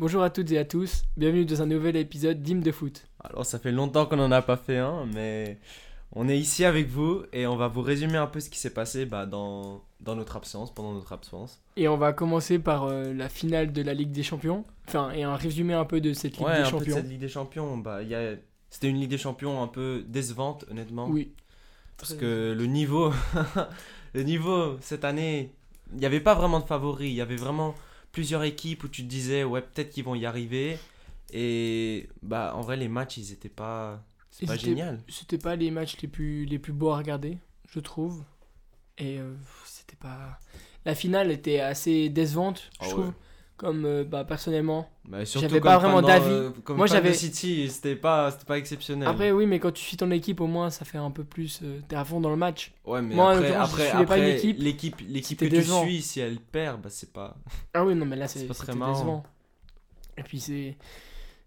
Bonjour 0.00 0.24
à 0.24 0.30
toutes 0.30 0.50
et 0.50 0.58
à 0.58 0.64
tous, 0.64 1.04
bienvenue 1.16 1.44
dans 1.44 1.62
un 1.62 1.66
nouvel 1.66 1.94
épisode 1.94 2.42
d'Hymne 2.42 2.62
de 2.62 2.72
foot. 2.72 3.06
Alors 3.22 3.46
ça 3.46 3.60
fait 3.60 3.70
longtemps 3.70 4.06
qu'on 4.06 4.16
n'en 4.16 4.32
a 4.32 4.42
pas 4.42 4.56
fait 4.56 4.78
un, 4.78 5.06
mais 5.06 5.56
on 6.10 6.28
est 6.28 6.36
ici 6.36 6.64
avec 6.64 6.88
vous 6.88 7.22
et 7.32 7.46
on 7.46 7.54
va 7.54 7.68
vous 7.68 7.80
résumer 7.80 8.16
un 8.16 8.26
peu 8.26 8.40
ce 8.40 8.50
qui 8.50 8.58
s'est 8.58 8.74
passé 8.74 9.06
bah, 9.06 9.24
dans, 9.24 9.84
dans 10.00 10.16
notre 10.16 10.34
absence, 10.34 10.74
pendant 10.74 10.94
notre 10.94 11.12
absence. 11.12 11.62
Et 11.76 11.86
on 11.86 11.96
va 11.96 12.12
commencer 12.12 12.58
par 12.58 12.86
euh, 12.86 13.12
la 13.12 13.28
finale 13.28 13.72
de 13.72 13.82
la 13.82 13.94
Ligue 13.94 14.10
des 14.10 14.24
Champions, 14.24 14.64
enfin 14.88 15.12
et 15.12 15.22
un 15.22 15.36
résumé 15.36 15.74
un 15.74 15.84
peu 15.84 16.00
de 16.00 16.12
cette 16.12 16.38
Ligue 16.38 16.46
ouais, 16.48 16.54
des 16.54 16.62
un 16.62 16.64
peu 16.64 16.70
de 16.70 16.80
Champions. 16.80 16.96
cette 16.96 17.08
Ligue 17.08 17.20
des 17.20 17.28
Champions, 17.28 17.78
bah, 17.78 18.02
y 18.02 18.16
a... 18.16 18.34
c'était 18.70 18.88
une 18.88 18.98
Ligue 18.98 19.10
des 19.10 19.18
Champions 19.18 19.62
un 19.62 19.68
peu 19.68 20.04
décevante 20.08 20.64
honnêtement. 20.72 21.06
Oui. 21.06 21.30
Parce 21.98 22.14
que 22.14 22.52
le 22.52 22.66
niveau, 22.66 23.12
le 24.12 24.24
niveau 24.24 24.76
cette 24.80 25.04
année, 25.04 25.52
il 25.92 26.00
n'y 26.00 26.06
avait 26.06 26.18
pas 26.18 26.34
vraiment 26.34 26.58
de 26.58 26.66
favoris. 26.66 27.08
Il 27.08 27.14
y 27.14 27.20
avait 27.20 27.36
vraiment 27.36 27.76
plusieurs 28.14 28.42
équipes 28.44 28.84
où 28.84 28.88
tu 28.88 29.02
te 29.02 29.08
disais, 29.08 29.44
ouais, 29.44 29.60
peut-être 29.60 29.90
qu'ils 29.90 30.04
vont 30.04 30.14
y 30.14 30.24
arriver. 30.24 30.78
Et 31.32 32.08
bah, 32.22 32.52
en 32.54 32.60
vrai, 32.62 32.76
les 32.76 32.88
matchs, 32.88 33.18
ils 33.18 33.32
étaient 33.32 33.48
pas. 33.50 34.02
C'est 34.30 34.46
pas 34.46 34.54
c'était- 34.54 34.66
génial. 34.70 35.00
C'était 35.08 35.38
pas 35.38 35.56
les 35.56 35.70
matchs 35.70 35.96
les 36.00 36.08
plus, 36.08 36.44
les 36.46 36.58
plus 36.58 36.72
beaux 36.72 36.90
à 36.90 36.96
regarder, 36.98 37.38
je 37.68 37.80
trouve. 37.80 38.24
Et 38.98 39.18
euh, 39.18 39.34
c'était 39.66 39.96
pas. 39.96 40.38
La 40.84 40.94
finale 40.94 41.30
était 41.30 41.60
assez 41.60 42.08
décevante, 42.08 42.70
je 42.80 42.86
Ah 42.86 42.88
trouve. 42.88 43.06
ouais. 43.08 43.12
Comme 43.56 43.84
euh, 43.84 44.02
bah, 44.04 44.24
personnellement. 44.24 44.90
Bah, 45.04 45.24
J'avais 45.24 45.60
pas 45.60 45.78
vraiment 45.78 46.02
d'avis. 46.02 46.52
comme 46.64 46.76
Moi, 46.76 46.86
j'avais- 46.88 47.14
City, 47.14 47.70
c'était 47.70 47.94
pas, 47.94 48.32
c'était 48.32 48.46
pas 48.46 48.58
exceptionnel. 48.58 49.06
Après, 49.08 49.30
oui, 49.30 49.46
mais 49.46 49.60
quand 49.60 49.70
tu 49.70 49.82
suis 49.84 49.96
ton 49.96 50.10
équipe, 50.10 50.40
au 50.40 50.48
moins, 50.48 50.70
ça 50.70 50.84
fait 50.84 50.98
un 50.98 51.12
peu 51.12 51.22
plus. 51.22 51.60
euh, 51.62 51.80
T'es 51.86 51.94
à 51.94 52.04
fond 52.04 52.20
dans 52.20 52.30
le 52.30 52.36
match. 52.36 52.72
ouais, 52.84 53.00
mais 53.00 53.14
moi, 53.14 53.32
après, 53.32 53.54
après, 53.54 53.88
suivais 53.90 54.06
pas 54.06 54.16
une 54.18 54.24
après, 54.24 54.36
équipe. 54.38 54.56
l'équipe, 54.58 54.96
l'équipe 55.08 55.38
que 55.38 55.44
C'était 55.44 55.56
tu 55.56 55.62
décevant. 55.62 55.82
suis, 55.84 56.02
si 56.02 56.18
elle 56.20 56.38
perd, 56.40 56.80
bah, 56.82 56.88
c'est 56.90 57.12
pas. 57.12 57.36
Ah 57.74 57.84
oui, 57.84 57.94
non, 57.94 58.06
mais 58.06 58.16
là, 58.16 58.26
C'est 58.26 58.44
pas 58.46 58.54
très 58.54 58.72
décevant. 58.72 59.22
Et 60.18 60.22
puis, 60.24 60.40
c'est. 60.40 60.76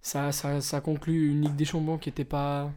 Ça, 0.02 0.32
ça, 0.32 0.62
ça 0.62 0.80
conclut 0.80 1.32
une 1.32 1.42
Ligue 1.42 1.56
des 1.58 1.66
Champions 1.66 1.98
qui 1.98 2.08
était 2.08 2.24
pas. 2.24 2.72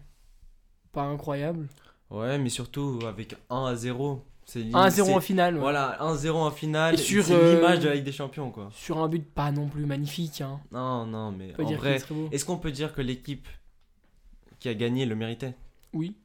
Pas 0.92 1.02
incroyable. 1.02 1.68
Ouais, 2.10 2.36
mais 2.38 2.48
surtout 2.48 2.98
avec 3.06 3.36
1 3.48 3.66
à 3.66 3.76
0. 3.76 4.24
C'est 4.44 4.64
1 4.74 4.80
à 4.80 4.90
0 4.90 5.08
c'est- 5.08 5.14
en 5.14 5.20
finale. 5.20 5.54
ouais. 5.54 5.60
Voilà, 5.60 5.96
1-0 6.02 6.36
en 6.38 6.50
finale. 6.50 6.94
Et 6.94 6.96
sur, 6.98 7.24
euh, 7.30 7.54
l'image 7.56 7.80
de 7.80 7.88
la 7.88 7.94
Ligue 7.94 8.04
des 8.04 8.12
Champions, 8.12 8.50
quoi. 8.50 8.68
Sur 8.72 8.98
un 8.98 9.08
but 9.08 9.24
pas 9.24 9.52
non 9.52 9.68
plus 9.68 9.86
magnifique. 9.86 10.40
Hein. 10.40 10.60
Non, 10.72 11.06
non, 11.06 11.30
mais 11.32 11.52
en 11.62 11.72
vrai, 11.74 12.00
est-ce 12.32 12.44
qu'on 12.44 12.56
peut 12.58 12.72
dire 12.72 12.92
que 12.92 13.00
l'équipe 13.00 13.46
qui 14.58 14.68
a 14.68 14.74
gagné 14.74 15.06
le 15.06 15.14
méritait? 15.14 15.54
Oui. 15.92 16.16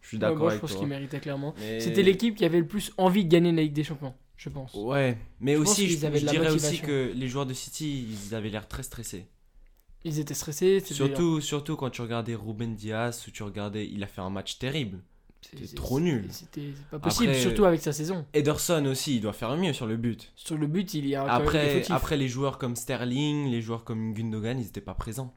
Je 0.00 0.08
suis 0.08 0.16
Ouais, 0.18 0.20
d'accord 0.20 0.38
moi, 0.38 0.48
je 0.50 0.52
avec 0.52 0.60
pense 0.60 0.70
toi. 0.72 0.80
qu'il 0.80 0.88
méritait 0.88 1.18
clairement. 1.20 1.54
Mais- 1.58 1.80
C'était 1.80 2.02
l'équipe 2.02 2.34
qui 2.36 2.44
avait 2.44 2.58
le 2.58 2.66
plus 2.66 2.92
envie 2.98 3.24
de 3.24 3.30
gagner 3.30 3.52
la 3.52 3.62
Ligue 3.62 3.72
des 3.72 3.84
Champions, 3.84 4.12
je 4.36 4.50
pense. 4.50 4.74
Ouais, 4.74 5.16
mais 5.40 5.54
Je 5.54 5.58
pense 5.62 5.70
aussi, 5.70 5.88
je, 5.88 5.96
je 5.96 6.26
dirais 6.26 6.50
aussi 6.50 6.80
que 6.80 7.10
les 7.14 7.26
joueurs 7.28 7.46
de 7.46 7.54
City, 7.54 8.06
ils 8.10 8.34
avaient 8.34 8.50
l'air 8.50 8.68
très 8.68 8.82
stressés. 8.82 9.26
Ils 10.04 10.18
étaient 10.20 10.34
stressés. 10.34 10.80
Surtout, 10.80 11.40
surtout 11.40 11.76
quand 11.76 11.88
tu 11.88 12.02
regardais 12.02 12.34
Ruben 12.34 12.74
Diaz 12.76 13.24
ou 13.26 13.30
tu 13.30 13.42
regardais, 13.42 13.88
il 13.88 14.02
a 14.02 14.06
fait 14.06 14.20
un 14.20 14.28
match 14.28 14.58
terrible. 14.58 14.98
C'est- 15.50 15.64
c'était 15.64 15.74
trop 15.76 16.00
nul. 16.00 16.26
C'était 16.30 16.72
pas 16.90 16.98
possible, 16.98 17.30
Après- 17.30 17.40
surtout 17.42 17.64
avec 17.64 17.80
sa 17.80 17.92
saison. 17.92 18.24
Ederson 18.34 18.84
aussi, 18.86 19.16
il 19.16 19.20
doit 19.20 19.32
faire 19.32 19.56
mieux 19.56 19.72
sur 19.72 19.86
le 19.86 19.96
but. 19.96 20.32
Sur 20.36 20.56
le 20.58 20.66
but, 20.66 20.94
il 20.94 21.06
y 21.06 21.14
a 21.14 21.20
quand 21.20 21.26
même 21.26 21.36
des 21.38 21.42
Après, 21.44 21.92
après 21.92 22.16
les 22.16 22.28
joueurs 22.28 22.58
comme 22.58 22.76
Sterling, 22.76 23.50
les 23.50 23.60
joueurs 23.62 23.84
comme 23.84 24.14
Gundogan, 24.14 24.58
ils 24.58 24.66
étaient 24.66 24.80
pas 24.80 24.94
présents. 24.94 25.34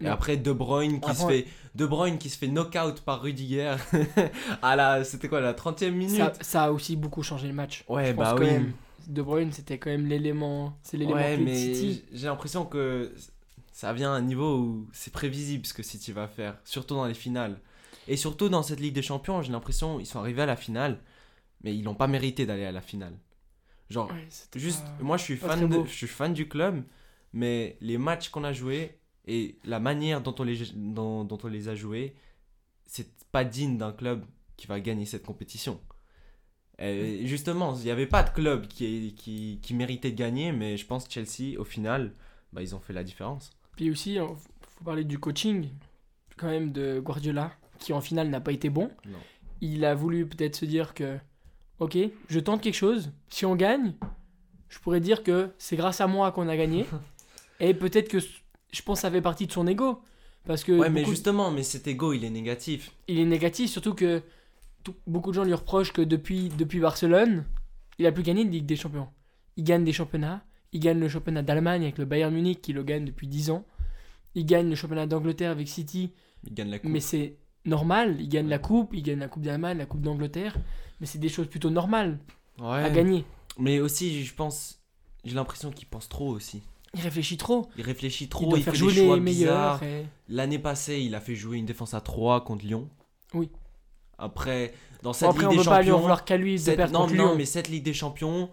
Et 0.00 0.08
après 0.08 0.36
De 0.36 0.52
Bruyne 0.52 1.00
qui 1.00 1.14
se 1.14 1.22
Après- 1.22 1.42
fait 1.42 1.46
De 1.76 1.86
Bruyne 1.86 2.18
qui 2.18 2.28
se 2.28 2.36
fait 2.36 2.48
knock-out 2.48 3.00
par 3.02 3.22
Rudiger 3.22 3.76
à 4.62 4.76
la 4.76 5.04
c'était 5.04 5.28
quoi 5.28 5.40
la 5.40 5.54
30e 5.54 5.94
minute? 5.94 6.16
ça, 6.16 6.32
ça 6.40 6.64
a 6.64 6.70
aussi 6.72 6.96
beaucoup 6.96 7.22
changé 7.22 7.46
le 7.46 7.54
match. 7.54 7.84
Ouais, 7.88 8.08
Je 8.08 8.12
pense 8.12 8.24
bah 8.24 8.34
quand 8.36 8.44
oui. 8.44 8.50
même. 8.50 8.72
De 9.06 9.22
Bruyne, 9.22 9.52
c'était 9.52 9.78
quand 9.78 9.90
même 9.90 10.06
l'élément. 10.06 10.76
C'est 10.82 10.96
l'élément 10.96 11.16
Ouais, 11.16 11.36
mais 11.36 11.54
City. 11.74 12.04
j'ai 12.12 12.26
l'impression 12.26 12.64
que 12.64 13.12
ça 13.72 13.92
vient 13.92 14.12
à 14.12 14.16
un 14.16 14.22
niveau 14.22 14.56
où 14.58 14.88
c'est 14.92 15.12
prévisible 15.12 15.64
ce 15.64 15.72
que 15.74 15.82
City 15.82 16.10
va 16.12 16.26
faire, 16.26 16.56
surtout 16.64 16.94
dans 16.94 17.06
les 17.06 17.14
finales. 17.14 17.60
Et 18.08 18.16
surtout 18.16 18.48
dans 18.48 18.62
cette 18.62 18.80
Ligue 18.80 18.94
des 18.94 19.02
Champions, 19.02 19.42
j'ai 19.42 19.52
l'impression 19.52 19.98
ils 20.00 20.06
sont 20.06 20.18
arrivés 20.18 20.42
à 20.42 20.46
la 20.46 20.56
finale, 20.56 21.00
mais 21.62 21.74
ils 21.74 21.82
n'ont 21.82 21.94
pas 21.94 22.06
mérité 22.06 22.46
d'aller 22.46 22.64
à 22.64 22.72
la 22.72 22.80
finale. 22.82 23.16
Genre, 23.90 24.10
Ouais, 24.10 24.28
juste, 24.56 24.84
pas- 24.98 25.02
moi 25.04 25.16
je 25.16 25.22
suis, 25.24 25.36
fan 25.36 25.68
de, 25.68 25.84
je 25.86 25.92
suis 25.92 26.06
fan 26.06 26.32
du 26.32 26.48
club, 26.48 26.82
mais 27.32 27.76
les 27.80 27.98
matchs 27.98 28.28
qu'on 28.28 28.44
a 28.44 28.52
joués 28.52 28.98
et 29.26 29.56
la 29.64 29.80
manière 29.80 30.20
dont 30.22 30.34
on 30.38 30.42
les, 30.44 30.58
dont, 30.74 31.24
dont 31.24 31.38
on 31.42 31.48
les 31.48 31.68
a 31.68 31.74
joués, 31.74 32.14
c'est 32.86 33.08
pas 33.32 33.44
digne 33.44 33.78
d'un 33.78 33.92
club 33.92 34.24
qui 34.56 34.66
va 34.66 34.80
gagner 34.80 35.06
cette 35.06 35.24
compétition. 35.24 35.80
Et 36.78 37.26
justement, 37.26 37.74
il 37.76 37.84
n'y 37.84 37.90
avait 37.90 38.06
pas 38.06 38.22
de 38.24 38.30
club 38.30 38.66
qui, 38.66 39.14
qui, 39.16 39.60
qui 39.62 39.74
méritait 39.74 40.10
de 40.10 40.16
gagner, 40.16 40.50
mais 40.52 40.76
je 40.76 40.84
pense 40.86 41.08
Chelsea, 41.08 41.58
au 41.58 41.64
final, 41.64 42.12
bah, 42.52 42.62
ils 42.62 42.74
ont 42.74 42.80
fait 42.80 42.92
la 42.92 43.04
différence. 43.04 43.50
Puis 43.76 43.90
aussi, 43.90 44.14
il 44.14 44.20
faut 44.20 44.84
parler 44.84 45.04
du 45.04 45.18
coaching, 45.18 45.68
quand 46.36 46.48
même, 46.48 46.72
de 46.72 46.98
Guardiola, 47.00 47.52
qui 47.78 47.92
en 47.92 48.00
finale 48.00 48.28
n'a 48.28 48.40
pas 48.40 48.52
été 48.52 48.70
bon. 48.70 48.90
Non. 49.06 49.18
Il 49.60 49.84
a 49.84 49.94
voulu 49.94 50.26
peut-être 50.26 50.56
se 50.56 50.64
dire 50.64 50.94
que, 50.94 51.16
ok, 51.78 51.96
je 52.28 52.40
tente 52.40 52.60
quelque 52.62 52.74
chose. 52.74 53.10
Si 53.28 53.44
on 53.46 53.56
gagne, 53.56 53.94
je 54.68 54.78
pourrais 54.78 55.00
dire 55.00 55.22
que 55.22 55.50
c'est 55.58 55.76
grâce 55.76 56.00
à 56.00 56.06
moi 56.06 56.32
qu'on 56.32 56.48
a 56.48 56.56
gagné. 56.56 56.84
Et 57.60 57.72
peut-être 57.74 58.08
que 58.08 58.18
je 58.20 58.82
pense 58.82 58.98
que 58.98 59.02
ça 59.02 59.10
fait 59.10 59.22
partie 59.22 59.46
de 59.46 59.52
son 59.52 59.66
ego. 59.66 60.00
Parce 60.46 60.62
que 60.64 60.72
Ouais, 60.72 60.90
mais 60.90 61.04
justement, 61.04 61.50
mais 61.50 61.62
cet 61.62 61.86
ego, 61.86 62.12
il 62.12 62.24
est 62.24 62.30
négatif. 62.30 62.90
il 63.08 63.18
est 63.18 63.24
négatif, 63.24 63.70
surtout 63.70 63.94
que 63.94 64.22
tout- 64.82 64.94
beaucoup 65.06 65.30
de 65.30 65.36
gens 65.36 65.44
lui 65.44 65.54
reprochent 65.54 65.92
que 65.92 66.02
depuis, 66.02 66.50
depuis 66.50 66.80
Barcelone, 66.80 67.44
il 67.98 68.06
a 68.06 68.12
plus 68.12 68.22
gagné 68.24 68.44
de 68.44 68.50
Ligue 68.50 68.66
des 68.66 68.76
Champions. 68.76 69.08
Il 69.56 69.64
gagne 69.64 69.84
des 69.84 69.92
championnats, 69.94 70.44
il 70.72 70.80
gagne 70.80 70.98
le 71.00 71.08
championnat 71.08 71.42
d'Allemagne 71.42 71.84
avec 71.84 71.96
le 71.96 72.04
Bayern 72.04 72.34
Munich 72.34 72.60
qui 72.60 72.72
le 72.74 72.82
gagne 72.82 73.06
depuis 73.06 73.26
10 73.26 73.50
ans. 73.50 73.64
Il 74.34 74.44
gagne 74.44 74.68
le 74.68 74.74
championnat 74.74 75.06
d'Angleterre 75.06 75.50
avec 75.52 75.66
City, 75.68 76.12
Il 76.46 76.52
gagne 76.52 76.70
la 76.70 76.78
coupe. 76.78 76.90
mais 76.90 77.00
c'est 77.00 77.36
normal. 77.64 78.16
Il 78.20 78.28
gagne 78.28 78.48
la 78.48 78.58
coupe, 78.58 78.90
il 78.94 79.02
gagne 79.02 79.18
la 79.18 79.28
coupe 79.28 79.42
d'Allemagne, 79.42 79.78
la 79.78 79.86
coupe 79.86 80.00
d'Angleterre, 80.02 80.56
mais 81.00 81.06
c'est 81.06 81.18
des 81.18 81.28
choses 81.28 81.48
plutôt 81.48 81.70
normales 81.70 82.18
ouais. 82.58 82.66
à 82.84 82.90
gagner. 82.90 83.24
Mais 83.58 83.80
aussi, 83.80 84.24
je 84.24 84.34
pense, 84.34 84.80
j'ai 85.24 85.34
l'impression 85.34 85.70
qu'il 85.70 85.86
pense 85.88 86.08
trop 86.08 86.28
aussi. 86.28 86.62
Il 86.94 87.00
réfléchit 87.00 87.36
trop. 87.36 87.68
Il 87.76 87.82
réfléchit 87.82 88.28
trop, 88.28 88.56
il, 88.56 88.62
fait 88.62 88.74
jouer 88.74 88.92
des 88.94 89.04
choix 89.04 89.16
les 89.16 89.20
meilleurs. 89.22 89.78
bizarres. 89.78 89.82
et- 89.82 90.06
L'année 90.28 90.58
passée, 90.60 91.00
il 91.00 91.14
a 91.14 91.20
fait 91.20 91.34
jouer 91.34 91.58
une 91.58 91.66
défense 91.66 91.92
à 91.94 92.00
3 92.00 92.44
contre 92.44 92.64
Lyon. 92.64 92.88
Oui. 93.32 93.50
Après, 94.16 94.72
dans 95.02 95.12
cette 95.12 95.28
après, 95.30 95.48
Ligue 95.48 95.58
des 95.58 95.64
pas 95.64 95.82
lui 95.82 95.90
en 95.90 95.94
Champions, 95.94 96.00
vouloir 96.00 96.24
qu'à 96.24 96.36
lui 96.36 96.52
de 96.52 96.58
cette- 96.58 96.76
perdre 96.76 96.92
non, 96.92 97.00
contre 97.00 97.14
non, 97.14 97.24
Lyon. 97.26 97.34
mais 97.36 97.44
cette 97.46 97.68
Ligue 97.68 97.82
des 97.84 97.94
Champions, 97.94 98.48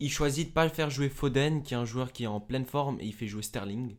il 0.00 0.10
choisit 0.10 0.48
de 0.48 0.52
pas 0.52 0.68
faire 0.68 0.90
jouer 0.90 1.08
Foden, 1.08 1.62
qui 1.62 1.74
est 1.74 1.76
un 1.76 1.84
joueur 1.84 2.10
qui 2.12 2.24
est 2.24 2.26
en 2.26 2.40
pleine 2.40 2.64
forme, 2.66 2.98
et 3.00 3.06
il 3.06 3.12
fait 3.14 3.28
jouer 3.28 3.42
Sterling. 3.42 3.94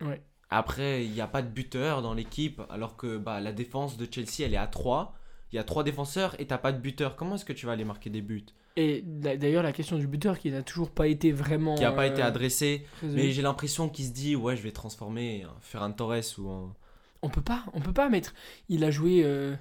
Ouais. 0.00 0.20
Après, 0.50 1.04
il 1.04 1.10
n'y 1.12 1.20
a 1.20 1.26
pas 1.26 1.42
de 1.42 1.48
buteur 1.48 2.02
dans 2.02 2.14
l'équipe, 2.14 2.62
alors 2.70 2.96
que 2.96 3.18
bah, 3.18 3.40
la 3.40 3.52
défense 3.52 3.96
de 3.96 4.06
Chelsea, 4.10 4.40
elle 4.46 4.54
est 4.54 4.58
à 4.58 4.66
3. 4.66 5.14
Il 5.52 5.56
y 5.56 5.58
a 5.58 5.64
3 5.64 5.82
défenseurs 5.84 6.38
et 6.40 6.46
t'as 6.46 6.58
pas 6.58 6.72
de 6.72 6.78
buteur. 6.78 7.16
Comment 7.16 7.34
est-ce 7.34 7.44
que 7.44 7.52
tu 7.52 7.66
vas 7.66 7.72
aller 7.72 7.84
marquer 7.84 8.10
des 8.10 8.20
buts? 8.22 8.46
Et 8.76 9.02
d'a- 9.04 9.36
d'ailleurs, 9.36 9.62
la 9.62 9.72
question 9.72 9.96
du 9.98 10.06
buteur 10.06 10.38
qui 10.38 10.50
n'a 10.50 10.62
toujours 10.62 10.90
pas 10.90 11.06
été 11.08 11.32
vraiment. 11.32 11.74
Qui 11.76 11.82
n'a 11.82 11.92
pas 11.92 12.04
euh, 12.06 12.10
été 12.12 12.22
adressé. 12.22 12.86
résolue. 13.00 13.22
Mais 13.22 13.30
j'ai 13.32 13.42
l'impression 13.42 13.88
qu'il 13.88 14.04
se 14.04 14.10
dit, 14.12 14.36
ouais, 14.36 14.56
je 14.56 14.62
vais 14.62 14.72
transformer 14.72 15.44
un 15.44 15.54
Ferran 15.60 15.92
Torres 15.92 16.22
ou 16.38 16.48
un. 16.50 16.74
On 17.22 17.28
peut 17.30 17.40
pas, 17.42 17.64
on 17.72 17.80
peut 17.80 17.92
pas 17.94 18.08
mettre. 18.08 18.34
Il 18.68 18.84
a 18.84 18.90
joué, 18.90 19.22
euh, 19.24 19.56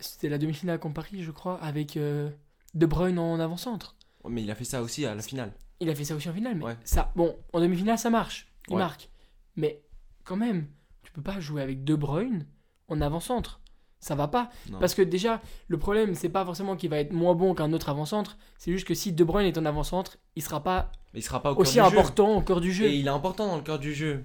c'était 0.00 0.28
la 0.28 0.38
demi-finale 0.38 0.78
contre 0.78 0.94
Paris, 0.94 1.22
je 1.22 1.30
crois, 1.30 1.56
avec 1.62 1.96
euh, 1.96 2.30
De 2.74 2.86
Bruyne 2.86 3.18
en 3.18 3.40
avant-centre. 3.40 3.96
Mais 4.28 4.42
il 4.42 4.50
a 4.50 4.54
fait 4.54 4.64
ça 4.64 4.82
aussi 4.82 5.04
à 5.06 5.14
la 5.14 5.22
finale. 5.22 5.52
Il 5.80 5.88
a 5.90 5.94
fait 5.96 6.04
ça 6.04 6.14
aussi 6.14 6.28
en 6.28 6.34
finale, 6.34 6.56
mais 6.56 6.64
Ouais. 6.64 6.76
ça, 6.84 7.10
bon, 7.16 7.34
en 7.52 7.60
demi-finale 7.60 7.98
ça 7.98 8.10
marche, 8.10 8.52
il 8.68 8.74
Ouais. 8.74 8.78
marque. 8.78 9.08
Mais 9.56 9.82
quand 10.24 10.36
même, 10.36 10.66
tu 11.02 11.12
peux 11.12 11.22
pas 11.22 11.40
jouer 11.40 11.62
avec 11.62 11.84
De 11.84 11.94
Bruyne 11.94 12.46
en 12.88 13.00
avant-centre. 13.00 13.60
Ça 14.00 14.14
va 14.16 14.26
pas. 14.26 14.50
Non. 14.68 14.80
Parce 14.80 14.94
que 14.94 15.02
déjà, 15.02 15.40
le 15.68 15.78
problème, 15.78 16.14
c'est 16.16 16.28
pas 16.28 16.44
forcément 16.44 16.74
qu'il 16.76 16.90
va 16.90 16.98
être 16.98 17.12
moins 17.12 17.34
bon 17.36 17.54
qu'un 17.54 17.72
autre 17.72 17.88
avant-centre. 17.88 18.36
C'est 18.58 18.72
juste 18.72 18.86
que 18.86 18.94
si 18.94 19.12
De 19.12 19.22
Bruyne 19.22 19.46
est 19.46 19.58
en 19.58 19.64
avant-centre, 19.64 20.18
il 20.34 20.42
sera 20.42 20.62
pas 20.62 20.90
il 21.14 21.22
sera 21.22 21.40
pas 21.40 21.52
au 21.52 21.56
aussi 21.60 21.74
jeu. 21.74 21.82
important 21.82 22.36
au 22.36 22.42
cœur 22.42 22.60
du 22.60 22.72
jeu. 22.72 22.86
Et 22.86 22.96
il 22.96 23.06
est 23.06 23.10
important 23.10 23.46
dans 23.46 23.56
le 23.56 23.62
cœur 23.62 23.78
du 23.78 23.94
jeu. 23.94 24.24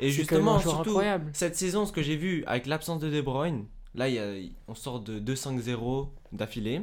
Et 0.00 0.10
justement, 0.10 0.58
surtout, 0.60 0.90
incroyable. 0.90 1.30
cette 1.34 1.56
saison, 1.56 1.84
ce 1.84 1.92
que 1.92 2.00
j'ai 2.02 2.16
vu 2.16 2.44
avec 2.46 2.66
l'absence 2.66 3.00
de 3.00 3.10
De 3.10 3.20
Bruyne, 3.20 3.66
là, 3.94 4.08
il 4.08 4.14
y 4.14 4.18
a- 4.18 4.50
on 4.68 4.74
sort 4.74 5.00
de 5.00 5.18
2-5-0 5.18 6.08
d'affilée. 6.32 6.82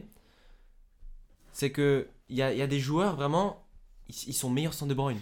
C'est 1.52 1.72
que 1.72 2.08
il 2.30 2.36
y 2.36 2.42
a, 2.42 2.52
il 2.52 2.58
y 2.60 2.62
a 2.62 2.68
des 2.68 2.80
joueurs 2.80 3.16
vraiment, 3.16 3.66
ils, 4.10 4.16
ils 4.30 4.34
sont 4.34 4.50
meilleurs 4.50 4.74
sans 4.74 4.86
De 4.86 4.94
Bruyne. 4.94 5.22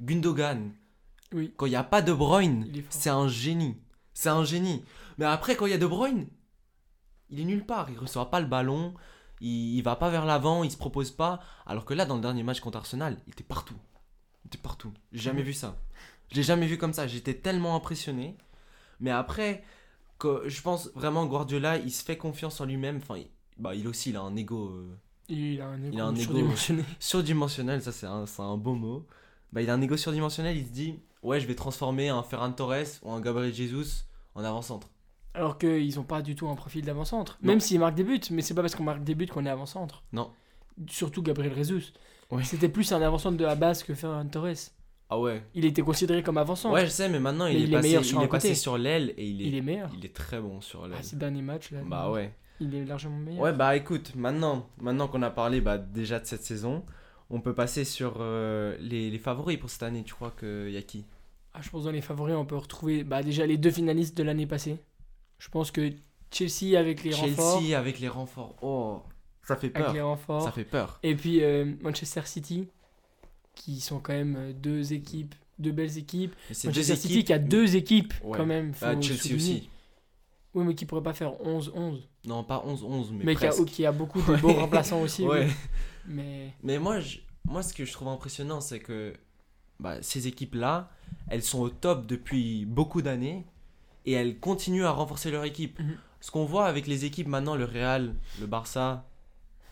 Gundogan, 0.00 0.72
Oui. 1.32 1.52
quand 1.56 1.66
il 1.66 1.70
n'y 1.70 1.76
a 1.76 1.84
pas 1.84 2.02
De 2.02 2.12
Bruyne, 2.12 2.66
c'est 2.90 3.10
un 3.10 3.28
génie. 3.28 3.76
C'est 4.14 4.28
un 4.28 4.44
génie. 4.44 4.82
Mais 5.18 5.24
après, 5.24 5.56
quand 5.56 5.66
il 5.66 5.70
y 5.70 5.74
a 5.74 5.78
De 5.78 5.86
Bruyne, 5.86 6.26
il 7.30 7.40
est 7.40 7.44
nulle 7.44 7.64
part. 7.66 7.90
Il 7.90 7.98
reçoit 7.98 8.30
pas 8.30 8.40
le 8.40 8.46
ballon, 8.46 8.94
il, 9.40 9.76
il 9.76 9.82
va 9.82 9.96
pas 9.96 10.08
vers 10.10 10.24
l'avant, 10.24 10.62
il 10.64 10.70
se 10.70 10.76
propose 10.76 11.10
pas. 11.10 11.40
Alors 11.66 11.84
que 11.84 11.94
là, 11.94 12.06
dans 12.06 12.14
le 12.16 12.20
dernier 12.22 12.42
match 12.42 12.60
contre 12.60 12.78
Arsenal, 12.78 13.18
il 13.26 13.32
était 13.32 13.44
partout. 13.44 13.76
Il 14.44 14.48
était 14.48 14.58
partout. 14.58 14.92
J'ai 15.12 15.20
jamais 15.22 15.42
vu 15.42 15.52
ça. 15.52 15.76
Je 16.30 16.36
l'ai 16.36 16.42
jamais 16.42 16.66
vu 16.66 16.78
comme 16.78 16.92
ça. 16.92 17.06
J'étais 17.06 17.34
tellement 17.34 17.74
impressionné. 17.76 18.36
Mais 19.00 19.10
après, 19.10 19.64
que, 20.18 20.48
je 20.48 20.62
pense 20.62 20.90
vraiment 20.94 21.26
Guardiola, 21.26 21.76
il 21.78 21.90
se 21.92 22.02
fait 22.04 22.16
confiance 22.16 22.60
en 22.60 22.64
lui-même. 22.64 22.98
Enfin, 22.98 23.16
il, 23.18 23.26
bah, 23.58 23.74
il 23.74 23.86
aussi, 23.88 24.10
il 24.10 24.16
a 24.16 24.20
un 24.22 24.34
ego 24.36 24.68
euh, 24.70 24.96
Il 25.28 25.60
a 25.60 25.66
un 25.68 25.82
ego, 25.82 25.90
Il 25.92 26.00
a 26.00 26.06
un 26.06 26.14
ego. 26.14 26.22
surdimensionné. 26.22 26.84
surdimensionnel. 27.00 27.82
Ça, 27.82 27.92
c'est 27.92 28.06
un, 28.06 28.24
un 28.38 28.56
beau 28.56 28.74
mot. 28.74 29.06
bah, 29.52 29.60
il 29.62 29.68
a 29.70 29.74
un 29.74 29.80
ego 29.82 29.96
surdimensionnel, 29.96 30.56
il 30.56 30.66
se 30.66 30.70
dit 30.72 31.00
Ouais, 31.26 31.40
je 31.40 31.46
vais 31.46 31.54
transformer 31.56 32.08
un 32.08 32.22
Ferran 32.22 32.52
Torres 32.52 33.00
ou 33.02 33.10
un 33.10 33.20
Gabriel 33.20 33.52
Jesus 33.52 34.04
en 34.36 34.44
avant-centre. 34.44 34.88
Alors 35.34 35.58
qu'ils 35.58 35.98
ont 35.98 36.04
pas 36.04 36.22
du 36.22 36.34
tout 36.36 36.48
un 36.48 36.54
profil 36.54 36.84
d'avant-centre. 36.84 37.36
Même 37.42 37.60
s'ils 37.60 37.80
marquent 37.80 37.96
des 37.96 38.04
buts, 38.04 38.20
mais 38.30 38.42
c'est 38.42 38.54
pas 38.54 38.62
parce 38.62 38.74
qu'on 38.74 38.84
marque 38.84 39.02
des 39.02 39.14
buts 39.14 39.26
qu'on 39.26 39.44
est 39.44 39.50
avant-centre. 39.50 40.02
Non. 40.12 40.30
Surtout 40.88 41.22
Gabriel 41.22 41.54
Jesus. 41.54 41.92
Oui. 42.30 42.44
C'était 42.44 42.68
plus 42.68 42.90
un 42.92 43.02
avant-centre 43.02 43.36
de 43.36 43.44
la 43.44 43.54
base 43.56 43.82
que 43.82 43.92
Ferran 43.94 44.24
Torres. 44.26 44.70
Ah 45.08 45.18
ouais 45.20 45.42
Il 45.54 45.64
était 45.64 45.82
considéré 45.82 46.22
comme 46.22 46.38
avant-centre. 46.38 46.74
Ouais, 46.74 46.84
je 46.86 46.90
sais, 46.90 47.08
mais 47.08 47.20
maintenant 47.20 47.46
il, 47.46 47.54
Mais 47.56 47.60
est, 47.60 47.64
il 47.64 47.68
est 47.70 47.76
passé, 47.76 47.88
meilleur 47.88 48.04
sur 48.04 48.20
il 48.20 48.24
est 48.24 48.28
passé 48.28 48.54
sur 48.54 48.78
l'aile 48.78 49.14
et 49.16 49.26
il 49.28 49.42
est, 49.42 49.44
il 49.46 49.54
est 49.56 49.60
meilleur. 49.62 49.90
il 49.96 50.04
est 50.04 50.14
très 50.14 50.40
bon 50.40 50.60
sur 50.60 50.86
l'aile. 50.86 50.98
Ah, 51.00 51.02
ces 51.02 51.16
derniers 51.16 51.42
matchs 51.42 51.70
là. 51.72 51.80
bah 51.84 52.10
ouais. 52.10 52.32
Il 52.60 52.74
est 52.74 52.84
largement 52.84 53.18
meilleur. 53.18 53.42
Ouais, 53.42 53.52
bah 53.52 53.76
écoute, 53.76 54.14
maintenant, 54.14 54.68
maintenant 54.78 55.08
qu'on 55.08 55.22
a 55.22 55.30
parlé 55.30 55.60
bah, 55.60 55.76
déjà 55.76 56.18
de 56.18 56.24
cette 56.26 56.42
saison, 56.44 56.84
on 57.30 57.40
peut 57.40 57.54
passer 57.54 57.84
sur 57.84 58.14
euh, 58.20 58.76
les, 58.80 59.10
les 59.10 59.18
favoris 59.18 59.58
pour 59.58 59.68
cette 59.70 59.82
année. 59.82 60.02
Tu 60.04 60.14
crois 60.14 60.32
qu'il 60.38 60.70
y 60.70 60.76
a 60.76 60.82
qui? 60.82 61.04
Ah, 61.56 61.60
je 61.62 61.70
pense 61.70 61.84
dans 61.84 61.90
les 61.90 62.02
favoris, 62.02 62.34
on 62.36 62.44
peut 62.44 62.56
retrouver 62.56 63.02
bah, 63.02 63.22
déjà 63.22 63.46
les 63.46 63.56
deux 63.56 63.70
finalistes 63.70 64.16
de 64.16 64.22
l'année 64.22 64.46
passée. 64.46 64.76
Je 65.38 65.48
pense 65.48 65.70
que 65.70 65.90
Chelsea 66.30 66.78
avec 66.78 67.02
les 67.02 67.14
renforts. 67.14 67.60
Chelsea 67.60 67.78
avec 67.78 67.98
les 67.98 68.08
renforts. 68.08 68.56
Oh, 68.60 69.02
ça 69.42 69.56
fait 69.56 69.68
Avec 69.74 69.86
peur. 69.86 69.94
les 69.94 70.00
renforts. 70.02 70.42
Ça 70.42 70.52
fait 70.52 70.64
peur. 70.64 70.98
Et 71.02 71.14
puis 71.14 71.42
euh, 71.42 71.64
Manchester 71.80 72.22
City, 72.26 72.68
qui 73.54 73.80
sont 73.80 74.00
quand 74.00 74.12
même 74.12 74.36
euh, 74.36 74.52
deux 74.52 74.92
équipes, 74.92 75.34
deux 75.58 75.72
belles 75.72 75.96
équipes. 75.96 76.34
Manchester 76.50 76.72
deux 76.72 76.82
City 76.96 77.12
équipes. 77.14 77.26
qui 77.26 77.32
a 77.32 77.38
deux 77.38 77.76
équipes 77.76 78.12
Ouais. 78.22 78.36
quand 78.36 78.46
même. 78.46 78.74
Faut 78.74 78.84
Ah, 78.86 79.00
Chelsea 79.00 79.18
souligner. 79.22 79.36
aussi. 79.36 79.70
Oui, 80.54 80.64
mais 80.64 80.74
qui 80.74 80.84
pourrait 80.84 81.02
pas 81.02 81.12
faire 81.14 81.32
11-11. 81.42 82.00
Non, 82.26 82.42
pas 82.44 82.62
11-11, 82.66 83.12
mais, 83.12 83.24
Mais, 83.24 83.36
qui, 83.36 83.44
a, 83.46 83.48
presque. 83.48 83.64
qui 83.66 83.86
a 83.86 83.92
beaucoup 83.92 84.20
de 84.20 84.36
beaux 84.40 84.48
Ouais. 84.48 84.54
remplaçants 84.60 85.00
aussi. 85.02 85.22
oui. 85.26 85.46
Mais 86.06 86.52
Mais 86.62 86.78
moi, 86.78 87.00
je- 87.00 87.18
moi, 87.44 87.62
ce 87.62 87.72
que 87.74 87.84
je 87.84 87.92
trouve 87.92 88.08
impressionnant, 88.08 88.60
c'est 88.60 88.80
que 88.80 89.12
bah, 89.80 90.02
ces 90.02 90.26
équipes-là, 90.26 90.90
elles 91.28 91.42
sont 91.42 91.60
au 91.60 91.70
top 91.70 92.06
depuis 92.06 92.64
beaucoup 92.64 93.02
d'années 93.02 93.44
et 94.04 94.12
elles 94.12 94.38
continuent 94.38 94.84
à 94.84 94.90
renforcer 94.90 95.30
leur 95.30 95.44
équipe. 95.44 95.78
Mhm. 95.78 95.98
Ce 96.20 96.30
qu'on 96.30 96.44
voit 96.44 96.66
avec 96.66 96.86
les 96.86 97.04
équipes 97.04 97.28
maintenant, 97.28 97.56
le 97.56 97.64
Real, 97.64 98.14
le 98.40 98.46
Barça, 98.46 99.08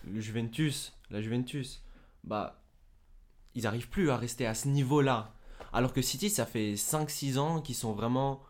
le 0.05 0.21
Juventus, 0.21 0.93
la 1.09 1.21
Juventus, 1.21 1.83
bah, 2.23 2.61
ils 3.55 3.63
n'arrivent 3.63 3.89
plus 3.89 4.09
à 4.09 4.17
rester 4.17 4.45
à 4.45 4.53
ce 4.53 4.67
niveau-là. 4.67 5.33
Alors 5.73 5.93
que 5.93 6.01
City, 6.01 6.29
ça 6.29 6.45
fait 6.45 6.75
5-6 6.75 7.37
ans 7.37 7.61
qu'ils 7.61 7.75
sont 7.75 7.93
vraiment. 7.93 8.41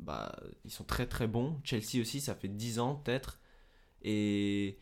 Bah, 0.00 0.36
ils 0.64 0.70
sont 0.70 0.84
très 0.84 1.06
très 1.06 1.26
bons. 1.26 1.60
Chelsea 1.64 2.00
aussi, 2.00 2.20
ça 2.20 2.34
fait 2.34 2.48
10 2.48 2.78
ans 2.78 2.96
peut-être. 2.96 3.40
Et. 4.02 4.78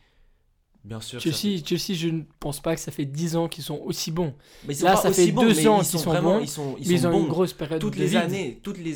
Bien 0.87 1.01
sûr. 1.01 1.19
Chelsea, 1.19 1.61
Chelsea, 1.65 1.97
je 1.97 2.07
ne 2.07 2.21
pense 2.39 2.61
pas 2.61 2.73
que 2.73 2.79
ça 2.81 2.91
fait 2.91 3.03
10 3.05 3.35
ans 3.35 3.47
qu'ils 3.49 3.63
sont 3.65 3.79
aussi 3.83 4.09
bons. 4.09 4.33
Mais 4.67 4.73
Là, 4.75 4.95
ça 4.95 5.09
aussi 5.09 5.25
fait 5.27 5.31
bons, 5.33 5.41
deux 5.41 5.53
mais 5.53 5.67
ans 5.67 5.81
ils 5.81 5.87
qu'ils 5.89 5.99
sont 5.99 6.09
vraiment, 6.09 6.35
bons, 6.37 6.41
ils 6.43 6.47
sont, 6.47 6.75
ils 6.79 6.87
mais 6.87 6.93
ils 6.93 7.07
ont 7.07 7.11
bons 7.11 7.21
une 7.23 7.27
grosse 7.27 7.51
période 7.53 7.81
toutes 7.81 7.95
de 7.95 7.99
les 7.99 8.07
vide. 8.07 8.17
années, 8.17 8.59
toutes 8.63 8.77
les. 8.77 8.95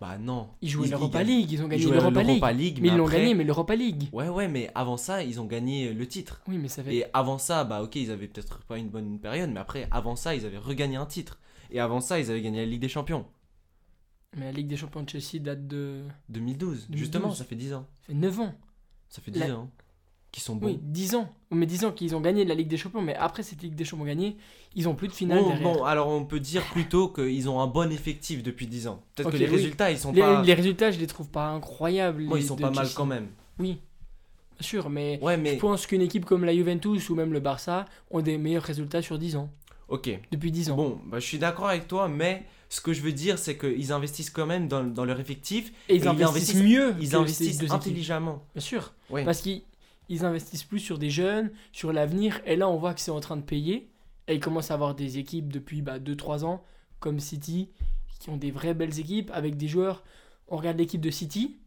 Bah 0.00 0.16
non. 0.18 0.48
Ils 0.62 0.68
jouaient 0.70 0.86
l'Europa 0.88 1.22
League, 1.22 1.50
ils 1.50 1.62
ont 1.62 1.68
gagné 1.68 1.84
l'Europa 1.84 2.22
League. 2.22 2.42
League, 2.56 2.78
Mais 2.80 2.88
ils 2.88 2.96
l'ont 2.96 3.04
après- 3.06 3.18
gagné, 3.22 3.34
mais 3.34 3.44
l'Europa 3.44 3.74
League. 3.74 4.04
Ouais, 4.12 4.28
ouais, 4.28 4.46
mais 4.48 4.70
avant 4.74 4.96
ça, 4.96 5.22
ils 5.24 5.40
ont 5.40 5.44
gagné 5.46 5.92
le 5.92 6.06
titre. 6.06 6.40
Oui, 6.48 6.56
mais 6.58 6.68
ça 6.68 6.82
fait. 6.84 6.94
Et 6.94 7.04
avant 7.12 7.38
ça, 7.38 7.64
bah 7.64 7.82
ok, 7.82 7.96
ils 7.96 8.10
avaient 8.12 8.28
peut-être 8.28 8.60
pas 8.64 8.78
une 8.78 8.88
bonne 8.88 9.18
période, 9.18 9.50
mais 9.50 9.60
après, 9.60 9.88
avant 9.90 10.14
ça, 10.16 10.34
ils 10.34 10.46
avaient 10.46 10.56
regagné 10.58 10.96
un 10.96 11.06
titre. 11.06 11.38
Et 11.72 11.80
avant 11.80 12.00
ça, 12.00 12.18
ils 12.20 12.30
avaient 12.30 12.40
gagné 12.40 12.60
la 12.60 12.66
Ligue 12.66 12.80
des 12.80 12.88
Champions. 12.88 13.26
Mais 14.36 14.46
la 14.46 14.52
Ligue 14.52 14.68
des 14.68 14.76
Champions 14.76 15.02
de 15.02 15.08
Chelsea 15.10 15.42
date 15.42 15.66
de. 15.66 16.04
2012, 16.28 16.86
2012. 16.88 16.98
justement, 16.98 17.30
ça 17.34 17.44
fait 17.44 17.56
10 17.56 17.74
ans. 17.74 17.86
Ça 18.00 18.06
fait 18.06 18.14
9 18.14 18.40
ans. 18.40 18.54
Ça 19.08 19.20
fait 19.22 19.30
10 19.32 19.40
La- 19.40 19.56
ans. 19.58 19.70
Qui 20.32 20.40
sont 20.40 20.54
bons. 20.54 20.66
Oui, 20.68 20.78
10 20.82 21.16
ans. 21.16 21.28
Mais 21.50 21.66
10 21.66 21.84
ans 21.86 21.90
qu'ils 21.92 22.14
ont 22.14 22.20
gagné 22.20 22.44
la 22.44 22.54
Ligue 22.54 22.68
des 22.68 22.76
Champions, 22.76 23.02
mais 23.02 23.16
après 23.16 23.42
cette 23.42 23.62
Ligue 23.62 23.74
des 23.74 23.84
Champions 23.84 24.04
gagnée, 24.04 24.36
ils 24.76 24.88
ont 24.88 24.94
plus 24.94 25.08
de 25.08 25.12
finale 25.12 25.40
Bon, 25.42 25.48
derrière. 25.48 25.72
bon, 25.72 25.82
alors 25.84 26.06
on 26.08 26.24
peut 26.24 26.38
dire 26.38 26.62
plutôt 26.70 27.08
qu'ils 27.08 27.48
ont 27.48 27.60
un 27.60 27.66
bon 27.66 27.90
effectif 27.90 28.42
depuis 28.44 28.68
10 28.68 28.86
ans. 28.86 29.02
Peut-être 29.16 29.30
que 29.32 29.36
les 29.36 29.46
oui. 29.46 29.56
résultats, 29.56 29.90
ils 29.90 29.98
sont 29.98 30.12
les, 30.12 30.20
pas. 30.20 30.42
les 30.42 30.54
résultats, 30.54 30.92
je 30.92 31.00
les 31.00 31.08
trouve 31.08 31.28
pas 31.28 31.48
incroyables. 31.48 32.26
Bon, 32.26 32.36
ils 32.36 32.44
sont 32.44 32.54
de 32.54 32.60
pas 32.62 32.70
mal 32.70 32.86
quand 32.94 33.06
même. 33.06 33.26
Oui, 33.58 33.80
bien 34.58 34.62
sûr, 34.66 34.88
mais 34.88 35.18
Ouais, 35.20 35.36
mais. 35.36 35.54
je 35.54 35.58
pense 35.60 35.86
qu'une 35.88 36.02
équipe 36.02 36.24
comme 36.24 36.44
la 36.44 36.54
Juventus 36.54 37.10
ou 37.10 37.16
même 37.16 37.32
le 37.32 37.40
Barça 37.40 37.86
ont 38.12 38.20
des 38.20 38.38
meilleurs 38.38 38.62
résultats 38.62 39.02
sur 39.02 39.18
10 39.18 39.34
ans. 39.36 39.50
Ok. 39.88 40.08
Depuis 40.30 40.52
10 40.52 40.70
ans. 40.70 40.76
Bon, 40.76 41.00
bah, 41.06 41.18
je 41.18 41.26
suis 41.26 41.38
d'accord 41.38 41.68
avec 41.68 41.88
toi, 41.88 42.06
mais 42.06 42.44
ce 42.68 42.80
que 42.80 42.92
je 42.92 43.00
veux 43.00 43.10
dire, 43.10 43.36
c'est 43.38 43.58
qu'ils 43.58 43.90
investissent 43.90 44.30
quand 44.30 44.46
même 44.46 44.68
dans, 44.68 44.84
dans 44.84 45.04
leur 45.04 45.18
effectif. 45.18 45.72
et 45.88 45.96
ils 45.96 46.02
ils 46.02 46.06
investissent, 46.06 46.50
investissent- 46.54 46.62
mieux. 46.62 46.94
Ils 47.00 47.16
investissent 47.16 47.70
intelligemment. 47.72 48.44
Bien 48.54 48.60
sûr. 48.62 48.92
Oui. 49.10 49.24
Parce 49.24 49.40
qu'ils 49.40 49.62
ils 50.10 50.24
investissent 50.24 50.64
plus 50.64 50.80
sur 50.80 50.98
des 50.98 51.08
jeunes, 51.08 51.52
sur 51.72 51.92
l'avenir. 51.92 52.40
Et 52.44 52.56
là, 52.56 52.68
on 52.68 52.76
voit 52.76 52.92
que 52.94 53.00
c'est 53.00 53.12
en 53.12 53.20
train 53.20 53.36
de 53.36 53.42
payer. 53.42 53.88
Et 54.26 54.34
ils 54.34 54.40
commencent 54.40 54.72
à 54.72 54.74
avoir 54.74 54.94
des 54.96 55.18
équipes 55.18 55.52
depuis 55.52 55.82
2-3 55.82 56.44
ans, 56.44 56.64
comme 56.98 57.20
City, 57.20 57.70
qui 58.18 58.28
ont 58.28 58.36
des 58.36 58.50
vraies 58.50 58.74
belles 58.74 58.98
équipes 58.98 59.30
avec 59.32 59.56
des 59.56 59.68
joueurs. 59.68 60.02
On 60.48 60.56
regarde 60.56 60.78
l'équipe 60.78 61.00
de 61.00 61.10
City. 61.10 61.58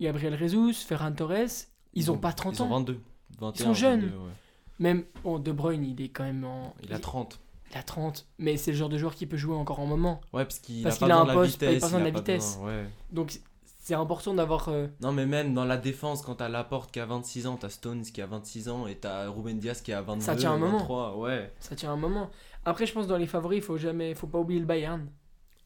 Gabriel 0.00 0.38
Jesus, 0.38 0.72
Ferran 0.72 1.12
Torres. 1.12 1.66
Ils, 1.92 2.10
ont, 2.10 2.16
pas 2.16 2.32
30 2.32 2.54
Ils 2.54 2.62
ont 2.62 2.64
ans. 2.66 2.78
22. 2.78 3.00
21, 3.40 3.64
sont 3.66 3.74
jeunes. 3.74 4.00
22, 4.06 4.16
ouais. 4.16 4.30
Même 4.78 5.04
bon, 5.22 5.38
De 5.38 5.52
Bruyne, 5.52 5.84
il 5.84 6.00
est 6.00 6.08
quand 6.08 6.24
même 6.24 6.44
en. 6.44 6.74
Il 6.82 6.94
a 6.94 6.98
30. 6.98 7.38
il 7.72 7.76
a 7.76 7.82
30. 7.82 8.26
Mais 8.38 8.56
c'est 8.56 8.70
le 8.70 8.78
genre 8.78 8.88
de 8.88 8.96
joueur 8.96 9.14
qui 9.14 9.26
peut 9.26 9.36
jouer 9.36 9.54
encore 9.54 9.80
un 9.80 9.86
moment. 9.86 10.22
Ouais, 10.32 10.44
parce 10.44 10.60
qu'il 10.60 10.86
a 10.86 10.90
pas 10.90 10.96
qu'il 10.96 11.12
a 11.12 11.16
besoin 11.16 11.20
un 11.20 11.24
de 11.24 11.28
la 11.28 11.34
poste, 11.34 11.60
pas 11.60 11.66
vitesse. 11.66 11.82
besoin 11.82 12.00
de 12.00 12.04
il 12.04 12.08
a 12.08 12.10
la 12.10 12.12
pas 12.12 12.18
vitesse. 12.20 12.54
besoin, 12.56 12.66
ouais. 12.68 12.86
Donc 13.12 13.40
c'est 13.80 13.94
important 13.94 14.34
d'avoir. 14.34 14.68
euh, 14.68 14.86
Non, 15.00 15.12
mais 15.12 15.26
même 15.26 15.54
dans 15.54 15.64
la 15.64 15.76
défense, 15.76 16.22
quand 16.22 16.36
t'as 16.36 16.48
Laporte 16.48 16.92
qui 16.92 17.00
a 17.00 17.06
26 17.06 17.46
ans, 17.46 17.56
t'as 17.56 17.68
Stones 17.70 18.02
qui 18.02 18.20
a 18.22 18.26
26 18.26 18.68
ans 18.68 18.86
et 18.86 18.94
t'as 18.96 19.28
Ruben 19.28 19.58
Diaz 19.58 19.80
qui 19.80 19.92
a 19.92 20.00
22 20.02 20.24
Ça 20.24 20.36
tient 20.36 20.52
un 20.52 20.58
moment. 20.58 20.78
23, 20.78 21.16
ouais. 21.16 21.52
Ça 21.60 21.74
tient 21.74 21.90
un 21.92 21.96
moment. 21.96 22.30
Après, 22.64 22.86
je 22.86 22.92
pense 22.92 23.06
dans 23.06 23.16
les 23.16 23.26
favoris, 23.26 23.58
il 23.58 23.62
faut 23.64 23.78
jamais, 23.78 24.14
faut 24.14 24.26
pas 24.26 24.38
oublier 24.38 24.60
le 24.60 24.66
Bayern. 24.66 25.06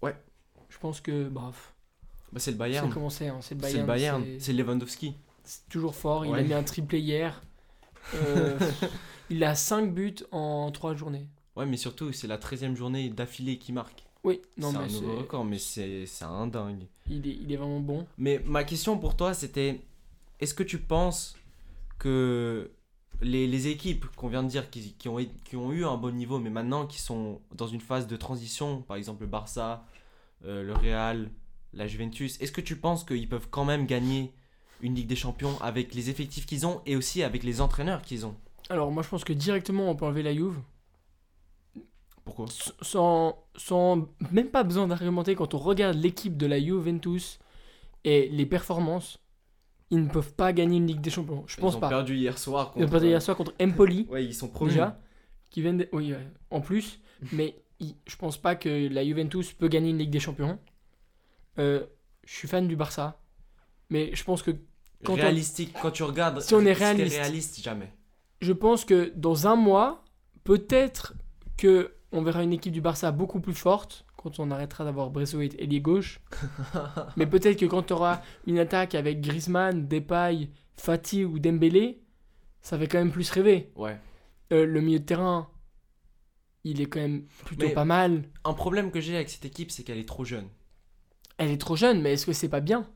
Ouais. 0.00 0.16
Je 0.68 0.78
pense 0.78 1.00
que, 1.00 1.28
bref, 1.28 1.74
Bah, 2.32 2.38
c'est 2.40 2.52
le 2.52 2.56
Bayern. 2.56 2.90
c'est, 3.10 3.28
hein, 3.28 3.38
c'est 3.40 3.54
le 3.56 3.60
C'est 3.60 3.66
Bayern. 3.66 3.80
le 3.80 3.86
Bayern. 3.86 4.24
c'est- 4.24 4.40
C'est 4.40 4.52
Lewandowski. 4.52 5.14
C'est 5.42 5.68
toujours 5.68 5.94
fort. 5.94 6.24
Il 6.24 6.32
Ouais. 6.32 6.38
a 6.40 6.42
mis 6.42 6.54
un 6.54 6.62
triplé 6.62 7.00
hier. 7.00 7.42
Euh, 8.14 8.58
il 9.30 9.42
a 9.44 9.54
5 9.54 9.92
buts 9.92 10.14
en 10.30 10.70
3 10.70 10.94
journées. 10.94 11.28
Ouais, 11.56 11.66
mais 11.66 11.76
surtout, 11.76 12.12
c'est 12.12 12.26
la 12.26 12.38
13 12.38 12.64
e 12.64 12.74
journée 12.74 13.08
d'affilée 13.10 13.58
qui 13.58 13.72
marque. 13.72 14.03
Oui, 14.24 14.40
non 14.56 14.70
C'est 14.70 14.76
un 14.78 14.86
nouveau 14.86 15.16
record, 15.18 15.44
mais 15.44 15.58
c'est 15.58 16.06
c'est 16.06 16.24
un 16.24 16.46
dingue. 16.46 16.86
il, 17.10 17.26
est, 17.28 17.36
il 17.42 17.52
est 17.52 17.56
vraiment 17.56 17.80
bon. 17.80 18.06
Mais 18.18 18.40
ma 18.46 18.64
question 18.64 18.98
pour 18.98 19.16
toi, 19.16 19.34
c'était 19.34 19.80
est-ce 20.40 20.54
que 20.54 20.62
tu 20.62 20.78
penses 20.78 21.36
que 21.98 22.70
les, 23.20 23.46
les 23.46 23.68
équipes 23.68 24.06
qu'on 24.16 24.28
vient 24.28 24.42
de 24.42 24.48
dire 24.48 24.70
qui, 24.70 24.94
qui 24.98 25.08
ont, 25.08 25.18
qui 25.44 25.56
ont 25.56 25.72
eu 25.72 25.84
un 25.84 25.96
bon 25.96 26.14
niveau, 26.14 26.38
mais 26.38 26.50
maintenant 26.50 26.86
qui 26.86 27.00
sont 27.00 27.40
dans 27.54 27.66
une 27.68 27.80
phase 27.80 28.06
de 28.06 28.16
transition, 28.16 28.82
par 28.82 28.96
exemple 28.96 29.22
le 29.22 29.28
Barça, 29.28 29.84
euh, 30.44 30.62
le 30.62 30.72
Real, 30.74 31.30
la 31.72 31.86
Juventus, 31.86 32.40
est-ce 32.40 32.52
que 32.52 32.60
tu 32.60 32.76
penses 32.76 33.04
qu'ils 33.04 33.28
peuvent 33.28 33.48
quand 33.50 33.64
même 33.64 33.86
gagner 33.86 34.32
une 34.80 34.94
Ligue 34.94 35.06
des 35.06 35.16
Champions 35.16 35.56
avec 35.60 35.94
les 35.94 36.10
effectifs 36.10 36.46
qu'ils 36.46 36.66
ont 36.66 36.80
et 36.86 36.96
aussi 36.96 37.22
avec 37.22 37.44
les 37.44 37.60
entraîneurs 37.60 38.02
qu'ils 38.02 38.26
ont? 38.26 38.34
Alors 38.70 38.90
moi 38.90 39.02
je 39.02 39.08
pense 39.08 39.24
que 39.24 39.32
directement 39.32 39.90
on 39.90 39.94
peut 39.94 40.06
enlever 40.06 40.22
la 40.22 40.34
Juve. 40.34 40.58
Pourquoi 42.24 42.46
Sans, 42.82 43.44
sans 43.56 44.08
même 44.32 44.48
pas 44.48 44.62
besoin 44.64 44.86
d'argumenter 44.86 45.34
quand 45.34 45.52
on 45.54 45.58
regarde 45.58 45.96
l'équipe 45.96 46.36
de 46.36 46.46
la 46.46 46.58
Juventus 46.60 47.38
et 48.04 48.28
les 48.28 48.46
performances, 48.46 49.18
ils 49.90 50.02
ne 50.02 50.08
peuvent 50.08 50.32
pas 50.34 50.52
gagner 50.52 50.78
une 50.78 50.86
Ligue 50.86 51.00
des 51.02 51.10
Champions. 51.10 51.44
Je 51.46 51.56
pense 51.58 51.74
Ils 51.74 51.76
ont 51.76 51.80
pas. 51.80 51.88
perdu 51.90 52.16
hier 52.16 52.38
soir. 52.38 52.72
Ils 52.76 52.84
ont 52.84 52.88
perdu 52.88 53.06
hier 53.08 53.20
soir 53.22 53.36
contre 53.36 53.52
Empoli. 53.60 54.06
Ouais, 54.10 54.24
ils 54.24 54.34
sont 54.34 54.48
promus. 54.48 54.70
déjà, 54.72 54.98
qui 55.50 55.60
viennent 55.60 55.78
de- 55.78 55.88
oui, 55.92 56.12
ouais, 56.12 56.26
en 56.50 56.60
plus, 56.62 56.98
mais 57.32 57.56
il- 57.80 57.94
je 58.06 58.16
pense 58.16 58.38
pas 58.38 58.56
que 58.56 58.88
la 58.88 59.04
Juventus 59.04 59.52
peut 59.52 59.68
gagner 59.68 59.90
une 59.90 59.98
Ligue 59.98 60.10
des 60.10 60.20
Champions. 60.20 60.58
Euh, 61.58 61.84
je 62.24 62.32
suis 62.34 62.48
fan 62.48 62.66
du 62.66 62.74
Barça, 62.76 63.20
mais 63.90 64.14
je 64.14 64.24
pense 64.24 64.42
que 64.42 64.50
quand 65.04 65.12
on- 65.12 65.16
Réalistique, 65.16 65.74
quand 65.80 65.90
tu 65.90 66.02
regardes. 66.02 66.40
Si 66.40 66.54
on 66.54 66.64
est 66.64 66.72
réaliste. 66.72 67.16
réaliste, 67.18 67.60
jamais. 67.62 67.92
je 68.40 68.52
pense 68.52 68.84
que 68.86 69.12
dans 69.14 69.46
un 69.46 69.56
mois, 69.56 70.02
peut-être 70.44 71.14
que 71.56 71.93
on 72.14 72.22
verra 72.22 72.44
une 72.44 72.52
équipe 72.52 72.72
du 72.72 72.80
Barça 72.80 73.10
beaucoup 73.10 73.40
plus 73.40 73.54
forte 73.54 74.06
quand 74.16 74.38
on 74.38 74.50
arrêtera 74.50 74.84
d'avoir 74.84 75.10
et 75.18 75.62
ailier 75.62 75.80
gauche. 75.80 76.20
mais 77.16 77.26
peut-être 77.26 77.58
que 77.58 77.66
quand 77.66 77.82
tu 77.82 77.92
auras 77.92 78.22
une 78.46 78.58
attaque 78.58 78.94
avec 78.94 79.20
Griezmann, 79.20 79.86
Depay, 79.88 80.48
Fati 80.76 81.24
ou 81.24 81.38
Dembélé, 81.38 82.02
ça 82.62 82.78
fait 82.78 82.86
quand 82.86 82.98
même 82.98 83.10
plus 83.10 83.28
rêver. 83.30 83.72
Ouais. 83.76 83.98
Euh, 84.52 84.64
le 84.64 84.80
milieu 84.80 85.00
de 85.00 85.04
terrain, 85.04 85.50
il 86.62 86.80
est 86.80 86.86
quand 86.86 87.00
même 87.00 87.26
plutôt 87.44 87.66
Mais- 87.66 87.74
pas 87.74 87.84
mal. 87.84 88.30
Un 88.44 88.54
problème 88.54 88.90
que 88.92 89.00
j'ai 89.00 89.16
avec 89.16 89.28
cette 89.28 89.44
équipe, 89.44 89.70
c'est 89.70 89.82
qu'elle 89.82 89.98
est 89.98 90.08
trop 90.08 90.24
jeune. 90.24 90.48
Elle 91.36 91.50
est 91.50 91.60
trop 91.60 91.74
jeune, 91.76 92.00
mais 92.00 92.12
est-ce 92.12 92.26
que 92.26 92.32
c'est 92.32 92.48
pas 92.48 92.60
bien? 92.60 92.88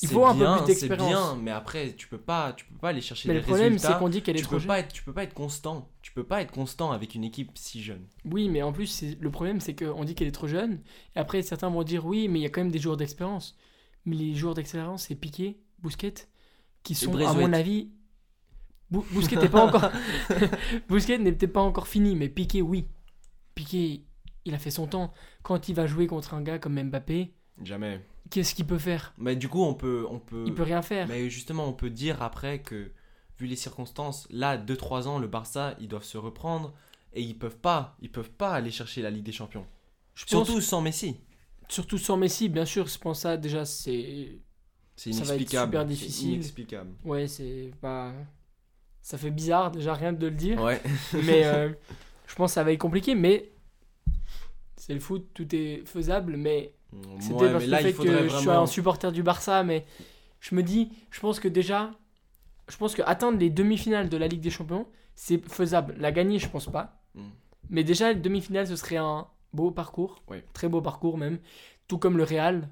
Il 0.00 0.08
faut 0.08 0.24
un 0.26 0.32
peu 0.32 0.38
bien, 0.40 0.56
plus 0.58 0.66
d'expérience. 0.66 1.08
C'est 1.08 1.14
bien, 1.34 1.36
mais 1.42 1.50
après, 1.50 1.92
tu 1.94 2.08
peux 2.08 2.18
pas, 2.18 2.52
tu 2.54 2.64
peux 2.64 2.76
pas 2.78 2.88
aller 2.88 3.00
chercher 3.00 3.28
Mais 3.28 3.34
des 3.34 3.40
le 3.40 3.44
problème, 3.46 3.72
résultats. 3.74 3.92
c'est 3.92 3.98
qu'on 3.98 4.08
dit 4.08 4.22
qu'elle 4.22 4.36
est 4.36 4.40
tu 4.40 4.44
trop 4.44 4.52
peux 4.56 4.58
jeune. 4.60 4.68
pas 4.68 4.78
être, 4.78 4.92
tu 4.92 5.02
peux 5.02 5.12
pas 5.12 5.24
être 5.24 5.34
constant. 5.34 5.90
Tu 6.00 6.12
peux 6.12 6.24
pas 6.24 6.40
être 6.42 6.52
constant 6.52 6.92
avec 6.92 7.14
une 7.14 7.24
équipe 7.24 7.50
si 7.56 7.82
jeune. 7.82 8.06
Oui, 8.24 8.48
mais 8.48 8.62
en 8.62 8.72
plus, 8.72 9.04
le 9.20 9.30
problème, 9.30 9.60
c'est 9.60 9.74
qu'on 9.74 10.04
dit 10.04 10.14
qu'elle 10.14 10.28
est 10.28 10.32
trop 10.32 10.46
jeune. 10.48 10.80
Et 11.14 11.18
après, 11.18 11.42
certains 11.42 11.68
vont 11.68 11.82
dire 11.82 12.06
oui, 12.06 12.28
mais 12.28 12.38
il 12.38 12.42
y 12.42 12.46
a 12.46 12.48
quand 12.50 12.60
même 12.62 12.70
des 12.72 12.78
joueurs 12.78 12.96
d'expérience. 12.96 13.56
Mais 14.06 14.16
les 14.16 14.34
joueurs 14.34 14.54
d'expérience, 14.54 15.04
c'est 15.08 15.14
Piqué, 15.14 15.60
Bousquet, 15.80 16.14
qui 16.82 16.94
sont, 16.94 17.14
à 17.16 17.32
mon 17.34 17.52
avis. 17.52 17.90
Bou- 18.90 19.06
Bousquet 19.12 19.36
n'est 19.36 19.48
pas 19.48 19.64
encore. 19.64 19.90
Bousquet 20.88 21.18
n'est 21.18 21.32
peut-être 21.32 21.52
pas 21.52 21.60
encore 21.62 21.86
fini, 21.86 22.14
mais 22.16 22.28
Piqué, 22.28 22.62
oui. 22.62 22.86
Piqué, 23.54 24.04
il 24.44 24.54
a 24.54 24.58
fait 24.58 24.70
son 24.70 24.86
temps. 24.86 25.12
Quand 25.42 25.68
il 25.68 25.74
va 25.74 25.86
jouer 25.86 26.06
contre 26.06 26.34
un 26.34 26.42
gars 26.42 26.58
comme 26.58 26.80
Mbappé, 26.82 27.32
Jamais. 27.62 28.00
Qu'est-ce 28.30 28.54
qu'il 28.54 28.66
peut 28.66 28.78
faire 28.78 29.12
Mais 29.18 29.36
du 29.36 29.48
coup, 29.48 29.62
on 29.62 29.74
peut. 29.74 30.06
On 30.10 30.18
peut... 30.18 30.44
Il 30.46 30.54
peut 30.54 30.62
rien 30.62 30.82
faire. 30.82 31.06
Mais 31.08 31.28
justement, 31.30 31.66
on 31.66 31.72
peut 31.72 31.90
dire 31.90 32.22
après 32.22 32.60
que, 32.60 32.90
vu 33.38 33.46
les 33.46 33.56
circonstances, 33.56 34.26
là, 34.30 34.56
2-3 34.56 35.06
ans, 35.08 35.18
le 35.18 35.26
Barça, 35.26 35.74
ils 35.80 35.88
doivent 35.88 36.04
se 36.04 36.18
reprendre 36.18 36.72
et 37.12 37.22
ils 37.22 37.34
peuvent 37.38 37.56
pas, 37.58 37.96
ils 38.00 38.10
peuvent 38.10 38.30
pas 38.30 38.52
aller 38.54 38.70
chercher 38.70 39.02
la 39.02 39.10
Ligue 39.10 39.24
des 39.24 39.32
Champions. 39.32 39.66
Je 40.14 40.24
pense- 40.24 40.46
Surtout 40.46 40.60
sans 40.60 40.80
Messi. 40.80 41.16
surtout 41.68 41.98
sans 41.98 42.16
Messi, 42.16 42.48
bien 42.48 42.64
sûr, 42.64 42.86
je 42.86 42.98
pense 42.98 43.20
ça 43.20 43.36
déjà 43.36 43.64
c'est 43.64 44.38
C'est 44.96 45.12
Ça 45.12 45.24
va 45.24 45.34
être 45.34 45.40
inexplicable. 45.40 45.66
super 45.72 45.80
C'est 45.82 45.86
difficile. 45.88 46.32
inexplicable. 46.34 46.90
ouais, 47.04 47.26
c'est 47.28 47.72
pas 47.80 48.12
ça 49.00 49.18
fait 49.18 49.30
bizarre 49.30 49.70
déjà 49.72 49.94
rien 49.94 50.12
de 50.12 50.26
le 50.26 50.34
dire, 50.36 50.60
Ouais. 50.62 50.80
mais 51.24 51.44
euh, 51.44 51.72
je 52.26 52.34
pense 52.36 52.50
que 52.52 52.54
ça 52.54 52.62
va 52.64 52.72
être 52.72 52.78
compliqué 52.80 53.14
mais 53.14 53.50
c'est 54.76 54.94
le 54.94 55.00
foot, 55.00 55.28
tout 55.34 55.54
est 55.54 55.82
faisable 55.86 56.36
mais 56.36 56.72
C'était 57.20 57.34
Ouais, 57.34 57.52
parce 57.52 57.66
là, 57.66 57.80
le 57.80 57.92
fait 57.92 58.02
que 58.02 58.22
je 58.24 58.28
suis 58.36 58.44
vraiment. 58.46 58.62
un 58.62 58.66
supporter 58.66 59.12
du 59.12 59.22
Barça, 59.22 59.62
mais 59.64 59.84
je 60.40 60.54
me 60.54 60.62
dis, 60.62 60.90
je 61.10 61.20
pense 61.20 61.40
que 61.40 61.48
déjà, 61.48 61.90
je 62.68 62.76
pense 62.76 62.94
que 62.94 63.02
atteindre 63.02 63.38
les 63.38 63.50
demi-finales 63.50 64.08
de 64.08 64.16
la 64.16 64.28
Ligue 64.28 64.40
des 64.40 64.50
Champions, 64.50 64.86
c'est 65.14 65.46
faisable. 65.48 65.94
La 65.98 66.12
gagner, 66.12 66.38
je 66.38 66.48
pense 66.48 66.66
pas. 66.70 67.02
Mm. 67.14 67.22
Mais 67.70 67.84
déjà, 67.84 68.12
les 68.12 68.18
demi-finales, 68.20 68.66
ce 68.66 68.76
serait 68.76 68.96
un 68.96 69.26
beau 69.52 69.70
parcours, 69.70 70.22
Ouais. 70.28 70.44
très 70.52 70.68
beau 70.68 70.80
parcours 70.80 71.16
même, 71.18 71.38
tout 71.88 71.98
comme 71.98 72.16
le 72.16 72.24
Real, 72.24 72.68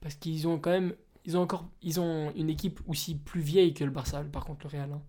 parce 0.00 0.14
qu'ils 0.14 0.46
ont 0.48 0.58
quand 0.58 0.70
même, 0.70 0.94
ils 1.24 1.36
ont 1.36 1.42
encore, 1.42 1.66
ils 1.82 2.00
ont 2.00 2.32
une 2.36 2.50
équipe 2.50 2.80
aussi 2.86 3.14
plus 3.14 3.40
vieille 3.40 3.74
que 3.74 3.84
le 3.84 3.90
Barça. 3.90 4.22
Par 4.24 4.44
contre, 4.44 4.66
le 4.66 4.70
Real. 4.78 4.92
hein. 4.92 5.02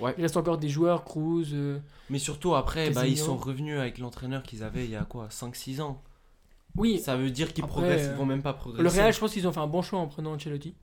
Ouais. 0.00 0.14
Il 0.18 0.22
reste 0.22 0.36
encore 0.36 0.58
des 0.58 0.68
joueurs, 0.68 1.04
Cruz. 1.04 1.46
euh, 1.54 1.78
Mais 2.10 2.18
surtout 2.18 2.54
après, 2.54 2.90
bah, 2.90 3.06
ils 3.06 3.16
sont 3.16 3.36
revenus 3.36 3.78
avec 3.78 3.98
l'entraîneur 3.98 4.42
qu'ils 4.42 4.62
avaient 4.62 4.84
il 4.84 4.90
y 4.90 4.96
a 4.96 5.04
quoi 5.04 5.28
5-6 5.30 5.80
ans. 5.80 6.02
Oui, 6.76 6.98
Ça 6.98 7.16
veut 7.16 7.30
dire 7.30 7.52
qu'ils 7.52 7.64
Après, 7.64 7.80
progressent, 7.80 8.08
euh, 8.08 8.12
ils 8.12 8.16
vont 8.18 8.26
même 8.26 8.42
pas 8.42 8.52
progresser. 8.52 8.82
le 8.82 8.88
Real, 8.88 9.12
je 9.12 9.18
pense 9.18 9.32
qu'ils 9.32 9.46
ont 9.48 9.52
fait 9.52 9.60
un 9.60 9.66
bon 9.66 9.82
choix 9.82 9.98
en 9.98 10.06
prenant 10.08 10.32
Ancelotti 10.34 10.74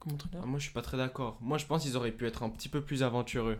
comme 0.00 0.12
entraîneur. 0.14 0.42
Ah, 0.44 0.46
moi, 0.46 0.58
je 0.58 0.64
suis 0.64 0.72
pas 0.72 0.82
très 0.82 0.96
d'accord. 0.96 1.38
Moi, 1.40 1.58
je 1.58 1.66
pense 1.66 1.82
qu'ils 1.82 1.96
auraient 1.96 2.12
pu 2.12 2.26
être 2.26 2.42
un 2.42 2.50
petit 2.50 2.68
peu 2.68 2.80
plus 2.80 3.02
aventureux. 3.02 3.58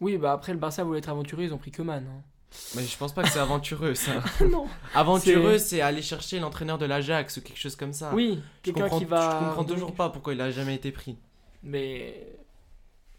Oui, 0.00 0.16
bah 0.16 0.32
après, 0.32 0.52
le 0.52 0.58
Barça 0.58 0.82
voulait 0.82 0.98
être 0.98 1.08
aventureux, 1.10 1.42
ils 1.44 1.52
ont 1.54 1.58
pris 1.58 1.70
Coman. 1.70 2.04
hein. 2.06 2.22
Mais 2.74 2.82
je 2.82 2.96
pense 2.96 3.12
pas 3.12 3.22
que 3.22 3.28
c'est 3.28 3.38
aventureux, 3.38 3.94
ça. 3.94 4.12
non. 4.50 4.66
Aventureux, 4.94 5.58
c'est 5.58 5.80
aller 5.80 6.02
chercher 6.02 6.40
l'entraîneur 6.40 6.78
de 6.78 6.86
l'Ajax 6.86 7.36
ou 7.36 7.42
quelque 7.42 7.58
chose 7.58 7.76
comme 7.76 7.92
ça. 7.92 8.12
Oui, 8.14 8.40
je 8.64 8.72
quelqu'un 8.72 8.88
qui 8.98 9.04
va. 9.04 9.30
je 9.40 9.44
comprends 9.46 9.64
toujours 9.64 9.94
pas 9.94 10.10
pourquoi 10.10 10.32
il 10.34 10.40
a 10.40 10.50
jamais 10.50 10.74
été 10.74 10.90
pris. 10.90 11.16
Mais. 11.62 12.26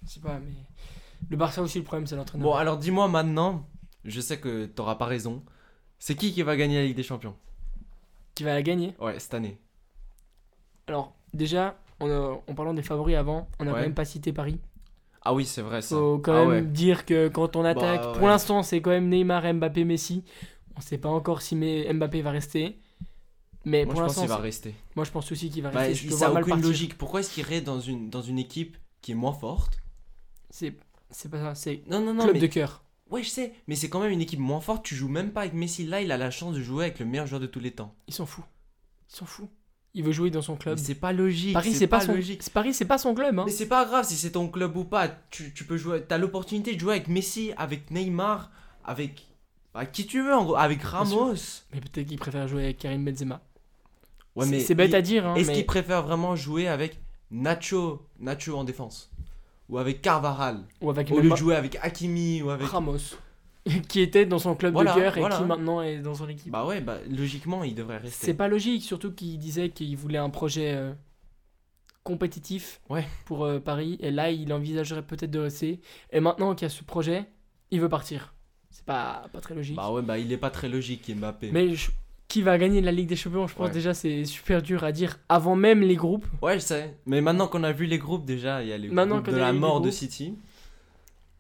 Je 0.04 0.10
sais 0.10 0.20
pas, 0.20 0.40
mais. 0.40 0.52
Le 1.30 1.38
Barça 1.38 1.62
aussi, 1.62 1.78
le 1.78 1.84
problème, 1.86 2.08
c'est 2.08 2.16
l'entraîneur. 2.16 2.44
Bon, 2.46 2.56
alors 2.56 2.78
dis-moi 2.78 3.08
maintenant, 3.08 3.66
je 4.04 4.20
sais 4.20 4.40
que 4.40 4.66
t'auras 4.66 4.96
pas 4.96 5.06
raison. 5.06 5.44
C'est 6.00 6.16
qui 6.16 6.34
qui 6.34 6.42
va 6.42 6.58
gagner 6.58 6.78
la 6.82 6.86
Ligue 6.88 6.96
des 6.98 7.04
Champions? 7.04 7.36
Qui 8.36 8.44
va 8.44 8.54
la 8.54 8.62
gagner 8.62 8.96
Ouais, 9.00 9.20
cette 9.20 9.34
année. 9.34 9.58
Alors, 10.88 11.14
déjà, 11.34 11.78
on 12.00 12.10
a- 12.10 12.42
en 12.48 12.56
parlant 12.56 12.74
des 12.74 12.82
favoris 12.84 13.16
avant, 13.16 13.48
on 13.60 13.66
n'a 13.66 13.72
Ouais. 13.72 13.78
quand 13.80 13.84
même 13.84 13.94
pas 13.94 14.06
cité 14.06 14.34
Paris. 14.34 14.60
Ah 15.24 15.34
oui, 15.34 15.46
c'est 15.46 15.62
vrai 15.62 15.82
ça. 15.82 15.96
Faut 15.96 16.18
quand 16.18 16.34
Ah 16.34 16.40
même 16.46 16.66
ouais. 16.66 16.72
dire 16.72 17.06
que 17.06 17.28
quand 17.28 17.56
on 17.56 17.64
attaque, 17.64 18.02
Bah, 18.02 18.12
pour 18.14 18.24
ouais. 18.24 18.30
l'instant, 18.30 18.64
c'est 18.64 18.82
quand 18.82 18.90
même 18.90 19.08
Neymar, 19.10 19.54
Mbappé, 19.54 19.84
Messi. 19.86 20.24
On 20.76 20.82
sait 20.82 20.98
pas 20.98 21.10
encore 21.10 21.42
si 21.42 21.56
Mbappé 21.56 22.22
va 22.22 22.32
rester. 22.32 22.80
Mais 23.64 23.86
Moi, 23.86 23.94
pour 23.94 24.02
je 24.02 24.08
pense 24.08 24.18
l'instant, 24.18 24.36
va 24.36 24.42
rester. 24.42 24.74
moi 24.96 25.06
je 25.06 25.12
pense 25.12 25.32
aussi 25.32 25.52
qu'il 25.52 25.62
va 25.62 25.70
Bah, 25.70 25.82
rester. 25.82 26.10
Je 26.10 26.16
ça 26.16 26.30
a 26.30 26.32
aucune 26.32 26.48
partir. 26.48 26.66
logique. 26.66 26.98
Pourquoi 26.98 27.20
est-ce 27.20 27.32
qu'il 27.32 27.44
irait 27.44 27.62
dans 27.62 27.80
une, 27.80 28.10
dans 28.10 28.24
une 28.24 28.40
équipe 28.40 28.76
qui 29.04 29.12
est 29.12 29.16
moins 29.16 29.34
forte? 29.34 29.78
C'est 30.50 30.76
c'est 31.12 31.30
pas 31.30 31.38
ça, 31.38 31.54
c'est 31.54 31.84
Non, 31.88 32.00
non, 32.00 32.16
non. 32.16 32.24
club 32.24 32.34
mais... 32.36 32.40
de 32.42 32.48
cœur. 32.48 32.84
Ouais, 33.12 33.22
je 33.24 33.30
sais. 33.30 33.54
Mais 33.68 33.76
c'est 33.76 33.90
quand 33.90 34.00
même 34.00 34.12
une 34.12 34.22
équipe 34.22 34.40
moins 34.40 34.62
forte. 34.62 34.84
Tu 34.86 34.96
joues 34.96 35.10
même 35.10 35.32
pas 35.32 35.42
avec 35.42 35.54
Messi. 35.54 35.86
Là, 35.86 36.02
il 36.02 36.12
a 36.12 36.18
la 36.18 36.32
chance 36.32 36.56
de 36.56 36.62
jouer 36.62 36.86
avec 36.86 37.00
le 37.00 37.06
meilleur 37.06 37.28
joueur 37.28 37.42
de 37.42 37.46
tous 37.48 37.60
les 37.60 37.72
temps. 37.72 37.94
Il 38.08 38.14
s'en 38.14 38.26
fout. 38.26 38.46
Il 39.12 39.16
s'en 39.18 39.26
fout. 39.26 39.50
Il 39.94 40.04
veut 40.06 40.14
jouer 40.14 40.32
dans 40.32 40.42
son 40.42 40.56
club. 40.56 40.78
Mais 40.78 40.84
c'est 40.86 40.96
pas 40.96 41.12
logique. 41.12 41.52
Paris, 41.54 41.74
c'est 41.74 41.86
pas, 41.88 42.00
son. 42.00 42.14
logique. 42.14 42.42
c'est- 42.42 42.54
Paris, 42.54 42.74
c'est 42.74 42.86
pas 42.86 42.98
son 42.98 43.14
club. 43.14 43.38
Hein. 43.38 43.44
Mais 43.46 43.52
c'est 43.52 43.68
pas 43.68 43.84
grave 43.86 44.06
si 44.06 44.16
c'est 44.16 44.32
ton 44.32 44.48
club 44.48 44.78
ou 44.78 44.86
pas. 44.86 45.10
Tu, 45.30 45.54
tu 45.54 45.66
peux 45.66 45.76
jouer. 45.76 46.02
T'as 46.08 46.18
l'opportunité 46.18 46.74
de 46.74 46.80
jouer 46.80 46.94
avec 46.96 47.10
Messi, 47.10 47.52
avec 47.58 47.92
Neymar, 47.92 48.50
avec. 48.86 49.28
bah, 49.74 49.86
qui 49.86 50.08
tu 50.08 50.22
veux 50.24 50.34
en 50.34 50.46
gros. 50.46 50.56
Avec 50.56 50.82
Ramos. 50.82 51.36
Mais 51.74 51.82
peut-être 51.82 52.08
qu'il 52.08 52.18
préfère 52.20 52.48
jouer 52.48 52.64
avec 52.64 52.78
Karim 52.78 53.04
Benzema. 53.04 53.42
Ouais, 54.38 54.46
C'est- 54.46 54.52
mais 54.52 54.60
c'est 54.62 54.76
bête 54.76 54.92
il- 54.92 54.96
à 54.96 55.02
dire. 55.02 55.28
Hein, 55.28 55.36
Est-ce 55.36 55.48
mais 55.48 55.56
qu'il 55.56 55.66
préfère 55.66 56.04
vraiment 56.04 56.38
jouer 56.38 56.70
avec 56.70 56.98
Nacho, 57.30 58.08
Nacho 58.22 58.56
en 58.58 58.64
défense? 58.64 59.11
Ou 59.72 59.78
avec 59.80 60.02
Carvaral 60.02 60.60
ou 60.82 60.90
avec 60.92 61.10
Au 61.10 61.20
lieu 61.20 61.30
de 61.32 61.36
jouer 61.36 61.56
avec 61.56 61.78
Hakimi 61.82 62.42
ou 62.44 62.50
avec. 62.52 62.68
Ramos, 62.68 62.98
qui 63.88 64.02
était 64.02 64.26
dans 64.26 64.38
son 64.38 64.54
club 64.54 64.74
Voilà, 64.74 64.94
de 64.94 65.00
cœur 65.00 65.18
et 65.18 65.22
qui 65.30 65.44
maintenant 65.44 65.82
est 65.82 66.00
dans 66.00 66.14
son 66.14 66.28
équipe. 66.30 66.52
Bah 66.52 66.66
ouais, 66.66 66.82
bah 66.82 66.98
logiquement, 67.10 67.64
il 67.64 67.74
devrait 67.74 67.98
rester. 68.00 68.26
c'est 68.28 68.34
pas 68.34 68.48
logique, 68.50 68.84
surtout 68.84 69.12
qu'il 69.14 69.38
disait 69.40 69.70
qu'il 69.70 69.96
voulait 69.98 70.18
un 70.18 70.30
projet 70.30 70.74
euh, 70.76 70.92
compétitif 72.04 72.82
Ouais. 72.90 73.08
pour 73.26 73.46
euh, 73.46 73.60
Paris. 73.60 73.98
Et 74.02 74.12
là, 74.12 74.30
il 74.32 74.52
envisagerait 74.54 75.04
peut-être 75.04 75.32
de 75.32 75.40
rester. 75.40 75.80
Et 76.12 76.20
maintenant 76.20 76.54
qu'il 76.56 76.66
y 76.66 76.66
a 76.66 76.70
ce 76.70 76.84
projet, 76.84 77.26
il 77.72 77.80
veut 77.80 77.90
partir. 77.90 78.34
C'est 78.72 78.86
pas, 78.86 79.24
pas 79.32 79.42
très 79.42 79.54
logique. 79.56 79.76
Bah 79.76 79.92
ouais, 79.92 80.02
bah 80.02 80.18
il 80.18 80.32
est 80.32 80.38
pas 80.38 80.50
très 80.50 80.70
logique, 80.70 81.10
Mbappé. 81.16 81.52
Mais 81.52 81.76
je- 81.76 81.92
qui 82.32 82.42
va 82.42 82.58
gagner 82.58 82.80
la 82.82 82.92
Ligue 82.92 83.10
des 83.10 83.16
Champions 83.16 83.46
Je 83.48 83.56
pense 83.56 83.68
Ouais. 83.68 83.74
déjà 83.74 83.94
c'est 83.94 84.24
super 84.26 84.62
dur 84.62 84.84
à 84.84 84.92
dire 84.92 85.20
avant 85.28 85.56
même 85.56 85.82
les 85.82 85.96
groupes. 85.96 86.26
Ouais, 86.42 86.56
je 86.56 86.60
sais. 86.64 86.98
Mais 87.06 87.20
maintenant 87.22 87.48
qu'on 87.48 87.64
a 87.64 87.72
vu 87.74 87.86
les 87.86 87.98
groupes, 87.98 88.26
déjà, 88.26 88.64
il 88.64 88.70
y 88.70 88.74
a 88.74 88.78
les 88.78 88.88
Maintenant 88.90 89.20
groupes 89.20 89.34
de 89.34 89.38
la 89.40 89.52
mort 89.54 89.82
de. 89.82 89.92
City. 89.92 90.38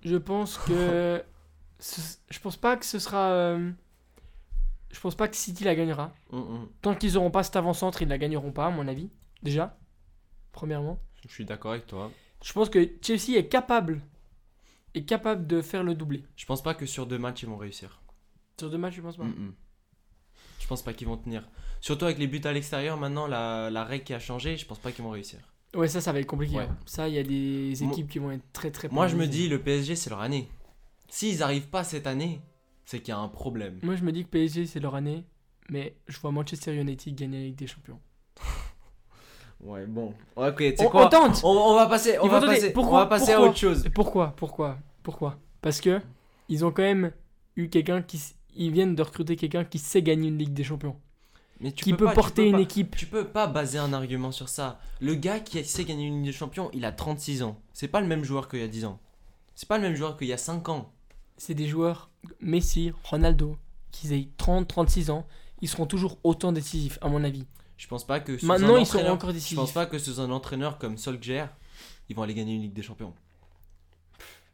Je 0.04 0.18
pense 0.18 0.58
que. 0.58 1.24
ce- 1.80 2.18
je 2.30 2.40
pense 2.40 2.58
pas 2.58 2.76
que 2.78 2.86
ce 2.86 3.00
sera. 3.00 3.32
euh, 3.32 3.72
Je 4.92 5.00
pense 5.00 5.16
pas 5.16 5.28
que 5.30 5.36
City 5.38 5.64
la 5.64 5.76
gagnera. 5.76 6.14
Mm, 6.32 6.38
mm. 6.40 6.68
Tant 6.82 6.96
qu'ils 6.96 7.18
auront 7.18 7.32
pas 7.32 7.44
cet 7.44 7.56
avant-centre, 7.56 8.02
ils 8.02 8.08
la 8.10 8.18
gagneront 8.18 8.52
pas, 8.52 8.66
à 8.66 8.70
mon 8.72 8.88
avis. 8.88 9.10
Déjà. 9.42 9.78
Premièrement. 10.52 11.00
Je 11.28 11.34
suis 11.34 11.46
d'accord 11.46 11.72
avec 11.72 11.88
toi. 11.88 12.12
Je 12.44 12.52
pense 12.52 12.70
que 12.70 12.90
Chelsea 13.02 13.38
est 13.38 13.48
capable. 13.48 14.02
Est 14.96 15.06
capable 15.06 15.48
de 15.48 15.62
faire 15.62 15.84
le 15.84 15.96
doublé. 15.96 16.26
Je 16.36 16.46
pense 16.46 16.62
pas 16.62 16.74
que 16.74 16.86
sur 16.86 17.06
deux 17.06 17.18
matchs 17.18 17.44
ils 17.44 17.48
vont 17.50 17.56
réussir. 17.56 18.02
Sur 18.60 18.70
deux 18.70 18.78
matchs, 18.78 18.96
je 18.96 19.02
pense 19.02 19.16
pas? 19.16 19.24
Mm. 19.24 19.54
Je 20.62 20.68
pense 20.68 20.82
pas 20.84 20.94
qu'ils 20.94 21.08
vont 21.08 21.18
tenir. 21.18 21.44
Surtout 21.82 22.06
avec 22.06 22.18
les 22.20 22.28
buts 22.28 22.42
à 22.44 22.54
l'extérieur, 22.54 22.96
maintenant 22.98 23.28
la, 23.28 23.70
la 23.70 23.84
règle 23.84 24.04
qui 24.06 24.14
a 24.14 24.20
changé, 24.20 24.56
je 24.56 24.66
pense 24.66 24.80
pas 24.80 24.92
qu'ils 24.92 25.04
vont 25.04 25.10
réussir. 25.10 25.40
Ouais, 25.76 25.88
ça, 25.88 26.00
ça 26.02 26.12
va 26.12 26.20
être 26.20 26.28
compliqué. 26.28 26.56
Ouais. 26.58 26.64
hein. 26.64 26.78
Ça, 26.86 27.08
il 27.08 27.16
y 27.16 27.18
a 27.18 27.24
des 27.24 27.84
équipes 27.84 28.10
qui 28.10 28.20
vont 28.20 28.32
être 28.32 28.44
très 28.54 28.72
très 28.72 28.88
Moi 28.90 29.08
je 29.08 29.16
me 29.16 29.26
dis, 29.28 29.50
le 29.50 29.60
PSG 29.60 29.96
c'est 29.96 30.10
leur 30.10 30.22
année. 30.22 30.50
S'ils 31.10 31.44
arrivent 31.44 31.68
pas 31.70 31.84
cette 31.84 32.08
année, 32.08 32.42
c'est 32.86 33.00
qu'il 33.00 33.10
y 33.14 33.18
a 33.18 33.20
un 33.20 33.28
problème. 33.28 33.80
Moi, 33.84 33.96
je 33.96 34.04
me 34.04 34.12
dis 34.12 34.24
que 34.24 34.30
PSG, 34.30 34.66
c'est 34.66 34.80
leur 34.80 34.96
année. 34.96 35.26
Mais 35.70 35.96
je 36.08 36.18
vois 36.20 36.32
Manchester 36.32 36.74
United 36.76 37.16
gagner 37.16 37.38
la 37.40 37.44
Ligue 37.46 37.56
des 37.56 37.68
Champions. 37.68 38.00
Ouais, 39.60 39.86
bon. 39.86 40.16
Ok, 40.36 40.58
tu 40.58 40.76
sais 40.76 40.88
On, 40.88 40.90
quoi 40.90 41.06
on 41.06 41.10
tente 41.10 41.42
on, 41.44 41.50
on 41.50 41.76
va 41.76 41.86
passer, 41.86 42.18
on 42.20 42.28
va 42.28 42.42
passer, 42.42 42.74
Pourquoi 42.74 42.98
on 42.98 43.02
va 43.02 43.06
passer 43.06 43.34
à 43.34 43.42
autre 43.42 43.58
chose. 43.58 43.88
Pourquoi 43.94 44.34
Pourquoi 44.36 44.80
Pourquoi 45.04 45.38
Parce 45.62 45.80
que 45.80 46.02
ils 46.50 46.66
ont 46.66 46.72
quand 46.72 46.82
même 46.82 47.12
eu 47.56 47.70
quelqu'un 47.70 48.02
qui. 48.02 48.20
Ils 48.56 48.72
viennent 48.72 48.96
de 48.96 49.02
recruter 49.04 49.36
quelqu'un 49.36 49.64
qui 49.64 49.80
sait 49.80 50.02
gagner 50.02 50.28
une 50.28 50.38
Ligue 50.38 50.54
des 50.54 50.64
Champions. 50.64 50.96
Mais 51.60 51.72
tu 51.72 51.84
qui 51.84 51.92
peux 51.92 51.98
peut 51.98 52.06
pas- 52.06 52.14
porter 52.14 52.46
une 52.48 52.54
pas- 52.54 52.62
équipe. 52.62 52.96
Tu 52.96 53.06
peux 53.06 53.26
pas 53.28 53.48
baser 53.48 53.78
un 53.78 53.94
argument 53.94 54.32
sur 54.32 54.50
ça. 54.50 54.80
Le 55.00 55.14
gars 55.16 55.40
qui 55.40 55.64
sait 55.64 55.86
gagner 55.86 56.08
une 56.08 56.16
Ligue 56.18 56.26
des 56.26 56.32
Champions, 56.38 56.70
il 56.74 56.86
a 56.86 56.92
36 56.92 57.44
ans. 57.44 57.60
C'est 57.74 57.88
pas 57.88 58.02
le 58.02 58.08
même 58.08 58.24
joueur 58.24 58.48
qu'il 58.50 58.60
y 58.60 58.64
a 58.64 58.68
10 58.68 58.86
ans. 58.86 59.00
C'est 59.56 59.68
pas 59.68 59.78
le 59.78 59.84
même 59.84 59.96
joueur 59.96 60.18
qu'il 60.18 60.28
y 60.28 60.34
a 60.34 60.38
5 60.38 60.68
ans. 60.70 60.92
C'est 61.38 61.54
des 61.54 61.68
joueurs, 61.68 62.10
Messi, 62.40 62.92
Ronaldo, 63.04 63.58
qui 63.92 64.12
aient 64.14 64.28
30, 64.38 64.68
36 64.68 65.10
ans. 65.12 65.28
Ils 65.62 65.68
seront 65.70 65.86
toujours 65.86 66.18
autant 66.24 66.52
décisifs, 66.52 66.98
à 67.02 67.08
mon 67.10 67.24
avis. 67.24 67.46
Je 67.78 67.88
pense 67.88 68.06
pas 68.06 68.20
que 68.20 68.44
Maintenant, 68.46 68.76
un 68.76 68.80
ils 68.80 68.86
seront 68.86 69.10
encore 69.10 69.30
Je 69.30 69.36
décisifs. 69.36 69.56
pense 69.58 69.72
pas 69.72 69.86
que 69.86 69.98
sous 70.00 70.20
un 70.20 70.30
entraîneur 70.32 70.78
comme 70.80 70.98
Solskjaer, 70.98 71.48
ils 72.10 72.16
vont 72.16 72.24
aller 72.24 72.34
gagner 72.34 72.56
une 72.56 72.62
Ligue 72.64 72.74
des 72.74 72.82
Champions. 72.84 73.14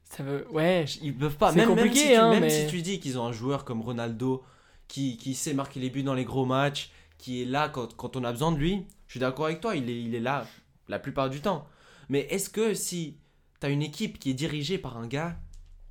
Ça 0.10 0.24
veut... 0.24 0.48
Ouais, 0.52 0.86
Ils 1.02 1.16
peuvent 1.16 1.38
pas. 1.38 1.52
C'est 1.52 1.58
Même, 1.58 1.70
même 1.70 1.78
compliqué, 1.78 2.00
si 2.00 2.08
tu, 2.08 2.16
hein, 2.16 2.30
même 2.30 2.42
mais- 2.44 2.50
si 2.50 2.68
tu 2.68 2.82
dis 2.82 3.00
qu'ils 3.00 3.20
ont 3.20 3.26
un 3.26 3.32
joueur 3.32 3.66
comme 3.66 3.82
Ronaldo 3.82 4.44
qui, 4.88 5.18
qui 5.18 5.36
sait 5.36 5.54
marquer 5.54 5.80
les 5.80 5.90
buts 5.90 6.04
dans 6.04 6.14
les 6.14 6.24
gros 6.26 6.46
matchs, 6.46 6.92
qui 7.18 7.42
est 7.42 7.46
là 7.46 7.68
quand, 7.70 7.96
quand 7.96 8.16
on 8.16 8.24
a 8.24 8.32
besoin 8.32 8.52
de 8.52 8.58
lui, 8.58 8.86
je 9.08 9.12
suis 9.14 9.20
d'accord 9.20 9.46
avec 9.46 9.60
toi, 9.62 9.76
il 9.76 9.90
est, 9.90 10.02
il 10.02 10.16
est 10.16 10.20
là 10.20 10.46
la 10.88 11.00
plupart 11.00 11.30
du 11.30 11.42
temps. 11.42 11.68
Mais 12.10 12.22
est-ce 12.30 12.50
que 12.50 12.74
si 12.74 13.18
tu 13.60 13.66
as 13.66 13.70
une 13.70 13.82
équipe 13.82 14.18
qui 14.20 14.30
est 14.30 14.34
dirigée 14.36 14.78
par 14.78 14.98
un 14.98 15.08
gars 15.08 15.38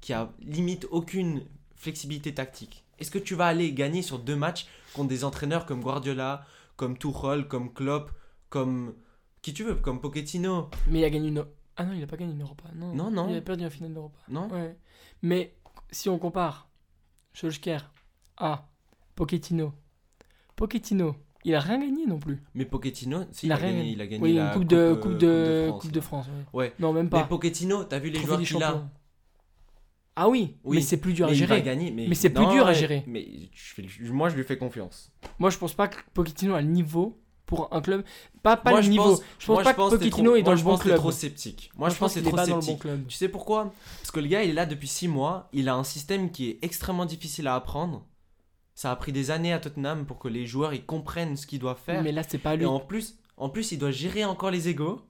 qui 0.00 0.12
a 0.12 0.32
limite 0.40 0.86
aucune 0.90 1.42
flexibilité 1.74 2.32
tactique, 2.32 2.84
est-ce 2.98 3.10
que 3.10 3.18
tu 3.18 3.34
vas 3.34 3.46
aller 3.46 3.72
gagner 3.72 4.00
sur 4.00 4.18
deux 4.18 4.36
matchs 4.36 4.66
contre 4.94 5.08
des 5.08 5.24
entraîneurs 5.24 5.66
comme 5.66 5.82
Guardiola, 5.82 6.46
comme 6.76 6.96
Tuchel, 6.96 7.46
comme 7.48 7.70
Klopp, 7.72 8.10
comme 8.48 8.94
qui 9.42 9.52
tu 9.52 9.62
veux, 9.64 9.74
comme 9.74 10.00
Pochettino? 10.00 10.70
Mais 10.86 11.00
il 11.00 11.04
a 11.04 11.10
gagné 11.10 11.28
une. 11.28 11.44
Ah 11.76 11.84
non, 11.84 11.92
il 11.92 12.02
a 12.02 12.06
pas 12.06 12.16
gagné 12.16 12.32
une 12.32 12.42
Europa. 12.42 12.64
Non, 12.74 12.94
Non, 12.94 13.10
non. 13.10 13.28
Il 13.28 13.36
a 13.36 13.40
perdu 13.40 13.64
en 13.66 13.70
finale 13.70 13.92
d'Europa. 13.94 14.18
Non 14.28 14.48
Ouais. 14.48 14.76
Mais 15.22 15.54
si 15.90 16.08
on 16.08 16.18
compare 16.18 16.68
Solskjaer 17.34 17.92
à 18.38 18.68
Pochettino, 19.14 19.72
Pochettino, 20.56 21.16
il 21.44 21.54
a 21.54 21.60
rien 21.60 21.78
gagné 21.78 22.06
non 22.06 22.18
plus. 22.18 22.42
Mais 22.54 22.64
Pochettino, 22.64 23.24
si, 23.30 23.46
Il 23.46 23.48
il, 23.48 23.52
a 23.52 23.58
gagné, 23.58 23.90
il 23.90 24.00
a 24.00 24.06
gagné 24.06 24.22
Oui, 24.22 24.34
la 24.34 24.48
une 24.48 24.52
coupe 24.54 24.64
de, 24.68 24.76
euh, 24.76 24.96
coupe 24.96 25.18
de, 25.18 25.66
France, 25.68 25.82
coupe 25.82 25.92
de. 25.92 26.00
France. 26.00 26.26
ouais. 26.52 26.60
Ouais. 26.60 26.74
Non, 26.78 26.92
même 26.92 27.04
Mais 27.04 27.10
pas. 27.10 27.24
Pochettino, 27.24 27.84
t'as 27.84 27.98
vu 27.98 28.08
les 28.10 28.20
Trophée 28.20 28.44
joueurs 28.44 28.72
qu'il 28.72 28.78
a. 28.78 28.88
Ah 30.18 30.30
oui, 30.30 30.56
Oui, 30.64 30.76
mais 30.78 30.82
c'est 30.82 30.96
plus 30.96 31.12
dur 31.12 31.26
à 31.26 31.30
Mais 31.30 31.36
il 31.36 31.40
va 31.46 31.56
gérer. 31.56 31.62
gagner. 31.62 31.90
Mais, 31.90 32.06
Mais 32.08 32.14
c'est 32.14 32.30
plus 32.30 32.42
Non, 32.44 32.50
dur 32.52 32.66
à 32.66 32.72
gérer. 32.72 33.04
Mais 33.06 33.50
je 33.52 33.74
fais- 33.74 33.86
je- 33.86 34.10
moi, 34.12 34.30
je 34.30 34.36
lui 34.36 34.44
fais 34.44 34.56
confiance. 34.56 35.12
Moi, 35.38 35.50
je 35.50 35.58
pense 35.58 35.74
pas 35.74 35.88
que 35.88 35.98
Pochettino 36.14 36.54
a 36.54 36.62
le 36.62 36.68
niveau 36.68 37.20
pour 37.46 37.68
un 37.72 37.80
club. 37.80 38.04
Pas, 38.42 38.56
pas 38.56 38.70
Moi, 38.70 38.80
le 38.80 38.84
je 38.86 38.90
niveau. 38.90 39.04
pense- 39.04 39.20
je 39.38 39.46
pense 39.46 39.54
moi, 39.54 39.62
pas 39.62 39.70
je 39.70 39.76
pense 39.76 39.90
que 39.92 39.96
Pochettino 39.98 40.30
trop- 40.30 40.36
est 40.36 40.42
dans 40.42 40.46
moi, 40.46 40.54
le 40.54 40.58
je 40.58 40.64
bon 40.64 40.70
pense 40.70 40.78
que 40.80 40.84
t'es 40.84 40.88
club. 40.90 41.00
trop 41.00 41.10
sceptique. 41.12 41.70
Moi, 41.74 41.86
Moi, 41.86 41.94
je 41.94 41.98
pense 41.98 42.10
que 42.10 42.14
qu'il 42.14 42.22
t'es 42.22 42.28
est 42.28 42.30
trop 42.32 42.36
pas 42.36 42.46
dans 42.46 42.56
le 42.56 42.62
sceptique. 42.62 42.82
bon 42.84 42.88
club. 42.90 43.06
Tu 43.06 43.16
sais 43.16 43.28
pourquoi? 43.28 43.72
Parce 44.00 44.10
que 44.10 44.20
le 44.20 44.26
gars, 44.26 44.42
il 44.42 44.50
est 44.50 44.54
là 44.54 44.66
depuis 44.66 44.88
6 44.88 45.08
mois. 45.08 45.48
Il 45.52 45.68
a 45.68 45.74
un 45.74 45.84
système 45.84 46.30
qui 46.30 46.50
est 46.50 46.58
extrêmement 46.62 47.06
difficile 47.06 47.46
à 47.46 47.54
apprendre. 47.54 48.04
Ça 48.74 48.90
a 48.90 48.96
pris 48.96 49.12
des 49.12 49.30
années 49.30 49.52
à 49.52 49.58
Tottenham 49.58 50.04
pour 50.04 50.18
que 50.18 50.28
les 50.28 50.46
joueurs 50.46 50.74
ils 50.74 50.84
comprennent 50.84 51.36
ce 51.36 51.46
qu'ils 51.46 51.58
doivent 51.60 51.78
faire. 51.84 52.02
Mais 52.02 52.12
là, 52.12 52.22
c'est 52.28 52.36
pas 52.38 52.54
Et 52.54 52.58
lui. 52.58 52.66
en 52.66 52.78
plus, 52.80 53.16
en 53.38 53.48
plus, 53.48 53.72
il 53.72 53.78
doit 53.78 53.90
gérer 53.90 54.24
encore 54.24 54.50
les 54.50 54.68
égos. 54.68 55.00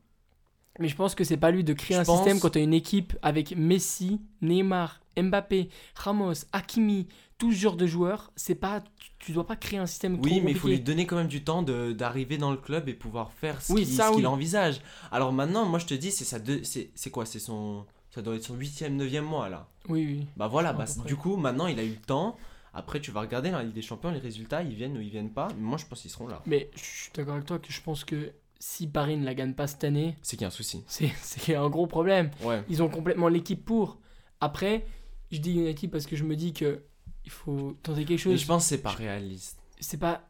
Mais 0.79 0.89
je 0.89 0.95
pense 0.97 1.15
que 1.15 1.25
c'est 1.25 1.39
pas 1.39 1.51
lui 1.51 1.65
de 1.65 1.73
créer 1.73 1.97
Je 1.97 2.03
un 2.03 2.05
pense- 2.05 2.19
système 2.19 2.39
quand 2.39 2.51
tu 2.51 2.59
as 2.59 2.63
une 2.63 2.75
équipe 2.75 3.15
avec 3.23 3.57
Messi, 3.57 4.21
Neymar, 4.43 5.01
Mbappé, 5.19 5.71
Ramos, 5.95 6.35
Hakimi, 6.53 7.09
tout 7.39 7.53
ce 7.53 7.59
genre 7.59 7.77
de 7.77 7.87
joueurs. 7.87 8.33
C'est 8.37 8.55
pas, 8.55 8.83
tu, 9.19 9.33
dois 9.33 9.47
pas 9.47 9.57
créer 9.57 9.79
un 9.79 9.87
système 9.87 10.19
Oui, 10.23 10.31
trop 10.37 10.41
mais 10.43 10.53
il 10.53 10.59
faut 10.59 10.69
lui 10.69 10.81
donner 10.81 11.07
quand 11.07 11.17
même 11.17 11.29
du 11.29 11.45
temps 11.45 11.63
d'arriver 11.63 12.39
dans 12.39 12.51
le 12.51 12.57
club 12.57 12.89
et 12.89 12.95
pouvoir 12.95 13.33
faire 13.33 13.61
ce 13.63 13.73
Oui, 13.73 13.85
qu'il 13.85 13.95
ça, 13.95 14.13
oui. 14.13 14.25
envisage. 14.27 14.81
Alors 15.13 15.33
maintenant, 15.33 15.67
moi 15.67 15.79
je 15.79 15.87
te 15.87 15.95
dis, 15.95 16.11
c'est 16.11 16.43
deux, 16.43 16.63
c'est 16.65 17.11
quoi? 17.11 17.27
C'est 17.27 17.39
son, 17.39 17.85
ça 18.11 18.23
doit 18.23 18.37
être 18.37 18.45
son 18.45 18.55
huitième, 18.57 18.97
neuvième 18.97 19.25
mois 19.25 19.49
là. 19.49 19.69
Oui, 19.89 20.05
oui. 20.07 20.27
Bah 20.37 20.49
voilà, 20.49 20.73
bah, 20.73 20.87
du 21.07 21.17
coup 21.17 21.37
maintenant 21.37 21.67
il 21.67 21.79
a 21.79 21.85
eu 21.85 21.91
le 21.91 21.97
temps. 21.97 22.37
Après 22.75 23.01
tu 23.01 23.11
vas 23.11 23.21
regarder 23.23 23.51
dans 23.51 23.59
la 23.59 23.65
Ligue 23.65 23.75
des 23.75 23.83
Champions, 23.83 24.11
les 24.11 24.19
résultats, 24.19 24.63
ils 24.63 24.75
viennent 24.75 24.97
ou 24.97 25.01
ils 25.01 25.09
viennent 25.11 25.33
pas. 25.33 25.49
Mais 25.57 25.63
moi 25.63 25.79
je 25.79 25.87
pense 25.87 26.03
qu'ils 26.03 26.11
seront 26.11 26.29
là. 26.29 26.43
Mais 26.47 26.71
je 26.75 26.83
suis 26.85 27.11
d'accord 27.15 27.35
avec 27.35 27.47
toi 27.47 27.59
que 27.59 27.73
je 27.73 27.81
pense 27.81 28.05
que 28.05 28.33
si 28.59 28.87
Paris 28.87 29.17
ne 29.17 29.25
la 29.25 29.35
gagne 29.35 29.53
pas 29.55 29.67
cette 29.67 29.85
année, 29.85 30.17
C'est 30.23 30.37
qu'il 30.37 30.43
y 30.43 30.45
a 30.45 30.49
un 30.49 30.51
souci. 30.51 30.83
c'est 30.87 31.11
c'est 31.23 31.41
qu'il 31.41 31.53
y 31.55 31.57
a 31.57 31.63
un 31.63 31.69
gros 31.71 31.87
problème. 31.87 32.31
Ouais. 32.43 32.63
Ils 32.69 32.83
ont 32.83 32.89
complètement 32.89 33.29
l'équipe 33.29 33.65
pour. 33.65 33.99
Après, 34.41 34.87
je 35.31 35.39
dis 35.39 35.53
United 35.53 35.91
parce 35.91 36.07
que 36.07 36.17
je 36.17 36.25
me 36.25 36.37
dis 36.37 36.53
que 36.53 36.83
il 37.27 37.31
faut 37.33 37.77
tenter 37.83 38.01
quelque 38.07 38.13
Mais 38.13 38.17
chose. 38.19 38.41
je 38.41 38.47
pense 38.47 38.63
que 38.63 38.69
c'est 38.71 38.83
pas 38.83 38.91
réaliste. 38.91 39.59
C'est 39.81 39.99
pas. 39.99 40.23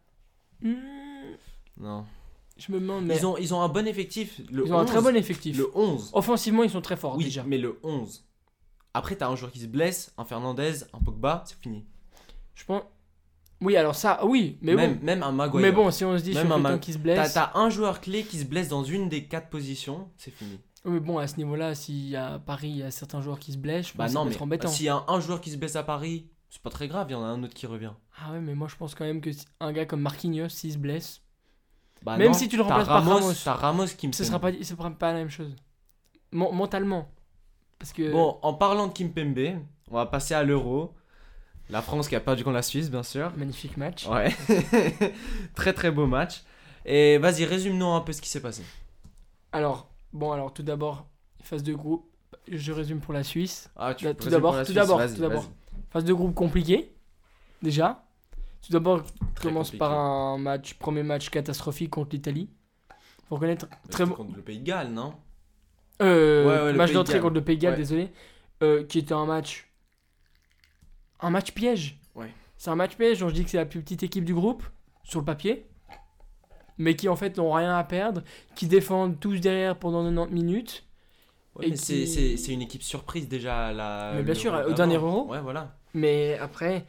Hmm, 0.62 0.74
Non. 1.78 2.04
je 2.56 2.72
me 2.72 2.80
demande, 2.80 3.04
mais 3.06 3.16
Ils 3.18 3.26
ont, 3.26 3.36
ils 3.36 3.54
ont 3.54 3.60
un 3.60 3.68
bon 3.68 3.86
effectif. 3.86 4.40
Le 4.50 4.66
ils 4.66 4.72
ont 4.72 4.78
un 4.78 4.82
11, 4.82 4.86
très 4.88 5.02
bon 5.02 5.14
effectif. 5.14 5.56
Le 5.56 5.70
11. 5.76 6.10
Offensivement, 6.14 6.62
ils 6.64 6.70
sont 6.70 6.80
très 6.80 6.96
forts 6.96 7.16
oui, 7.16 7.24
déjà. 7.24 7.44
mais 7.44 7.58
le 7.58 7.78
11. 7.82 8.24
Après, 8.94 9.14
t'as 9.16 9.28
un 9.28 9.36
joueur 9.36 9.52
qui 9.52 9.60
se 9.60 9.66
blesse, 9.66 10.12
un 10.16 10.24
Fernandez, 10.24 10.84
un 10.94 10.98
Pogba, 10.98 11.44
c'est 11.46 11.58
fini. 11.60 11.84
Je 12.54 12.64
pense. 12.64 12.82
Oui, 13.60 13.76
alors 13.76 13.94
ça, 13.94 14.24
oui, 14.26 14.58
mais 14.60 14.74
même, 14.74 14.96
bon. 14.98 15.04
même 15.04 15.22
un 15.22 15.32
Maguire. 15.32 15.60
Mais 15.62 15.72
bon, 15.72 15.90
si 15.90 16.04
on 16.04 16.16
se 16.18 16.22
dit 16.22 16.34
Même 16.34 16.46
sur 16.46 16.58
Mag- 16.58 16.80
qui 16.80 16.92
se 16.92 16.98
blesse. 16.98 17.32
t'as 17.34 17.52
un 17.54 17.70
joueur 17.70 18.00
clé 18.02 18.22
qui 18.24 18.38
se 18.38 18.44
blesse 18.44 18.68
dans 18.68 18.84
une 18.84 19.08
des 19.08 19.24
quatre 19.24 19.48
positions, 19.48 20.08
c'est 20.18 20.30
fini. 20.30 20.58
Oui, 20.84 21.00
bon, 21.00 21.18
à 21.18 21.26
ce 21.26 21.36
niveau-là, 21.38 21.74
s'il 21.74 22.08
y 22.08 22.16
a 22.16 22.34
à 22.34 22.38
Paris, 22.38 22.68
il 22.68 22.76
y 22.78 22.82
a 22.82 22.90
certains 22.90 23.20
joueurs 23.22 23.38
qui 23.38 23.52
se 23.52 23.56
blessent, 23.58 23.88
je 23.88 23.92
pense 23.92 23.98
Bah 23.98 24.08
que 24.08 24.12
non, 24.12 24.20
ça 24.20 24.24
peut 24.24 24.28
mais 24.28 24.34
être 24.34 24.42
embêtant. 24.42 24.68
s'il 24.68 24.86
y 24.86 24.88
a 24.90 25.04
un 25.08 25.20
joueur 25.20 25.40
qui 25.40 25.50
se 25.50 25.56
blesse 25.56 25.74
à 25.76 25.82
Paris, 25.82 26.26
c'est 26.50 26.62
pas 26.62 26.70
très 26.70 26.88
grave, 26.88 27.06
il 27.10 27.12
y 27.12 27.16
en 27.16 27.22
a 27.24 27.26
un 27.26 27.42
autre 27.42 27.54
qui 27.54 27.66
revient. 27.66 27.92
Ah 28.20 28.32
ouais, 28.32 28.40
mais 28.40 28.54
moi 28.54 28.68
je 28.68 28.76
pense 28.76 28.94
quand 28.94 29.04
même 29.04 29.20
que 29.20 29.32
si- 29.32 29.46
un 29.60 29.72
gars 29.72 29.86
comme 29.86 30.00
Marquinhos, 30.00 30.48
s'il 30.48 30.72
se 30.72 30.78
blesse, 30.78 31.22
Bah 32.02 32.16
Même 32.18 32.28
non, 32.28 32.34
si 32.34 32.48
tu 32.48 32.56
le 32.56 32.62
remplaces 32.62 32.86
par 32.86 33.04
Ramos, 33.04 33.32
T'as 33.42 33.54
Ramos 33.54 33.86
qui 33.96 34.06
me 34.06 34.12
ce 34.12 34.22
sera 34.22 34.38
pas, 34.38 34.52
ce 34.52 34.62
sera 34.64 34.90
pas 34.90 35.12
la 35.12 35.18
même 35.20 35.30
chose. 35.30 35.56
Mon- 36.30 36.52
mentalement. 36.52 37.08
Parce 37.78 37.92
que. 37.92 38.12
Bon, 38.12 38.38
en 38.42 38.52
parlant 38.54 38.86
de 38.86 38.92
Kimpembe, 38.92 39.60
on 39.90 39.94
va 39.94 40.06
passer 40.06 40.34
à 40.34 40.42
l'Euro. 40.44 40.92
La 41.70 41.82
France 41.82 42.06
qui 42.08 42.14
a 42.14 42.20
perdu 42.20 42.44
contre 42.44 42.54
la 42.54 42.62
Suisse, 42.62 42.90
bien 42.90 43.02
sûr. 43.02 43.32
Magnifique 43.36 43.76
match. 43.76 44.06
Ouais. 44.06 44.32
très 45.54 45.72
très 45.72 45.90
beau 45.90 46.06
match. 46.06 46.42
Et 46.84 47.18
vas-y, 47.18 47.44
résume-nous 47.44 47.86
un 47.88 48.00
peu 48.02 48.12
ce 48.12 48.20
qui 48.22 48.28
s'est 48.28 48.40
passé. 48.42 48.62
Alors, 49.52 49.88
bon, 50.12 50.30
alors 50.32 50.52
tout 50.52 50.62
d'abord, 50.62 51.06
phase 51.42 51.62
de 51.64 51.74
groupe, 51.74 52.06
je 52.46 52.72
résume 52.72 53.00
pour 53.00 53.14
la 53.14 53.24
Suisse. 53.24 53.68
Ah, 53.74 53.94
tu 53.94 54.04
Bah, 54.04 54.14
peux 54.14 54.24
tout 54.24 54.30
d'abord, 54.30 54.54
la 54.54 54.64
tout 54.64 54.72
d'abord, 54.74 55.04
tout 55.06 55.20
d'abord. 55.20 55.50
Phase 55.90 56.04
de 56.04 56.12
groupe 56.12 56.34
compliquée, 56.34 56.92
déjà. 57.62 58.04
Tout 58.62 58.72
d'abord, 58.72 59.02
Très 59.34 59.48
commence 59.48 59.68
compliqué. 59.68 59.78
par 59.78 59.92
un 59.92 60.38
match, 60.38 60.74
premier 60.74 61.02
match 61.02 61.30
catastrophique 61.30 61.90
contre 61.90 62.10
l'Italie. 62.16 62.50
Faut 63.28 63.36
reconnaître, 63.36 63.66
Mais 63.70 63.90
très 63.90 64.04
bon. 64.06 64.14
contre 64.14 64.36
le 64.36 64.42
Pays 64.42 64.58
de 64.58 64.64
Galles, 64.64 64.90
non? 64.92 65.14
Euh, 66.02 66.44
Ouais, 66.46 66.64
ouais, 66.64 66.72
le 66.72 66.78
match 66.78 66.92
d'entrée 66.92 67.20
contre 67.20 67.34
le 67.34 67.44
Pays 67.44 67.56
de 67.56 67.62
Galles, 67.62 67.72
Ouais. 67.72 67.78
désolé. 67.78 68.12
Euh, 68.62 68.84
qui 68.84 68.98
était 68.98 69.12
un 69.14 69.26
match. 69.26 69.70
Un 71.20 71.30
match 71.30 71.52
piège. 71.52 71.98
Ouais. 72.14 72.30
C'est 72.56 72.70
un 72.70 72.74
match 72.76 72.96
piège 72.96 73.20
dont 73.20 73.28
je 73.28 73.34
dis 73.34 73.44
que 73.44 73.50
c'est 73.50 73.56
la 73.56 73.66
plus 73.66 73.80
petite 73.82 74.02
équipe 74.02 74.24
du 74.24 74.34
groupe, 74.34 74.62
sur 75.04 75.20
le 75.20 75.24
papier. 75.24 75.66
Mais 76.78 76.94
qui 76.96 77.08
en 77.08 77.16
fait 77.16 77.36
n'ont 77.38 77.52
rien 77.52 77.76
à 77.76 77.84
perdre, 77.84 78.22
qui 78.54 78.66
défendent 78.66 79.18
tous 79.18 79.40
derrière 79.40 79.78
pendant 79.78 80.02
90 80.04 80.32
minutes. 80.34 80.85
Ouais, 81.56 81.66
Et 81.68 81.70
mais 81.70 81.76
c'est- 81.76 81.94
qui- 81.94 82.06
c'est 82.06 82.36
c'est 82.36 82.52
une 82.52 82.62
équipe 82.62 82.82
surprise 82.82 83.28
déjà. 83.28 83.72
La, 83.72 84.12
Mais 84.16 84.22
bien 84.22 84.34
sûr, 84.34 84.52
au 84.68 84.72
dernier 84.72 84.96
Euro. 84.96 85.26
Ouais, 85.30 85.40
voilà. 85.40 85.76
Mais 85.94 86.36
après, 86.38 86.84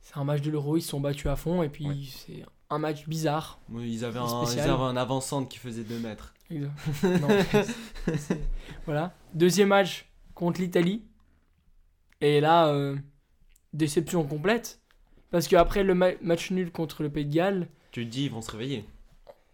c'est 0.00 0.16
un 0.16 0.24
match 0.24 0.40
de 0.42 0.50
l'Euro, 0.50 0.76
ils 0.76 0.82
se 0.82 0.90
sont 0.90 1.00
battus 1.00 1.26
à 1.26 1.36
fond. 1.36 1.62
Et 1.62 1.68
puis 1.68 1.86
Ouais. 1.86 1.96
c'est 2.08 2.44
un 2.70 2.78
match 2.78 3.08
bizarre. 3.08 3.58
Ils 3.76 4.04
avaient, 4.04 4.18
un, 4.20 4.42
ils 4.42 4.46
spécial. 4.46 4.70
avaient 4.70 4.82
un 4.82 4.96
avant-centre 4.96 5.48
qui 5.48 5.58
faisait 5.58 5.84
2 5.84 5.98
mètres. 5.98 6.32
Non, 6.52 7.28
voilà. 8.84 9.14
Deuxième 9.34 9.68
match 9.68 10.06
contre 10.34 10.60
l'Italie. 10.60 11.02
Et 12.20 12.40
là, 12.40 12.68
euh, 12.68 12.96
déception 13.72 14.24
complète. 14.24 14.80
Parce 15.30 15.48
qu'après 15.48 15.82
le 15.82 15.94
ma- 15.94 16.14
match 16.20 16.50
nul 16.50 16.70
contre 16.70 17.02
le 17.02 17.10
Pays 17.10 17.24
de 17.24 17.32
Galles, 17.34 17.68
Tu 17.90 18.04
te 18.04 18.10
dis, 18.10 18.24
ils 18.26 18.30
vont 18.30 18.42
se 18.42 18.50
réveiller. 18.50 18.84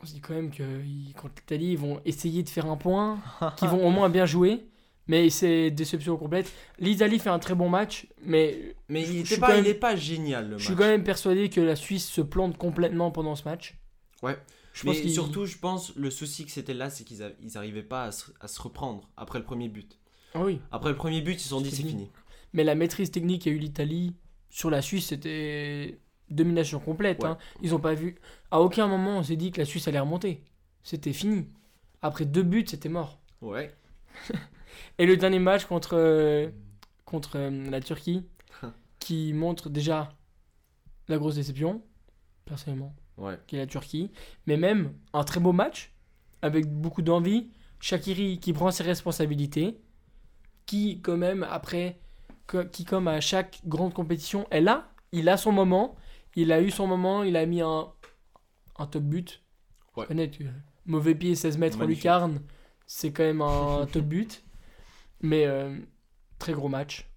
On 0.03 0.07
se 0.07 0.13
dit 0.15 0.21
quand 0.21 0.35
même 0.35 0.51
que 0.51 0.63
contre 1.19 1.35
l'Italie, 1.37 1.73
ils 1.73 1.79
vont 1.79 2.01
essayer 2.05 2.43
de 2.43 2.49
faire 2.49 2.67
un 2.67 2.77
point, 2.77 3.19
qu'ils 3.57 3.69
vont 3.69 3.87
au 3.87 3.91
moins 3.91 4.09
bien 4.09 4.27
jouer. 4.27 4.67
Mais 5.11 5.31
c'est 5.31 5.71
déception 5.71 6.19
complète. 6.19 6.53
L'Italie 6.79 7.19
fait 7.19 7.31
un 7.31 7.39
très 7.39 7.55
bon 7.55 7.71
match, 7.71 8.07
mais 8.23 8.77
Mais 8.91 9.09
il 9.09 9.27
suis 9.27 9.39
pas, 9.39 9.63
pas 9.81 9.97
génial 9.97 10.45
le 10.45 10.51
match. 10.53 10.61
je 10.61 10.65
suis 10.67 10.75
quand 10.75 10.85
même 10.85 11.03
persuadé 11.03 11.49
que 11.49 11.63
la 11.63 11.77
Suisse 11.77 12.07
se 12.07 12.21
plante 12.21 12.59
complètement 12.59 13.11
pendant 13.11 13.35
ce 13.35 13.45
match. 13.45 13.79
Ouais. 14.23 14.37
Je 14.75 14.85
pense 14.85 15.03
Mais 15.03 15.09
surtout, 15.09 15.47
je 15.47 15.57
pense, 15.57 15.97
le 15.97 16.11
souci 16.11 16.45
que 16.45 16.51
c'était 16.53 16.75
là, 16.75 16.91
c'est 16.91 17.05
qu'ils 17.05 17.23
a- 17.23 17.31
ils 17.43 17.57
arrivaient 17.57 17.83
pas 17.83 18.05
à 18.05 18.13
se, 18.13 18.27
à 18.41 18.49
se 18.49 18.61
reprendre 18.61 19.09
après 19.17 19.39
le 19.39 19.47
premier 19.47 19.69
but. 19.71 19.99
Ah 20.35 20.45
oui. 20.45 20.61
Après 20.71 20.91
le 20.91 20.97
premier 20.97 21.23
but, 21.23 21.33
ils 21.37 21.41
se 21.43 21.49
sont 21.49 21.63
dit 21.63 21.71
C'est 21.71 21.77
c'est 21.77 21.83
fini. 21.83 21.93
fini. 21.93 22.11
Mais 22.53 22.63
la 22.63 22.75
maîtrise 22.75 23.11
technique 23.11 23.43
qu'a 23.45 23.51
eu 23.51 23.59
l'Italie 23.59 24.15
sur 24.51 24.69
la 24.69 24.83
Suisse, 24.83 25.07
c'était 25.07 25.99
domination 26.31 26.79
complète. 26.81 27.23
Ouais. 27.23 27.31
hein. 27.31 27.39
Ils 27.63 27.75
ont 27.75 27.79
pas 27.81 27.95
vu. 27.95 28.17
À 28.51 28.61
aucun 28.61 28.87
moment 28.87 29.19
on 29.19 29.23
s'est 29.23 29.37
dit 29.37 29.51
que 29.51 29.59
la 29.61 29.65
Suisse 29.65 29.87
allait 29.89 29.99
remonter. 30.01 30.43
C'était 30.83 31.13
fini. 31.13 31.47
Après 32.03 32.25
deux 32.25 32.43
buts, 32.43 32.65
c'était 32.67 32.89
mort. 32.89 33.19
Ouais. 33.41 33.75
Et 34.99 35.07
le 35.07 35.17
dernier 35.17 35.39
match 35.39 35.65
contre, 35.67 35.95
euh, 35.97 36.49
contre 37.05 37.33
euh, 37.37 37.71
la 37.71 37.81
Turquie, 37.81 38.25
qui 39.01 39.33
montre 39.33 39.69
déjà 39.71 40.13
la 41.09 41.19
grosse 41.19 41.37
déception, 41.37 41.83
personnellement, 42.45 42.95
Ouais. 43.17 43.39
qui 43.47 43.57
est 43.57 43.61
la 43.61 43.67
Turquie. 43.67 44.11
Mais 44.47 44.57
même 44.57 44.93
un 45.13 45.25
très 45.25 45.41
beau 45.41 45.53
match, 45.53 45.93
avec 46.43 46.67
beaucoup 46.67 47.03
d'envie. 47.03 47.51
Shakiri 47.81 48.41
qui 48.41 48.53
prend 48.53 48.71
ses 48.73 48.83
responsabilités, 48.83 49.79
qui 50.67 51.01
quand 51.01 51.17
même 51.17 51.45
après, 51.49 51.99
qui 52.73 52.85
comme 52.85 53.07
à 53.09 53.21
chaque 53.21 53.61
grande 53.67 53.95
compétition 53.95 54.47
est 54.51 54.61
là, 54.61 54.91
il 55.13 55.29
a 55.29 55.37
son 55.37 55.53
moment, 55.53 55.95
il 56.43 56.53
a 56.53 56.61
eu 56.61 56.71
son 56.71 56.87
moment, 56.87 57.23
il 57.23 57.37
a 57.37 57.47
mis 57.47 57.61
un, 57.61 57.89
un 58.77 58.87
top 58.87 59.03
but. 59.05 59.43
Ouais. 59.97 60.05
Je 60.05 60.09
connais, 60.09 60.31
tu- 60.31 60.47
mauvais 60.87 61.15
pied, 61.15 61.35
16 61.35 61.59
mètres 61.59 61.81
en 61.81 61.85
lucarne, 61.87 62.41
c'est 62.87 63.13
quand 63.13 63.25
même 63.25 63.43
un 63.43 63.87
top 63.93 64.05
but. 64.05 64.45
Mais 65.21 65.47
euh, 65.47 65.77
très 66.39 66.53
gros 66.53 66.69
match 66.69 67.09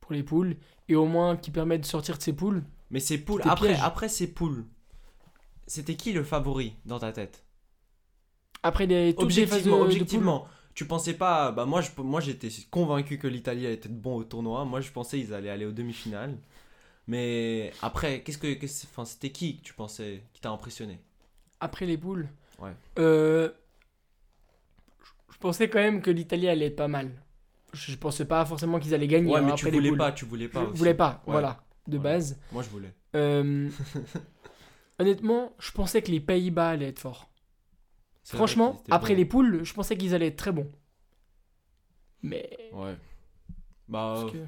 pour 0.00 0.12
les 0.12 0.22
poules, 0.22 0.56
et 0.88 0.94
au 0.96 1.06
moins 1.06 1.36
qui 1.36 1.50
permet 1.50 1.78
de 1.78 1.84
sortir 1.84 2.16
de 2.16 2.22
ses 2.22 2.32
poules. 2.32 2.64
Mais 2.90 3.00
ces 3.00 3.18
poules, 3.18 3.42
après, 3.44 3.68
piège. 3.68 3.80
après 3.82 4.08
ces 4.08 4.26
poules, 4.32 4.64
c'était 5.66 5.94
qui 5.96 6.12
le 6.12 6.24
favori 6.24 6.74
dans 6.84 6.98
ta 6.98 7.12
tête? 7.12 7.44
Après 8.62 8.86
les, 8.86 9.14
toutes 9.14 9.34
les 9.34 9.46
phases 9.46 9.64
de, 9.64 9.70
Objectivement, 9.70 9.76
de 9.76 9.80
poules. 9.80 9.92
objectivement. 9.92 10.46
Tu 10.74 10.86
pensais 10.86 11.12
pas, 11.14 11.52
bah 11.52 11.66
moi, 11.66 11.82
je, 11.82 11.90
moi 12.00 12.20
j'étais 12.20 12.48
convaincu 12.70 13.18
que 13.18 13.26
l'Italie 13.26 13.66
allait 13.66 13.74
être 13.74 13.88
bon 13.92 14.16
au 14.16 14.24
tournoi. 14.24 14.64
Moi 14.64 14.80
je 14.80 14.90
pensais 14.90 15.18
qu'ils 15.18 15.34
allaient 15.34 15.50
aller 15.50 15.66
aux 15.66 15.72
demi-finales. 15.72 16.38
Mais 17.06 17.72
après, 17.82 18.22
qu'est-ce 18.22 18.38
que, 18.38 18.52
qu'est-ce- 18.54 18.86
enfin, 18.86 19.04
c'était 19.04 19.30
qui 19.30 19.58
que 19.58 19.62
tu 19.62 19.74
pensais 19.74 20.22
qui 20.32 20.40
t'a 20.40 20.50
impressionné? 20.50 21.00
Après 21.60 21.84
les 21.86 21.98
poules 21.98 22.28
Ouais. 22.60 22.72
euh, 22.98 23.50
je- 25.32 25.38
pensais 25.38 25.68
quand 25.68 25.80
même 25.80 26.00
que 26.02 26.10
l'Italie 26.10 26.48
allait 26.48 26.66
être 26.66 26.76
pas 26.76 26.88
mal. 26.88 27.10
Je 27.72 27.96
pensais 27.96 28.24
pas 28.26 28.44
forcément 28.44 28.78
qu'ils 28.78 28.94
allaient 28.94 29.08
gagner 29.08 29.32
Ouais, 29.32 29.38
hein, 29.38 29.42
mais 29.42 29.52
après 29.52 29.70
tu 29.70 29.80
les 29.80 29.88
voulais 29.88 29.96
pas, 29.98 30.12
tu 30.12 30.24
voulais 30.26 30.48
pas. 30.48 30.62
aussi. 30.62 30.78
voulais 30.78 30.94
pas, 30.94 31.22
Ouais. 31.26 31.32
voilà, 31.32 31.64
de 31.88 31.96
Ouais. 31.96 32.02
base. 32.02 32.38
Moi 32.52 32.62
je 32.62 32.68
voulais. 32.70 32.92
Euh, 33.16 33.68
honnêtement, 34.98 35.52
je 35.58 35.72
pensais 35.72 36.02
que 36.02 36.10
les 36.10 36.20
Pays-Bas 36.20 36.70
allaient 36.70 36.88
être 36.88 37.00
forts. 37.00 37.28
C'est 38.22 38.36
Franchement, 38.36 38.80
après 38.90 39.14
les 39.16 39.24
poules, 39.24 39.64
je 39.64 39.74
pensais 39.74 39.96
qu'ils 39.96 40.14
allaient 40.14 40.28
être 40.28 40.36
très 40.36 40.52
bons. 40.52 40.70
Mais. 42.22 42.48
Ouais. 42.72 42.94
Bah, 43.88 44.14
parce 44.20 44.32
que- 44.32 44.38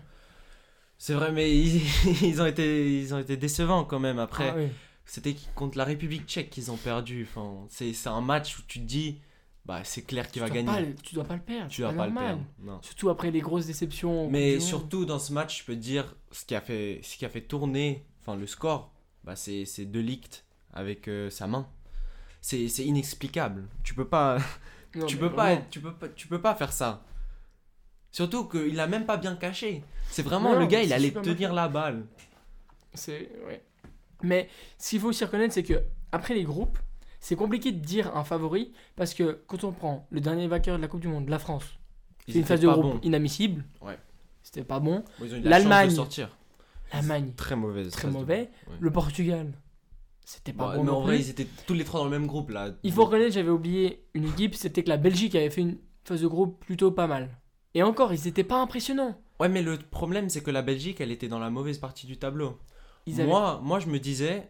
c'est 1.05 1.13
vrai, 1.13 1.33
mais 1.33 1.55
ils, 1.55 1.83
ils 2.23 2.41
ont 2.41 2.47
été, 2.47 2.99
ils 2.99 3.13
ont 3.13 3.19
été 3.19 3.37
décevants 3.37 3.85
quand 3.85 4.01
même. 4.01 4.19
Après, 4.19 4.49
Ah 4.49 4.55
oui. 4.57 4.69
c'était 5.05 5.37
contre 5.55 5.77
la 5.77 5.85
République 5.85 6.25
tchèque 6.27 6.49
qu'ils 6.49 6.71
ont 6.71 6.79
perdu. 6.79 7.29
Enfin, 7.29 7.67
c'est 7.69 8.07
un 8.07 8.23
match 8.23 8.59
où 8.59 8.63
tu 8.67 8.81
te 8.81 8.87
dis, 8.87 9.21
bah 9.67 9.83
c'est 9.85 10.01
clair 10.01 10.31
qu'il 10.31 10.41
va 10.41 10.49
gagner. 10.49 10.67
pas 10.67 11.03
tu 11.03 11.15
dois 11.15 11.25
pas 11.25 11.35
le 11.35 11.43
perdre. 11.43 11.69
tu 11.71 11.83
dois 11.83 11.93
pas 11.93 12.07
le 12.07 12.15
perdre. 12.15 12.43
Non. 12.63 12.79
Surtout 12.81 13.11
après 13.11 13.31
les 13.31 13.41
grosses 13.41 13.67
déceptions. 13.67 14.31
Mais 14.31 14.59
surtout 14.61 15.05
dans 15.05 15.19
ce 15.19 15.35
match, 15.35 15.61
je 15.61 15.65
peux 15.67 15.75
te 15.75 15.81
dire 15.81 16.17
ce 16.33 16.47
qui 16.47 16.55
a 16.55 16.63
fait, 16.63 17.01
ce 17.03 17.19
qui 17.19 17.27
a 17.27 17.29
fait 17.29 17.43
tourner, 17.43 18.07
enfin 18.23 18.35
le 18.35 18.47
score, 18.47 18.91
bah 19.25 19.37
c'est 19.37 19.85
De 19.85 20.01
Ligt 20.01 20.47
avec 20.73 21.07
euh, 21.09 21.29
sa 21.29 21.47
main. 21.47 21.69
C'est 22.41 22.65
inexplicable. 22.79 23.69
Tu 23.83 23.93
peux 23.93 24.09
pas, 24.09 24.39
Non, 24.95 25.05
tu 25.05 25.19
peux 25.19 25.29
pas, 25.31 25.43
vraiment. 25.49 25.61
être- 25.61 25.69
tu 25.71 25.81
peux 25.81 25.93
pas, 25.93 26.09
tu 26.09 26.29
peux 26.29 26.41
pas 26.41 26.55
faire 26.55 26.73
ça. 26.73 27.05
Surtout 28.15 28.45
qu'il 28.47 28.79
a 28.79 28.87
même 28.87 29.07
pas 29.07 29.17
bien 29.17 29.35
caché. 29.35 29.83
C'est 30.09 30.23
vraiment 30.23 30.53
Non, 30.53 30.61
le 30.61 30.67
gars, 30.67 30.83
il 30.85 30.93
allait 30.93 31.11
tenir 31.11 31.53
la 31.53 31.67
balle. 31.67 32.05
C'est 32.93 33.29
ouais. 33.49 33.61
Mais 34.23 34.49
ce 34.79 34.91
qu'il 34.91 35.01
faut 35.01 35.09
aussi 35.09 35.25
reconnaître, 35.25 35.53
c'est 35.53 35.65
que 35.65 35.83
après 36.13 36.33
les 36.35 36.45
groupes, 36.45 36.79
c'est 37.19 37.35
compliqué 37.35 37.73
de 37.73 37.81
dire 37.85 38.17
un 38.17 38.23
favori 38.23 38.73
parce 38.95 39.15
que 39.15 39.43
quand 39.49 39.65
on 39.65 39.73
prend 39.73 40.07
le 40.13 40.21
dernier 40.21 40.47
vainqueur 40.47 40.77
de 40.77 40.83
la 40.83 40.87
Coupe 40.87 41.01
du 41.01 41.09
Monde, 41.09 41.29
la 41.29 41.41
France, 41.41 41.65
c'est 42.29 42.35
une 42.39 42.45
phase 42.45 42.61
de 42.61 42.69
groupe 42.69 42.83
bons. 42.85 43.01
inadmissible. 43.03 43.65
Ouais. 43.83 43.99
C'était 44.45 44.63
pas 44.63 44.79
bon. 44.79 45.03
Bon, 45.19 45.27
la 45.43 45.51
L'Allemagne. 45.51 45.91
sortir. 45.91 46.37
L'Allemagne, 46.93 47.33
Très 47.37 47.57
mauvaise. 47.57 47.91
très 47.91 48.09
mauvais. 48.09 48.49
ouais. 48.69 48.77
Le 48.79 48.93
Portugal, 48.93 49.51
c'était 50.25 50.53
pas 50.53 50.69
Bah, 50.69 50.77
bon 50.77 50.85
mais 50.85 50.91
en 50.91 51.01
vrai, 51.01 51.19
ils 51.19 51.31
étaient 51.31 51.49
tous 51.67 51.75
les 51.75 51.83
trois 51.83 51.99
dans 51.99 52.05
le 52.07 52.13
même 52.13 52.29
groupe 52.29 52.51
là. 52.51 52.71
Il 52.85 52.93
faut 52.93 53.07
reconnaître, 53.07 53.35
j'avais 53.35 53.51
oublié 53.51 54.05
une 54.15 54.27
équipe, 54.29 54.55
c'était 54.55 54.85
que 54.85 54.89
la 54.89 54.99
Belgique 54.99 55.35
avait 55.35 55.51
fait 55.51 55.63
une 55.63 55.79
phase 56.05 56.21
de 56.23 56.29
groupe 56.29 56.65
plutôt 56.65 56.93
pas 56.93 57.09
mal. 57.09 57.29
Et 57.75 57.83
encore, 57.83 58.13
ils 58.13 58.27
étaient 58.29 58.45
pas 58.45 58.61
impressionnants. 58.61 59.19
Ouais, 59.41 59.49
mais 59.49 59.63
le 59.63 59.79
problème, 59.79 60.29
c'est 60.29 60.43
que 60.43 60.51
la 60.51 60.63
Belgique, 60.63 61.01
elle 61.01 61.11
était 61.11 61.29
dans 61.29 61.41
la 61.41 61.51
mauvaise 61.51 61.79
partie 61.79 62.07
du 62.07 62.17
tableau. 62.17 62.59
Ils 63.07 63.21
avaient... 63.21 63.29
Moi, 63.29 63.61
moi, 63.63 63.81
je 63.81 63.89
me 63.89 63.99
disais, 63.99 64.49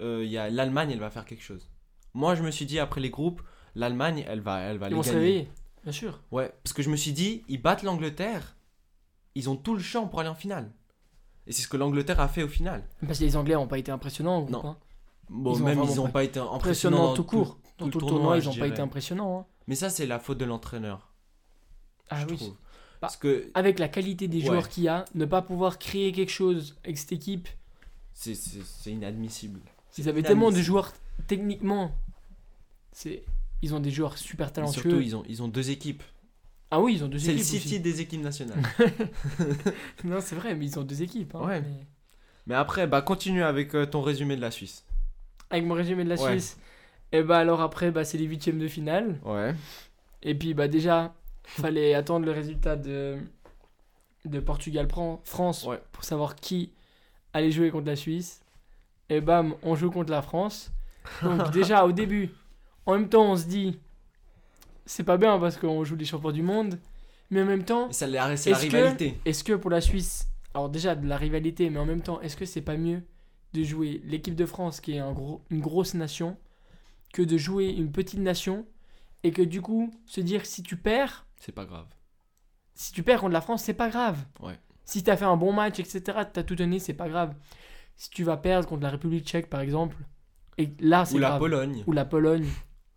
euh, 0.00 0.24
y 0.24 0.36
a 0.38 0.50
l'Allemagne, 0.50 0.90
elle 0.90 0.98
va 0.98 1.10
faire 1.10 1.24
quelque 1.24 1.42
chose. 1.44 1.70
Moi, 2.14 2.34
je 2.34 2.42
me 2.42 2.50
suis 2.50 2.66
dit, 2.66 2.78
après 2.80 3.00
les 3.00 3.10
groupes, 3.10 3.42
l'Allemagne, 3.74 4.24
elle 4.28 4.40
va, 4.40 4.60
elle 4.60 4.78
va 4.78 4.86
ils 4.86 4.90
les 4.90 4.96
vont 4.96 5.02
se 5.02 5.08
gagner. 5.10 5.20
réveiller, 5.20 5.48
bien 5.84 5.92
sûr. 5.92 6.20
Ouais, 6.32 6.52
parce 6.62 6.72
que 6.72 6.82
je 6.82 6.90
me 6.90 6.96
suis 6.96 7.12
dit, 7.12 7.44
ils 7.48 7.60
battent 7.62 7.82
l'Angleterre, 7.84 8.56
ils 9.36 9.48
ont 9.48 9.56
tout 9.56 9.74
le 9.74 9.80
champ 9.82 10.06
pour 10.08 10.20
aller 10.20 10.28
en 10.28 10.34
finale. 10.34 10.72
Et 11.46 11.52
c'est 11.52 11.62
ce 11.62 11.68
que 11.68 11.76
l'Angleterre 11.76 12.20
a 12.20 12.28
fait 12.28 12.42
au 12.42 12.48
final. 12.48 12.88
Parce 13.06 13.18
que 13.18 13.24
les 13.24 13.36
Anglais 13.36 13.54
n'ont 13.54 13.66
pas 13.68 13.78
été 13.78 13.92
impressionnants. 13.92 14.46
Non. 14.48 14.76
Bon, 15.28 15.54
Ils 15.54 15.62
même 15.62 15.82
ils 15.88 15.96
n'ont 15.96 16.08
pas- 16.10 16.24
été 16.24 16.38
impressionnants 16.40 16.54
Impressionnants 16.56 17.04
dans 17.08 17.14
tout 17.14 17.24
court. 17.24 17.58
Dans 17.78 17.86
tout 17.86 17.92
tout, 17.92 17.98
le 17.98 18.06
tournoi, 18.06 18.18
tournoi, 18.18 18.38
ils 18.38 18.46
n'ont 18.46 18.54
pas 18.56 18.66
été 18.68 18.80
impressionnants. 18.80 19.38
hein. 19.40 19.46
Mais 19.66 19.74
ça, 19.74 19.90
c'est 19.90 20.06
la 20.06 20.18
faute 20.18 20.38
de 20.38 20.44
l'entraîneur. 20.44 21.12
Ah 22.10 22.20
je 22.20 22.26
oui. 22.26 22.36
trouve. 22.36 22.54
Bah, 23.04 23.08
Parce 23.08 23.16
que 23.16 23.50
Avec 23.54 23.78
la 23.78 23.88
qualité 23.88 24.28
des 24.28 24.38
Ouais. 24.38 24.46
joueurs 24.46 24.68
qu'il 24.68 24.84
y 24.84 24.88
a, 24.88 25.04
ne 25.14 25.24
pas 25.26 25.42
pouvoir 25.42 25.78
créer 25.78 26.10
quelque 26.12 26.32
chose 26.32 26.76
avec 26.84 26.96
cette 26.98 27.12
équipe. 27.12 27.48
c'est- 28.12 28.34
inadmissible. 28.90 29.60
Ils 29.98 30.08
avaient 30.08 30.22
tellement 30.22 30.50
de 30.50 30.60
joueurs 30.60 30.92
techniquement. 31.26 31.92
Ils 33.62 33.74
ont 33.74 33.80
des 33.80 33.90
joueurs 33.90 34.18
super 34.18 34.48
Et 34.48 34.52
talentueux. 34.52 34.82
surtout, 34.82 35.00
ils 35.00 35.16
ont, 35.16 35.22
ils 35.28 35.42
ont 35.42 35.48
deux 35.48 35.70
équipes. 35.70 36.02
Ah 36.70 36.80
oui, 36.80 36.94
ils 36.94 37.04
ont 37.04 37.08
deux 37.08 37.18
C'est 37.18 37.32
le 37.32 37.38
équipes. 37.38 37.46
City 37.46 37.66
aussi. 37.74 37.80
des 37.80 38.00
équipes 38.00 38.22
nationales. 38.22 38.62
non, 40.04 40.18
c'est 40.20 40.34
vrai, 40.34 40.54
mais 40.54 40.64
ils 40.66 40.78
ont 40.78 40.82
deux 40.82 41.02
équipes. 41.02 41.34
hein, 41.34 41.46
Ouais. 41.46 41.60
mais- 41.60 41.86
Mais 42.46 42.54
après, 42.54 42.86
bah 42.86 43.00
continue 43.02 43.42
avec 43.42 43.74
euh, 43.74 43.86
ton 43.86 44.02
résumé 44.02 44.36
de 44.36 44.40
la 44.40 44.50
Suisse. 44.50 44.84
Avec 45.50 45.64
mon 45.64 45.74
résumé 45.74 46.04
de 46.04 46.08
la 46.10 46.20
Ouais. 46.20 46.30
Suisse. 46.32 46.58
Et 47.12 47.22
bah 47.22 47.38
alors 47.38 47.60
après, 47.60 47.90
bah, 47.90 48.04
c'est 48.04 48.18
les 48.18 48.24
huitièmes 48.24 48.58
de 48.58 48.68
finale. 48.68 49.18
Ouais. 49.24 49.54
Et 50.22 50.34
puis 50.34 50.52
bah 50.54 50.68
déjà, 50.68 51.14
fallait 51.44 51.94
attendre 51.94 52.26
le 52.26 52.32
résultat 52.32 52.76
de, 52.76 53.18
de 54.24 54.40
Portugal-France 54.40 55.64
Ouais. 55.64 55.80
pour 55.92 56.04
savoir 56.04 56.36
qui 56.36 56.72
allait 57.32 57.50
jouer 57.50 57.70
contre 57.70 57.86
la 57.86 57.96
Suisse. 57.96 58.42
Et 59.10 59.20
bam, 59.20 59.54
on 59.62 59.74
joue 59.74 59.90
contre 59.90 60.10
la 60.10 60.22
France. 60.22 60.72
Donc 61.22 61.50
déjà 61.52 61.84
au 61.84 61.92
début, 61.92 62.30
en 62.86 62.92
même 62.94 63.08
temps 63.08 63.32
on 63.32 63.36
se 63.36 63.44
dit, 63.46 63.78
c'est 64.86 65.04
pas 65.04 65.16
bien 65.16 65.38
parce 65.38 65.56
qu'on 65.56 65.84
joue 65.84 65.96
les 65.96 66.04
champions 66.04 66.32
du 66.32 66.42
monde. 66.42 66.78
Mais 67.30 67.42
en 67.42 67.46
même 67.46 67.64
temps, 67.64 67.86
la- 67.86 67.90
c'est 67.90 68.06
la 68.06 68.32
Est-ce 68.32 68.66
que- 68.66 68.76
rivalité. 68.76 69.18
est-ce 69.24 69.42
que 69.44 69.54
pour 69.54 69.70
la 69.70 69.80
Suisse, 69.80 70.28
alors 70.52 70.68
déjà 70.68 70.94
de 70.94 71.06
la 71.06 71.16
rivalité, 71.16 71.68
mais 71.70 71.78
en 71.78 71.86
même 71.86 72.02
temps, 72.02 72.20
est-ce 72.20 72.36
que 72.36 72.44
c'est 72.44 72.60
pas 72.62 72.76
mieux 72.76 73.02
de 73.54 73.62
jouer 73.62 74.00
l'équipe 74.04 74.34
de 74.34 74.46
France 74.46 74.80
qui 74.80 74.92
est 74.92 74.98
un 74.98 75.12
gros, 75.12 75.40
une 75.50 75.60
grosse 75.60 75.94
nation 75.94 76.36
que 77.12 77.22
de 77.22 77.36
jouer 77.38 77.68
une 77.70 77.90
petite 77.92 78.20
nation 78.20 78.66
et 79.24 79.32
que 79.32 79.42
du 79.42 79.60
coup 79.60 79.90
se 80.06 80.20
dire 80.20 80.46
si 80.46 80.62
tu 80.62 80.76
perds, 80.76 81.26
C'est 81.38 81.52
pas 81.52 81.64
grave. 81.64 81.86
si 82.74 82.92
tu 82.92 83.02
perds 83.02 83.20
contre 83.20 83.32
la 83.32 83.40
France, 83.40 83.64
c'est 83.64 83.74
pas 83.74 83.88
grave. 83.88 84.18
Ouais. 84.40 84.58
Si 84.84 85.02
t'as 85.02 85.16
fait 85.16 85.24
un 85.24 85.36
bon 85.36 85.52
match, 85.52 85.80
etc., 85.80 86.02
t'as 86.32 86.42
tout 86.42 86.54
donné, 86.54 86.78
c'est 86.78 86.94
pas 86.94 87.08
grave. 87.08 87.34
Si 87.96 88.10
tu 88.10 88.22
vas 88.22 88.36
perdre 88.36 88.68
contre 88.68 88.82
la 88.82 88.90
République 88.90 89.26
tchèque, 89.26 89.48
par 89.48 89.60
exemple, 89.60 89.96
et 90.58 90.70
là, 90.78 91.04
c'est 91.04 91.16
Ou 91.16 91.18
la. 91.18 91.38
Pologne. 91.38 91.82
Ou 91.86 91.92
la 91.92 92.04
Pologne. 92.04 92.46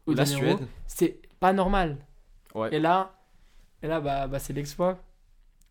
Ou 0.06 0.14
la 0.14 0.26
Suède. 0.26 0.60
C'est 0.86 1.22
pas 1.40 1.54
normal. 1.54 1.98
Ouais. 2.54 2.76
Et 2.76 2.80
là, 2.80 3.14
et 3.82 3.88
là 3.88 4.00
bah, 4.00 4.28
bah, 4.28 4.40
c'est 4.40 4.54
l'exploit. 4.54 5.00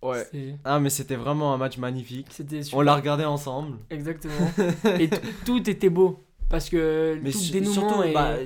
Ouais. 0.03 0.27
Ah, 0.64 0.79
mais 0.79 0.90
c'était 0.90 1.16
vraiment 1.16 1.53
un 1.55 1.57
match 1.57 1.79
magnifique. 1.79 2.29
On 2.73 2.81
l'a 2.81 2.95
regardé 2.95 3.25
ensemble. 3.25 3.79
Exactement. 3.90 4.51
et 4.99 5.11
tout 5.45 5.69
était 5.69 5.90
beau. 5.90 6.23
Parce 6.49 6.69
que 6.69 7.19
Mais 7.23 7.33
tout 7.33 7.38
le 7.38 7.53
dénouement 7.53 7.73
surtout, 7.73 8.12
bah, 8.14 8.37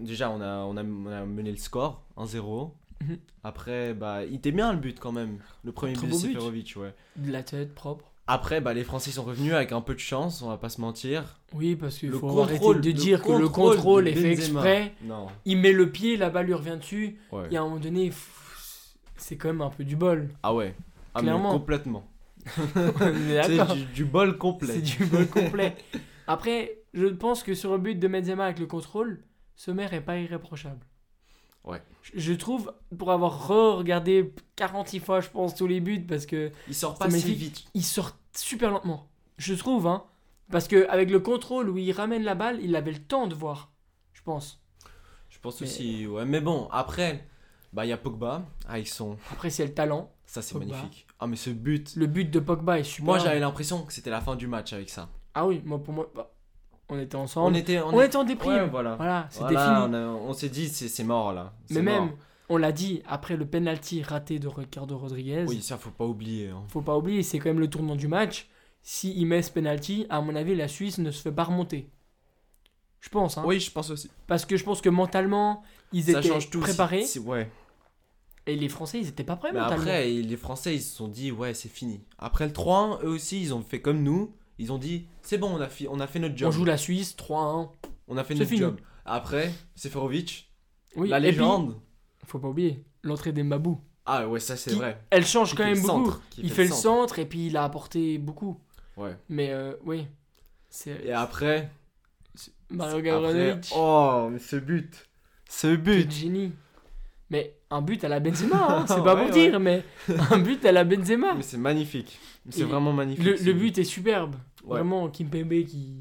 déjà, 0.00 0.30
on 0.30 0.40
a, 0.40 0.58
on, 0.64 0.76
a, 0.76 0.82
on 0.84 1.06
a 1.06 1.24
mené 1.24 1.50
le 1.50 1.56
score 1.56 2.02
1-0. 2.16 2.70
Mhm. 3.02 3.18
Après, 3.42 3.92
bah, 3.94 4.24
il 4.24 4.36
était 4.36 4.52
bien 4.52 4.72
le 4.72 4.78
but 4.78 4.98
quand 4.98 5.12
même. 5.12 5.38
Le 5.64 5.72
premier 5.72 5.94
but 5.94 6.06
de. 6.08 6.12
Seferovic, 6.14 6.74
ouais. 6.76 6.94
de 7.16 7.30
la 7.32 7.42
tête 7.42 7.74
propre. 7.74 8.10
Après, 8.26 8.60
bah, 8.62 8.72
les 8.72 8.84
Français 8.84 9.10
sont 9.10 9.24
revenus 9.24 9.52
avec 9.52 9.72
un 9.72 9.82
peu 9.82 9.92
de 9.94 9.98
chance, 9.98 10.40
on 10.40 10.48
va 10.48 10.56
pas 10.56 10.70
se 10.70 10.80
mentir. 10.80 11.40
Oui, 11.52 11.76
parce 11.76 11.98
qu'il 11.98 12.08
Le 12.08 12.18
faut 12.18 12.28
contrôle- 12.28 12.76
arrêter 12.76 12.92
de 12.92 12.92
dire 12.92 13.20
que 13.22 13.32
le 13.32 13.48
contrôle 13.50 14.08
est 14.08 14.14
fait 14.14 14.32
exprès. 14.32 14.94
Non. 15.04 15.26
Il 15.44 15.58
met 15.58 15.72
le 15.72 15.90
pied, 15.90 16.16
la 16.16 16.30
balle 16.30 16.46
lui 16.46 16.54
revient 16.54 16.78
dessus. 16.78 17.18
Ouais. 17.32 17.48
Et 17.50 17.56
à 17.58 17.60
un 17.60 17.64
moment 17.64 17.78
donné, 17.80 18.10
c'est 19.16 19.36
quand 19.36 19.48
même 19.48 19.60
un 19.60 19.68
peu 19.70 19.84
du 19.84 19.96
bol. 19.96 20.30
Ah 20.42 20.54
ouais. 20.54 20.74
Ah, 21.14 21.20
mais 21.20 21.24
Clairement. 21.28 21.52
complètement. 21.52 22.06
On 22.66 23.30
est 23.30 23.42
C'est 23.68 23.92
du 23.92 24.04
bol 24.06 24.38
complet. 24.38 24.72
C'est 24.74 24.80
du 24.80 25.04
bol 25.04 25.26
complet. 25.28 25.76
Après, 26.26 26.78
je 26.94 27.06
pense 27.08 27.42
que 27.42 27.54
sur 27.54 27.72
le 27.72 27.78
but 27.78 27.96
de 27.98 28.08
Benzema 28.08 28.44
avec 28.46 28.58
le 28.58 28.66
contrôle, 28.66 29.22
Sommer 29.56 29.88
est 29.92 30.00
pas 30.00 30.18
irréprochable. 30.18 30.84
Ouais. 31.64 31.82
Je- 32.14 32.32
trouve, 32.34 32.74
pour 32.98 33.10
avoir 33.10 33.48
re-regardé 33.48 34.34
46 34.56 35.00
fois, 35.00 35.20
je 35.20 35.30
pense, 35.30 35.54
tous 35.54 35.66
les 35.66 35.80
buts, 35.80 36.04
parce 36.06 36.26
que 36.26 36.52
Il 36.68 36.74
sort 36.74 36.98
pas 36.98 37.08
si 37.08 37.34
vite. 37.34 37.64
il 37.72 37.82
sort 37.84 38.12
super 38.36 38.70
lentement. 38.70 39.08
Je 39.38 39.54
trouve, 39.54 39.86
hein. 39.86 40.04
Parce 40.50 40.68
que 40.68 40.86
avec 40.90 41.10
le 41.10 41.20
contrôle 41.20 41.70
où 41.70 41.78
il 41.78 41.90
ramène 41.92 42.22
la 42.22 42.34
balle, 42.34 42.58
il 42.62 42.76
avait 42.76 42.92
le 42.92 42.98
temps 43.02 43.26
de 43.26 43.34
voir. 43.34 43.72
Je 44.12 44.20
pense. 44.22 44.62
Je 45.30 45.38
pense 45.38 45.60
Mais- 45.62 45.66
aussi, 45.66 46.06
ouais. 46.06 46.26
Mais 46.26 46.40
bon, 46.42 46.68
après, 46.70 47.26
bah, 47.72 47.86
il 47.86 47.88
y 47.88 47.92
a 47.92 47.96
Pogba 47.96 48.44
avec 48.68 48.86
son. 48.86 49.16
Après, 49.32 49.48
c'est 49.48 49.64
le 49.66 49.72
talent. 49.72 50.12
Ça, 50.26 50.42
c'est 50.42 50.58
magnifique. 50.58 51.06
Ah, 51.18 51.26
mais 51.26 51.36
ce 51.36 51.48
but. 51.50 51.96
Le 51.96 52.06
but 52.06 52.30
de 52.30 52.40
Pogba 52.40 52.78
est 52.78 52.84
super. 52.84 53.06
Moi, 53.06 53.18
j'avais 53.18 53.40
l'impression 53.40 53.84
que 53.84 53.92
c'était 53.92 54.10
la 54.10 54.20
fin 54.20 54.36
du 54.36 54.46
match 54.46 54.72
avec 54.74 54.90
ça. 54.90 55.08
Ah 55.32 55.46
oui, 55.46 55.62
moi, 55.64 55.82
pour 55.82 55.94
moi, 55.94 56.10
bah, 56.14 56.33
on 56.88 56.98
était 56.98 57.16
On 57.16 57.22
ensemble. 57.22 57.56
était, 57.56 57.80
On, 57.80 58.00
était 58.00 58.16
en 58.16 58.24
déprime. 58.24 58.52
Ouais, 58.52 58.68
voilà. 58.68 58.96
Voilà, 58.96 59.26
c'était 59.30 59.52
Voilà, 59.52 59.84
fini. 59.84 59.96
on, 59.96 60.28
on 60.28 60.32
s'est 60.32 60.48
dit, 60.48 60.68
c'est 60.68 61.04
mort 61.04 61.32
là. 61.32 61.52
Mais 61.70 61.82
même, 61.82 62.10
on 62.48 62.56
l'a 62.56 62.72
dit, 62.72 63.02
après 63.06 63.36
le 63.36 63.46
penalty 63.46 64.02
raté 64.02 64.38
de 64.38 64.48
Ricardo 64.48 64.96
Rodriguez, 64.98 65.44
Oui, 65.48 65.62
ça, 65.62 65.78
faut 65.78 65.90
pas 65.90 66.04
oublier. 66.06 66.48
hein. 66.50 66.62
faut 66.68 66.82
pas 66.82 66.96
oublier, 66.96 67.22
c'est 67.22 67.38
quand 67.38 67.48
même 67.50 67.60
le 67.60 67.70
tournant 67.70 67.96
du 67.96 68.08
match. 68.08 68.48
S'il 68.82 69.26
met 69.26 69.40
ce 69.40 69.50
penalty, 69.50 70.04
à 70.10 70.20
mon 70.20 70.36
avis, 70.36 70.54
la 70.54 70.68
Suisse 70.68 70.98
ne 70.98 71.10
se 71.10 71.22
fait 71.22 71.32
pas 71.32 71.44
remonter. 71.44 71.88
Je 73.00 73.08
pense, 73.08 73.38
hein. 73.38 73.44
Oui, 73.46 73.60
je 73.60 73.70
pense 73.70 73.90
aussi. 73.90 74.10
Parce 74.26 74.44
que 74.46 74.56
je 74.56 74.64
pense 74.64 74.80
que 74.82 74.88
mentalement, 74.90 75.62
ils 75.92 76.04
Ça 76.04 76.20
étaient 76.20 76.38
tout. 76.50 76.60
préparés. 76.60 77.02
si- 77.02 77.12
si- 77.12 77.18
ouais. 77.18 77.50
Et 78.46 78.56
les 78.56 78.68
Français, 78.68 78.98
ils 79.00 79.08
étaient 79.08 79.24
pas 79.24 79.36
prêts 79.36 79.52
Mais 79.52 79.60
mentalement. 79.60 79.82
après, 79.84 80.06
les 80.10 80.36
Français, 80.36 80.74
ils 80.74 80.82
se 80.82 80.94
sont 80.96 81.08
dit, 81.08 81.32
ouais, 81.32 81.54
c'est 81.54 81.70
fini. 81.70 82.02
Après 82.18 82.46
le 82.46 82.52
3-1, 82.52 82.98
eux 83.04 83.08
aussi, 83.08 83.40
ils 83.40 83.54
ont 83.54 83.62
fait 83.62 83.80
comme 83.80 84.02
nous. 84.02 84.34
Ils 84.58 84.72
ont 84.72 84.78
dit, 84.78 85.06
c'est 85.22 85.38
bon, 85.38 85.48
on 85.56 85.60
a, 85.60 85.68
fi- 85.68 85.88
on 85.88 85.98
a 86.00 86.06
fait 86.06 86.18
notre 86.20 86.34
on 86.34 86.38
job. 86.38 86.52
joue 86.52 86.64
la 86.64 86.76
Suisse 86.76 87.16
3-1. 87.16 87.70
On 88.08 88.16
a 88.16 88.24
fait 88.24 88.34
C'est 88.34 88.40
notre 88.40 88.48
fini. 88.50 88.60
job. 88.60 88.76
Après, 89.04 89.52
Seferovic, 89.74 90.50
Oui, 90.96 91.08
la 91.08 91.18
et 91.18 91.22
puis, 91.22 91.30
légende. 91.32 91.80
faut 92.26 92.38
pas 92.38 92.48
oublier, 92.48 92.84
l'entrée 93.02 93.32
d'Embabou. 93.32 93.80
Ah 94.06 94.28
ouais, 94.28 94.38
ça 94.40 94.56
c'est 94.56 94.70
Qui- 94.70 94.76
vrai. 94.76 95.00
Elle 95.10 95.26
change 95.26 95.50
Qui 95.50 95.56
quand 95.56 95.62
fait 95.64 95.70
même 95.74 95.82
le 95.82 95.88
beaucoup. 95.88 96.04
centre, 96.10 96.22
qui 96.30 96.42
il 96.42 96.50
fait 96.50 96.64
le 96.64 96.70
centre 96.72 97.18
et 97.18 97.26
puis 97.26 97.46
il 97.46 97.56
a 97.56 97.64
apporté 97.64 98.18
beaucoup. 98.18 98.60
Ouais. 98.96 99.16
Mais 99.28 99.50
euh, 99.50 99.74
oui, 99.84 100.06
c'est 100.70 101.04
Et 101.04 101.12
après, 101.12 101.70
Mario 102.70 102.96
après 102.98 103.02
Gavranovic. 103.02 103.72
oh, 103.74 104.28
mais 104.30 104.38
ce 104.38 104.56
but. 104.56 105.08
Ce 105.48 105.66
quel 105.68 105.76
but. 105.78 106.10
génie. 106.10 106.52
Mais 107.30 107.56
un 107.70 107.80
but 107.82 108.04
à 108.04 108.08
la 108.08 108.20
Benzema, 108.20 108.66
hein, 108.80 108.84
c'est 108.86 108.94
pas 109.02 109.14
Ouais, 109.14 109.26
pour 109.26 109.34
ouais. 109.36 109.48
dire, 109.48 109.58
mais 109.60 109.82
un 110.30 110.38
but 110.38 110.64
à 110.64 110.72
la 110.72 110.84
Benzema. 110.84 111.34
Mais 111.34 111.42
c'est 111.42 111.56
magnifique. 111.58 112.18
C'est 112.50 112.64
vraiment 112.64 112.92
magnifique. 112.92 113.24
Le, 113.24 113.52
but 113.54 113.78
est 113.78 113.84
superbe. 113.84 114.36
Ouais. 114.64 114.78
Vraiment, 114.78 115.08
Kimpembe 115.08 115.64
qui, 115.64 115.94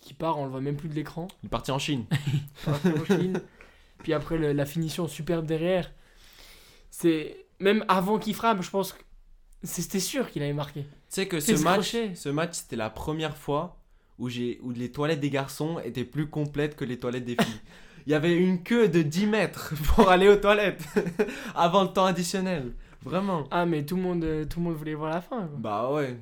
qui 0.00 0.14
part, 0.14 0.38
on 0.38 0.44
le 0.44 0.50
voit 0.50 0.60
même 0.60 0.76
plus 0.76 0.88
de 0.88 0.94
l'écran. 0.94 1.28
Il 1.42 1.46
est 1.46 1.50
parti 1.50 1.70
en 1.72 1.78
Chine. 1.78 2.04
Parti 2.64 2.88
en 2.88 3.04
Chine. 3.04 3.40
Puis 4.02 4.12
après, 4.12 4.38
le- 4.38 4.52
la 4.52 4.66
finition 4.66 5.08
superbe 5.08 5.46
derrière. 5.46 5.90
C'est 6.90 7.46
Même 7.60 7.84
avant 7.88 8.18
qu'il 8.18 8.34
frappe, 8.34 8.62
je 8.62 8.70
pense 8.70 8.92
que 8.92 9.00
c'était 9.64 10.00
sûr 10.00 10.30
qu'il 10.30 10.42
avait 10.42 10.52
marqué. 10.52 10.82
Tu 10.82 10.88
sais 11.08 11.26
que 11.28 11.40
ce 11.40 11.52
match, 11.62 11.90
crochet. 11.92 12.14
ce 12.14 12.28
match, 12.28 12.54
c'était 12.54 12.76
la 12.76 12.90
première 12.90 13.36
fois 13.36 13.80
où 14.18 14.28
les 14.28 14.92
toilettes 14.92 15.20
des 15.20 15.30
garçons 15.30 15.78
étaient 15.84 16.04
plus 16.04 16.28
complètes 16.28 16.76
que 16.76 16.84
les 16.84 16.98
toilettes 16.98 17.24
des 17.24 17.36
filles. 17.40 17.60
Il 18.08 18.12
y 18.12 18.14
avait 18.14 18.34
une 18.34 18.62
queue 18.62 18.88
de 18.88 19.02
10 19.02 19.26
mètres 19.26 19.74
pour 19.94 20.08
aller 20.08 20.28
aux 20.28 20.36
toilettes 20.36 20.82
avant 21.54 21.82
le 21.82 21.90
temps 21.90 22.06
additionnel. 22.06 22.72
Vraiment. 23.04 23.44
Ah, 23.50 23.66
mais 23.66 23.84
tout 23.84 23.96
le 23.96 24.02
monde, 24.02 24.24
euh, 24.24 24.46
tout 24.46 24.60
le 24.60 24.64
monde 24.64 24.76
voulait 24.76 24.94
voir 24.94 25.10
la 25.10 25.20
fin. 25.20 25.40
quoi. 25.46 25.56
Bah 25.58 25.90
ouais. 25.92 26.18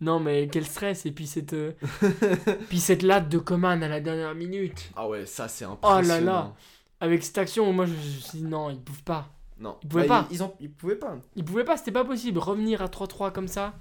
Non, 0.00 0.18
mais 0.18 0.48
quel 0.50 0.64
stress. 0.66 1.06
Et 1.06 1.12
puis 1.12 1.28
cette, 1.28 1.52
euh, 1.52 1.72
puis 2.68 2.80
cette 2.80 3.02
latte 3.02 3.28
de 3.28 3.38
Coman 3.38 3.80
à 3.82 3.86
la 3.88 4.00
dernière 4.00 4.34
minute. 4.34 4.90
Ah 4.96 5.06
ouais, 5.08 5.24
ça 5.24 5.46
c'est 5.46 5.64
Oh 5.66 5.72
impressionnant. 5.86 6.18
là 6.18 6.20
là. 6.20 6.52
Avec 7.00 7.22
cette 7.22 7.38
action, 7.38 7.72
moi 7.72 7.86
je 7.86 7.92
me 7.92 7.98
suis 8.00 8.38
dit 8.40 8.44
non, 8.44 8.68
ils 8.70 8.80
peuvent 8.80 9.02
pas. 9.04 9.28
Non, 9.60 9.76
Ils 9.84 9.88
pouvaient 9.88 10.08
Bah, 10.08 10.22
pas. 10.22 10.28
Ils, 10.30 10.34
ils 10.34 10.42
ont, 10.42 10.52
ils 10.58 10.70
pouvaient 10.70 10.96
pas. 10.96 11.16
Ils 11.36 11.44
pouvaient 11.44 11.64
pas, 11.64 11.76
c'était 11.76 11.92
pas 11.92 12.04
possible. 12.04 12.38
Revenir 12.40 12.82
à 12.82 12.86
3-3 12.86 13.30
comme 13.30 13.46
ça, 13.48 13.74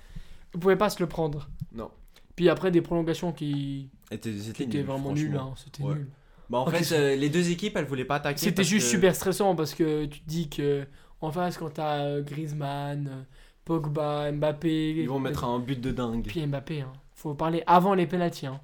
ils 0.53 0.59
pouvaient 0.59 0.75
pas 0.75 0.89
se 0.91 0.99
le 1.01 1.07
prendre. 1.07 1.49
Non. 1.73 1.89
Puis 2.35 2.47
après, 2.47 2.69
des 2.69 2.81
prolongations 2.81 3.31
qui, 3.33 3.89
étaient 4.11 4.29
nul, 4.67 4.83
vraiment 4.85 5.13
nulles. 5.13 5.35
hein, 5.35 5.53
C'était 5.57 5.81
Ouais. 5.83 5.95
nul. 5.95 6.07
Bah 6.49 6.59
en 6.59 6.65
fait, 6.67 6.91
euh, 6.95 7.15
les 7.15 7.29
deux 7.29 7.51
équipes, 7.51 7.75
elles 7.77 7.85
voulaient 7.85 8.05
pas 8.05 8.15
attaquer. 8.15 8.39
C'était 8.39 8.63
juste 8.63 8.85
que- 8.87 8.91
super 8.91 9.15
stressant 9.15 9.55
parce 9.55 9.73
que 9.75 10.05
tu 10.05 10.19
te 10.21 10.27
dis 10.27 10.49
que 10.49 10.85
en 11.21 11.31
face, 11.31 11.57
quand 11.57 11.69
t'as 11.69 11.99
euh, 12.05 12.23
Griezmann, 12.23 13.07
euh, 13.07 13.23
Pogba, 13.65 14.31
Mbappé. 14.31 14.91
Ils 15.01 15.07
vont 15.09 15.19
mettre 15.19 15.43
un 15.43 15.59
but 15.59 15.79
de 15.79 15.91
dingue. 15.91 16.25
Puis 16.25 16.45
Mbappé, 16.45 16.81
hein. 16.81 16.93
faut 17.13 17.35
parler 17.35 17.61
avant 17.67 17.93
les 17.93 18.07
pénalties. 18.07 18.47
Hein. 18.47 18.59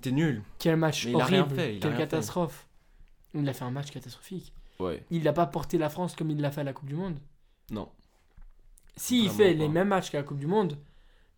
T'es 0.00 0.12
nul. 0.12 0.42
Quel 0.58 0.76
match 0.76 1.04
Mais 1.06 1.12
il 1.12 1.14
a 1.14 1.24
horrible, 1.24 1.34
rien 1.34 1.48
fait, 1.48 1.72
il 1.74 1.76
a 1.76 1.80
quelle 1.80 1.90
rien 1.90 1.98
fait. 1.98 2.04
catastrophe. 2.04 2.66
Il 3.34 3.48
a 3.48 3.52
fait 3.52 3.64
un 3.64 3.70
match 3.70 3.90
catastrophique. 3.90 4.52
Ouais. 4.78 5.02
Il 5.10 5.22
n'a 5.24 5.32
pas 5.32 5.46
porté 5.46 5.78
la 5.78 5.88
France 5.90 6.14
comme 6.14 6.30
il 6.30 6.40
l'a 6.40 6.50
fait 6.50 6.60
à 6.62 6.64
la 6.64 6.72
Coupe 6.72 6.88
du 6.88 6.94
Monde. 6.94 7.18
Non. 7.70 7.88
S'il 8.96 9.28
fait 9.30 9.52
pas. 9.52 9.58
les 9.58 9.68
mêmes 9.68 9.88
matchs 9.88 10.10
qu'à 10.10 10.18
la 10.18 10.24
Coupe 10.24 10.38
du 10.38 10.46
Monde, 10.46 10.76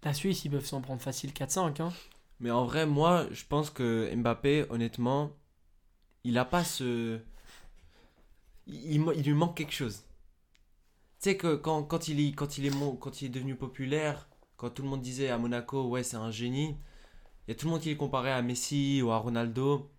la 0.04 0.12
Suisse, 0.14 0.44
ils 0.44 0.50
peuvent 0.50 0.64
s'en 0.64 0.80
prendre 0.80 1.00
facile 1.00 1.32
4-5. 1.32 1.80
Hein. 1.82 1.92
Mais 2.40 2.50
en 2.50 2.64
vrai, 2.64 2.86
moi, 2.86 3.26
je 3.32 3.42
pense 3.48 3.70
que 3.70 4.12
Mbappé, 4.14 4.66
honnêtement, 4.70 5.30
il 6.24 6.38
a 6.38 6.44
pas 6.44 6.64
ce. 6.64 7.18
Il, 8.66 9.02
il, 9.16 9.22
lui 9.24 9.32
manque 9.34 9.56
quelque 9.56 9.72
chose. 9.72 10.02
Tu 11.20 11.30
sais 11.30 11.36
que 11.36 11.56
quand, 11.56 11.82
quand, 11.82 12.08
il 12.08 12.20
est, 12.20 12.32
quand, 12.32 12.58
il 12.58 12.66
est, 12.66 12.72
quand 13.00 13.22
il 13.22 13.26
est 13.26 13.30
devenu 13.30 13.56
populaire, 13.56 14.28
quand 14.56 14.70
tout 14.70 14.82
le 14.82 14.88
monde 14.88 15.00
disait 15.00 15.30
à 15.30 15.38
Monaco, 15.38 15.84
ouais, 15.88 16.02
c'est 16.02 16.16
un 16.16 16.30
génie, 16.30 16.76
il 17.46 17.50
y 17.50 17.52
a 17.52 17.54
tout 17.54 17.66
le 17.66 17.72
monde 17.72 17.80
qui 17.80 17.90
le 17.90 17.96
comparait 17.96 18.32
à 18.32 18.42
Messi 18.42 19.00
ou 19.02 19.10
à 19.10 19.18
Ronaldo. 19.18 19.90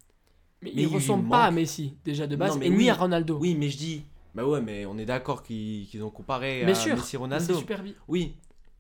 Mais, 0.62 0.71
Mais 0.75 0.84
il 0.84 0.89
il 0.89 0.95
ressemble 0.95 1.23
manque- 1.23 1.32
pas 1.32 1.45
à 1.45 1.51
Messi, 1.51 1.95
déjà 2.05 2.27
de 2.27 2.36
base, 2.36 2.53
Non, 2.53 2.60
mais 2.60 2.67
et 2.67 2.69
ni 2.69 2.89
à 2.89 2.93
Ronaldo. 2.95 3.38
Oui, 3.39 3.55
mais 3.55 3.69
je 3.69 3.77
dis, 3.77 4.03
bah 4.36 4.45
ouais, 4.45 4.62
mais 4.62 4.86
on 4.86 4.97
est 4.97 5.05
d'accord 5.05 5.43
qu'ils 5.43 6.03
ont 6.03 6.10
comparé 6.10 6.65
Bien 6.65 6.73
à 6.73 6.75
sûr, 6.75 6.95
Messi 6.95 7.17
Ronaldo. 7.17 7.58
super 7.58 7.82
vite. 7.82 7.97
Oui, 8.08 8.36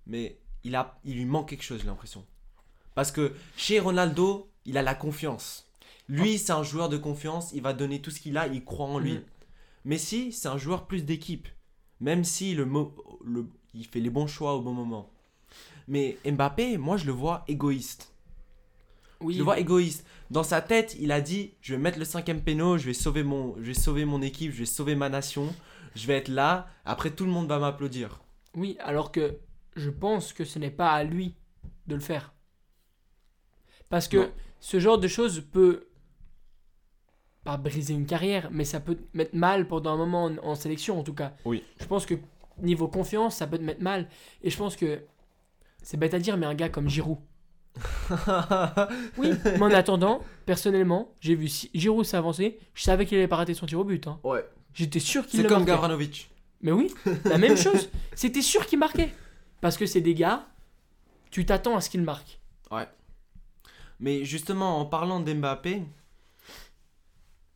mais 0.07 0.37
il, 0.63 0.75
a, 0.75 0.99
il 1.05 1.15
lui 1.15 1.25
manque 1.25 1.49
quelque 1.49 1.63
chose, 1.63 1.79
j'ai 1.81 1.87
l'impression. 1.87 2.25
Parce 2.95 3.11
que 3.11 3.33
chez 3.57 3.79
Ronaldo, 3.79 4.49
il 4.65 4.77
a 4.77 4.81
la 4.81 4.93
confiance. 4.95 5.68
Lui, 6.09 6.37
c'est 6.39 6.51
un 6.51 6.63
joueur 6.63 6.89
de 6.89 6.97
confiance, 6.97 7.51
il 7.53 7.61
va 7.61 7.73
donner 7.73 8.01
tout 8.01 8.09
ce 8.11 8.19
qu'il 8.19 8.37
a, 8.37 8.47
il 8.47 8.65
croit 8.65 8.87
en 8.87 8.99
lui. 8.99 9.13
Mhm. 9.13 9.23
Messi, 9.85 10.31
c'est 10.33 10.47
un 10.49 10.57
joueur 10.57 10.87
plus 10.87 11.03
d'équipe. 11.05 11.47
Même 12.01 12.23
si 12.23 12.53
le, 12.55 12.67
le, 13.25 13.47
il 13.73 13.85
fait 13.85 13.99
les 13.99 14.09
bons 14.09 14.27
choix 14.27 14.55
au 14.55 14.61
bon 14.61 14.73
moment. 14.73 15.11
Mais 15.87 16.17
Mbappé, 16.25 16.77
moi, 16.77 16.97
je 16.97 17.05
le 17.05 17.11
vois 17.11 17.43
égoïste. 17.47 18.11
Oui, 19.21 19.33
Je 19.33 19.39
le 19.39 19.43
vois 19.43 19.59
égoïste. 19.59 20.05
Dans 20.31 20.43
sa 20.43 20.61
tête, 20.61 20.95
il 20.99 21.11
a 21.11 21.19
dit 21.21 21.51
Je 21.61 21.73
vais 21.75 21.79
mettre 21.81 21.99
le 21.99 22.05
cinquième 22.05 22.41
péno, 22.41 22.77
je 22.77 22.85
vais 22.85 22.93
sauver 22.93 23.23
mon, 23.23 23.55
je 23.57 23.63
vais 23.67 23.73
sauver 23.73 24.05
mon 24.05 24.21
équipe, 24.21 24.51
je 24.53 24.59
vais 24.59 24.65
sauver 24.65 24.95
ma 24.95 25.09
nation, 25.09 25.53
je 25.95 26.07
vais 26.07 26.15
être 26.17 26.29
là. 26.29 26.67
Après, 26.85 27.11
tout 27.11 27.25
le 27.25 27.31
monde 27.31 27.47
va 27.47 27.59
m'applaudir. 27.59 28.21
oui, 28.55 28.77
alors 28.79 29.11
que 29.11 29.37
je 29.75 29.89
pense 29.89 30.33
que 30.33 30.45
ce 30.45 30.57
n'est 30.57 30.71
pas 30.71 30.91
à 30.91 31.03
lui 31.03 31.35
de 31.87 31.95
le 31.95 32.01
faire. 32.01 32.33
Parce 33.89 34.07
que 34.07 34.17
Non. 34.17 34.31
ce 34.59 34.79
genre 34.79 34.97
de 34.99 35.07
choses 35.07 35.41
peut 35.51 35.87
pas 37.49 37.57
briser 37.57 37.93
une 37.93 38.05
carrière, 38.05 38.49
mais 38.51 38.63
ça 38.65 38.79
peut 38.79 38.95
te 38.95 39.17
mettre 39.17 39.35
mal 39.35 39.67
pendant 39.67 39.91
un 39.93 39.97
moment 39.97 40.25
en, 40.25 40.37
en 40.49 40.55
sélection 40.55 40.99
en 40.99 41.03
tout 41.03 41.13
cas. 41.13 41.33
Oui. 41.45 41.63
Je 41.79 41.85
pense 41.85 42.05
que 42.05 42.15
niveau 42.61 42.87
confiance, 42.87 43.37
ça 43.37 43.47
peut 43.47 43.57
te 43.57 43.63
mettre 43.63 43.81
mal. 43.81 44.07
Et 44.43 44.49
je 44.49 44.57
pense 44.57 44.75
que 44.75 44.99
c'est 45.81 45.97
bête 45.97 46.13
à 46.13 46.19
dire, 46.19 46.37
mais 46.37 46.45
un 46.45 46.53
gars 46.55 46.69
comme 46.69 46.89
Giroud. 46.89 47.17
Oui, 49.17 49.31
mais 49.45 49.61
en 49.61 49.71
attendant, 49.71 50.21
personnellement, 50.45 51.13
j'ai 51.19 51.35
vu 51.35 51.47
Giroud 51.73 52.05
s'avancer, 52.05 52.59
je 52.73 52.83
savais 52.83 53.05
qu'il 53.05 53.17
allait 53.17 53.27
pas 53.27 53.37
rater 53.37 53.53
son 53.53 53.65
tir 53.65 53.79
au 53.79 53.83
but. 53.83 54.07
hein. 54.07 54.19
ouais. 54.23 54.45
J'étais 54.73 54.99
sûr 54.99 55.25
qu'il 55.25 55.41
C'est 55.41 55.47
comme 55.47 55.59
marquait. 55.59 55.71
Gavranovic. 55.71 56.29
Mais 56.61 56.71
oui, 56.71 56.93
la 57.25 57.37
même 57.39 57.57
chose. 57.65 57.89
C'était 58.13 58.41
sûr 58.41 58.65
qu'il 58.67 58.77
marquait. 58.79 59.09
Parce 59.61 59.77
que 59.77 59.85
c'est 59.85 60.01
des 60.01 60.13
gars, 60.13 60.45
tu 61.31 61.45
t'attends 61.45 61.75
à 61.75 61.81
ce 61.81 61.89
qu'ils 61.89 62.03
marquent. 62.03 62.39
Mais 64.01 64.23
justement, 64.23 64.79
en 64.79 64.85
parlant 64.85 65.19
d'Mbappé, 65.19 65.83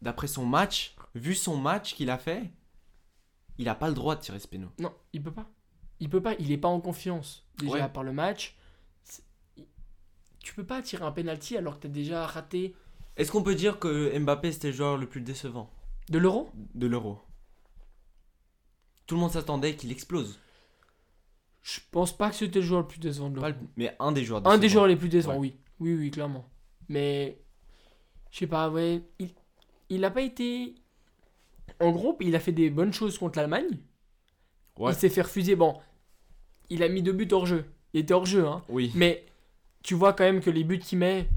d'après 0.04 0.28
son 0.28 0.46
match, 0.46 0.96
vu 1.16 1.34
son 1.34 1.58
match 1.58 1.96
qu'il 1.96 2.10
a 2.12 2.18
fait, 2.18 2.52
il 3.58 3.68
a 3.70 3.76
pas 3.76 3.88
le 3.88 3.94
droit 3.96 4.16
de 4.16 4.22
tirer 4.22 4.39
ce 4.39 4.48
péno. 4.48 4.70
Non, 4.80 4.94
il 5.13 5.24
peut 5.24 5.32
pas. 5.32 5.50
Il 6.00 6.10
peut 6.10 6.22
pas, 6.22 6.36
il 6.39 6.52
est 6.52 6.58
pas 6.58 6.68
en 6.68 6.82
confiance. 6.82 7.48
Déjà 7.58 7.74
Ouais. 7.74 7.89
par 7.89 8.04
le 8.04 8.12
match. 8.13 8.56
Tu 10.44 10.54
peux 10.54 10.66
pas 10.66 10.82
tirer 10.82 11.06
un 11.06 11.12
penalty 11.12 11.56
alors 11.56 11.78
que 11.78 11.84
t'as 11.84 11.89
déjà 11.89 12.28
raté 12.28 12.76
Est-ce 13.16 13.32
qu'on 13.32 13.44
peut 13.44 13.56
dire 13.56 13.80
que 13.80 14.18
Mbappé 14.20 14.52
c'était 14.52 14.68
le 14.72 14.74
joueur 14.74 14.98
le 14.98 15.08
plus 15.08 15.22
décevant? 15.22 15.70
De 16.10 16.18
l'euro? 16.20 16.52
de 16.76 16.86
l'Euro 16.88 17.20
Tout 19.08 19.16
le 19.16 19.22
monde 19.22 19.32
s'attendait 19.32 19.76
qu'il 19.76 19.92
explose. 19.92 20.38
Je 21.62 21.80
pense 21.92 22.12
pas 22.16 22.30
que 22.30 22.36
c'était 22.36 22.60
le 22.60 22.66
joueur 22.66 22.82
le 22.82 22.88
plus 22.88 23.00
décevant 23.00 23.30
de 23.30 23.36
l'euro. 23.36 23.48
le- 23.48 23.56
Mais 23.78 23.96
un 24.00 24.12
des 24.12 24.26
joueurs 24.26 24.46
Un 24.46 24.58
des 24.58 24.68
joueurs 24.68 24.88
les 24.88 24.98
plus 24.98 25.08
décevants, 25.08 25.34
Ouais. 25.36 25.39
oui. 25.39 25.58
Oui, 25.80 25.94
oui, 25.96 26.12
clairement. 26.12 26.50
Mais, 26.89 27.42
je 28.32 28.39
sais 28.39 28.48
pas, 28.48 28.70
ouais. 28.70 29.02
Il, 29.20 29.30
il 29.93 30.03
a 30.06 30.12
pas 30.12 30.21
été. 30.21 30.75
En 31.79 31.91
groupe, 31.91 32.21
il 32.21 32.36
a 32.36 32.39
fait 32.39 32.51
des 32.51 32.69
bonnes 32.69 32.93
choses 32.93 33.17
contre 33.17 33.39
l'Allemagne. 33.39 33.79
Ouais. 34.77 34.91
Il 34.91 34.95
s'est 34.95 35.10
fait 35.10 35.21
refuser. 35.21 35.56
Bon, 35.56 35.77
il 36.69 36.84
a 36.84 36.89
mis 36.89 37.01
deux 37.01 37.12
buts 37.13 37.27
hors 37.32 37.45
jeu. 37.45 37.65
Il 37.93 38.01
était 38.01 38.13
hors 38.13 38.25
jeu, 38.25 38.45
hein. 38.47 38.63
Oui. 38.69 38.91
Mais 38.95 39.25
tu 39.84 39.93
vois 39.93 40.13
quand 40.13 40.23
même 40.23 40.41
que 40.41 40.49
les 40.49 40.63
buts 40.63 40.79
qu'il 40.79 40.97
met, 40.99 41.27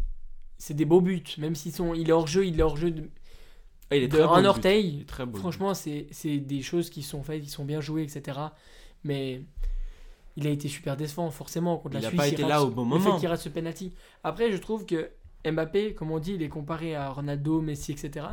c'est 0.59 0.75
des 0.75 0.85
beaux 0.85 1.01
buts. 1.01 1.23
Même 1.39 1.55
s'ils 1.55 1.73
sont, 1.73 1.95
il 1.95 2.09
est 2.09 2.13
hors 2.13 2.27
jeu, 2.27 2.47
il 2.47 2.59
est 2.59 2.63
hors 2.63 2.77
jeu 2.77 2.91
de, 2.91 3.11
Ah, 3.91 3.97
il 3.97 4.05
est 4.05 4.09
de 4.09 4.17
très 4.17 4.23
un 4.27 4.45
orteil. 4.45 4.95
Il 4.97 5.01
est 5.03 5.09
très 5.09 5.27
beau. 5.27 5.39
Franchement, 5.39 5.75
c'est 5.75 6.07
c'est 6.11 6.39
des 6.39 6.63
choses 6.63 6.89
qui 6.91 7.03
sont 7.03 7.23
faites, 7.23 7.43
qui 7.43 7.51
sont 7.51 7.65
bien 7.65 7.81
jouées, 7.81 8.03
etc. 8.05 8.39
Mais 9.05 9.43
il 10.37 10.47
a 10.47 10.51
été 10.51 10.69
super 10.69 10.97
décevant, 10.97 11.31
forcément, 11.31 11.77
contre 11.79 11.97
Il 11.97 12.03
la 12.03 12.09
Suisse. 12.09 12.19
pas 12.21 12.29
été 12.29 12.43
rate 12.43 12.51
là 12.51 12.63
au 12.63 12.69
bon 12.71 12.85
Le 12.89 12.99
fait 12.99 13.05
moment. 13.07 13.19
qu'il 13.19 13.29
rate 13.29 13.41
ce 13.41 13.49
penalty. 13.49 13.93
Après, 14.25 14.51
je 14.53 14.57
trouve 14.59 14.85
que 14.87 15.11
Mbappé, 15.45 15.95
comme 15.95 16.11
on 16.11 16.19
dit, 16.19 16.35
il 16.35 16.43
est 16.43 16.49
comparé 16.49 16.95
à 16.97 17.09
Ronaldo, 17.11 17.61
Messi, 17.61 17.93
etc. 17.93 18.27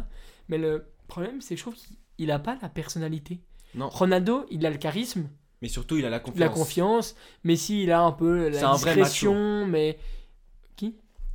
Mais 0.50 0.58
le 0.58 0.86
problème, 1.08 1.42
c'est 1.42 1.56
que 1.56 1.60
je 1.60 1.63
trouve 1.63 1.76
qu'il 2.18 2.28
n'a 2.28 2.39
pas 2.39 2.58
la 2.62 2.70
personnalité. 2.70 3.39
Non. 3.76 3.89
Ronaldo, 3.89 4.46
il 4.52 4.66
a 4.66 4.70
le 4.70 4.78
charisme, 4.78 5.28
Mais 5.62 5.68
surtout, 5.68 5.98
il 5.98 6.06
a 6.06 6.10
la 6.10 6.20
confiance. 6.20 6.39
la 6.39 6.50
confiance. 6.50 7.16
Messi, 7.44 7.84
il 7.84 7.92
a 7.92 8.02
un 8.02 8.12
peu 8.12 8.52
C'est 8.52 8.62
la 8.62 8.70
un 8.72 8.76
vrai 8.76 8.94
discrétion, 8.96 9.66
mais. 9.68 9.98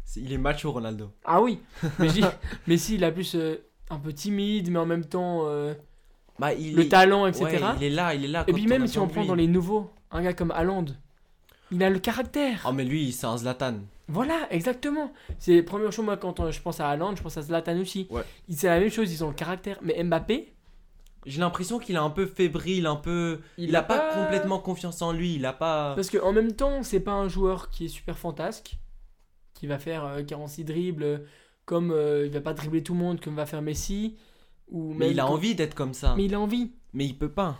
C'est- 0.05 0.21
Il 0.21 0.33
est 0.33 0.39
macho, 0.39 0.73
Ronaldo. 0.73 1.11
Ah 1.25 1.43
oui 1.43 1.61
Mais 1.99 2.09
dis, 2.09 2.23
Messi, 2.67 2.95
il 2.95 3.05
a 3.05 3.13
plus 3.13 3.35
euh, 3.35 3.57
un 3.91 3.99
peu 3.99 4.13
timide, 4.15 4.71
mais 4.71 4.79
en 4.79 4.87
même 4.87 5.05
temps 5.05 5.43
euh, 5.45 5.75
Bah, 6.39 6.55
il 6.55 6.75
le 6.75 6.85
est... 6.85 6.89
talent, 6.89 7.27
etc. 7.27 7.45
Ouais, 7.45 7.61
il 7.77 7.83
est 7.85 7.91
là, 7.91 8.15
il 8.15 8.25
est 8.25 8.29
là. 8.29 8.45
Et 8.47 8.55
puis 8.55 8.67
même 8.67 8.87
si 8.87 8.99
on 8.99 9.07
prend 9.07 9.21
lui. 9.21 9.29
dans 9.29 9.35
les 9.35 9.47
nouveaux, 9.47 9.91
un 10.11 10.23
gars 10.23 10.33
comme 10.33 10.51
Haaland, 10.51 10.87
il 11.71 11.83
a 11.83 11.91
le 11.91 11.99
caractère. 11.99 12.65
Oh, 12.67 12.73
mais 12.73 12.85
lui, 12.85 13.13
c'est 13.13 13.27
un 13.27 13.37
Zlatan. 13.37 13.81
Voilà, 14.09 14.47
exactement. 14.51 15.13
C'est 15.39 15.57
la 15.57 15.63
première 15.63 15.93
chose, 15.93 16.05
moi, 16.05 16.17
quand 16.17 16.41
euh, 16.41 16.51
je 16.51 16.61
pense 16.63 16.81
à 16.81 16.89
Haaland, 16.89 17.15
je 17.15 17.23
pense 17.23 17.37
à 17.37 17.43
Zlatan 17.43 17.79
aussi. 17.79 18.07
Ouais. 18.11 18.23
Il- 18.49 18.57
C'est 18.57 18.67
la 18.69 18.81
même 18.81 18.91
chose, 18.91 19.13
ils 19.13 19.23
ont 19.23 19.29
le 19.29 19.35
caractère. 19.35 19.79
Mais 19.83 20.03
Mbappé, 20.03 20.55
J'ai 21.27 21.41
l'impression 21.41 21.79
qu'il 21.79 21.95
est 21.97 21.99
un 21.99 22.09
peu 22.11 22.25
fébrile, 22.27 22.87
un 22.87 22.97
peu. 22.97 23.41
Il, 23.59 23.75
a 23.77 23.83
pas... 23.83 24.15
complètement 24.15 24.59
confiance 24.61 25.03
en 25.03 25.13
lui. 25.13 25.35
Il 25.35 25.45
a 25.45 25.53
pas. 25.53 25.95
Parce 25.95 26.09
qu'en 26.11 26.33
même 26.33 26.53
temps, 26.53 26.83
c'est 26.83 27.01
pas 27.01 27.13
un 27.13 27.29
joueur 27.29 27.69
qui 27.71 27.85
est 27.87 27.89
super 27.89 28.17
fantasque, 28.17 28.79
qui 29.53 29.67
va 29.67 29.79
faire 29.79 30.05
euh, 30.07 30.23
46 30.23 30.65
dribbles, 30.65 31.03
euh, 31.03 31.19
comme 31.67 31.91
euh, 31.91 32.25
il 32.27 32.33
va 32.33 32.41
pas 32.41 32.55
dribbler 32.55 32.83
tout 32.83 32.95
le 32.95 33.01
monde 33.01 33.21
comme 33.21 33.35
va 33.35 33.45
faire 33.45 33.61
Messi. 33.61 34.17
Ou 34.71 34.95
Mais 34.95 35.11
il 35.11 35.21
a 35.21 35.25
comme- 35.25 35.33
envie 35.33 35.55
d'être 35.55 35.75
comme 35.75 35.93
ça. 35.93 36.15
Mais 36.17 36.25
il 36.27 36.35
a 36.35 36.41
envie. 36.41 36.73
Mais 36.95 37.05
il 37.05 37.19
peut 37.19 37.31
pas. 37.31 37.59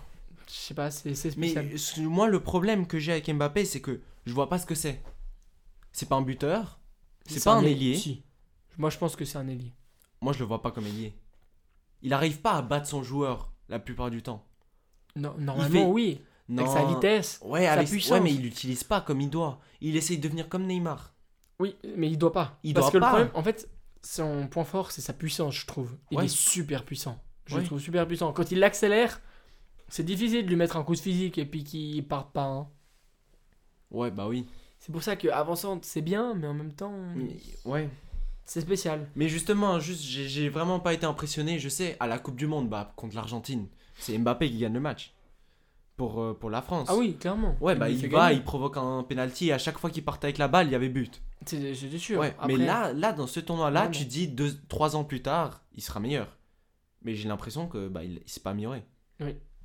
Je 0.49 0.53
sais 0.55 0.75
pas, 0.75 0.91
c'est 0.91 1.11
Mais 1.37 1.49
spécial. 1.49 1.79
ce- 1.79 2.01
moi, 2.01 2.27
le 2.29 2.41
problème 2.41 2.87
que 2.87 2.99
j'ai 2.99 3.13
avec 3.13 3.29
Mbappé, 3.29 3.67
c'est 3.67 3.81
que 3.83 4.01
je 4.25 4.33
vois 4.33 4.49
pas 4.49 4.59
ce 4.59 4.65
que 4.67 4.75
c'est. 4.75 5.03
C'est 5.93 6.09
pas 6.09 6.17
un 6.17 6.23
buteur? 6.23 6.79
C'est 7.27 7.43
pas 7.45 7.55
un 7.55 7.63
ailier? 7.65 7.97
Si. 7.97 8.23
Moi, 8.79 8.91
je 8.91 8.99
pense 8.99 9.17
que 9.17 9.25
c'est 9.25 9.39
un 9.39 9.49
ailier. 9.49 9.75
Moi, 10.21 10.33
je 10.33 10.39
le 10.39 10.45
vois 10.45 10.63
pas 10.63 10.71
comme 10.71 10.87
ailier. 10.87 11.15
Il 12.03 12.13
arrive 12.13 12.41
pas 12.41 12.53
à 12.53 12.63
battre 12.63 12.87
son 12.87 13.03
joueur 13.03 13.53
la 13.69 13.79
plupart 13.79 14.11
du 14.11 14.23
temps. 14.23 14.45
No- 15.17 15.35
normalement, 15.39 15.69
fait- 15.81 15.87
oui. 15.87 16.21
Non. 16.49 16.63
Avec 16.65 16.73
sa 16.79 16.85
vitesse. 16.95 17.41
Ouais, 17.43 17.65
sa 17.65 17.73
avec... 17.73 17.89
puissance. 17.89 18.13
ouais, 18.13 18.21
mais 18.21 18.33
il 18.33 18.41
l'utilise 18.41 18.85
pas 18.85 19.01
comme 19.01 19.21
il 19.21 19.29
doit. 19.29 19.61
Il 19.81 19.97
essaye 19.97 20.17
de 20.19 20.23
devenir 20.23 20.49
comme 20.49 20.65
Neymar. 20.67 21.13
Oui, 21.61 21.75
mais 21.97 22.09
il 22.09 22.17
doit 22.17 22.33
pas. 22.33 22.59
Il 22.63 22.73
Parce 22.73 22.87
doit 22.87 22.93
que 22.93 22.99
pas. 22.99 23.07
le 23.07 23.25
problème, 23.27 23.31
en 23.35 23.43
fait, 23.43 23.69
son 24.03 24.47
point 24.49 24.65
fort, 24.65 24.91
c'est 24.93 25.01
sa 25.03 25.13
puissance, 25.13 25.55
je 25.57 25.67
trouve. 25.67 25.97
Il 26.11 26.19
Ouais. 26.19 26.25
est 26.25 26.29
super 26.29 26.85
puissant. 26.85 27.21
Je 27.47 27.55
Ouais. 27.57 27.61
le 27.61 27.67
trouve 27.67 27.81
super 27.81 28.07
puissant. 28.07 28.33
Quand 28.33 28.51
il 28.53 28.61
l'accélère, 28.61 29.21
c'est 29.89 30.05
difficile 30.05 30.45
de 30.45 30.49
lui 30.49 30.57
mettre 30.57 30.77
un 30.77 30.85
coup 30.85 30.95
de 30.95 31.01
physique 31.01 31.37
et 31.37 31.45
puis 31.45 31.65
qu'il 31.65 32.07
parte 32.07 32.33
pas. 32.33 32.45
hein. 32.45 32.69
Ouais, 33.91 34.11
bah 34.11 34.29
oui. 34.29 34.47
C'est 34.81 34.93
pour 34.93 35.03
ça 35.03 35.17
que 35.17 35.29
avançante, 35.29 35.85
c'est 35.85 36.01
bien, 36.03 36.35
mais 36.35 36.47
en 36.47 36.55
même 36.55 36.73
temps, 36.73 36.95
Ouais. 37.65 37.89
c'est 38.45 38.61
spécial. 38.61 39.09
Mais 39.17 39.29
justement, 39.29 39.79
juste, 39.81 40.03
j'ai 40.03 40.49
vraiment 40.49 40.81
pas 40.81 40.95
été 40.95 41.05
impressionné. 41.07 41.59
Je 41.59 41.69
sais, 41.69 41.97
à 42.01 42.07
la 42.07 42.19
Coupe 42.19 42.37
du 42.37 42.47
Monde, 42.47 42.69
bah, 42.69 42.93
contre 42.97 43.15
l'Argentine, 43.17 43.67
c'est 43.99 44.17
Mbappé 44.17 44.51
qui 44.51 44.59
gagne 44.59 44.73
le 44.75 44.81
match. 44.81 45.15
Pour, 45.97 46.23
euh, 46.23 46.33
pour 46.33 46.49
la 46.49 46.63
France. 46.63 46.87
Ah 46.89 46.97
oui, 46.97 47.17
clairement. 47.17 47.57
Ouais, 47.61 47.75
bah, 47.75 47.91
il 47.91 47.97
va, 48.09 48.29
gagner. 48.29 48.37
il 48.37 48.45
provoque 48.45 48.77
un 48.77 49.03
penalty. 49.03 49.49
Et 49.49 49.53
à 49.53 49.59
chaque 49.59 49.79
fois 49.79 49.91
qu'il 49.91 50.05
partait 50.05 50.27
avec 50.27 50.39
la 50.39 50.47
balle, 50.47 50.69
il 50.69 50.71
y 50.73 50.77
avait 50.77 50.89
but. 50.89 51.21
C'est- 51.45 51.75
C'était 51.75 51.99
sûr. 51.99 52.21
Ouais, 52.21 52.37
Après, 52.39 52.47
mais 52.57 52.65
là, 52.65 52.93
là, 52.93 53.13
dans 53.13 53.27
ce 53.27 53.41
tournoi-là, 53.41 53.89
tu 53.89 54.05
dis 54.05 54.29
deux, 54.29 54.55
trois 54.69 54.95
ans 54.95 55.03
plus 55.03 55.23
tard, 55.23 55.61
il 55.75 55.83
sera 55.83 55.99
meilleur. 55.99 56.37
Mais 57.03 57.17
j'ai 57.17 57.29
l'impression 57.29 57.67
que 57.67 57.89
bah, 57.89 58.05
il, 58.05 58.21
il 58.25 58.31
s'est 58.31 58.39
pas 58.39 58.51
amélioré. 58.51 58.85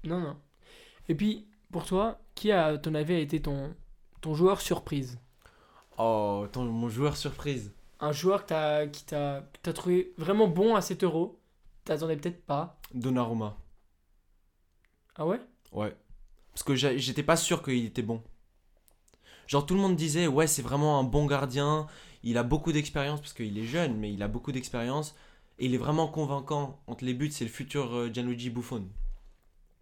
Non, 0.05 0.19
non. 0.19 0.35
Et 1.07 1.13
puis, 1.13 1.45
pour 1.71 1.85
toi, 1.85 2.19
qui, 2.33 2.51
à 2.51 2.79
ton 2.79 2.95
avis, 2.95 3.13
a 3.13 3.19
été 3.19 3.39
ton, 3.39 3.75
ton 4.23 4.33
joueur 4.33 4.59
surprise 4.61 5.19
Oh, 5.99 6.47
ton, 6.51 6.63
mon 6.65 6.89
joueur 6.89 7.15
surprise. 7.15 7.71
Un 7.99 8.11
joueur 8.11 8.43
que 8.43 8.49
t'as- 8.49 8.87
qui 8.87 9.03
t'a 9.05 9.41
que 9.53 9.59
t'as 9.61 9.73
trouvé 9.73 10.13
vraiment 10.17 10.47
bon 10.47 10.75
à 10.75 10.81
7 10.81 11.03
euros. 11.03 11.39
T'attendais 11.85 12.17
peut-être 12.17 12.43
pas. 12.45 12.79
Donnarumma. 12.93 13.55
Ah 15.15 15.25
ouais? 15.27 15.39
Ouais. 15.71 15.95
Parce 16.53 16.63
que 16.63 16.75
j'étais 16.75 17.23
pas 17.23 17.35
sûr 17.35 17.61
qu'il 17.61 17.85
était 17.85 18.01
bon. 18.01 18.23
Genre 19.47 19.65
tout 19.65 19.75
le 19.75 19.81
monde 19.81 19.95
disait 19.95 20.27
ouais 20.27 20.47
c'est 20.47 20.61
vraiment 20.61 20.99
un 20.99 21.03
bon 21.03 21.25
gardien, 21.25 21.87
il 22.23 22.37
a 22.37 22.43
beaucoup 22.43 22.71
d'expérience 22.71 23.19
parce 23.19 23.33
qu'il 23.33 23.57
est 23.57 23.65
jeune 23.65 23.97
mais 23.97 24.11
il 24.13 24.23
a 24.23 24.27
beaucoup 24.27 24.51
d'expérience 24.51 25.15
et 25.59 25.65
il 25.65 25.73
est 25.75 25.77
vraiment 25.77 26.07
convaincant 26.07 26.79
entre 26.87 27.03
les 27.05 27.13
buts 27.13 27.29
c'est 27.31 27.43
le 27.43 27.51
futur 27.51 27.93
euh, 27.93 28.09
Gianluigi 28.11 28.49
Buffon. 28.49 28.87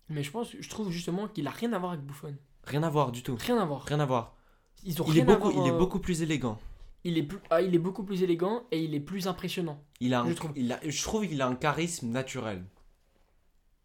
Mais 0.09 0.23
je 0.23 0.31
pense, 0.31 0.49
je 0.59 0.69
trouve 0.69 0.89
justement 0.91 1.27
qu'il 1.27 1.47
a 1.47 1.51
rien 1.51 1.71
à 1.73 1.79
voir 1.79 1.93
avec 1.93 2.03
Buffon. 2.05 2.35
Rien 2.63 2.83
à 2.83 2.89
voir 2.89 3.11
du 3.11 3.23
tout. 3.23 3.35
Rien 3.39 3.57
à 3.59 3.65
voir. 3.65 3.83
Rien 3.83 3.99
à 3.99 4.05
voir. 4.05 4.35
Ils 4.83 5.01
ont 5.01 5.05
Il 5.07 5.17
est, 5.17 5.21
rien 5.23 5.33
à 5.33 5.35
beaucoup, 5.37 5.51
voir, 5.51 5.65
il 5.65 5.69
est 5.69 5.73
euh, 5.73 5.77
beaucoup 5.77 5.99
plus 5.99 6.21
élégant. 6.21 6.59
Il 7.03 7.17
est, 7.17 7.23
plus, 7.23 7.39
ah, 7.49 7.61
il 7.61 7.73
est 7.73 7.79
beaucoup 7.79 8.03
plus 8.03 8.21
élégant 8.23 8.63
et 8.71 8.83
il 8.83 8.93
est 8.93 8.99
plus 8.99 9.27
impressionnant. 9.27 9.81
Il 9.99 10.13
a 10.13 10.21
un- 10.21 10.29
je 10.29 10.33
trouve. 10.33 10.51
il 10.55 10.71
a- 10.71 10.79
je 10.87 11.03
trouve 11.03 11.27
qu'il 11.27 11.41
a 11.41 11.47
un 11.47 11.55
charisme 11.55 12.09
naturel. 12.09 12.63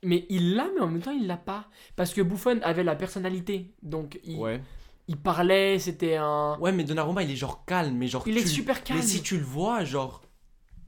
Mais 0.03 0.27
il 0.29 0.55
l'a, 0.55 0.69
mais 0.75 0.81
en 0.81 0.89
même 0.89 1.01
temps, 1.01 1.11
il 1.19 1.27
l'a 1.27 1.37
pas. 1.39 1.69
Parce 1.97 2.13
que 2.13 2.21
Buffon 2.21 2.61
avait 2.63 2.85
la 2.85 2.95
personnalité. 2.95 3.75
Donc, 3.83 4.21
il, 4.25 4.37
Ouais. 4.39 4.61
il 5.09 5.17
parlait, 5.17 5.79
c'était 5.79 6.17
un. 6.17 6.59
Ouais 6.59 6.73
mais 6.73 6.85
Donnarumma 6.85 7.23
il 7.23 7.31
est 7.31 7.37
genre 7.37 7.65
calme 7.65 7.97
mais 7.97 8.07
genre 8.07 8.23
Il 8.27 8.37
est 8.37 8.47
super 8.47 8.85
calme. 8.85 9.01
Mais 9.01 9.07
si 9.07 9.23
tu 9.23 9.39
le 9.39 9.45
vois 9.45 9.85
genre 9.85 10.23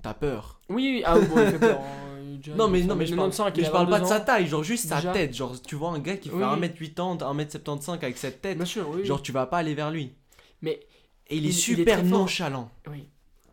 t'as 0.02 0.14
peur. 0.14 0.60
Oui, 0.68 0.96
oui, 0.96 1.02
ah, 1.04 1.18
bon, 1.18 1.42
il 1.42 1.50
fait 1.52 1.58
peur. 1.58 1.80
Il 2.38 2.50
est 2.50 2.52
déjà- 2.52 2.56
Non 2.56 2.68
mais 2.68 2.80
il 2.80 2.86
non 2.86 2.94
mais 2.94 3.06
je 3.06 3.14
parle, 3.14 3.30
95, 3.30 3.52
mais 3.56 3.62
il 3.62 3.66
je 3.66 3.70
parle 3.70 3.88
pas 3.88 3.98
de 3.98 4.04
22 4.04 4.14
sa 4.14 4.20
taille, 4.20 4.46
genre 4.46 4.62
juste 4.62 4.86
sa 4.88 4.96
Déjà. 4.96 5.12
tête, 5.12 5.34
genre 5.34 5.60
tu 5.60 5.74
vois 5.74 5.90
un 5.90 5.98
gars 5.98 6.16
qui 6.16 6.28
fait 6.28 6.34
Oui. 6.36 6.42
1m80, 6.44 7.18
1m75 7.18 7.94
avec 8.02 8.16
cette 8.18 8.40
tête, 8.40 8.56
Bien 8.56 8.64
sûr, 8.66 8.88
oui. 8.90 9.04
genre 9.04 9.20
tu 9.22 9.32
vas 9.32 9.46
pas 9.46 9.58
aller 9.58 9.74
vers 9.74 9.90
lui. 9.90 10.12
Mais 10.62 10.80
Et 11.30 11.36
il 11.36 11.38
est 11.38 11.38
Il- 11.38 11.44
il 11.44 11.48
est 11.48 11.52
super 11.52 11.98
très 12.00 12.08
fort. 12.08 12.18
nonchalant. 12.20 12.70
oui. 12.90 13.08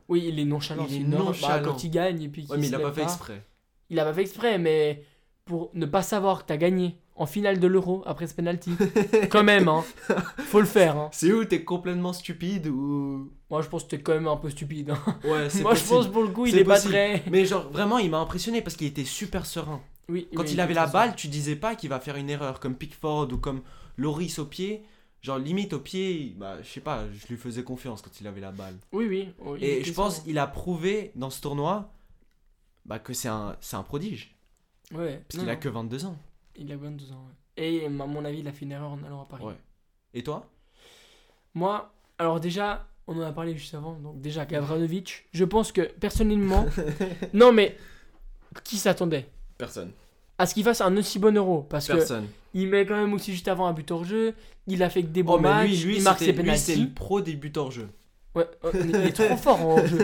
Oui, 0.08 0.26
il 0.28 0.39
est 0.39 0.45
nonchalant. 0.45 0.86
Il 0.89 0.95
est. 1.02 1.04
Bah, 1.06 1.17
nonchalant. 1.17 1.63
quand 1.71 1.84
il 1.84 1.89
gagne 1.89 2.21
et 2.21 2.30
puis 2.30 2.45
Ouais 2.50 2.58
mais 2.58 2.67
il 2.67 2.76
a 2.76 2.80
pas 2.80 2.91
fait 2.91 3.02
exprès. 3.04 3.43
Il 3.89 4.00
a 4.00 4.06
pas 4.06 4.13
fait 4.13 4.21
exprès, 4.21 4.58
mais 4.60 5.04
pour 5.45 5.71
ne 5.74 5.86
pas 5.88 6.04
savoir 6.04 6.41
que 6.43 6.48
t'as 6.48 6.58
gagné 6.58 6.95
en 7.15 7.25
finale 7.25 7.60
de 7.60 7.67
l'Euro 7.67 8.04
après 8.06 8.28
ce 8.28 8.34
penalty, 8.34 8.71
quand 9.30 9.43
même, 9.43 9.67
hein. 9.67 9.84
Faut 10.47 10.60
le 10.60 10.65
faire, 10.65 10.97
hein. 10.97 11.10
C'est 11.12 11.32
où 11.32 11.45
t'es 11.45 11.63
complètement 11.63 12.12
stupide 12.13 12.67
ou? 12.67 13.32
Moi, 13.49 13.62
je 13.62 13.69
pense 13.69 13.84
que 13.86 13.89
t'es 13.89 14.01
quand 14.01 14.13
même 14.13 14.28
un 14.28 14.36
peu 14.38 14.49
stupide. 14.49 14.89
hein. 14.91 14.99
Ouais 15.23 15.49
c'est 15.49 15.62
Moi, 15.63 15.75
je 15.75 15.84
pense 15.84 16.08
pour 16.08 16.23
le 16.23 16.30
coup, 16.30 16.45
il 16.45 16.58
est 16.58 16.63
pas 16.63 16.80
très. 16.80 17.23
Mais 17.32 17.45
genre 17.45 17.69
vraiment 17.69 17.99
il 17.99 18.10
m'a 18.10 18.19
impressionné 18.19 18.62
parce 18.62 18.75
qu'il 18.75 18.88
était 18.88 19.06
super 19.06 19.45
serein. 19.45 19.82
Oui. 20.10 20.28
Quand 20.36 20.51
il 20.51 20.60
avait 20.60 20.73
la 20.73 20.88
balle, 20.88 21.15
tu 21.15 21.28
disais 21.28 21.56
pas 21.56 21.75
qu'il 21.75 21.89
va 21.89 21.99
faire 21.99 22.15
une 22.17 22.30
erreur 22.30 22.60
comme 22.60 22.75
Pickford 22.75 23.30
ou 23.32 23.38
comme 23.38 23.62
Loris 23.97 24.38
au 24.39 24.45
pied. 24.45 24.84
Genre 25.21 25.39
limite 25.39 25.73
au 25.73 25.80
pied, 25.80 26.36
bah 26.38 26.58
je 26.62 26.67
sais 26.69 26.82
pas, 26.82 27.06
je 27.12 27.28
lui 27.28 27.38
faisais 27.38 27.63
confiance 27.63 28.04
quand 28.04 28.12
il 28.21 28.28
avait 28.28 28.41
la 28.41 28.51
balle. 28.51 28.75
Oui, 28.91 29.08
oui. 29.10 29.30
oui, 29.39 29.58
il 29.60 29.63
Et 29.63 29.84
je 29.84 29.91
pense 29.91 30.17
serein. 30.17 30.25
il 30.28 30.38
a 30.38 30.45
prouvé 30.45 31.12
dans 31.15 31.32
ce 31.32 31.41
tournoi 31.41 31.91
bah, 32.86 32.99
que 32.99 33.13
c'est 33.13 33.30
un, 33.30 33.56
c'est 33.62 33.75
un 33.75 33.82
prodige. 33.82 34.36
Ouais. 34.93 35.23
Parce 35.28 35.39
qu'il 35.41 35.49
a 35.49 35.56
que 35.56 35.69
22 35.69 36.06
ans. 36.06 36.15
Il 36.57 36.71
a 36.71 36.77
22 36.77 37.11
ans, 37.11 37.25
ouais. 37.27 37.63
Et 37.63 37.85
à 37.85 37.89
mon 37.89 38.25
avis, 38.25 38.39
il 38.39 38.47
a 38.47 38.51
fait 38.51 38.65
une 38.65 38.71
erreur 38.71 38.91
en 38.91 39.03
allant 39.05 39.21
à 39.21 39.25
Paris. 39.25 39.43
Ouais. 39.43 39.57
Et 40.13 40.23
toi? 40.23 40.45
Moi, 41.53 41.91
alors 42.17 42.39
déjà, 42.39 42.87
on 43.07 43.17
en 43.17 43.21
a 43.21 43.31
parlé 43.31 43.55
juste 43.57 43.73
avant, 43.75 43.93
donc 43.93 44.19
déjà, 44.21 44.45
Gavranovic, 44.45 45.25
je 45.33 45.45
pense 45.45 45.71
que 45.71 45.81
personnellement. 45.81 46.65
non, 47.33 47.51
mais 47.51 47.77
qui 48.63 48.77
s'attendait? 48.77 49.29
Personne. 49.57 49.91
à 50.37 50.45
ce 50.45 50.53
qu'il 50.53 50.63
fasse 50.63 50.81
un 50.81 50.95
aussi 50.97 51.17
bon 51.19 51.35
euro 51.37 51.61
Parce 51.63 51.87
que 51.87 51.93
Personne. 51.93 52.27
il 52.53 52.67
met 52.67 52.85
quand 52.85 52.95
même 52.97 53.13
aussi 53.13 53.31
juste 53.31 53.47
avant 53.47 53.67
un 53.67 53.73
but 53.73 53.89
hors 53.91 54.03
jeu, 54.03 54.33
il 54.67 54.83
a 54.83 54.89
fait 54.89 55.03
que 55.03 55.07
des 55.07 55.23
bons 55.23 55.35
Oh, 55.35 55.39
mais 55.39 55.49
matchs, 55.49 55.69
lui, 55.69 55.83
lui, 55.85 55.97
il 55.97 56.03
marque 56.03 56.19
ses 56.19 56.55
c'est 56.57 56.75
le 56.75 56.89
pro 56.89 57.21
des 57.21 57.35
buts 57.35 57.53
hors 57.55 57.71
jeu. 57.71 57.87
Ouais, 58.36 58.45
euh, 58.65 58.71
il 58.84 58.95
est 58.98 59.12
trop 59.13 59.38
fort 59.38 59.62
en 59.62 59.71
hors 59.78 59.88
jeu. 59.88 59.98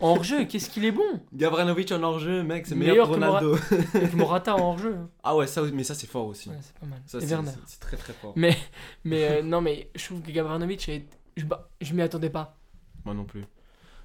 En 0.00 0.08
hors 0.16 0.24
jeu, 0.24 0.44
qu'est-ce 0.46 0.70
qu'il 0.70 0.84
est 0.86 0.90
bon? 0.92 1.02
Gavranovic 1.34 1.92
en 1.92 2.02
hors 2.02 2.18
jeu, 2.18 2.42
mec, 2.42 2.66
c'est 2.66 2.74
Meilleur 2.74 3.08
meilleur 3.08 3.08
que 3.08 3.14
que 3.14 3.20
Mora- 3.20 3.40
Ronaldo. 3.40 3.94
Avec 3.94 4.14
Morata 4.14 4.56
en 4.56 4.60
hors 4.70 4.78
jeu. 4.78 4.96
ah 5.22 5.36
ouais, 5.36 5.46
ça, 5.46 5.62
mais 5.62 5.84
ça 5.84 5.94
c'est 5.94 6.06
fort 6.06 6.26
aussi. 6.26 6.48
Ouais, 6.48 6.56
c'est 6.62 6.74
pas 6.78 6.86
mal. 6.86 7.00
Ça 7.06 7.18
Et 7.18 7.20
c'est 7.22 7.26
Werner. 7.28 7.50
c'est- 7.52 7.58
c'est 7.74 7.80
très 7.80 7.96
très 7.98 8.12
fort. 8.14 8.32
Mais, 8.36 8.56
mais 9.04 9.24
euh, 9.24 9.42
non, 9.42 9.60
mais 9.60 9.90
je 9.94 10.04
trouve 10.06 10.22
que 10.22 10.30
Gavranovic, 10.30 10.88
est- 10.88 11.06
je, 11.36 11.44
bah, 11.44 11.68
je 11.80 11.92
m'y 11.94 12.02
attendais 12.02 12.30
pas. 12.30 12.56
Moi 13.04 13.14
non 13.14 13.24
plus. 13.24 13.44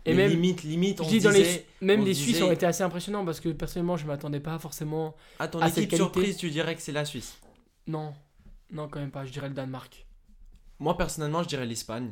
Et 0.06 0.14
Mais 0.14 0.24
même, 0.24 0.32
limite, 0.32 0.64
limite, 0.64 1.00
on 1.00 1.06
je 1.06 1.10
se 1.10 1.14
dis 1.16 1.22
dans 1.22 1.30
les, 1.32 1.44
disait, 1.44 1.66
même 1.80 2.02
on 2.02 2.04
les 2.04 2.14
se 2.14 2.22
Suisses 2.22 2.34
disait- 2.34 2.44
ont 2.46 2.52
été 2.52 2.66
assez 2.66 2.84
impressionnants 2.84 3.24
parce 3.24 3.40
que 3.40 3.48
personnellement, 3.48 3.96
je 3.96 4.06
m'attendais 4.06 4.42
pas 4.42 4.60
forcément. 4.60 5.16
à 5.40 5.48
ton 5.48 5.60
à 5.60 5.70
cette 5.70 5.78
équipe 5.78 5.92
qualité. 5.92 6.04
surprise, 6.04 6.36
tu 6.38 6.50
dirais 6.50 6.76
que 6.76 6.82
c'est 6.82 6.92
la 6.92 7.06
Suisse? 7.06 7.38
Non, 7.88 8.14
non, 8.70 8.90
quand 8.90 9.00
même 9.00 9.12
pas. 9.12 9.24
Je 9.24 9.32
dirais 9.32 9.48
le 9.48 9.54
Danemark. 9.54 10.06
Moi 10.80 10.98
personnellement, 10.98 11.42
je 11.44 11.48
dirais 11.48 11.66
l'Espagne. 11.66 12.12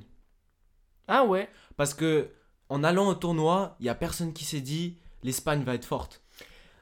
Ah 1.12 1.26
ouais. 1.26 1.50
Parce 1.78 1.94
que 1.94 2.30
en 2.70 2.84
allant 2.84 3.08
au 3.10 3.14
tournoi, 3.16 3.76
il 3.80 3.86
y 3.86 3.90
a 3.90 3.96
personne 3.96 4.32
qui 4.34 4.46
s'est 4.46 4.62
dit 4.62 4.96
l'Espagne 5.24 5.64
va 5.64 5.76
être 5.76 5.86
forte. 5.86 6.22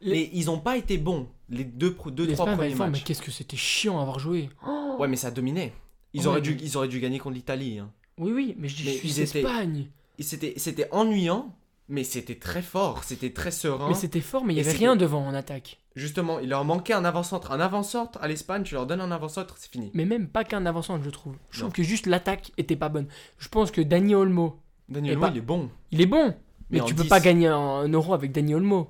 Les- 0.02 0.12
Mais 0.12 0.30
ils 0.34 0.50
ont 0.50 0.60
pas 0.60 0.78
été 0.78 0.98
bons 0.98 1.28
les 1.50 1.64
deux, 1.64 1.96
deux 2.12 2.28
trois 2.34 2.46
premiers 2.46 2.70
fort, 2.76 2.86
mais 2.88 2.92
matchs. 2.92 3.04
qu'est-ce 3.04 3.22
que 3.22 3.32
c'était 3.32 3.58
chiant 3.58 3.98
à 3.98 4.02
avoir 4.04 4.20
joué. 4.20 4.50
Oh 4.66 4.96
Ouais, 5.00 5.08
mais 5.08 5.16
ça 5.18 5.32
dominait. 5.32 5.74
Ils, 6.14 6.22
Ouais, 6.22 6.28
auraient 6.28 6.42
dû, 6.42 6.58
ils 6.62 6.78
auraient 6.78 6.88
dû 6.88 7.00
gagner 7.00 7.20
contre 7.20 7.36
l'Italie. 7.36 7.80
hein. 7.80 7.92
Oui, 8.18 8.32
oui, 8.32 8.56
mais 8.58 8.68
je 8.70 8.76
dis 8.78 8.84
Mais 8.86 8.92
je 8.94 8.98
suis 8.98 9.10
ils 9.10 9.20
Espagne. 9.22 9.88
C'était 10.20 10.88
ennuyant, 10.92 11.56
mais 11.90 12.04
c'était 12.04 12.36
très 12.36 12.62
fort, 12.62 13.04
c'était 13.04 13.32
très 13.34 13.52
serein. 13.52 13.88
Mais 13.90 13.96
c'était 13.96 14.22
fort, 14.22 14.46
mais 14.46 14.54
il 14.54 14.58
y 14.58 14.60
Et 14.60 14.68
avait 14.68 14.78
rien 14.78 14.96
devant 14.96 15.26
en 15.26 15.34
attaque. 15.34 15.80
Justement, 15.96 16.40
il 16.40 16.48
leur 16.50 16.64
manquait 16.64 16.94
un 16.94 17.04
avant-centre. 17.04 17.52
Un 17.52 17.60
avant-centre 17.60 18.20
à 18.22 18.28
l'Espagne, 18.28 18.64
tu 18.64 18.76
leur 18.76 18.86
donnes 18.86 19.02
un 19.02 19.12
avant-centre, 19.12 19.56
c'est 19.58 19.72
fini. 19.72 19.92
Mais 19.94 20.06
même 20.06 20.28
pas 20.28 20.44
qu'un 20.46 20.66
avançant, 20.66 21.02
je 21.04 21.10
trouve. 21.10 21.36
Je 21.50 21.60
trouve 21.60 21.74
que 21.74 21.84
juste 21.84 22.06
l'attaque 22.06 22.52
était 22.58 22.76
pas 22.78 22.90
bonne. 22.90 23.08
Je 23.40 23.50
pense 23.50 23.72
que 23.72 23.82
Dani 23.82 24.16
Olmo, 24.16 24.60
Daniel 24.88 25.14
Et 25.14 25.16
Olmo, 25.16 25.28
pas- 25.28 25.34
il 25.34 25.38
est 25.38 25.42
bon. 25.42 25.70
il 25.92 26.02
est 26.02 26.06
bon. 26.06 26.34
Mais, 26.70 26.80
en 26.82 26.86
tu 26.86 26.94
peux 26.96 27.04
10. 27.04 27.10
pas 27.10 27.20
gagner 27.20 27.48
un, 27.48 27.58
un 27.58 27.90
euro 27.90 28.14
avec 28.14 28.32
Dani 28.32 28.54
Olmo. 28.56 28.90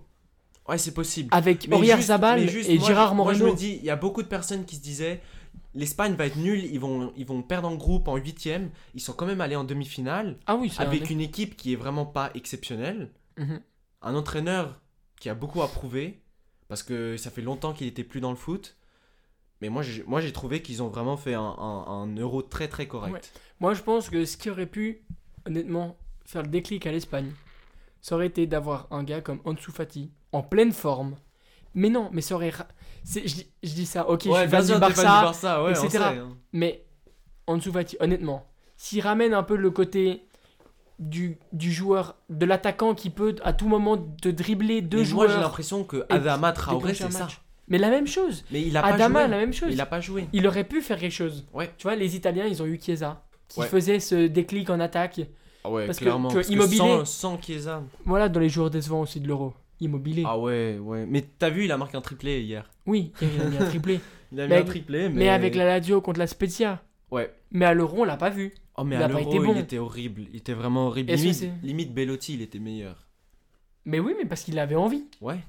Ouais, 0.68 0.78
c'est 0.78 0.94
possible. 0.94 1.30
Avec 1.32 1.68
Mais 1.68 1.76
Aurier 1.78 2.00
Zabal 2.02 2.42
mais 2.42 2.54
et 2.68 2.78
moi, 2.78 2.88
Gérard 2.88 3.16
moi, 3.16 3.26
Moreno. 3.26 3.48
je 3.48 3.52
me 3.52 3.56
dis, 3.58 3.78
il 3.80 3.86
y 3.86 3.90
a 3.90 3.96
beaucoup 3.96 4.22
de 4.22 4.28
personnes 4.28 4.66
qui 4.66 4.76
se 4.76 4.82
disaient 4.82 5.22
l'Espagne 5.74 6.14
va 6.16 6.26
être 6.26 6.36
nulle, 6.38 6.64
ils 6.66 6.80
vont, 6.80 7.14
ils 7.16 7.26
vont 7.26 7.42
perdre 7.42 7.68
en 7.68 7.76
groupe 7.76 8.08
en 8.08 8.16
huitième. 8.18 8.70
Ils 8.96 9.02
sont 9.02 9.14
quand 9.14 9.26
même 9.26 9.42
allés 9.42 9.56
en 9.56 9.64
demi-finale 9.64 10.38
Ah 10.46 10.56
oui, 10.56 10.72
avec 10.78 11.04
un... 11.04 11.14
une 11.14 11.22
équipe 11.22 11.56
qui 11.58 11.74
est 11.74 11.76
vraiment 11.78 12.06
pas 12.06 12.32
exceptionnelle. 12.34 13.12
Mhm. 13.38 13.62
Un 14.02 14.16
entraîneur 14.16 14.82
qui 15.20 15.30
a 15.30 15.36
beaucoup 15.36 15.62
à 15.62 15.68
prouver 15.68 16.22
parce 16.68 16.84
que 16.84 17.18
ça 17.18 17.30
fait 17.32 17.42
longtemps 17.42 17.74
qu'il 17.74 17.88
était 17.88 18.04
plus 18.04 18.22
dans 18.22 18.30
le 18.30 18.36
foot. 18.38 18.78
Mais 19.62 19.70
moi, 19.70 19.82
j'ai, 19.84 20.04
moi, 20.04 20.22
j'ai 20.22 20.32
trouvé 20.32 20.62
qu'ils 20.62 20.82
ont 20.82 20.88
vraiment 20.88 21.18
fait 21.18 21.34
un, 21.34 21.42
un- 21.42 21.86
un 21.88 22.16
euro 22.16 22.42
très 22.42 22.68
très 22.70 22.88
correct. 22.88 23.14
Ouais. 23.14 23.22
Moi, 23.60 23.74
je 23.74 23.82
pense 23.82 24.10
que 24.10 24.24
ce 24.24 24.38
qui 24.38 24.50
aurait 24.50 24.66
pu, 24.68 25.02
honnêtement, 25.46 25.98
faire 26.26 26.44
le 26.44 26.48
déclic 26.48 26.88
à 26.88 26.92
l'Espagne, 26.94 27.32
ça 28.02 28.16
aurait 28.16 28.28
été 28.28 28.48
d'avoir 28.48 28.88
un 28.92 29.04
gars 29.04 29.20
comme 29.20 29.42
Ansu 29.44 29.72
Fati, 29.72 30.12
en 30.32 30.42
pleine 30.44 30.72
forme. 30.72 31.16
Mais 31.76 31.90
non, 31.90 32.10
mais 32.12 32.22
ça 32.22 32.36
aurait... 32.36 32.50
ra- 32.50 32.68
Je, 33.06 33.20
dis- 33.22 33.48
je 33.64 33.74
dis 33.74 33.86
ça, 33.86 34.10
ok, 34.10 34.24
je 34.26 34.30
suis 34.32 34.42
du 34.44 34.48
Barça, 34.50 34.74
du 34.76 34.80
Barça, 34.80 35.64
ouais, 35.64 35.72
etc. 35.72 35.90
sait, 35.90 35.98
hein. 36.00 36.30
mais 36.54 36.84
Ansu 37.48 37.72
Fati, 37.72 37.98
honnêtement, 38.00 38.46
s'il 38.78 39.02
ramène 39.02 39.34
un 39.34 39.44
peu 39.44 39.56
le 39.56 39.72
côté 39.72 40.26
du, 41.00 41.38
du 41.54 41.72
joueur, 41.72 42.16
de 42.30 42.46
l'attaquant 42.46 42.94
qui 42.94 43.10
peut 43.10 43.36
à 43.44 43.54
tout 43.54 43.68
moment 43.68 43.98
te 43.98 44.30
dribbler 44.30 44.82
deux 44.82 45.04
Mais 45.04 45.10
moi, 45.12 45.26
j'ai 45.28 45.32
joueurs, 45.34 45.42
l'impression 45.44 45.84
que 45.84 46.06
Adama 46.10 46.52
Traoré, 46.52 46.94
c'est 46.94 47.12
ça. 47.12 47.28
Mais 47.68 47.78
la 47.78 47.90
même 47.90 48.08
chose. 48.08 48.44
Mais 48.52 48.62
il 48.64 48.76
a 48.76 48.82
pas 48.82 48.90
Adama, 48.90 49.22
joué. 49.22 49.30
la 49.30 49.38
même 49.38 49.54
chose. 49.54 49.70
Il 49.72 49.80
a 49.80 49.86
pas 49.86 50.02
joué. 50.02 50.28
Il 50.34 50.48
aurait 50.48 50.64
pu 50.64 50.82
faire 50.82 50.98
quelque 51.00 51.12
chose. 51.14 51.46
Ouais. 51.54 51.72
Tu 51.78 51.84
vois, 51.84 51.96
les 51.96 52.16
Italiens, 52.16 52.46
ils 52.48 52.62
ont 52.64 52.66
eu 52.66 52.80
Chiesa, 52.82 53.22
qui 53.48 53.60
Ouais. 53.60 53.68
faisait 53.68 54.00
ce 54.00 54.28
déclic 54.28 54.70
en 54.72 54.80
attaque. 54.80 55.22
Ah 55.64 55.70
ouais, 55.70 55.86
Parce 55.86 56.00
que- 56.00 56.06
clairement. 56.06 56.30
que 56.30 56.36
parce 56.36 56.48
que 56.48 56.54
Immobilier- 56.54 56.78
sans, 56.78 57.06
sans 57.06 57.42
Chiesa. 57.42 57.84
Voilà, 58.06 58.28
dans 58.28 58.40
les 58.40 58.50
joueurs 58.50 58.70
décevants 58.72 59.02
aussi 59.02 59.20
de 59.20 59.28
l'Euro. 59.28 59.54
Immobilier. 59.82 60.24
Ah 60.26 60.38
ouais, 60.38 60.78
ouais. 60.80 61.06
Mais 61.08 61.24
t'as 61.38 61.50
vu, 61.50 61.66
il 61.66 61.72
a 61.72 61.78
marqué 61.78 61.96
un 61.98 62.02
triplé 62.02 62.42
hier. 62.42 62.70
Oui, 62.86 63.12
il 63.22 63.42
a 63.42 63.46
mis 63.46 63.58
un 63.58 63.66
triplé. 63.66 64.00
Il 64.32 64.40
a 64.42 64.44
mis 64.44 64.50
Mais- 64.50 64.58
un 64.60 64.64
triplé, 64.64 65.10
mais. 65.10 65.16
mais... 65.16 65.30
avec 65.30 65.56
la 65.56 65.66
Lazio 65.66 66.02
contre 66.02 66.20
la 66.20 66.28
Spezia. 66.28 66.84
Ouais. 67.10 67.34
Mais 67.50 67.66
à 67.66 67.74
l'Euro, 67.74 68.02
on 68.02 68.04
l'a 68.04 68.16
pas 68.16 68.30
vu. 68.30 68.54
Oh, 68.78 68.84
mais 68.84 68.96
Il 68.96 69.02
à 69.02 69.08
l'Euro, 69.08 69.24
bon. 69.44 69.54
il 69.56 69.58
était 69.58 69.80
horrible. 69.80 70.22
Il 70.32 70.36
était 70.36 70.54
vraiment 70.54 70.86
horrible. 70.86 71.12
Limite, 71.14 71.46
limite 71.64 71.94
Bellotti, 71.96 72.36
il 72.36 72.44
était 72.44 72.60
meilleur. 72.60 73.08
Mais 73.86 74.00
oui, 74.00 74.14
mais 74.20 74.26
parce 74.26 74.44
qu'il 74.44 74.60
avait 74.60 74.76
envie. 74.76 75.06
Ouais. 75.20 75.40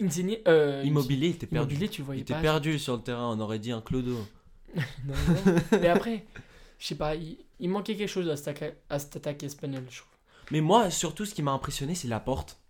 Insigne, 0.00 0.38
euh, 0.46 0.82
Immobilier, 0.84 1.28
il 1.28 1.34
était 1.34 1.46
perdu. 1.48 1.74
Immobilier, 1.74 1.88
tu 1.88 2.02
le 2.02 2.04
Il 2.04 2.06
voyais 2.06 2.20
était 2.22 2.40
perdu 2.40 2.78
sur 2.78 2.94
le 2.94 3.02
terrain, 3.02 3.34
on 3.36 3.40
aurait 3.40 3.58
dit 3.58 3.72
un 3.72 3.80
clodo. 3.80 4.16
Non, 4.76 5.14
non. 5.46 5.54
mais 5.80 5.88
après, 5.88 6.24
je 6.78 6.86
sais 6.86 6.94
pas, 6.94 7.16
il- 7.16 7.38
Il 7.58 7.70
manquait 7.70 7.96
quelque 7.96 8.08
chose 8.08 8.28
à 8.28 8.36
cette 8.36 8.48
attaque, 8.48 8.76
à 8.88 8.98
cette 9.00 9.16
attaque 9.16 9.42
espagnole, 9.42 9.82
je 9.90 9.98
trouve. 9.98 10.12
Mais 10.52 10.60
moi, 10.60 10.90
surtout, 10.90 11.24
ce 11.24 11.34
qui 11.34 11.42
m'a 11.42 11.50
impressionné, 11.50 11.96
c'est 11.96 12.06
la 12.06 12.20
porte. 12.20 12.60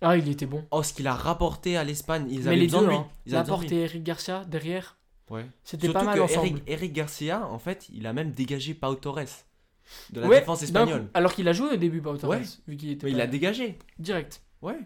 Ah, 0.00 0.16
il 0.16 0.28
était 0.28 0.46
bon. 0.46 0.64
Oh, 0.70 0.82
ce 0.82 0.92
qu'il 0.92 1.06
a 1.06 1.14
rapporté 1.14 1.76
à 1.76 1.84
l'Espagne. 1.84 2.26
Ils 2.30 2.40
Mais 2.40 2.46
avaient 2.48 2.56
les 2.56 2.66
besoin 2.66 2.80
deux, 2.80 2.86
de 2.86 2.90
lui. 2.92 2.98
hein. 2.98 3.08
Ils 3.26 3.34
avaient 3.34 3.42
besoin 3.42 3.56
de 3.56 3.62
Laporte 3.62 3.70
lui. 3.70 3.76
et 3.78 3.82
Eric 3.84 4.02
Garcia 4.02 4.44
derrière, 4.46 4.96
Ouais. 5.30 5.46
c'était 5.64 5.86
Surtout 5.86 5.98
pas 6.00 6.04
mal 6.04 6.16
que 6.16 6.20
ensemble. 6.22 6.46
Eric, 6.48 6.62
Eric 6.66 6.92
Garcia, 6.92 7.46
en 7.48 7.58
fait, 7.58 7.88
il 7.92 8.06
a 8.06 8.12
même 8.12 8.32
dégagé 8.32 8.74
Pau 8.74 8.94
Torres 8.94 9.20
de 10.10 10.20
la 10.20 10.26
Ouais, 10.28 10.40
défense 10.40 10.58
d'un 10.60 10.64
espagnole. 10.64 11.02
coup. 11.04 11.08
Alors 11.14 11.34
qu'il 11.34 11.48
a 11.48 11.52
joué 11.52 11.70
au 11.72 11.76
début, 11.76 12.00
Pau 12.02 12.16
Torres, 12.16 12.30
Ouais. 12.30 12.42
vu 12.68 12.76
qu'il 12.76 12.90
était 12.90 13.06
Mais 13.06 13.12
il 13.12 13.16
pas- 13.18 13.24
a 13.24 13.26
dégagé. 13.26 13.78
direct. 13.98 14.42
Ouais. 14.60 14.78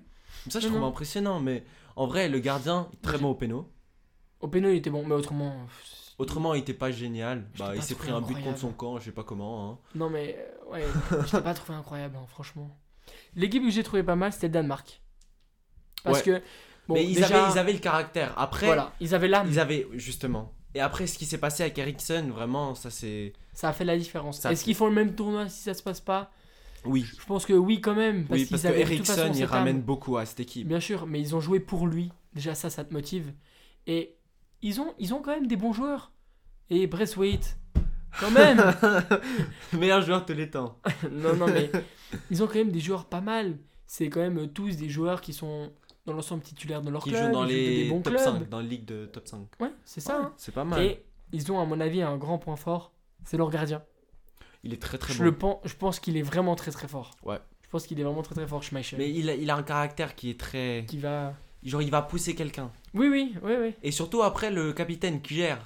Ça, 0.49 0.61
je 0.61 0.67
Non, 0.67 0.73
trouve 0.73 0.83
non. 0.83 0.89
impressionnant. 0.89 1.41
Mais 1.41 1.65
en 1.97 2.07
vrai, 2.07 2.29
le 2.29 2.39
gardien, 2.39 2.89
très 3.03 3.19
bon 3.19 3.31
au 3.31 3.35
péno. 3.35 3.69
Au 4.41 4.49
péno, 4.49 4.69
il 4.71 4.77
était 4.77 4.91
bon, 4.91 5.05
mais 5.07 5.15
autrement. 5.15 5.53
pff, 5.67 5.93
Autrement, 6.19 6.55
il 6.55 6.61
était 6.61 6.73
pas 6.73 6.91
génial. 6.91 7.45
Je 7.55 7.59
Bah, 7.59 7.73
il 7.75 7.83
s'est 7.83 7.95
trouvé 7.95 8.09
pris 8.13 8.17
un 8.17 8.23
but 8.23 8.43
contre 8.43 8.59
son 8.59 8.71
camp, 8.73 8.99
je 8.99 9.05
sais 9.05 9.13
pas 9.13 9.23
comment. 9.25 9.71
hein. 9.73 9.79
Non, 9.95 10.09
mais 10.09 10.35
euh, 10.39 10.73
ouais, 10.73 10.85
je 11.27 11.37
l'ai 11.37 11.43
pas 11.43 11.53
trouvé 11.53 11.77
incroyable, 11.77 12.17
hein, 12.17 12.25
franchement. 12.29 12.75
L'équipe 13.35 13.63
que 13.63 13.71
j'ai 13.71 13.83
trouvé 13.83 14.03
pas 14.03 14.17
mal, 14.17 14.33
c'était 14.33 14.47
le 14.49 14.53
Danemark. 14.55 15.01
Parce 16.05 16.19
Ouais. 16.19 16.25
que. 16.25 16.43
Bon, 16.89 16.95
mais 16.95 17.05
ils, 17.05 17.15
déjà, 17.17 17.43
avaient, 17.45 17.53
ils 17.55 17.59
avaient 17.59 17.73
le 17.73 17.79
caractère. 17.81 18.33
Après, 18.39 18.67
Voilà, 18.67 18.93
ils 19.01 19.15
avaient 19.15 19.29
l'âme. 19.29 19.49
ils 19.51 19.59
avaient. 19.59 19.87
Justement. 19.95 20.53
Et 20.75 20.81
après, 20.81 21.07
ce 21.07 21.19
qui 21.19 21.25
s'est 21.27 21.39
passé 21.39 21.63
avec 21.65 21.77
Ericsson, 21.79 22.29
vraiment, 22.33 22.75
ça 22.75 22.91
c'est. 22.91 23.33
Ça 23.53 23.71
a 23.71 23.73
fait 23.73 23.85
la 23.85 23.97
différence. 23.99 24.41
Ça 24.41 24.53
Est-ce 24.53 24.61
fait- 24.61 24.65
qu'ils 24.67 24.75
font 24.77 24.87
le 24.87 24.95
même 24.95 25.15
tournoi 25.15 25.49
si 25.49 25.63
ça 25.63 25.75
se 25.75 25.83
passe 25.83 26.01
pas? 26.01 26.31
Oui. 26.85 27.05
Je 27.19 27.25
pense 27.27 27.45
que 27.47 27.55
oui, 27.55 27.81
quand 27.81 27.95
même. 27.95 28.27
Parce 28.27 28.41
oui, 28.41 28.47
qu'ils 28.47 28.51
parce 28.51 28.63
que 28.63 28.69
façon 28.69 28.81
Ericsson, 28.81 29.33
il 29.35 29.45
ramène 29.45 29.77
âme. 29.77 29.83
beaucoup 29.83 30.17
à 30.19 30.27
cette 30.27 30.39
équipe. 30.41 30.69
Bien 30.69 30.79
sûr, 30.79 31.07
mais 31.07 31.21
ils 31.21 31.35
ont 31.35 31.41
joué 31.41 31.59
pour 31.59 31.87
lui. 31.89 32.13
Déjà, 32.35 32.55
ça, 32.55 32.71
ça 32.71 32.85
te 32.85 32.93
motive. 32.93 33.33
Et 33.89 34.15
ils 34.63 34.81
ont, 34.81 34.95
ils 34.99 35.13
ont 35.15 35.21
quand 35.23 35.33
même 35.33 35.47
des 35.49 35.57
bons 35.57 35.73
joueurs. 35.73 36.13
Et 36.71 36.87
Braithwaite, 36.87 37.57
quand 38.21 38.31
même 38.31 38.63
Meilleur 39.73 40.03
joueur 40.03 40.25
tous 40.27 40.33
les 40.35 40.51
temps. 40.51 40.79
Non, 41.11 41.35
non, 41.37 41.47
mais 41.47 41.71
ils 42.31 42.43
ont 42.43 42.47
quand 42.47 42.57
même 42.57 42.71
des 42.73 42.81
joueurs 42.81 43.05
pas 43.07 43.21
mal. 43.21 43.57
C'est 43.87 44.09
quand 44.09 44.21
même 44.21 44.49
tous 44.49 44.77
des 44.77 44.89
joueurs 44.89 45.21
qui 45.21 45.33
sont 45.33 45.71
dans 46.07 46.13
l'ensemble 46.13 46.43
titulaires 46.43 46.83
de 46.83 46.91
leur 46.91 47.03
Qui 47.03 47.11
club. 47.11 47.27
joue 47.27 47.33
dans 47.33 47.45
ils 47.45 47.51
jouent 47.51 47.57
les 47.57 47.85
des 47.85 47.91
bons 47.91 48.01
top 48.03 48.15
clubs. 48.15 48.25
5, 48.25 48.49
dans 48.49 48.59
la 48.59 48.65
ligue 48.67 48.85
de 48.85 49.07
top 49.07 49.27
5. 49.29 49.41
Ouais, 49.61 49.71
c'est 49.85 50.01
ça. 50.01 50.19
hein. 50.21 50.33
C'est 50.37 50.55
pas 50.55 50.65
mal. 50.65 50.81
Et 50.83 51.05
ils 51.33 51.51
ont, 51.53 51.61
à 51.61 51.65
mon 51.65 51.81
avis, 51.81 52.03
un 52.03 52.17
grand 52.17 52.39
point 52.39 52.57
fort. 52.57 52.93
C'est 53.25 53.37
leur 53.37 53.51
gardien. 53.51 53.83
Il 54.63 54.73
est 54.73 54.81
très 54.83 54.99
très 54.99 55.13
je, 55.13 55.19
bon. 55.19 55.25
le 55.25 55.33
pense, 55.37 55.59
je 55.65 55.75
pense 55.75 56.01
qu'il 56.01 56.17
est 56.17 56.23
vraiment 56.23 56.55
très 56.57 56.71
très 56.71 56.89
fort. 56.89 57.13
Ouais. 57.25 57.39
Je 57.63 57.69
pense 57.69 57.87
qu'il 57.87 57.99
est 58.01 58.05
vraiment 58.05 58.23
très 58.23 58.35
très 58.35 58.47
fort, 58.47 58.63
Schmeichel. 58.63 58.99
Mais 58.99 59.11
il 59.13 59.29
a, 59.31 59.35
il 59.35 59.51
a 59.51 59.57
un 59.57 59.63
caractère 59.63 60.15
qui 60.15 60.31
est 60.31 60.39
très. 60.41 60.85
Qui 60.89 60.99
va. 60.99 61.35
Genre, 61.65 61.83
il 61.83 61.91
va 61.91 62.03
pousser 62.03 62.35
quelqu'un. 62.37 62.71
Oui, 62.95 63.09
oui, 63.09 63.35
oui, 63.43 63.53
oui. 63.61 63.75
Et 63.83 63.91
surtout 63.91 64.23
après, 64.23 64.51
le 64.53 64.73
capitaine 64.73 65.21
Kjer. 65.21 65.57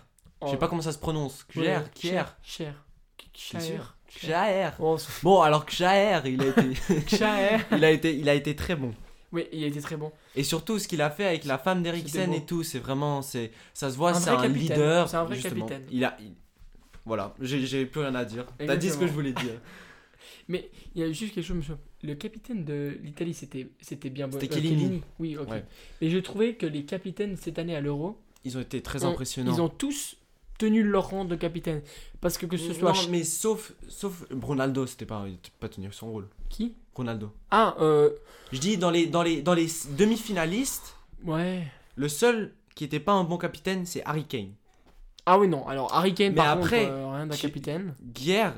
Je 0.42 0.46
sais 0.48 0.54
Oh, 0.54 0.58
pas 0.58 0.68
comment 0.68 0.82
ça 0.82 0.92
se 0.92 0.98
prononce. 0.98 1.46
Cher. 1.54 2.36
Cher. 2.42 2.84
T'es 3.52 3.60
sûr. 3.60 3.96
Oh, 4.80 4.96
Bon, 5.22 5.40
alors 5.42 5.64
Kjer, 5.68 6.20
il 6.26 6.42
a 6.42 6.46
été. 6.46 6.62
Il, 7.76 7.84
a 7.84 7.90
été, 7.90 8.16
il 8.18 8.28
a 8.28 8.34
été 8.34 8.56
très 8.56 8.74
bon. 8.76 8.92
Oui, 9.32 9.46
il 9.52 9.62
a 9.62 9.68
été 9.68 9.80
très 9.80 9.96
bon. 9.96 10.10
Et 10.34 10.42
surtout, 10.42 10.78
ce 10.80 10.88
qu'il 10.88 11.00
a 11.00 11.10
fait 11.10 11.24
avec 11.26 11.44
la 11.44 11.58
femme 11.58 11.82
d'Eriksen 11.82 12.32
et 12.32 12.44
tout, 12.44 12.64
c'est 12.64 12.80
vraiment. 12.80 13.22
c'est 13.22 13.52
Ça 13.72 13.90
se 13.90 13.96
voit, 13.96 14.14
c'est 14.14 14.30
un 14.30 14.48
leader. 14.48 15.08
C'est 15.08 15.16
un 15.16 15.24
vrai 15.24 15.38
capitaine. 15.38 15.84
Il 15.90 16.04
a. 16.04 16.16
il- 16.20 16.34
Voilà, 17.06 17.34
j'ai 17.40 17.86
plus 17.86 18.00
rien 18.00 18.14
à 18.14 18.24
dire. 18.24 18.46
T'as 18.58 18.76
dit 18.76 18.90
ce 18.90 18.98
que 18.98 19.06
je 19.06 19.12
voulais 19.12 19.32
dire. 19.32 19.60
Il 20.48 20.60
y 20.96 21.02
a 21.04 21.12
juste 21.12 21.32
quelque 21.34 21.44
chose, 21.46 21.56
monsieur. 21.58 21.76
Le 22.02 22.14
capitaine 22.14 22.64
de 22.64 22.98
l'Italie, 23.02 23.34
c'était 23.34 23.68
c'était 23.80 24.10
bien 24.10 24.26
bon. 24.26 24.38
C'était 24.40 24.56
Euh, 24.56 24.60
Chiellini. 24.60 25.02
Oui, 25.20 25.36
ok. 25.36 25.48
Mais 26.00 26.10
j'ai 26.10 26.22
trouvé 26.22 26.56
que 26.56 26.66
les 26.66 26.84
capitaines 26.84 27.36
cette 27.36 27.58
année 27.60 27.76
à 27.76 27.80
l'Euro, 27.80 28.18
Ils 28.44 28.58
ont 28.58 28.60
été 28.60 28.82
très 28.82 29.04
impressionnants. 29.04 29.52
ils 29.54 29.60
ont 29.60 29.68
tous 29.68 30.16
tenu 30.60 30.82
leur 30.82 31.08
rang 31.10 31.24
de 31.24 31.34
capitaine. 31.36 31.82
Parce 32.20 32.36
que 32.38 32.46
que 32.46 32.56
ce 32.56 32.72
soit. 32.74 32.92
Non, 32.92 32.98
mais 33.10 33.24
sauf, 33.24 33.72
sauf 33.88 34.24
Ronaldo, 34.42 34.86
c'était 34.86 35.06
pas, 35.06 35.24
pas 35.58 35.68
tenu 35.68 35.88
son 35.92 36.12
rôle. 36.12 36.28
Qui? 36.48 36.74
Ronaldo. 36.94 37.32
Ah, 37.50 37.74
euh. 37.80 38.10
Je 38.52 38.58
dis, 38.60 38.76
dans 38.76 38.90
les, 38.90 39.06
dans 39.06 39.22
les, 39.22 39.42
dans 39.42 39.54
les 39.54 39.66
demi-finalistes, 39.96 40.94
Ouais. 41.24 41.62
le 41.96 42.08
seul 42.08 42.52
qui 42.74 42.84
était 42.84 43.00
pas 43.00 43.12
un 43.12 43.24
bon 43.24 43.38
capitaine, 43.38 43.86
c'est 43.86 44.02
Harry 44.04 44.24
Kane. 44.24 44.52
Ah 45.26 45.38
oui, 45.38 45.48
non. 45.48 45.66
Alors, 45.68 45.94
Harry 45.94 46.14
Kane, 46.14 46.30
Mais 46.30 46.36
par 46.36 46.48
après, 46.48 46.84
contre, 46.86 46.92
euh, 46.92 47.12
rien 47.14 47.26
d'un 47.26 47.36
capitaine. 47.36 47.94
Guerre. 48.02 48.54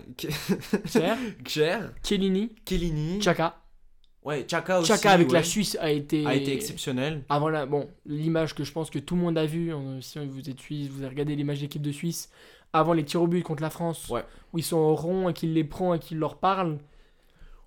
Guerre, 1.44 1.92
Chiellini? 2.02 2.54
Kellini. 2.64 3.20
Chaka. 3.20 3.61
Ouais, 4.24 4.46
Chaka 4.48 4.78
aussi. 4.78 4.88
Chaka 4.88 5.10
avec 5.12 5.32
la 5.32 5.42
Suisse 5.42 5.76
a 5.80 5.90
été. 5.90 6.24
A 6.26 6.34
été 6.34 6.52
exceptionnel. 6.52 7.22
Avant 7.28 7.48
la, 7.48 7.66
bon, 7.66 7.88
l'image 8.06 8.54
que 8.54 8.62
je 8.62 8.70
pense 8.72 8.88
que 8.88 8.98
tout 9.00 9.16
le 9.16 9.20
monde 9.22 9.36
a 9.36 9.46
vue, 9.46 9.72
si 10.00 10.18
vous 10.24 10.48
êtes 10.48 10.60
suisse, 10.60 10.88
vous 10.88 10.98
avez 11.00 11.08
regardé 11.08 11.34
l'image 11.34 11.60
d'équipe 11.60 11.82
de 11.82 11.90
Suisse, 11.90 12.30
avant 12.72 12.92
les 12.92 13.04
tirs 13.04 13.22
au 13.22 13.26
but 13.26 13.42
contre 13.42 13.62
la 13.62 13.70
France, 13.70 14.08
Ouais. 14.10 14.24
où 14.52 14.58
ils 14.58 14.62
sont 14.64 14.76
au 14.76 14.94
rond 14.94 15.28
et 15.28 15.32
qu'il 15.32 15.52
les 15.54 15.64
prend 15.64 15.92
et 15.94 15.98
qu'il 15.98 16.18
leur 16.18 16.36
parle. 16.36 16.78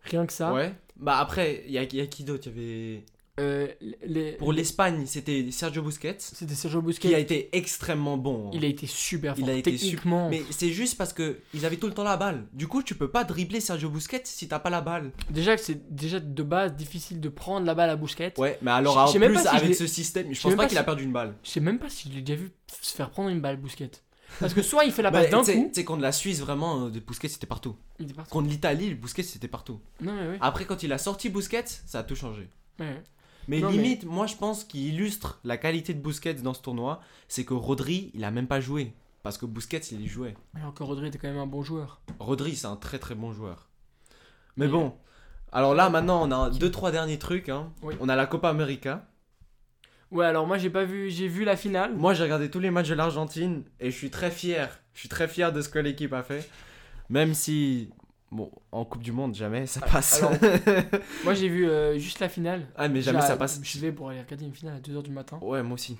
Rien 0.04 0.26
que 0.26 0.32
ça. 0.34 0.54
Ouais. 0.54 0.72
Bah 0.98 1.18
après, 1.18 1.64
il 1.66 1.74
y 1.74 1.78
a, 1.78 1.84
y 1.84 2.00
a 2.00 2.06
qui 2.08 2.24
d'autre? 2.24 2.48
Il 2.48 2.52
y 2.52 2.94
avait. 2.94 3.04
Euh, 3.38 3.68
les, 4.02 4.34
Pour 4.34 4.54
l'Espagne, 4.54 5.06
c'était 5.06 5.52
Sergio 5.52 5.82
Busquets, 5.82 6.16
C'était 6.20 6.56
Sergio 6.56 6.82
Busquets. 6.82 7.10
qui 7.10 7.16
a 7.16 7.20
été 7.20 7.50
extrêmement 7.52 8.18
bon. 8.18 8.50
Il 8.54 8.64
a 8.64 8.68
été 8.68 8.88
super 8.88 9.34
Il 9.38 9.42
fort. 9.46 9.54
a 9.54 9.58
été 9.58 9.72
Techniquement. 9.72 10.30
Mais 10.30 10.42
c'est 10.52 10.72
juste 10.72 10.98
parce 10.98 11.12
que 11.12 11.40
ils 11.54 11.66
avaient 11.66 11.76
tout 11.76 11.88
le 11.88 11.94
temps 11.94 12.06
la 12.06 12.16
balle. 12.16 12.48
Du 12.54 12.68
coup, 12.68 12.82
tu 12.82 12.96
peux 12.96 13.10
pas 13.10 13.26
dribbler 13.26 13.60
Sergio 13.60 13.90
Busquets 13.90 14.22
si 14.24 14.48
t'as 14.48 14.60
pas 14.60 14.70
la 14.70 14.80
balle. 14.80 15.12
Déjà 15.30 15.58
que 15.58 15.62
c'est 15.62 15.94
déjà 15.94 16.22
de 16.22 16.44
base 16.44 16.76
difficile 16.76 17.20
de 17.20 17.28
prendre 17.28 17.66
la 17.66 17.76
balle 17.76 17.90
à 17.90 17.98
Busquets. 17.98 18.34
Ouais, 18.38 18.58
mais 18.62 18.72
alors 18.72 18.98
en 18.98 19.20
même 19.20 19.34
plus 19.34 19.42
si 19.42 19.48
avec 19.50 19.76
ce 19.76 19.86
système, 19.88 20.34
je 20.34 20.42
pense 20.42 20.52
pas 20.56 20.64
pas 20.64 20.70
qu'il 20.70 20.78
a 20.78 20.84
perdu 20.84 21.04
une 21.04 21.12
balle. 21.12 21.36
Je 21.44 21.50
sais 21.50 21.60
même 21.60 21.78
pas 21.80 21.90
si 21.90 22.08
je 22.10 22.16
l'ai 22.16 22.22
déjà 22.22 22.40
vu 22.40 22.52
se 22.82 22.96
faire 22.96 23.10
prendre 23.10 23.30
une 23.30 23.42
balle 23.42 23.58
Busquets. 23.58 23.92
Parce 24.40 24.54
que 24.54 24.62
soit 24.62 24.86
il 24.86 24.92
fait 24.94 25.02
la 25.02 25.12
Bah, 25.12 25.22
passe 25.22 25.32
d'un 25.32 25.44
coup. 25.44 25.72
sais, 25.74 25.84
contre 25.84 26.02
la 26.02 26.12
Suisse, 26.12 26.40
vraiment, 26.40 26.86
euh, 26.86 26.90
de 26.90 27.00
Busquets 27.02 27.28
c'était 27.28 27.48
partout. 27.48 27.76
Il 28.00 28.14
parti. 28.14 28.32
Contre 28.32 28.50
l'Italie, 28.50 28.94
Busquets 28.96 29.24
c'était 29.24 29.48
partout. 29.50 29.80
Non 30.02 30.14
mais 30.14 30.28
ouais. 30.30 30.38
Après, 30.40 30.64
quand 30.66 30.84
il 30.84 30.92
a 30.94 30.98
sorti 30.98 31.30
Busquets, 31.30 31.66
ça 31.86 32.00
a 32.00 32.04
tout 32.04 32.16
changé. 32.16 32.48
ouais. 32.80 33.04
Mais 33.48 33.60
Non, 33.60 33.70
limite, 33.70 34.06
moi 34.06 34.26
je 34.28 34.36
pense 34.36 34.64
qu'il 34.64 34.82
illustre 34.94 35.40
la 35.44 35.58
qualité 35.58 35.94
de 35.94 36.00
Busquets 36.02 36.34
dans 36.36 36.54
ce 36.54 36.62
tournoi, 36.62 37.00
c'est 37.28 37.46
que 37.46 37.54
Rodri, 37.54 38.12
il 38.14 38.24
a 38.24 38.32
même 38.32 38.48
pas 38.48 38.60
joué. 38.60 38.94
Parce 39.24 39.38
que 39.38 39.46
Busquets, 39.46 39.80
il 39.92 40.02
y 40.02 40.08
jouait. 40.08 40.36
Alors 40.56 40.74
que 40.74 40.84
Rodri 40.84 41.08
était 41.08 41.18
quand 41.18 41.28
même 41.28 41.38
un 41.40 41.48
bon 41.48 41.64
joueur. 41.64 42.02
Rodri, 42.20 42.56
c'est 42.56 42.68
un 42.68 42.76
très 42.76 43.00
très 43.00 43.16
bon 43.16 43.32
joueur. 43.34 43.68
Mais 44.58 44.66
Et- 44.66 44.70
bon, 44.70 44.94
alors 45.52 45.74
là 45.76 45.90
maintenant, 45.90 46.28
on 46.28 46.32
a 46.32 46.36
un, 46.36 46.50
deux 46.50 46.70
trois 46.72 46.92
derniers 46.92 47.20
trucs. 47.20 47.50
hein. 47.50 47.72
Oui. 47.82 47.96
On 48.00 48.10
a 48.10 48.16
la 48.16 48.26
Copa 48.28 48.50
América. 48.50 49.08
Ouais, 50.12 50.26
alors 50.26 50.46
moi 50.48 50.58
j'ai 50.60 50.70
pas 50.70 50.86
vu, 50.86 51.10
j'ai 51.10 51.28
vu 51.28 51.44
la 51.44 51.58
finale. 51.58 51.96
Moi, 51.96 52.14
j'ai 52.14 52.24
regardé 52.24 52.50
tous 52.52 52.60
les 52.60 52.70
matchs 52.72 52.90
de 52.90 52.94
l'Argentine 52.94 53.64
et 53.80 53.90
je 53.92 53.96
suis 53.98 54.12
très 54.12 54.30
fier. 54.32 54.80
Je 54.94 55.00
suis 55.00 55.10
très 55.10 55.28
fier 55.28 55.52
de 55.52 55.62
ce 55.62 55.70
que 55.70 55.80
l'équipe 55.80 56.14
a 56.14 56.22
fait. 56.24 56.48
Même 57.10 57.34
si, 57.34 57.90
bon, 58.36 58.52
en 58.72 58.86
Coupe 58.86 59.02
du 59.04 59.12
Monde, 59.12 59.34
jamais 59.36 59.66
ça 59.66 59.80
passe. 59.82 60.22
alors, 60.22 60.34
Moi 61.24 61.34
j'ai 61.34 61.48
vu 61.50 61.68
euh, 61.68 61.98
juste 61.98 62.20
la 62.20 62.30
finale. 62.30 62.68
ah, 62.76 62.88
mais 62.88 63.02
jamais 63.02 63.22
J'ai- 63.22 63.28
ça 63.28 63.38
passe. 63.38 63.60
Je 63.64 63.80
vais 63.80 63.92
pour 63.92 64.10
aller 64.10 64.22
regarder 64.22 64.46
une 64.46 64.54
finale 64.54 64.76
à 64.78 64.80
2h 64.80 65.02
du 65.04 65.12
matin. 65.12 65.40
Ouais, 65.42 65.64
moi 65.64 65.76
aussi. 65.76 65.98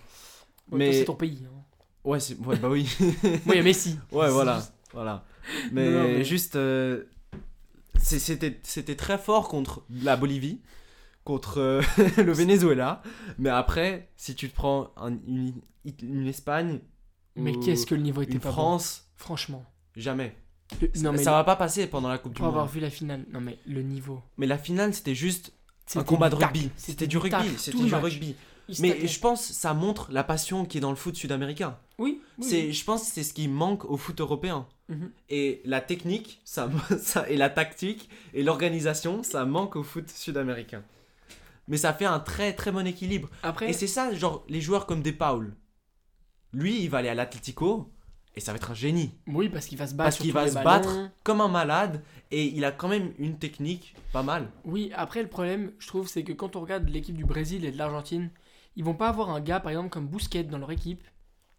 Mais- 0.72 0.94
c'est 0.94 1.06
ton 1.06 1.16
pays. 1.16 1.46
hein. 1.46 1.62
Ouais, 2.04 2.20
c'est- 2.20 2.38
ouais 2.40 2.56
bah 2.58 2.70
oui. 2.70 2.88
Moi 3.46 3.56
il 3.56 3.58
y 3.58 3.60
a 3.60 3.64
Messi. 3.64 3.98
ouais, 4.12 4.30
voilà. 4.30 4.58
juste- 4.58 4.74
voilà. 4.94 5.26
Mais, 5.72 5.90
Non, 5.90 5.98
non, 6.00 6.04
mais- 6.04 6.24
juste, 6.24 6.56
euh, 6.56 7.04
c'est- 8.00 8.20
c'était 8.20 8.60
c'était 8.64 8.96
très 8.96 9.18
fort 9.18 9.48
contre 9.48 9.84
la 9.90 10.16
Bolivie, 10.16 10.62
contre 11.24 11.60
euh, 11.60 11.82
le 12.18 12.32
Venezuela. 12.32 13.02
Mais 13.40 13.50
après, 13.50 14.10
si 14.18 14.36
tu 14.36 14.50
te 14.50 14.56
prends 14.56 14.92
un- 14.98 15.18
une, 15.28 15.54
une 16.04 16.28
Espagne, 16.28 16.80
Mais 17.36 17.56
ou 17.56 17.60
qu'est-ce 17.60 17.86
que 17.86 17.96
le 17.96 18.02
niveau 18.02 18.22
était 18.22 18.34
une 18.34 18.40
pas 18.40 18.50
bon. 18.50 18.54
France, 18.54 19.10
Franchement. 19.16 19.66
jamais. 19.96 20.36
Non 21.02 21.12
mais 21.12 21.24
ça 21.24 21.32
va 21.32 21.44
pas 21.44 21.56
passer 21.56 21.88
pendant 21.88 22.10
la 22.10 22.18
Coupe 22.18 22.34
du 22.34 22.38
pour 22.40 22.48
avoir 22.48 22.66
Monde. 22.66 22.74
vu 22.74 22.80
la 22.80 22.90
finale. 22.90 23.26
Non 23.32 23.40
mais 23.42 23.58
le 23.68 23.82
niveau. 23.82 24.22
Mais 24.38 24.48
la 24.48 24.58
finale, 24.58 24.94
c'était 24.94 25.16
juste 25.16 25.54
un 25.96 26.04
combat 26.04 26.30
de 26.30 26.36
rugby. 26.36 26.70
C'était 26.76 27.08
du 27.08 27.18
rugby. 27.18 27.58
C'était 27.58 27.78
du 27.78 27.94
rugby. 27.94 28.36
Mais 28.80 29.08
je 29.08 29.20
pense 29.20 29.44
ça 29.52 29.74
montre 29.76 30.12
la 30.12 30.24
passion 30.24 30.66
qui 30.66 30.80
est 30.80 30.82
dans 30.82 30.90
le 30.90 30.96
foot 30.96 31.16
sud-américain. 31.16 31.78
Oui. 32.00 32.20
oui, 32.40 32.46
C'est, 32.48 32.62
oui. 32.64 32.74
je 32.74 32.84
pense 32.84 33.02
que 33.04 33.08
c'est 33.14 33.24
ce 33.24 33.34
qui 33.34 33.48
manque 33.48 33.86
au 33.86 33.96
foot 33.96 34.20
européen. 34.20 34.68
Mhm. 34.90 35.12
Et 35.30 35.62
la 35.66 35.82
technique, 35.82 36.42
ça, 36.46 36.70
ça, 37.00 37.30
et 37.30 37.38
la 37.38 37.50
tactique, 37.50 38.10
et 38.34 38.44
l'organisation, 38.44 39.24
ça 39.24 39.46
manque 39.46 39.76
au 39.76 39.84
foot 39.84 40.10
sud-américain. 40.10 40.84
Mais 41.68 41.78
ça 41.78 41.94
fait 41.94 42.06
un 42.06 42.20
très 42.20 42.54
très 42.54 42.72
bon 42.72 42.86
équilibre. 42.86 43.30
Après. 43.44 43.70
Et 43.70 43.74
c'est 43.74 43.88
ça, 43.88 44.14
genre, 44.14 44.44
les 44.50 44.62
joueurs 44.62 44.86
comme 44.88 45.02
Des 45.04 45.14
Paul. 45.14 45.56
Lui, 46.54 46.82
il 46.82 46.90
va 46.90 47.00
aller 47.00 47.10
à 47.10 47.16
l'Atlético, 47.16 47.92
et 48.36 48.40
ça 48.42 48.52
va 48.52 48.58
être 48.58 48.72
un 48.72 48.76
génie. 48.76 49.12
Oui 49.28 49.50
parce 49.50 49.66
qu'il 49.66 49.78
va 49.78 49.88
se 49.88 49.94
battre. 49.94 50.10
Parce 50.10 50.18
qu'il 50.20 50.34
va 50.34 50.48
se 50.48 50.54
ballons. 50.54 50.66
battre 50.66 51.10
comme 51.24 51.42
un 51.42 51.48
malade, 51.48 52.02
et 52.32 52.44
il 52.46 52.66
a 52.66 52.72
quand 52.72 52.88
même 52.88 53.14
une 53.18 53.38
technique 53.38 53.96
pas 54.12 54.24
mal. 54.24 54.50
Oui, 54.66 54.92
après 54.96 55.22
le 55.22 55.30
problème, 55.30 55.72
je 55.80 55.88
trouve, 55.88 56.08
c'est 56.08 56.24
que 56.24 56.34
quand 56.34 56.56
on 56.56 56.62
regarde 56.62 56.88
l'équipe 56.90 57.16
du 57.16 57.26
Brésil 57.26 57.66
et 57.66 57.72
de 57.72 57.78
l'Argentine, 57.78 58.30
ils 58.76 58.84
vont 58.84 58.94
pas 58.94 59.10
avoir 59.10 59.30
un 59.30 59.40
gars, 59.42 59.60
par 59.60 59.72
exemple, 59.72 59.90
comme 59.90 60.08
Busquets 60.08 60.44
dans 60.44 60.58
leur 60.58 60.72
équipe, 60.72 61.04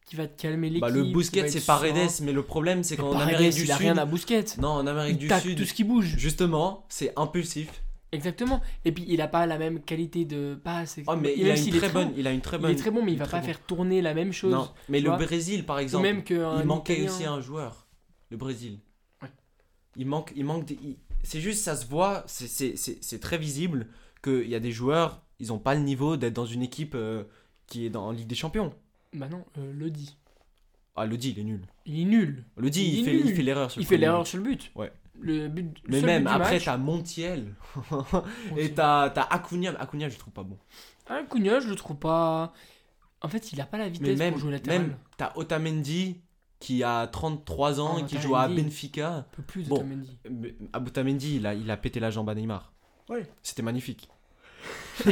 qui 0.05 0.16
va 0.16 0.27
te 0.29 0.41
calmer 0.41 0.68
l'équipe. 0.68 0.83
Bah, 0.83 0.91
le 0.91 1.05
être 1.09 1.51
c'est 1.51 1.64
Paredes, 1.66 2.11
mais 2.22 2.33
le 2.33 2.43
problème, 2.43 2.83
c'est 2.85 2.97
qu'en 2.97 3.18
Amérique 3.18 3.55
du 3.55 3.64
il 3.64 3.72
a 3.72 3.77
Sud. 3.77 3.85
rien 3.87 3.99
à 3.99 4.05
Busquets. 4.07 4.45
Non, 4.59 4.68
en 4.68 4.87
Amérique 4.87 5.16
Il 5.16 5.18
du 5.18 5.29
tacle 5.29 5.49
Sud, 5.49 5.59
tout 5.59 5.64
ce 5.64 5.74
qui 5.74 5.83
bouge. 5.85 6.14
justement, 6.16 6.85
c'est 6.89 7.12
impulsif. 7.16 7.83
Exactement. 8.13 8.61
Et 8.85 8.93
puis 8.93 9.05
il 9.09 9.21
a 9.21 9.29
pas 9.29 9.47
la 9.47 9.59
même 9.59 9.81
qualité 9.83 10.25
de 10.25 10.55
passe. 10.63 10.99
Oh, 11.07 11.17
mais 11.17 11.35
il 11.37 11.51
a 11.51 11.57
une 11.57 11.69
est 11.69 11.79
très 11.79 11.89
bon, 11.89 12.05
bonne, 12.07 12.15
il 12.17 12.27
a 12.27 12.33
une 12.33 12.41
très 12.41 12.57
Il 12.57 12.61
bonne. 12.63 12.71
est 12.71 12.77
très 12.77 12.91
bon, 12.91 13.03
mais 13.05 13.13
il 13.13 13.17
est 13.17 13.19
va 13.19 13.27
pas 13.27 13.41
bon. 13.41 13.47
faire 13.47 13.61
tourner 13.61 14.01
la 14.03 14.15
même 14.15 14.33
chose. 14.33 14.53
Non, 14.53 14.71
mais 14.89 15.01
le 15.01 15.09
vois. 15.09 15.19
Brésil, 15.19 15.65
par 15.67 15.79
exemple, 15.79 16.05
même 16.07 16.23
il 16.29 16.65
manquait 16.67 16.95
Italien. 16.95 17.11
aussi 17.13 17.25
un 17.25 17.41
joueur. 17.41 17.87
Le 18.31 18.37
Brésil. 18.37 18.79
Ouais. 19.23 19.29
Il 19.97 20.07
manque, 20.07 20.33
il 20.37 20.45
manque 20.45 20.71
il- 20.71 20.97
C'est 21.23 21.41
juste, 21.41 21.63
ça 21.65 21.75
se 21.77 21.87
voit, 21.87 22.23
c'est- 22.27 23.19
très 23.21 23.39
visible 23.39 23.89
qu'il 24.23 24.49
y 24.49 24.55
a 24.55 24.61
des 24.61 24.71
joueurs, 24.73 25.23
ils 25.41 25.53
ont 25.53 25.59
pas 25.59 25.75
le 25.75 25.81
niveau 25.81 26.17
d'être 26.17 26.35
dans 26.35 26.47
une 26.47 26.63
équipe 26.63 26.95
euh, 26.95 27.25
qui 27.67 27.85
est 27.87 27.91
dans, 27.91 28.07
en 28.07 28.11
Ligue 28.13 28.29
des 28.29 28.35
Champions. 28.37 28.73
Bah 29.13 29.29
non, 29.29 29.45
euh, 29.59 29.73
Lodi. 29.73 30.17
Ah, 30.95 31.05
Lodi, 31.07 31.31
il 31.31 31.39
est 31.41 31.45
nul. 31.45 31.61
Il 31.85 32.01
est 32.01 32.05
nul. 32.05 32.45
Lodi, 32.57 32.83
Il 32.87 32.99
il, 33.01 33.05
fait, 33.05 33.17
il 33.19 33.35
fait 33.35 33.43
l'erreur 33.43 33.71
sur 33.71 33.81
Il 33.81 33.85
le 33.85 33.89
fait 33.89 33.97
premier 33.97 34.07
l'erreur 34.07 34.27
sur 34.27 34.39
le 34.39 34.45
but. 34.45 34.71
Ouais. 34.77 34.93
Le 35.21 35.49
but. 35.49 35.64
le 35.85 35.91
Mais 35.91 36.01
seul 36.01 36.07
même 36.07 36.23
but 36.25 36.29
du 36.29 36.35
après, 36.35 36.53
match, 36.55 36.64
t'as 36.64 36.77
Montiel 36.77 37.55
on 37.91 38.05
et 38.57 38.73
t'as 38.73 39.11
t'as 39.11 39.23
Acuna. 39.23 39.71
Acuna, 39.81 40.09
je 40.09 40.19
trouve 40.19 40.33
pas 40.33 40.43
bon. 40.43 40.59
Ah, 41.09 41.23
Cunha, 41.31 41.61
je 41.61 41.69
le 41.69 41.77
trouve 41.77 41.97
pas. 41.97 42.53
En 43.23 43.29
fait, 43.29 43.53
il 43.53 43.61
a 43.61 43.67
pas 43.67 43.79
la 43.79 43.85
Mais 43.85 43.91
vitesse 43.91 44.19
même, 44.19 44.33
pour 44.33 44.41
jouer 44.41 44.53
latéral. 44.53 44.81
même 44.83 44.97
t'as 45.17 45.33
Otamendi 45.37 46.21
qui 46.59 46.83
a 46.83 47.07
33 47.07 47.81
ans 47.81 47.95
Oh, 47.97 47.99
et 48.01 48.05
qui 48.05 48.19
joue 48.19 48.35
à. 48.37 48.49
Benfica. 48.49 49.09
Un 49.14 49.27
peu 49.33 49.43
plus 49.43 49.62
de 49.64 49.69
Bon. 49.69 49.77
Otamendi. 49.77 50.19
Mais 50.31 50.55
Otamendi, 50.75 51.37
il 51.37 51.47
a, 51.47 51.55
il 51.55 51.71
a 51.71 51.77
pété 51.77 52.01
la 52.01 52.11
jambe 52.11 52.29
à 52.29 52.35
Neymar. 52.35 52.73
Ouais. 53.09 53.27
C'était 53.43 53.62
magnifique. 53.62 54.09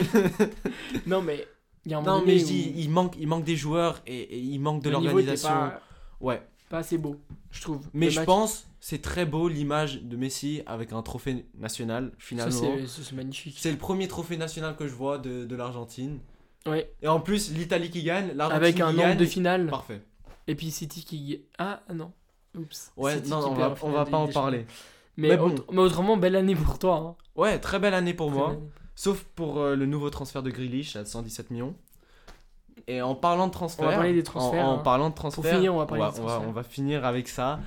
Non, 1.07 1.23
mais. 1.23 1.47
Il 1.87 1.93
y 1.93 1.95
a 1.95 1.99
un 1.99 2.01
moment 2.01 2.19
Non, 2.21 2.25
mais 2.27 2.39
je 2.39 2.45
où 2.45 2.49
dis, 2.49 2.73
il 2.77 2.91
manque, 2.91 3.15
il 3.21 3.29
manque 3.29 3.45
des 3.45 3.57
joueurs 3.57 4.01
et, 4.07 4.17
et 4.19 4.39
il 4.39 4.59
manque 4.59 4.83
de 4.83 4.89
le 4.89 4.95
l'organisation. 4.95 5.49
Pas, 5.51 5.81
Ouais. 6.21 6.43
Pas 6.75 6.81
assez 6.81 6.99
beau, 6.99 7.17
je 7.53 7.61
trouve. 7.63 7.81
Mais 7.93 8.11
je 8.11 8.21
match- 8.21 8.27
pense, 8.27 8.67
c'est 8.81 9.01
très 9.01 9.27
beau 9.27 9.49
l'image 9.49 10.03
de 10.03 10.17
Messi 10.17 10.63
avec 10.67 10.93
un 10.93 11.03
trophée 11.03 11.47
national, 11.57 12.11
finalement. 12.19 12.77
c'est 12.87 13.13
magnifique. 13.13 13.57
C'est 13.59 13.71
le 13.71 13.79
premier 13.79 14.09
trophée 14.09 14.37
national 14.37 14.77
que 14.77 14.87
je 14.89 14.95
vois 14.95 15.19
de, 15.19 15.45
de 15.45 15.57
l'Argentine. 15.57 16.19
Ouais. 16.67 16.91
Et 17.03 17.09
en 17.09 17.21
plus, 17.21 17.53
l'Italie 17.53 17.91
qui 17.91 18.03
gagne, 18.03 18.33
l'Argentine 18.35 18.63
Avec 18.65 18.75
qui 18.77 18.83
un 18.83 18.93
gagne. 18.93 19.07
nombre 19.09 19.21
de 19.21 19.25
finale. 19.27 19.67
Parfait. 19.69 20.01
Et 20.49 20.55
puis 20.55 20.71
City 20.71 21.05
qui. 21.05 21.43
Ah 21.59 21.83
non. 21.95 22.11
Oups. 22.59 22.93
Ouais, 22.97 23.17
City 23.17 23.31
non, 23.31 23.41
qui 23.41 23.47
on 23.51 23.55
va, 23.55 23.75
on 23.83 23.91
va 23.91 24.05
pas 24.05 24.17
en 24.19 24.29
parler. 24.29 24.67
Mais, 25.17 25.29
Mais 25.29 25.37
bon. 25.37 25.47
autre- 25.53 25.65
mais 25.73 25.79
autrement, 25.81 26.17
belle 26.17 26.35
année 26.37 26.57
pour 26.57 26.79
toi. 26.79 26.97
Hein. 26.97 27.17
Ouais, 27.37 27.59
très 27.61 27.79
belle 27.79 27.95
année 27.95 28.15
pour 28.15 28.29
Très 28.31 28.37
moi. 28.39 28.51
année. 28.51 28.59
Sauf 28.97 29.25
pour 29.37 29.59
euh, 29.61 29.77
le 29.77 29.87
nouveau 29.87 30.11
transfert 30.11 30.43
de 30.43 30.51
Grealish 30.51 30.97
à 30.97 31.05
117 31.05 31.51
millions. 31.51 31.75
Et 32.87 33.01
en 33.01 33.15
parlant 33.15 33.47
de 33.47 33.53
transfert, 33.53 33.87
On 33.87 33.89
va 33.89 33.95
parler 33.95 34.13
des 34.13 34.23
transferts, 34.23 34.67
En, 34.67 34.75
hein. 34.75 34.79
parlant 34.79 35.11
de 35.11 35.15
transfert, 35.15 35.55
finir, 35.57 35.75
on 35.75 35.79
va 35.79 35.87
parler 35.87 36.05
on 36.05 36.11
des 36.13 36.21
on 36.21 36.23
va, 36.25 36.29
transferts. 36.29 36.49
on 36.49 36.53
va 36.53 36.63
finir 36.63 37.05
avec 37.05 37.29
ça. 37.29 37.61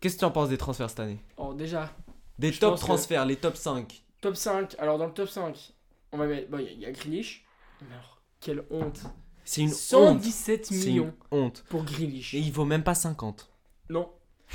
Qu'est-ce 0.00 0.14
que 0.16 0.20
tu 0.20 0.24
en 0.24 0.30
penses 0.30 0.48
des 0.48 0.58
transferts 0.58 0.90
cette 0.90 1.00
année? 1.00 1.18
Alors, 1.38 1.54
déjà, 1.54 1.90
Des 2.38 2.52
top 2.52 2.74
que- 2.74 2.80
transferts, 2.80 3.24
les 3.26 3.36
top 3.36 3.56
5. 3.56 4.02
top 4.20 4.34
5. 4.36 4.74
Alors, 4.78 4.98
dans 4.98 5.06
le 5.06 5.12
top 5.12 5.28
5, 5.28 5.72
on 6.12 6.18
va 6.18 6.26
mettre. 6.26 6.50
Bon, 6.50 6.58
il 6.58 6.64
y 6.64 6.68
a- 6.68 6.72
il 6.72 6.80
y, 6.80 6.86
a 6.86 6.92
Grealish. 6.92 7.44
Mais 7.80 7.94
alors, 7.94 8.20
quelle 8.40 8.64
honte. 8.70 9.02
C'est 9.44 9.60
une 9.60 9.68
honte. 9.68 9.74
117 9.74 10.66
C'est 10.66 10.74
millions 10.86 11.14
une 11.32 11.38
honte. 11.38 11.64
pour 11.68 11.84
Grealish. 11.84 12.34
Et 12.34 12.38
il 12.40 12.50
vaut 12.52 12.64
même 12.64 12.82
pas 12.82 12.94
50. 12.94 13.50
Non. 13.88 14.08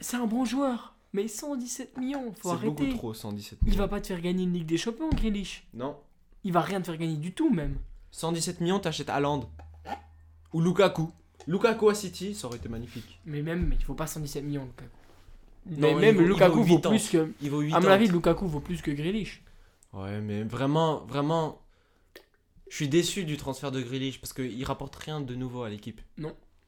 C'est 0.00 0.16
un 0.16 0.26
bon 0.26 0.44
joueur. 0.44 0.94
Mais 1.12 1.28
117 1.28 1.96
millions, 1.96 2.32
faut 2.36 2.50
C'est 2.50 2.64
beaucoup 2.66 2.82
arrêter. 2.82 2.98
trop, 2.98 3.14
117 3.14 3.58
Il 3.62 3.66
millions. 3.68 3.78
va 3.78 3.88
pas 3.88 4.00
te 4.00 4.08
faire 4.08 4.20
gagner 4.20 4.42
une 4.42 4.52
Ligue 4.52 4.66
des 4.66 4.76
Champions, 4.76 5.08
Grealish. 5.10 5.64
Non. 5.72 5.96
Il 6.42 6.52
va 6.52 6.60
rien 6.60 6.80
te 6.80 6.86
faire 6.86 6.96
gagner 6.98 7.16
du 7.16 7.32
tout, 7.32 7.50
même. 7.54 7.78
117 8.14 8.60
millions, 8.60 8.78
t'achètes 8.78 9.08
Haaland. 9.10 9.50
Ou 10.52 10.60
Lukaku. 10.60 11.10
Lukaku 11.48 11.88
à 11.88 11.94
City, 11.94 12.32
ça 12.34 12.46
aurait 12.46 12.58
été 12.58 12.68
magnifique. 12.68 13.18
Mais 13.26 13.42
même, 13.42 13.66
mais 13.66 13.76
il 13.76 13.84
faut 13.84 13.94
pas 13.94 14.06
117 14.06 14.44
millions, 14.44 14.64
Lukaku. 14.64 14.90
Non, 15.66 15.94
mais 15.96 16.00
même 16.12 16.16
vaut- 16.16 16.22
Lukaku 16.22 16.58
vaut 16.58 16.62
vaut, 16.62 16.76
8 16.76 16.86
ans. 16.86 16.90
plus 16.90 17.08
que. 17.08 17.32
Il 17.42 17.50
vaut 17.50 17.60
8 17.60 17.74
À 17.74 17.80
mon 17.80 17.88
avis, 17.88 18.06
Lukaku 18.06 18.46
vaut 18.46 18.60
plus 18.60 18.82
que 18.82 18.92
Grealish. 18.92 19.42
Ouais, 19.92 20.20
mais 20.20 20.44
vraiment, 20.44 21.04
vraiment. 21.06 21.60
Je 22.70 22.76
suis 22.76 22.88
déçu 22.88 23.24
du 23.24 23.36
transfert 23.36 23.72
de 23.72 23.80
Grealish 23.80 24.20
parce 24.20 24.32
qu'il 24.32 24.64
rapporte 24.64 24.94
rien 24.96 25.20
de 25.20 25.34
nouveau 25.34 25.62
à 25.64 25.68
l'équipe. 25.70 26.00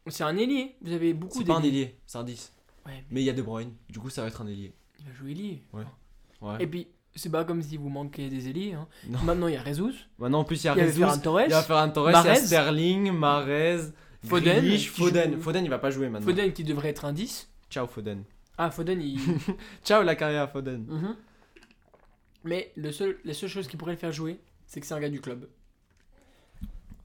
C'est 0.09 0.24
un 0.24 0.36
ailier. 0.36 0.76
Vous 0.82 0.92
avez 0.92 1.14
beaucoup 1.14 1.38
C'est 1.38 1.44
pas 1.44 1.57
un 1.57 1.61
d'ailiers. 1.61 1.80
ailier, 1.82 1.99
c'est 2.07 2.18
un 2.18 2.24
10. 2.24 2.53
Ouais, 2.86 3.05
Mais 3.11 3.22
il 3.22 3.24
y 3.24 3.30
a 3.30 3.32
De 3.32 3.42
Bruyne, 3.42 3.72
du 3.88 3.99
coup 3.99 4.11
ça 4.11 4.22
va 4.22 4.28
être 4.28 4.40
un 4.40 4.47
ailier. 4.47 4.72
il 5.01 5.05
va 5.07 5.12
jouer 5.12 5.30
ailier. 5.32 5.62
Ouais. 5.72 5.82
Ouais. 6.40 6.57
Et 6.62 6.66
puis, 6.68 6.86
c'est 7.16 7.30
pas 7.30 7.44
comme 7.44 7.62
si 7.62 7.76
vous 7.76 7.88
manquiez 7.88 8.28
des 8.30 8.48
ailiers. 8.48 8.74
Hein. 8.74 8.86
Maintenant, 9.24 9.48
il 9.48 9.54
y 9.54 9.56
a 9.56 9.64
Jesus. 9.64 9.94
Maintenant 10.18 10.40
en 10.40 10.44
plus 10.44 10.62
il 10.62 10.66
y 10.66 10.68
a 10.68 10.74
Il 10.74 10.78
y 10.78 10.80
a 10.82 10.86
Jesus, 10.86 10.98
Ferran 11.00 11.18
Torres. 11.18 11.42
il 11.46 11.50
y 11.50 11.54
a 11.54 11.62
Ferran 11.62 11.90
Torres, 11.90 12.10
il 12.10 12.12
y 12.12 12.16
a 12.16 12.22
Mahrez. 12.22 12.36
Sterling, 12.46 13.12
Mahrez, 13.12 13.78
Foden, 14.24 14.62
Foden. 14.62 15.32
joue- 15.34 15.40
Foden 15.42 15.64
il 15.64 15.70
va 15.70 15.78
pas 15.78 15.90
jouer 15.90 16.08
maintenant. 16.08 16.26
Foden 16.28 16.52
qui 16.52 16.64
devrait 16.64 16.88
être 16.90 17.04
un 17.04 17.12
10. 17.12 17.48
Ciao 17.70 17.86
Foden. 17.86 18.22
Ah, 18.58 18.70
Foden, 18.70 19.00
il. 19.02 19.18
Ciao 19.84 20.02
la 20.02 20.14
carrière 20.14 20.42
à 20.42 20.48
Foden. 20.48 20.84
Mhm. 20.88 21.16
Mais 22.44 22.72
le 22.76 22.92
seul, 22.92 23.18
la 23.24 23.34
seule 23.34 23.48
chose 23.50 23.66
qui 23.68 23.76
pourrait 23.76 23.92
le 23.92 23.98
faire 23.98 24.12
jouer, 24.12 24.38
c'est 24.66 24.80
que 24.80 24.86
c'est 24.86 24.94
un 24.94 25.00
gars 25.00 25.08
du 25.10 25.20
club. 25.20 25.48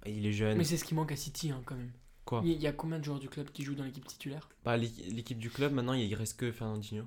Il 0.05 0.25
est 0.25 0.31
jeune. 0.31 0.57
Mais 0.57 0.63
c'est 0.63 0.77
ce 0.77 0.83
qui 0.83 0.95
manque 0.95 1.11
à 1.11 1.15
City, 1.15 1.51
hein, 1.51 1.61
quand 1.65 1.75
même. 1.75 1.91
Quoi 2.25 2.41
Il 2.45 2.59
y 2.61 2.67
a 2.67 2.71
combien 2.71 2.99
de 2.99 3.03
joueurs 3.03 3.19
du 3.19 3.29
club 3.29 3.49
qui 3.51 3.63
jouent 3.63 3.75
dans 3.75 3.83
l'équipe 3.83 4.05
titulaire? 4.05 4.47
Bah 4.63 4.77
l'équ- 4.77 5.03
l'équipe 5.13 5.39
du 5.39 5.49
club 5.49 5.73
maintenant 5.73 5.93
il 5.93 6.13
reste 6.15 6.39
que 6.39 6.51
Fernandinho. 6.51 7.05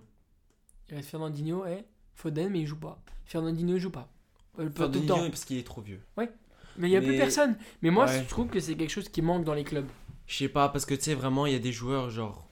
Il 0.90 0.96
reste 0.96 1.11
Fernandinho 1.11 1.64
et 1.66 1.84
Foden, 2.15 2.51
mais 2.51 2.61
il 2.61 2.67
joue 2.67 2.79
pas. 2.79 2.99
Fernandinho, 3.25 3.77
il 3.77 3.81
joue 3.81 3.91
pas. 3.91 4.09
Euh, 4.59 4.71
pas 4.71 4.89
tout 4.89 5.01
le 5.01 5.07
temps. 5.07 5.29
parce 5.29 5.45
qu'il 5.45 5.59
est 5.59 5.67
trop 5.67 5.81
vieux. 5.81 6.01
Mais 6.17 6.89
il 6.89 6.89
y 6.89 6.97
a 6.97 7.01
plus 7.01 7.17
personne. 7.17 7.57
Mais 7.83 7.91
moi, 7.91 8.07
Ouais. 8.07 8.23
je 8.23 8.29
trouve 8.29 8.49
que 8.49 8.59
c'est 8.61 8.75
quelque 8.77 8.91
chose 8.91 9.09
qui 9.09 9.23
manque 9.23 9.45
dans 9.45 9.55
les 9.55 9.65
clubs. 9.65 9.87
Je 10.27 10.37
sais 10.37 10.49
pas, 10.49 10.69
parce 10.69 10.87
que 10.87 10.95
tu 10.95 11.03
sais, 11.03 11.15
vraiment, 11.15 11.47
il 11.47 11.53
y 11.53 11.57
a 11.57 11.61
des 11.61 11.73
joueurs 11.73 12.11
genre. 12.11 12.49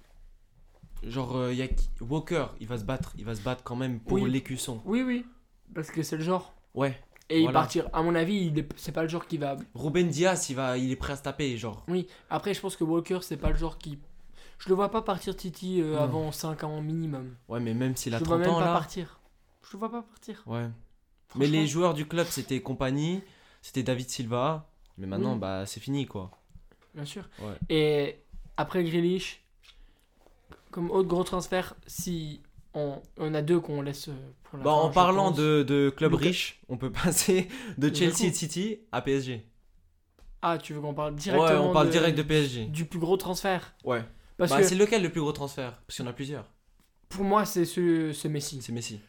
Genre, 1.02 1.36
euh, 1.36 1.52
il 1.52 1.58
y 1.58 1.62
a 1.62 1.68
Walker, 2.00 2.46
il 2.60 2.66
va 2.68 2.78
se 2.78 2.84
battre, 2.84 3.12
il 3.18 3.24
va 3.24 3.34
se 3.34 3.40
battre 3.40 3.64
quand 3.64 3.74
même 3.74 3.98
pour 3.98 4.20
Oui. 4.20 4.30
l'écusson. 4.30 4.80
Oui, 4.84 5.02
oui. 5.02 5.26
Parce 5.74 5.90
que 5.90 6.02
c'est 6.04 6.16
le 6.16 6.22
genre. 6.22 6.54
Ouais. 6.74 6.96
Et 7.28 7.38
il 7.38 7.44
Voilà. 7.44 7.60
partir, 7.60 7.88
à 7.92 8.02
mon 8.02 8.14
avis, 8.14 8.46
il 8.46 8.58
est- 8.58 8.68
c'est 8.76 8.92
pas 8.92 9.02
le 9.02 9.08
genre 9.08 9.26
qui 9.26 9.38
va. 9.38 9.56
Ruben 9.74 10.08
Diaz, 10.08 10.48
il, 10.50 10.54
va, 10.56 10.76
il 10.78 10.90
est 10.92 10.96
prêt 10.96 11.14
à 11.14 11.16
se 11.16 11.22
taper, 11.22 11.56
genre. 11.56 11.84
Oui, 11.88 12.06
après, 12.30 12.54
je 12.54 12.60
pense 12.60 12.76
que 12.76 12.84
Walker, 12.84 13.18
c'est 13.22 13.36
pas 13.36 13.50
le 13.50 13.56
genre 13.56 13.78
qui. 13.78 13.98
Je 14.58 14.68
le 14.68 14.74
vois 14.76 14.90
pas 14.90 15.02
partir 15.02 15.34
Titi 15.36 15.80
euh, 15.80 15.98
avant 15.98 16.30
5 16.30 16.62
ans 16.62 16.80
minimum. 16.80 17.34
Ouais, 17.48 17.58
mais 17.58 17.74
même 17.74 17.96
s'il 17.96 18.14
a 18.14 18.18
je 18.18 18.22
le 18.22 18.28
vois 18.28 18.36
30 18.36 18.46
même 18.46 18.54
ans 18.54 18.60
pas 18.60 18.66
là. 18.66 18.72
partir. 18.72 19.18
Je 19.64 19.72
le 19.74 19.78
vois 19.78 19.90
pas 19.90 20.02
partir. 20.02 20.42
Ouais. 20.46 20.68
Mais 21.36 21.46
les 21.46 21.66
joueurs 21.66 21.94
du 21.94 22.06
club, 22.06 22.26
c'était 22.28 22.60
compagnie, 22.60 23.22
c'était 23.62 23.82
David 23.82 24.08
Silva. 24.10 24.68
Mais 24.98 25.06
maintenant, 25.06 25.32
Oui. 25.34 25.38
bah, 25.38 25.64
c'est 25.66 25.80
fini 25.80 26.04
quoi. 26.06 26.30
Bien 26.94 27.04
sûr. 27.06 27.28
Ouais. 27.40 27.54
Et 27.70 28.16
après 28.58 28.84
Grealish, 28.84 29.42
comme 30.70 30.90
autre 30.90 31.08
gros 31.08 31.24
transfert, 31.24 31.74
si 31.86 32.42
on, 32.74 33.00
on 33.18 33.32
a 33.34 33.40
deux 33.42 33.60
qu'on 33.60 33.80
laisse 33.82 34.08
euh, 34.08 34.12
pour 34.44 34.58
la 34.58 34.64
Bah, 34.64 34.70
fin, 34.72 34.76
en 34.76 34.90
parlant 34.90 35.28
pense. 35.28 35.38
de, 35.38 35.62
de 35.62 35.90
club 35.90 36.14
riche, 36.14 36.60
on 36.68 36.76
peut 36.76 36.90
passer 37.04 37.48
de. 37.78 37.94
Chelsea 37.94 38.24
et 38.26 38.32
City 38.32 38.78
à 38.92 39.00
PSG. 39.00 39.46
Ah, 40.42 40.58
tu 40.58 40.74
veux 40.74 40.80
qu'on 40.80 40.92
parle 40.94 41.12
Ouais, 41.14 41.20
directement 41.20 41.70
on 41.70 41.72
parle 41.72 41.86
de- 41.86 41.92
direct 41.92 42.18
de 42.18 42.22
PSG. 42.22 42.66
du 42.66 42.84
plus 42.84 42.98
gros 42.98 43.16
transfert? 43.16 43.74
Ouais. 43.84 44.04
Parce 44.36 44.50
Bah, 44.50 44.58
que 44.60 44.64
c'est 44.64 44.74
lequel 44.74 45.02
le 45.02 45.10
plus 45.10 45.20
gros 45.20 45.32
transfert? 45.32 45.78
Parce 45.86 45.96
qu'il 45.96 46.04
y 46.04 46.08
en 46.08 46.10
a 46.10 46.14
plusieurs. 46.14 46.46
pour 47.08 47.24
moi, 47.24 47.44
c'est 47.44 47.64
ce, 47.64 48.12
ce 48.12 48.28
Messi. 48.28 48.60
C'est 48.60 48.72
Messi. 48.72 49.00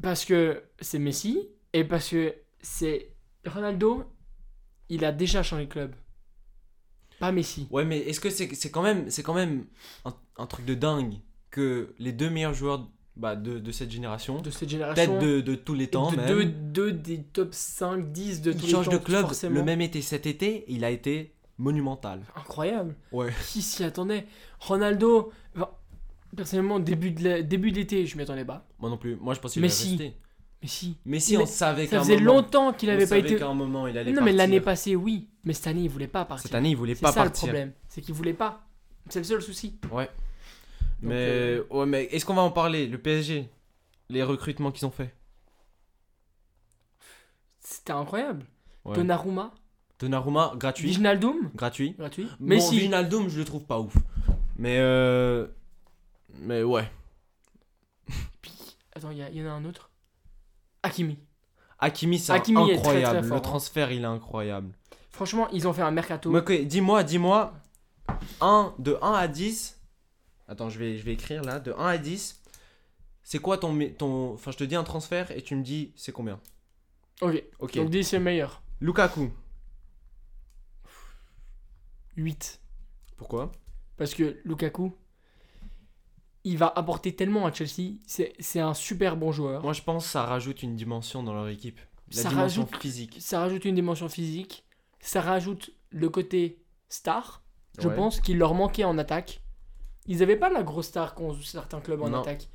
Parce 0.00 0.24
que 0.24 0.62
c'est 0.80 0.98
Messi 0.98 1.48
et 1.72 1.84
parce 1.84 2.08
que 2.08 2.34
c'est 2.60 3.10
Ronaldo, 3.46 4.04
il 4.88 5.04
a 5.04 5.12
déjà 5.12 5.42
changé 5.42 5.66
de 5.66 5.70
club. 5.70 5.94
Pas 7.18 7.32
Messi. 7.32 7.68
Ouais, 7.70 7.84
mais 7.84 7.98
est-ce 7.98 8.20
que 8.20 8.30
c'est 8.30 8.52
c'est 8.54 8.70
quand 8.70 8.82
même, 8.82 9.10
c'est 9.10 9.22
quand 9.22 9.34
même 9.34 9.66
un, 10.04 10.14
un 10.38 10.46
truc 10.46 10.64
de 10.64 10.74
dingue 10.74 11.14
que 11.50 11.94
les 11.98 12.12
deux 12.12 12.30
meilleurs 12.30 12.54
joueurs 12.54 12.88
bah, 13.14 13.36
de, 13.36 13.58
de 13.58 13.72
cette 13.72 13.90
génération, 13.90 14.40
De 14.40 14.50
cette 14.50 14.68
génération. 14.70 14.94
peut-être 15.18 15.18
de, 15.22 15.40
de 15.40 15.54
tous 15.54 15.74
les 15.74 15.88
temps 15.88 16.10
de- 16.10 16.16
même, 16.16 16.26
deux, 16.26 16.44
deux 16.46 16.92
des 16.92 17.22
top 17.22 17.52
5, 17.52 18.10
10 18.10 18.40
de 18.42 18.52
tous 18.52 18.66
les 18.66 18.72
temps. 18.72 18.82
de 18.82 18.96
club 18.96 19.20
forcément. 19.26 19.54
le 19.54 19.62
même 19.62 19.80
été. 19.82 20.00
Cet 20.02 20.26
été, 20.26 20.64
il 20.68 20.82
a 20.84 20.90
été 20.90 21.34
monumental. 21.58 22.22
Incroyable. 22.34 22.96
Ouais. 23.12 23.30
Qui 23.50 23.60
s'y 23.62 23.84
attendait? 23.84 24.26
Ronaldo, 24.58 25.30
personnellement, 26.36 26.78
début 26.78 27.10
de 27.10 27.24
la- 27.24 27.42
début 27.42 27.70
de 27.72 27.76
l'été, 27.76 28.06
je 28.06 28.16
m'y 28.16 28.22
attendais 28.22 28.44
pas. 28.44 28.66
Moi 28.78 28.90
non 28.90 28.96
plus. 28.98 29.16
Moi, 29.16 29.34
je 29.34 29.40
pense 29.40 29.52
qu'il 29.52 29.62
allait 29.62 29.72
rester. 29.72 30.14
Mais 30.62 30.68
si. 30.68 30.96
Messi, 31.04 31.36
Mais 31.36 31.42
on 31.42 31.46
savait 31.46 31.86
Ça 31.86 31.90
qu'à 31.90 31.96
un 32.00 32.04
faisait 32.04 32.16
moment, 32.18 32.34
longtemps 32.34 32.72
qu'il 32.72 32.88
on 32.88 32.92
avait 32.92 33.02
pas 33.02 33.08
savait 33.08 33.20
été. 33.22 33.36
qu'à 33.36 33.48
un 33.48 33.54
moment, 33.54 33.86
il 33.88 33.98
allait 33.98 34.12
Non, 34.12 34.22
mais 34.22 34.32
l'année 34.32 34.60
partir. 34.60 34.92
passée, 34.92 34.96
oui. 34.96 35.28
Mais 35.44 35.54
cette 35.54 35.66
année, 35.66 35.82
il 35.82 35.90
voulait 35.90 36.06
pas 36.06 36.24
partir. 36.24 36.44
Cette 36.44 36.54
année, 36.54 36.70
il 36.70 36.76
voulait 36.76 36.94
C'est 36.94 37.00
pas 37.02 37.10
ça 37.12 37.24
partir. 37.24 37.46
le 37.46 37.52
problème. 37.52 37.72
C'est 37.88 38.00
qu'il 38.00 38.14
voulait 38.14 38.32
pas. 38.32 38.64
C'est 39.08 39.18
le 39.18 39.24
seul 39.24 39.42
souci. 39.42 39.78
Ouais. 39.90 40.04
Donc, 40.06 41.10
mais 41.10 41.14
euh, 41.16 41.64
ouais, 41.70 41.86
mais 41.86 42.04
est-ce 42.12 42.24
qu'on 42.24 42.34
va 42.34 42.42
en 42.42 42.52
parler 42.52 42.86
Le 42.86 42.96
PSG, 42.98 43.48
les 44.08 44.22
recrutements 44.22 44.70
qu'ils 44.70 44.86
ont 44.86 44.92
fait. 44.92 45.12
C'était 47.60 47.92
incroyable. 47.92 48.44
Ouais. 48.84 48.94
Donnarumma, 48.96 49.52
Donnarumma, 49.98 50.52
gratuit. 50.56 50.88
Wijnaldum, 50.88 51.50
Gratuit. 51.54 51.94
gratuit. 51.98 52.24
Bon, 52.40 52.46
Messi. 52.46 52.76
Wijnaldum, 52.76 53.28
je 53.28 53.38
le 53.38 53.44
trouve 53.44 53.64
pas 53.64 53.78
ouf. 53.80 53.96
Mais 54.56 54.78
euh... 54.78 55.46
mais 56.40 56.62
ouais. 56.62 56.90
Puis, 58.40 58.76
attends, 58.94 59.10
il 59.10 59.18
y, 59.18 59.42
en 59.42 59.46
a 59.46 59.52
un 59.52 59.64
autre. 59.64 59.90
Hakimi. 60.82 61.18
Hakimi, 61.78 62.18
c'est 62.18 62.32
Hakimi 62.32 62.70
est 62.70 62.76
très, 62.76 62.82
très 62.82 63.04
incroyable. 63.04 63.26
fort, 63.28 63.36
le 63.36 63.36
hein. 63.36 63.40
transfert, 63.40 63.92
il 63.92 64.02
est 64.02 64.06
incroyable. 64.06 64.72
Franchement, 65.10 65.48
ils 65.50 65.68
ont 65.68 65.72
fait 65.72 65.82
un 65.82 65.90
mercato. 65.90 66.30
Mais 66.30 66.38
ok, 66.38 66.52
dis-moi, 66.62 67.04
dis-moi, 67.04 67.54
1, 68.40 68.74
de 68.78 68.98
1 69.02 69.12
à 69.12 69.28
10. 69.28 69.80
Attends, 70.48 70.70
je 70.70 70.78
vais, 70.78 70.96
je 70.96 71.04
vais 71.04 71.12
écrire 71.12 71.42
là. 71.42 71.60
De 71.60 71.72
1 71.72 71.86
à 71.86 71.98
10. 71.98 72.42
C'est 73.22 73.38
quoi 73.38 73.58
ton, 73.58 73.78
ton. 73.98 74.34
Enfin, 74.34 74.50
je 74.50 74.56
te 74.56 74.64
dis 74.64 74.74
un 74.74 74.84
transfert 74.84 75.30
et 75.30 75.42
tu 75.42 75.54
me 75.54 75.62
dis 75.62 75.92
c'est 75.96 76.12
combien? 76.12 76.40
Ok. 77.20 77.42
Ok. 77.60 77.76
Donc 77.76 77.90
10 77.90 78.04
c'est 78.04 78.18
le 78.18 78.24
meilleur. 78.24 78.62
Lukaku. 78.80 79.30
8. 82.16 82.60
Pourquoi? 83.16 83.52
Parce 83.96 84.14
que 84.14 84.40
Lukaku, 84.44 84.92
il 86.44 86.58
va 86.58 86.72
apporter 86.74 87.14
tellement 87.14 87.46
à 87.46 87.52
Chelsea. 87.52 87.94
C'est 88.06 88.32
c'est 88.40 88.60
un 88.60 88.74
super 88.74 89.16
bon 89.16 89.32
joueur. 89.32 89.62
Moi, 89.62 89.72
je 89.72 89.82
pense 89.82 90.04
que 90.06 90.10
ça 90.10 90.24
rajoute 90.24 90.62
une 90.62 90.74
dimension 90.76 91.22
dans 91.22 91.34
leur 91.34 91.48
équipe. 91.48 91.80
La 92.14 92.22
Ça 92.22 92.28
dimension 92.28 92.62
rajoute- 92.64 92.80
physique. 92.80 93.16
Ça 93.20 93.40
rajoute 93.40 93.64
une 93.64 93.74
dimension 93.74 94.08
physique. 94.08 94.64
Ça 95.00 95.20
rajoute 95.20 95.70
le 95.90 96.08
côté 96.08 96.62
star. 96.88 97.42
Je 97.78 97.88
Ouais. 97.88 97.94
pense 97.96 98.20
qu'il 98.20 98.38
leur 98.38 98.54
manquait 98.54 98.84
en 98.84 98.98
attaque. 98.98 99.40
Ils 100.06 100.18
n'avaient 100.18 100.36
pas 100.36 100.50
la 100.50 100.62
grosse 100.62 100.88
star 100.88 101.14
qu'ont 101.14 101.32
certains 101.40 101.80
clubs 101.80 102.02
en 102.02 102.10
Non. 102.10 102.20
attaque. 102.20 102.48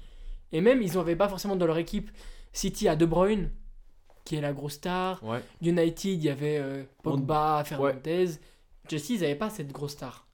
Et 0.51 0.61
même, 0.61 0.81
ils 0.81 0.93
n'avaient 0.93 1.15
pas 1.15 1.27
forcément 1.29 1.55
dans 1.55 1.65
leur 1.65 1.77
équipe. 1.77 2.11
City 2.53 2.87
a 2.87 2.95
De 2.95 3.05
Bruyne, 3.05 3.51
qui 4.25 4.35
est 4.35 4.41
la 4.41 4.53
grosse 4.53 4.73
star. 4.73 5.23
Ouais. 5.23 5.41
United, 5.61 6.05
il 6.19 6.23
y 6.23 6.29
avait 6.29 6.57
euh, 6.57 6.83
Pogba, 7.03 7.63
Fernandez. 7.65 8.39
Chelsea, 8.89 9.05
ils 9.15 9.21
n'avaient 9.21 9.35
pas 9.35 9.49
cette 9.49 9.71
grosse 9.71 9.93
star. 9.93 10.27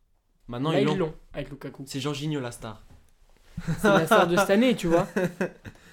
Maintenant, 0.47 0.71
Là, 0.71 0.81
ils 0.81 0.97
l'ont 0.97 1.13
avec 1.33 1.49
Lukaku. 1.49 1.83
C'est 1.87 1.99
Jorginho 2.01 2.39
la 2.41 2.51
star. 2.51 2.83
C'est 3.79 3.83
la 3.87 4.05
star 4.05 4.27
de 4.27 4.35
cette 4.35 4.49
année, 4.49 4.75
tu 4.75 4.87
vois. 4.87 5.07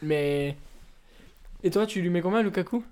Mais. 0.03 0.57
Et 1.63 1.71
toi, 1.71 1.87
tu 1.87 2.01
lui 2.01 2.11
mets 2.11 2.23
combien, 2.23 2.43
Lukaku? 2.43 2.83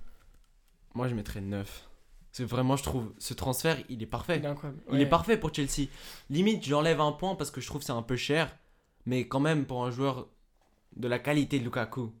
Moi, 0.93 1.07
je 1.07 1.15
mettrais 1.15 1.41
9. 1.41 1.85
C'est 2.31 2.43
vraiment, 2.43 2.75
je 2.75 2.83
trouve, 2.83 3.11
ce 3.17 3.33
transfert, 3.33 3.77
il 3.89 4.01
est 4.03 4.05
parfait. 4.05 4.37
Il 4.37 4.45
est 4.45 4.47
incroyable. 4.47 4.79
Il 4.89 4.93
Ouais. 4.95 5.01
est 5.01 5.05
parfait 5.07 5.37
pour 5.37 5.53
Chelsea. 5.53 5.87
Limite, 6.29 6.63
j'enlève 6.63 7.01
un 7.01 7.11
point 7.11 7.35
parce 7.35 7.49
que 7.51 7.59
je 7.59 7.65
trouve 7.67 7.79
que 7.81 7.85
c'est 7.85 7.91
un 7.91 8.03
peu 8.03 8.15
cher. 8.15 8.55
Mais 9.05 9.27
quand 9.27 9.39
même, 9.39 9.65
pour 9.65 9.83
un 9.85 9.89
joueur 9.91 10.27
de 10.95 11.07
la 11.07 11.17
qualité 11.17 11.57
de 11.59 11.63
Lukaku, 11.63 12.11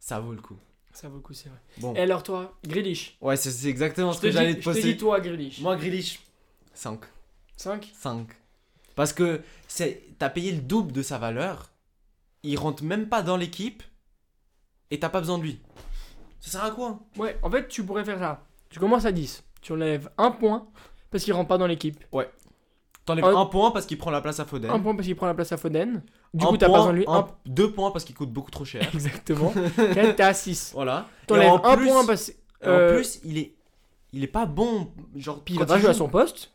ça 0.00 0.18
vaut 0.18 0.32
le 0.32 0.40
coup. 0.42 0.56
Ça 0.92 1.08
vaut 1.08 1.16
le 1.16 1.20
coup, 1.22 1.32
c'est 1.34 1.48
vrai. 1.48 1.58
Bon. 1.78 1.94
Et 1.94 2.00
alors, 2.00 2.24
toi, 2.24 2.58
Grealish? 2.66 3.16
Ouais, 3.20 3.36
c'est 3.36 3.68
exactement 3.68 4.10
Je 4.10 4.16
ce 4.16 4.22
que 4.22 4.30
j'allais 4.32 4.54
te 4.54 4.60
je 4.60 4.64
te 4.64 4.64
poser. 4.64 4.82
dis 4.82 4.96
toi, 4.96 5.20
Grealish. 5.20 5.60
Moi, 5.60 5.76
Grealish, 5.76 6.20
5. 6.74 7.00
5 7.56 7.92
5. 7.94 8.26
Parce 8.96 9.12
que 9.12 9.40
t'as 10.18 10.30
payé 10.30 10.52
le 10.52 10.60
double 10.60 10.92
de 10.92 11.02
sa 11.02 11.18
valeur. 11.18 11.70
Il 12.42 12.56
rentre 12.58 12.82
même 12.84 13.08
pas 13.08 13.22
dans 13.22 13.36
l'équipe. 13.36 13.82
Et 14.90 14.98
t'as 14.98 15.08
pas 15.08 15.20
besoin 15.20 15.38
de 15.38 15.44
lui. 15.44 15.60
Ça 16.40 16.50
sert 16.52 16.64
à 16.64 16.70
quoi? 16.70 16.98
Ouais, 17.16 17.38
en 17.42 17.50
fait, 17.50 17.68
tu 17.68 17.84
pourrais 17.84 18.04
faire 18.04 18.18
ça. 18.18 18.44
Tu 18.70 18.80
commences 18.80 19.04
à 19.04 19.12
10. 19.12 19.44
Tu 19.60 19.72
enlèves 19.72 20.10
un 20.18 20.30
point 20.30 20.66
parce 21.10 21.22
qu'il 21.24 21.32
rentre 21.34 21.48
pas 21.48 21.58
dans 21.58 21.66
l'équipe. 21.66 22.02
T'enlèves 23.06 23.24
Un- 23.24 23.36
un 23.40 23.46
point 23.46 23.70
parce 23.70 23.86
qu'il 23.86 23.98
prend 23.98 24.10
la 24.10 24.20
place 24.20 24.40
à 24.40 24.44
Foden. 24.44 24.70
Un 24.70 24.78
point 24.78 24.94
parce 24.94 25.06
qu'il 25.06 25.16
prend 25.16 25.26
la 25.26 25.34
place 25.34 25.52
à 25.52 25.56
Foden. 25.56 26.02
Du 26.34 26.44
Un 26.44 26.48
coup, 26.48 26.56
t'as 26.56 26.66
pas 26.66 26.76
besoin 26.78 26.92
de 26.92 26.98
lui. 26.98 27.04
un-. 27.08 27.26
Deux 27.46 27.72
points 27.72 27.90
parce 27.90 28.04
qu'il 28.04 28.14
coûte 28.14 28.30
beaucoup 28.32 28.50
trop 28.50 28.64
cher. 28.64 28.82
Exactement. 28.94 29.52
T'es 29.76 30.20
à 30.22 30.34
6. 30.34 30.72
voilà. 30.74 31.06
T'enlèves 31.26 31.50
en 31.50 31.64
un 31.64 31.76
plus- 31.76 31.86
point 31.86 32.04
parce 32.06 32.28
et 32.28 32.36
euh, 32.66 32.90
En 32.92 32.94
plus, 32.96 33.20
il 33.24 33.38
est, 33.38 33.54
il 34.12 34.22
est 34.22 34.28
pas 34.28 34.44
bon. 34.46 34.92
Genre, 35.16 35.42
Puis 35.42 35.54
il 35.54 35.64
pas 35.64 35.78
jouer 35.78 35.88
à 35.90 35.94
son 35.94 36.08
poste. 36.08 36.52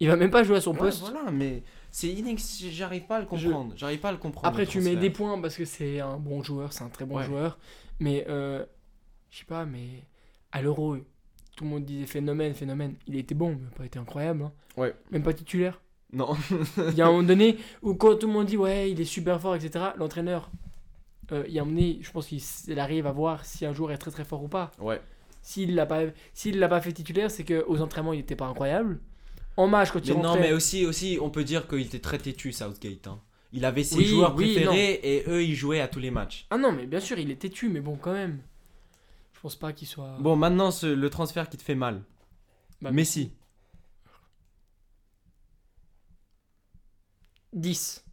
Il 0.00 0.08
va 0.08 0.16
même 0.16 0.30
pas 0.30 0.42
jouer 0.44 0.56
à 0.56 0.60
son 0.60 0.72
Ouais, 0.72 0.78
poste. 0.78 1.00
voilà, 1.00 1.30
mais 1.32 1.62
c'est 1.90 2.08
inex... 2.08 2.62
J'arrive 2.70 3.06
pas 3.06 3.16
à 3.16 3.20
le 3.20 3.26
comprendre. 3.26 3.72
J'arrive 3.76 3.98
pas 3.98 4.10
à 4.10 4.12
le 4.12 4.18
comprendre. 4.18 4.46
Après, 4.46 4.62
le 4.64 4.68
tu 4.68 4.80
mets 4.80 4.94
des 4.96 5.10
points 5.10 5.40
parce 5.40 5.56
que 5.56 5.64
c'est 5.64 6.00
un 6.00 6.18
bon 6.18 6.42
joueur, 6.42 6.72
c'est 6.72 6.84
un 6.84 6.88
très 6.88 7.04
bon 7.04 7.16
Ouais. 7.16 7.24
joueur. 7.24 7.58
Mais, 7.98 8.24
euh, 8.28 8.64
je 9.30 9.38
sais 9.38 9.44
pas, 9.44 9.64
mais 9.64 10.04
à 10.52 10.62
l'Euro, 10.62 10.96
tout 11.56 11.64
le 11.64 11.70
monde 11.70 11.84
disait 11.84 12.06
phénomène, 12.06 12.54
phénomène. 12.54 12.94
Il 13.08 13.16
était 13.16 13.34
bon, 13.34 13.50
mais 13.60 13.70
pas 13.76 13.84
été 13.86 13.98
incroyable. 13.98 14.42
hein. 14.44 14.52
Ouais. 14.76 14.94
Même 15.10 15.24
pas 15.24 15.32
titulaire. 15.32 15.80
Non. 16.12 16.36
Il 16.90 16.94
y 16.94 17.02
a 17.02 17.06
un 17.06 17.10
moment 17.10 17.24
donné 17.24 17.58
où 17.82 17.94
quand 17.94 18.14
tout 18.16 18.28
le 18.28 18.32
monde 18.32 18.46
dit 18.46 18.56
ouais, 18.56 18.90
il 18.92 19.00
est 19.00 19.04
super 19.04 19.40
fort, 19.40 19.56
etc., 19.56 19.86
l'entraîneur, 19.98 20.50
euh, 21.32 21.44
il 21.48 21.52
y 21.52 21.58
a 21.58 21.62
un 21.62 21.64
moment 21.64 21.76
donné, 21.76 21.98
je 22.00 22.10
pense 22.12 22.28
qu'il 22.28 22.78
arrive 22.78 23.06
à 23.08 23.12
voir 23.12 23.44
si 23.44 23.66
un 23.66 23.72
joueur 23.74 23.90
est 23.90 23.98
très 23.98 24.10
très 24.12 24.24
fort 24.24 24.42
ou 24.44 24.48
pas. 24.48 24.70
ouais. 24.78 25.00
S'il 25.42 25.74
l'a 25.74 25.86
pas, 25.86 26.00
s'il 26.34 26.58
l'a 26.58 26.68
pas 26.68 26.80
fait 26.80 26.92
titulaire, 26.92 27.30
c'est 27.30 27.44
que 27.44 27.64
aux 27.68 27.80
entraînements 27.80 28.12
il 28.12 28.20
était 28.20 28.36
pas 28.36 28.46
incroyable. 28.46 29.00
En 29.58 29.66
match, 29.66 29.90
quand 29.90 29.98
il 30.06 30.14
Mais 30.14 30.22
non, 30.22 30.28
rentrait, 30.30 30.40
mais 30.48 30.52
aussi, 30.52 30.86
aussi, 30.86 31.18
on 31.20 31.30
peut 31.30 31.42
dire 31.42 31.66
qu'il 31.66 31.80
était 31.80 31.98
très 31.98 32.16
têtu, 32.18 32.52
Southgate. 32.52 33.08
hein. 33.08 33.20
Il 33.52 33.64
avait 33.64 33.82
ses 33.82 33.96
Oui, 33.96 34.04
joueurs 34.04 34.34
oui, 34.36 34.52
préférés 34.54 35.00
et 35.02 35.24
eux, 35.26 35.42
ils 35.42 35.54
jouaient 35.56 35.80
à 35.80 35.88
tous 35.88 35.98
les 35.98 36.10
matchs. 36.12 36.46
ah 36.50 36.58
non, 36.58 36.70
mais 36.70 36.86
bien 36.86 37.00
sûr, 37.00 37.18
il 37.18 37.30
est 37.30 37.36
têtu, 37.40 37.68
mais 37.68 37.80
bon, 37.80 37.96
quand 37.96 38.12
même, 38.12 38.40
je 39.34 39.40
pense 39.40 39.56
pas 39.56 39.72
qu'il 39.72 39.88
soit. 39.88 40.16
Bon, 40.20 40.36
maintenant, 40.36 40.70
ce- 40.70 40.86
le 40.86 41.10
transfert 41.10 41.48
qui 41.48 41.56
te 41.56 41.62
fait 41.62 41.74
mal. 41.74 42.02
Bah, 42.80 42.92
Messi. 42.92 43.32
10. 47.52 48.04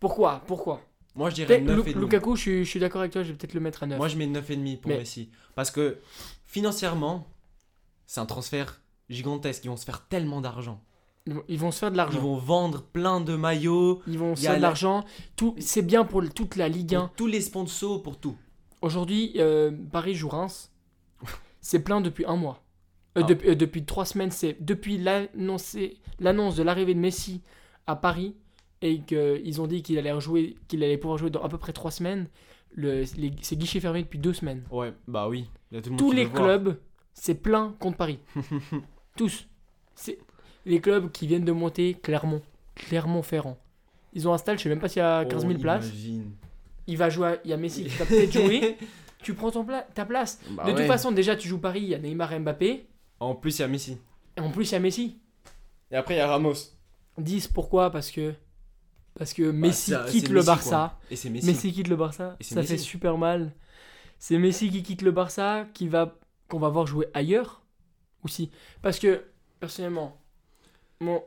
Pourquoi? 0.00 0.42
Pourquoi? 0.46 0.80
Moi, 1.14 1.30
je 1.30 1.34
dirais 1.34 1.48
Peut-être 1.58 1.64
9 1.64 1.84
Lu- 1.84 1.90
et 1.90 1.94
demi. 1.94 2.04
Lukaku, 2.04 2.36
je 2.36 2.40
suis, 2.40 2.64
je 2.64 2.70
suis 2.70 2.80
d'accord 2.80 3.00
avec 3.00 3.12
toi, 3.12 3.22
je 3.22 3.32
vais 3.32 3.36
peut-être 3.36 3.54
le 3.54 3.60
mettre 3.60 3.82
à 3.82 3.86
9. 3.86 3.98
Moi, 3.98 4.08
je 4.08 4.16
mets 4.16 4.26
9,5 4.26 4.76
pour 4.80 4.90
Mais- 4.90 4.98
Messi. 4.98 5.30
Parce 5.54 5.70
que 5.70 5.98
financièrement, 6.46 7.26
c'est 8.06 8.20
un 8.20 8.26
transfert 8.26 8.80
gigantesque. 9.08 9.64
Ils 9.64 9.68
vont 9.68 9.76
se 9.76 9.84
faire 9.84 10.06
tellement 10.08 10.40
d'argent. 10.40 10.82
Ils 11.26 11.34
vont- 11.34 11.44
Ils 11.48 11.72
se 11.72 11.78
faire 11.78 11.90
de 11.90 11.94
Ils 11.94 11.98
l'argent. 11.98 12.20
vont 12.20 12.36
vendre 12.36 12.82
plein 12.82 13.20
de 13.20 13.36
maillots. 13.36 14.00
Ils 14.06 14.18
vont 14.18 14.34
se 14.34 14.42
faire 14.42 14.52
de 14.52 14.56
la- 14.56 14.68
l'argent. 14.68 15.04
Tout, 15.36 15.54
c'est 15.58 15.82
bien 15.82 16.04
pour 16.04 16.22
toute 16.32 16.56
la 16.56 16.68
Ligue 16.68 16.94
1. 16.94 17.00
Pour 17.08 17.16
tous 17.16 17.26
les 17.26 17.40
sponsors, 17.42 18.02
pour 18.02 18.18
tout. 18.18 18.36
Aujourd'hui, 18.80 19.32
euh, 19.36 19.70
Paris 19.92 20.14
joue 20.14 20.28
Reims. 20.28 20.72
C'est 21.60 21.80
plein 21.82 22.00
depuis 22.00 22.24
un 22.24 22.36
mois. 22.36 22.62
Euh, 23.16 23.22
Ah. 23.24 23.26
depuis, 23.26 23.48
euh, 23.50 23.54
depuis 23.54 23.84
trois 23.84 24.04
semaines, 24.04 24.30
c'est 24.30 24.56
depuis 24.60 24.96
l'annonce 24.96 25.74
de 25.74 26.62
l'arrivée 26.62 26.94
de 26.94 27.00
Messi 27.00 27.42
à 27.86 27.96
Paris 27.96 28.36
et 28.80 29.00
qu'ils 29.00 29.60
ont 29.60 29.66
dit 29.66 29.82
qu'il 29.82 29.98
allait 29.98 30.12
rejouer, 30.12 30.56
qu'il 30.68 30.82
allait 30.84 30.96
pouvoir 30.98 31.18
jouer 31.18 31.30
dans 31.30 31.42
à 31.42 31.48
peu 31.48 31.58
près 31.58 31.72
trois 31.72 31.90
semaines. 31.90 32.28
Le, 32.74 33.02
les- 33.16 33.34
c'est 33.42 33.56
guichet 33.56 33.80
fermé 33.80 34.02
depuis 34.02 34.18
deux 34.20 34.32
semaines. 34.34 34.62
Ouais, 34.70 34.92
bah 35.08 35.28
oui. 35.28 35.50
Il 35.72 35.74
y 35.74 35.78
a 35.78 35.82
tout 35.82 35.88
le 35.88 35.90
monde 35.92 35.98
Tous 35.98 36.12
les 36.12 36.28
clubs, 36.28 36.78
c'est 37.12 37.34
plein 37.34 37.74
contre 37.80 37.96
Paris. 37.96 38.18
Tous. 39.18 39.46
C'est 39.94 40.18
les 40.64 40.80
clubs 40.80 41.10
qui 41.12 41.26
viennent 41.26 41.44
de 41.44 41.52
monter 41.52 41.94
Clermont, 41.94 42.40
Clermont-Ferrand. 42.74 43.58
Ils 44.14 44.26
ont 44.28 44.32
un 44.32 44.38
stade, 44.38 44.58
je 44.58 44.62
sais 44.62 44.68
même 44.68 44.80
pas 44.80 44.88
s'il 44.88 45.00
y 45.00 45.04
a 45.04 45.24
15 45.26 45.42
000 45.42 45.54
Oh, 45.56 45.60
places. 45.60 45.86
imagine. 45.88 46.30
Il 46.86 46.96
va 46.96 47.10
jouer, 47.10 47.28
à- 47.28 47.38
il 47.44 47.50
y 47.50 47.52
a 47.52 47.56
Messi 47.58 47.84
qui 47.84 47.90
va 47.90 48.06
peut-être 48.06 48.32
jouer. 48.32 48.76
Tu 49.20 49.34
prends 49.34 49.50
ton 49.50 49.64
pla- 49.64 49.84
ta 49.94 50.04
place. 50.04 50.38
Bah 50.52 50.62
de 50.64 50.70
ouais. 50.70 50.76
toute 50.76 50.86
façon, 50.86 51.10
déjà, 51.10 51.34
tu 51.34 51.48
joues 51.48 51.58
Paris, 51.58 51.80
il 51.82 51.88
y 51.88 51.94
a 51.96 51.98
Neymar 51.98 52.32
et 52.32 52.38
Mbappé. 52.38 52.86
En 53.18 53.34
plus, 53.34 53.58
il 53.58 53.62
y 53.62 53.64
a 53.64 53.68
Messi. 53.68 53.98
Et 54.36 54.40
en 54.40 54.50
plus, 54.52 54.70
il 54.70 54.72
y 54.72 54.76
a 54.76 54.80
Messi. 54.80 55.18
Et 55.90 55.96
après, 55.96 56.14
il 56.14 56.18
y 56.18 56.20
a 56.20 56.28
Ramos. 56.28 56.54
10, 57.18 57.48
pourquoi? 57.48 57.90
Parce 57.90 58.12
que 58.12 58.32
parce 59.18 59.32
que 59.34 59.50
Messi 59.50 59.90
Bah, 59.90 60.04
c'est- 60.06 60.12
quitte 60.12 60.28
le 60.28 60.36
Messi, 60.36 60.46
Barça. 60.46 60.98
Et 61.10 61.16
c'est 61.16 61.30
Messi. 61.30 61.46
Messi. 61.48 61.72
quitte 61.72 61.88
le 61.88 61.96
Barça. 61.96 62.36
Et 62.38 62.44
Ça 62.44 62.62
fait 62.62 62.74
Messi. 62.74 62.84
super 62.84 63.18
mal. 63.18 63.52
C'est 64.20 64.38
Messi 64.38 64.70
qui 64.70 64.84
quitte 64.84 65.02
le 65.02 65.10
Barça, 65.10 65.66
qui 65.74 65.88
va 65.88 66.16
qu'on 66.48 66.60
va 66.60 66.68
voir 66.68 66.86
jouer 66.86 67.08
ailleurs 67.12 67.62
aussi. 68.24 68.50
Parce 68.82 68.98
que, 68.98 69.24
personnellement, 69.60 70.20
mon, 71.00 71.22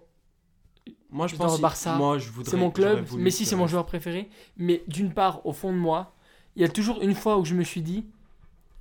Moi, 1.09 1.27
je 1.27 1.35
pense 1.35 1.59
Barça, 1.59 1.95
moi, 1.95 2.17
je 2.17 2.29
voudrais, 2.29 2.51
c'est 2.51 2.57
mon 2.57 2.71
club. 2.71 3.05
Messi, 3.13 3.45
c'est 3.45 3.55
mon 3.55 3.67
joueur 3.67 3.85
préféré. 3.85 4.29
Mais 4.57 4.83
d'une 4.87 5.13
part, 5.13 5.45
au 5.45 5.53
fond 5.53 5.71
de 5.71 5.77
moi, 5.77 6.13
il 6.55 6.61
y 6.61 6.65
a 6.65 6.69
toujours 6.69 7.01
une 7.01 7.15
fois 7.15 7.37
où 7.37 7.45
je 7.45 7.55
me 7.55 7.63
suis 7.63 7.81
dit, 7.81 8.05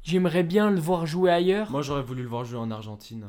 j'aimerais 0.03 0.43
bien 0.43 0.71
le 0.71 0.81
voir 0.81 1.07
jouer 1.07 1.31
ailleurs. 1.31 1.71
Moi, 1.71 1.83
j'aurais 1.83 2.03
voulu 2.03 2.23
le 2.23 2.29
voir 2.29 2.45
jouer 2.45 2.59
en 2.59 2.71
Argentine. 2.71 3.27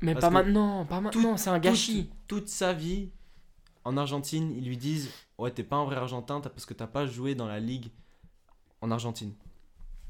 mais 0.00 0.14
parce 0.14 0.26
pas 0.26 0.30
maintenant, 0.30 0.84
pas 0.84 1.00
maintenant. 1.00 1.36
C'est 1.36 1.50
un 1.50 1.58
gâchis. 1.58 2.10
Toute, 2.26 2.40
toute 2.40 2.48
sa 2.48 2.72
vie, 2.72 3.10
en 3.84 3.96
Argentine, 3.96 4.52
ils 4.56 4.66
lui 4.66 4.76
disent 4.76 5.10
Ouais, 5.38 5.50
t'es 5.50 5.64
pas 5.64 5.76
un 5.76 5.84
vrai 5.84 5.96
Argentin 5.96 6.40
parce 6.40 6.66
que 6.66 6.74
t'as 6.74 6.86
pas 6.86 7.06
joué 7.06 7.34
dans 7.34 7.48
la 7.48 7.58
ligue 7.58 7.90
en 8.80 8.90
Argentine. 8.90 9.32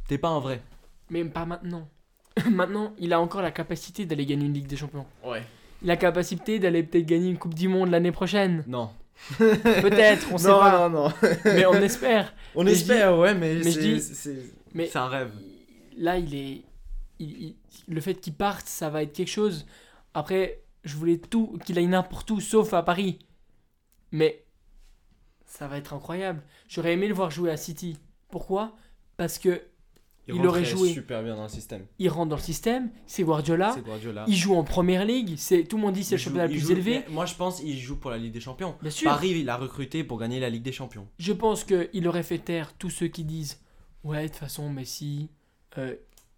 T'es 0.09 0.19
pas 0.19 0.29
un 0.29 0.41
vrai. 0.41 0.63
Mais 1.11 1.25
pas 1.25 1.47
maintenant. 1.47 1.89
maintenant, 2.51 2.93
il 2.99 3.13
a 3.13 3.21
encore 3.21 3.43
la 3.43 3.51
capacité 3.51 4.07
d'aller 4.07 4.27
gagner 4.27 4.47
une 4.47 4.55
Ligue 4.55 4.67
des 4.67 4.77
Champions. 4.77 5.07
Ouais. 5.25 5.43
La 5.83 5.97
capacité 5.97 6.59
d'aller 6.59 6.83
peut-être 6.83 7.07
gagner 7.07 7.29
une 7.29 7.39
Coupe 7.39 7.55
du 7.55 7.69
Monde 7.69 7.91
l'année 7.91 8.13
prochaine. 8.13 8.65
Non. 8.67 8.91
Peut-être, 9.39 10.29
on 10.33 10.39
sait 10.39 10.49
non, 10.49 10.59
pas. 10.61 10.89
non, 10.89 11.05
non. 11.09 11.13
Mais 11.45 11.67
on 11.67 11.75
espère. 11.75 12.33
On 12.55 12.65
Mais 12.65 12.73
espère, 12.73 13.17
ouais, 13.19 13.35
mais, 13.35 13.55
mais 13.57 13.71
je 13.71 13.99
c'est- 13.99 14.53
Mais 14.75 14.95
un 14.97 15.07
rêve. 15.09 15.33
là, 15.97 16.19
il 16.19 16.35
est. 16.35 16.63
il- 17.19 17.43
il- 17.43 17.57
le 17.89 18.01
fait 18.01 18.15
qu'il 18.15 18.33
parte, 18.35 18.67
ça 18.67 18.91
va 18.91 19.03
être 19.03 19.13
quelque 19.13 19.29
chose. 19.31 19.67
Après, 20.15 20.63
je 20.85 20.97
voulais 20.97 21.19
tout, 21.19 21.59
qu'il 21.65 21.79
aille 21.79 21.87
n'importe 21.89 22.31
où 22.31 22.41
sauf 22.41 22.73
à 22.75 22.83
Paris. 22.83 23.19
Mais 24.13 24.45
ça 25.47 25.67
va 25.69 25.79
être 25.79 25.95
incroyable. 25.95 26.43
J'aurais 26.69 26.93
aimé 26.95 27.09
le 27.09 27.15
voir 27.15 27.31
jouer 27.31 27.51
à 27.51 27.57
City. 27.57 27.99
Pourquoi? 28.31 28.77
Parce 29.17 29.39
que 29.39 29.63
il 30.29 30.47
aurait 30.47 30.65
joué. 30.65 30.93
super 30.93 31.23
bien 31.23 31.35
dans 31.37 31.43
le 31.45 31.49
système. 31.49 31.85
il 31.99 32.09
rentre 32.09 32.31
dans 32.31 32.37
le 32.37 32.43
système, 32.43 32.91
c'est 33.07 33.25
Guardiola. 33.25 33.75
Il 34.29 34.37
joue 34.37 34.55
en 34.55 34.65
première 34.65 35.05
ligue. 35.05 35.35
C'est 35.37 35.65
tout 35.65 35.77
le 35.77 35.83
monde 35.83 35.95
dit 35.95 36.05
c'est 36.05 36.15
Il 36.15 36.19
le 36.19 36.23
championnat 36.23 36.47
le 36.47 36.53
il 36.53 36.59
plus 36.59 36.67
joue- 36.67 36.73
élevé. 36.73 37.05
Moi, 37.11 37.27
je 37.27 37.35
pense 37.35 37.61
qu'il 37.61 37.77
joue 37.79 37.97
pour 37.97 38.11
la 38.11 38.19
Ligue 38.19 38.33
des 38.33 38.41
Champions. 38.41 38.77
Bien 38.81 38.91
sûr. 38.91 39.11
Paris, 39.11 39.31
il 39.31 39.49
a 39.49 39.57
recruté 39.57 40.05
pour 40.05 40.19
gagner 40.19 40.39
la 40.41 40.49
Ligue 40.51 40.63
des 40.63 40.73
Champions. 40.73 41.09
Je 41.19 41.33
pense 41.33 41.65
qu'il 41.65 42.07
aurait 42.09 42.23
fait 42.23 42.39
taire 42.39 42.73
tous 42.79 42.91
ceux 42.91 43.09
qui 43.09 43.25
disent 43.25 43.61
Ouais, 44.05 44.23
de 44.25 44.29
toute 44.29 44.37
façon, 44.37 44.69
Messi, 44.71 45.29
euh, 45.79 45.95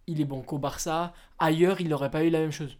il 0.07 0.19
est 0.21 0.25
bon 0.25 0.41
qu'au 0.41 0.57
Barça. 0.57 1.13
Ailleurs, 1.39 1.79
il 1.81 1.89
n'aurait 1.89 2.11
pas 2.11 2.23
eu 2.23 2.29
la 2.29 2.39
même 2.39 2.51
chose. 2.51 2.77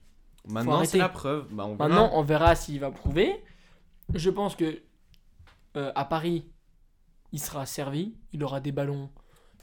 Maintenant, 0.48 0.84
c'est 0.86 0.98
la 0.98 1.10
preuve. 1.10 1.48
Bah, 1.52 1.66
on 1.66 1.76
verra. 1.76 1.88
Maintenant, 1.90 2.12
on 2.14 2.22
verra 2.24 2.56
s'il 2.56 2.80
va 2.80 2.92
prouver. 2.92 3.44
Je 4.14 4.30
pense 4.30 4.56
que 4.56 4.80
euh, 5.78 5.92
à 5.96 6.06
Paris, 6.06 6.46
il 7.32 7.40
sera 7.40 7.66
servi. 7.66 8.16
Il 8.32 8.44
aura 8.44 8.60
des 8.60 8.72
ballons. 8.72 9.10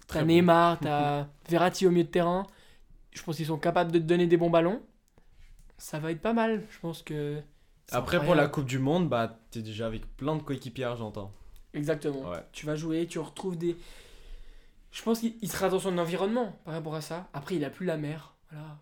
T'as. 0.06 0.24
Neymar, 0.24 0.78
t'as 0.80 1.26
Verratti 1.48 1.86
au 1.86 1.90
milieu 1.90 2.04
de 2.04 2.08
terrain. 2.08 2.46
Je 3.12 3.22
pense 3.22 3.36
qu'ils 3.36 3.46
sont 3.46 3.58
capables 3.58 3.92
de 3.92 3.98
te 3.98 4.04
donner 4.04 4.26
des 4.26 4.36
bons 4.36 4.50
ballons. 4.50 4.82
Ça 5.78 5.98
va 5.98 6.10
être 6.10 6.20
pas 6.20 6.32
mal. 6.32 6.62
Je 6.70 6.78
pense 6.80 7.02
que. 7.02 7.40
Après, 7.90 8.24
pour 8.24 8.34
la. 8.34 8.48
Coupe 8.48 8.66
du 8.66 8.78
Monde, 8.78 9.08
bah, 9.08 9.38
t'es 9.50 9.62
déjà 9.62 9.86
avec 9.86 10.06
plein 10.16 10.36
de 10.36 10.42
coéquipiers 10.42 10.84
argentins. 10.84 11.30
Exactement. 11.74 12.30
Ouais. 12.30 12.44
Tu 12.52 12.66
vas 12.66 12.76
jouer, 12.76 13.06
tu 13.06 13.18
retrouves 13.18 13.56
des. 13.56 13.76
Je 14.90 15.02
pense 15.02 15.20
qu'il 15.20 15.34
il 15.40 15.50
sera 15.50 15.70
dans 15.70 15.78
son 15.78 15.96
environnement 15.98 16.58
par 16.64 16.74
rapport 16.74 16.94
à 16.94 17.00
ça. 17.00 17.28
Après, 17.32 17.56
il 17.56 17.64
a 17.64 17.70
plus 17.70 17.86
la 17.86 17.96
mer. 17.96 18.34
Voilà. 18.50 18.78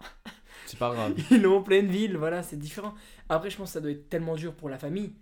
C'est 0.66 0.78
pas 0.78 0.94
grave. 0.94 1.14
Ils 1.30 1.42
l'ont 1.42 1.58
en 1.58 1.62
pleine 1.62 1.88
ville, 1.88 2.16
voilà, 2.16 2.42
c'est 2.42 2.58
différent. 2.58 2.94
Après, 3.28 3.50
je 3.50 3.58
pense 3.58 3.68
que 3.68 3.72
ça 3.74 3.80
doit 3.82 3.90
être 3.90 4.08
tellement 4.08 4.36
dur 4.36 4.54
pour 4.54 4.70
la 4.70 4.78
famille. 4.78 5.12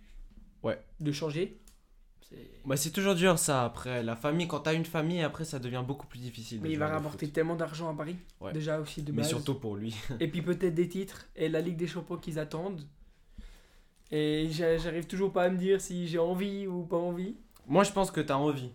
Ouais. 0.62 0.80
De 1.00 1.10
changer. 1.10 1.59
C'est- 2.30 2.50
Bah, 2.64 2.76
c'est 2.76 2.90
toujours 2.90 3.14
dur 3.14 3.38
ça 3.38 3.64
après. 3.64 4.02
La 4.02 4.14
famille, 4.16 4.46
quand 4.46 4.60
t'as 4.60 4.74
une 4.74 4.84
famille, 4.84 5.22
après 5.22 5.44
ça 5.44 5.58
devient 5.58 5.82
beaucoup 5.86 6.06
plus 6.06 6.20
difficile. 6.20 6.60
Mais 6.62 6.70
il 6.70 6.78
va 6.78 6.88
rapporter 6.88 7.26
foot. 7.26 7.34
tellement 7.34 7.56
d'argent 7.56 7.90
à 7.90 7.94
Paris. 7.94 8.16
Ouais. 8.40 8.52
Déjà 8.52 8.78
aussi 8.80 9.02
de 9.02 9.10
Mais 9.12 9.18
base. 9.18 9.28
surtout 9.28 9.54
pour 9.54 9.76
lui. 9.76 9.94
Et 10.20 10.28
puis 10.28 10.42
peut-être 10.42 10.74
des 10.74 10.88
titres 10.88 11.26
et 11.36 11.48
la 11.48 11.60
Ligue 11.60 11.76
des 11.76 11.86
Champions 11.88 12.16
qu'ils 12.18 12.38
attendent. 12.38 12.82
Et 14.12 14.48
j'a- 14.50 14.76
j'arrive 14.78 15.06
toujours 15.06 15.32
pas 15.32 15.44
à 15.44 15.48
me 15.50 15.56
dire 15.58 15.80
si 15.80 16.06
j'ai 16.08 16.18
envie 16.18 16.66
ou 16.66 16.82
pas 16.84 16.96
envie. 16.98 17.36
Moi 17.66 17.84
je 17.84 17.92
pense 17.92 18.10
que 18.10 18.20
t'as 18.20 18.36
envie. 18.36 18.70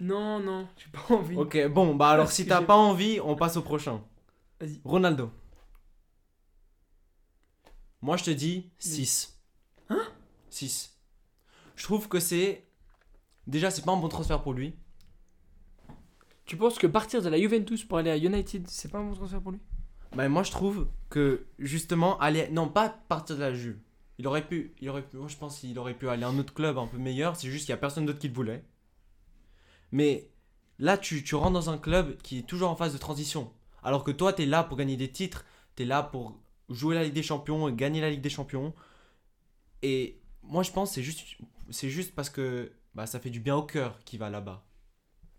Non, 0.00 0.40
non, 0.40 0.66
j'ai 0.78 0.88
pas 0.90 1.14
envie. 1.14 1.36
Ok, 1.36 1.66
bon, 1.68 1.94
bah 1.94 2.10
alors 2.10 2.24
Parce 2.24 2.36
si 2.36 2.46
t'as 2.46 2.62
pas 2.62 2.76
envie, 2.76 3.20
on 3.22 3.36
passe 3.36 3.56
au 3.58 3.62
prochain. 3.62 4.02
Vas-y. 4.58 4.80
Ronaldo. 4.84 5.30
Moi 8.02 8.16
je 8.16 8.24
te 8.24 8.30
dis 8.30 8.70
6. 8.78 9.38
Hein? 9.90 10.06
6. 10.48 10.96
Je 11.80 11.84
trouve 11.86 12.08
que 12.08 12.20
c'est. 12.20 12.66
Déjà, 13.46 13.70
c'est 13.70 13.82
pas 13.82 13.92
un 13.92 13.96
bon 13.96 14.10
transfert 14.10 14.42
pour 14.42 14.52
lui. 14.52 14.74
Tu 16.44 16.58
penses 16.58 16.78
que 16.78 16.86
partir 16.86 17.22
de 17.22 17.30
la 17.30 17.40
Juventus 17.40 17.84
pour 17.84 17.96
aller 17.96 18.10
à 18.10 18.18
United, 18.18 18.68
c'est 18.68 18.90
pas 18.90 18.98
un 18.98 19.04
bon 19.04 19.14
transfert 19.14 19.40
pour 19.40 19.52
lui? 19.52 19.60
Bah, 20.14 20.28
moi 20.28 20.42
je 20.42 20.50
trouve 20.50 20.88
que 21.08 21.46
justement, 21.58 22.18
aller. 22.18 22.50
Non, 22.50 22.68
pas 22.68 22.90
partir 22.90 23.36
de 23.36 23.40
la 23.40 23.54
Juve. 23.54 23.78
Il 24.18 24.26
aurait 24.26 24.46
pu. 24.46 24.74
Il 24.82 24.90
aurait 24.90 25.00
pu 25.00 25.16
moi 25.16 25.28
je 25.28 25.38
pense 25.38 25.60
qu'il 25.60 25.78
aurait 25.78 25.94
pu 25.94 26.06
aller 26.10 26.22
à 26.22 26.28
un 26.28 26.38
autre 26.38 26.52
club 26.52 26.76
un 26.76 26.86
peu 26.86 26.98
meilleur. 26.98 27.34
C'est 27.36 27.48
juste 27.48 27.64
qu'il 27.64 27.72
y 27.72 27.72
a 27.72 27.78
personne 27.78 28.04
d'autre 28.04 28.18
qui 28.18 28.28
le 28.28 28.34
voulait. 28.34 28.62
Mais 29.90 30.28
là, 30.78 30.98
tu, 30.98 31.24
tu 31.24 31.34
rentres 31.34 31.54
dans 31.54 31.70
un 31.70 31.78
club 31.78 32.20
qui 32.20 32.40
est 32.40 32.46
toujours 32.46 32.68
en 32.68 32.76
phase 32.76 32.92
de 32.92 32.98
transition. 32.98 33.54
Alors 33.82 34.04
que 34.04 34.10
toi, 34.10 34.34
t'es 34.34 34.44
là 34.44 34.64
pour 34.64 34.76
gagner 34.76 34.98
des 34.98 35.10
titres. 35.10 35.46
T'es 35.76 35.86
là 35.86 36.02
pour 36.02 36.38
jouer 36.68 36.94
la 36.94 37.04
Ligue 37.04 37.14
des 37.14 37.22
Champions 37.22 37.68
et 37.68 37.72
gagner 37.72 38.02
la 38.02 38.10
Ligue 38.10 38.20
des 38.20 38.28
Champions. 38.28 38.74
Et 39.80 40.20
moi, 40.42 40.62
je 40.62 40.72
pense 40.72 40.90
que 40.90 40.94
c'est 40.96 41.02
juste, 41.02 41.24
c'est 41.70 41.88
juste 41.90 42.14
parce 42.14 42.30
que 42.30 42.72
bah, 42.94 43.06
ça 43.06 43.20
fait 43.20 43.30
du 43.30 43.40
bien 43.40 43.56
au 43.56 43.62
cœur 43.62 43.98
qu'il 44.04 44.18
va 44.18 44.30
là-bas. 44.30 44.64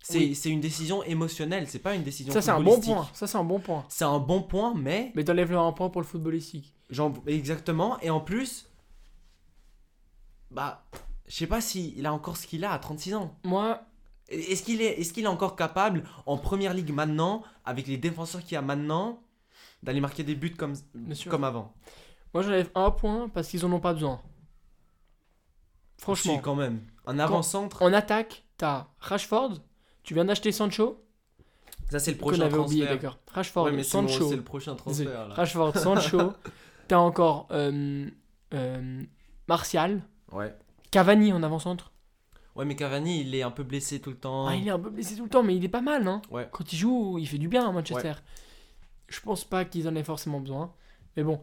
C'est 0.04 0.18
Oui. 0.18 0.38
une 0.46 0.62
décision 0.62 1.04
émotionnelle, 1.04 1.68
c'est 1.68 1.78
pas 1.80 1.94
une 1.94 2.02
décision 2.04 2.34
Ça, 2.34 2.42
c'est 2.42 2.50
un 2.52 2.60
bon 2.60 2.80
point. 2.80 3.08
Ça, 3.14 3.28
c'est 3.28 3.38
un 3.38 3.44
bon 3.44 3.60
point. 3.60 3.86
C'est 3.88 4.04
un 4.04 4.18
bon 4.20 4.42
point, 4.42 4.74
mais 4.76 5.12
Mais 5.16 5.24
t'enlèves 5.24 5.52
le 5.52 5.58
un 5.60 5.72
point 5.74 5.90
pour 5.90 6.02
le 6.02 6.08
footballistique. 6.08 6.74
Genre, 6.90 7.14
exactement. 7.28 8.00
Et 8.02 8.10
en 8.10 8.20
plus, 8.20 8.68
bah, 10.50 10.84
je 11.28 11.36
sais 11.36 11.48
pas 11.48 11.62
s'il 11.62 12.06
a 12.06 12.14
encore 12.14 12.38
ce 12.38 12.48
qu'il 12.48 12.66
a 12.66 12.72
à 12.72 12.80
36 12.80 13.14
ans. 13.16 13.36
Moi, 13.44 13.82
Est-ce 14.28 14.64
qu'il 14.64 14.82
est, 14.82 15.00
est, 15.00 15.14
qu'il 15.14 15.26
est 15.26 15.28
encore 15.28 15.56
capable, 15.56 16.04
en 16.26 16.38
première 16.38 16.74
ligue 16.74 16.92
maintenant, 16.94 17.44
avec 17.66 17.86
les 17.88 17.98
défenseurs 17.98 18.42
qu'il 18.42 18.54
y 18.54 18.58
a 18.58 18.62
maintenant, 18.62 19.22
d'aller 19.84 20.00
marquer 20.02 20.24
des 20.24 20.36
buts 20.36 20.56
comme, 20.56 20.74
comme 21.30 21.44
avant? 21.44 21.74
Moi 22.34 22.44
j'enlève 22.44 22.72
un 22.76 22.92
point 22.92 23.28
parce 23.30 23.50
qu'ils 23.50 23.66
en 23.66 23.72
ont 23.74 23.82
pas 23.82 23.94
besoin. 23.94 24.22
Franchement. 26.02 26.36
Si, 26.36 26.42
quand 26.42 26.56
même. 26.56 26.82
Un 27.06 27.20
avant-centre, 27.20 27.82
En 27.84 27.94
attaque, 27.94 28.44
t'as 28.58 28.88
Rashford. 29.00 29.54
Tu 30.04 30.14
viens 30.16 30.26
d'acheter 30.26 30.52
Sancho. 30.52 31.04
ça 31.92 32.00
c'est 32.00 32.12
le 32.12 32.18
prochain 32.18 32.42
avait 32.42 32.58
oublié, 32.58 32.86
transfert. 32.86 33.02
d'accord. 33.12 33.20
Rashford, 33.34 33.66
Ouais, 33.66 33.72
mais 33.72 33.84
Sancho. 33.84 34.30
c'est 34.30 34.36
le 34.36 34.44
prochain 34.44 34.76
transfert. 34.76 35.28
Là. 35.28 35.34
Rashford, 35.36 35.78
Sancho. 35.78 36.34
T'as 36.88 36.98
encore 36.98 37.48
euh, 37.52 38.10
euh, 38.54 39.04
Martial. 39.48 40.02
Ouais. 40.32 40.54
Cavani 40.90 41.32
en 41.34 41.44
avant-centre. 41.44 41.92
ouais, 42.56 42.66
mais 42.66 42.76
Cavani, 42.76 43.22
il 43.22 43.36
est 43.36 43.44
un 43.44 43.52
peu 43.52 43.64
blessé 43.64 44.02
tout 44.02 44.10
le 44.10 44.18
temps. 44.18 44.48
Ah, 44.48 44.56
il 44.56 44.68
est 44.68 44.72
un 44.72 44.80
peu 44.80 44.90
blessé 44.90 45.16
tout 45.16 45.24
le 45.24 45.30
temps, 45.30 45.44
mais 45.44 45.56
il 45.56 45.64
est 45.64 45.70
pas 45.70 45.82
mal, 45.82 46.08
hein. 46.08 46.22
Ouais. 46.32 46.50
Quand 46.52 46.74
il 46.74 46.78
joue, 46.78 47.18
il 47.20 47.28
fait 47.28 47.38
du 47.38 47.48
bien 47.48 47.68
à 47.70 47.72
Manchester. 47.72 48.14
Je 49.08 49.20
pense 49.22 49.44
pas 49.44 49.66
qu'ils 49.66 49.88
en 49.88 49.96
aient 49.96 50.04
forcément 50.04 50.40
besoin. 50.40 50.74
Mais 51.16 51.24
bon, 51.24 51.42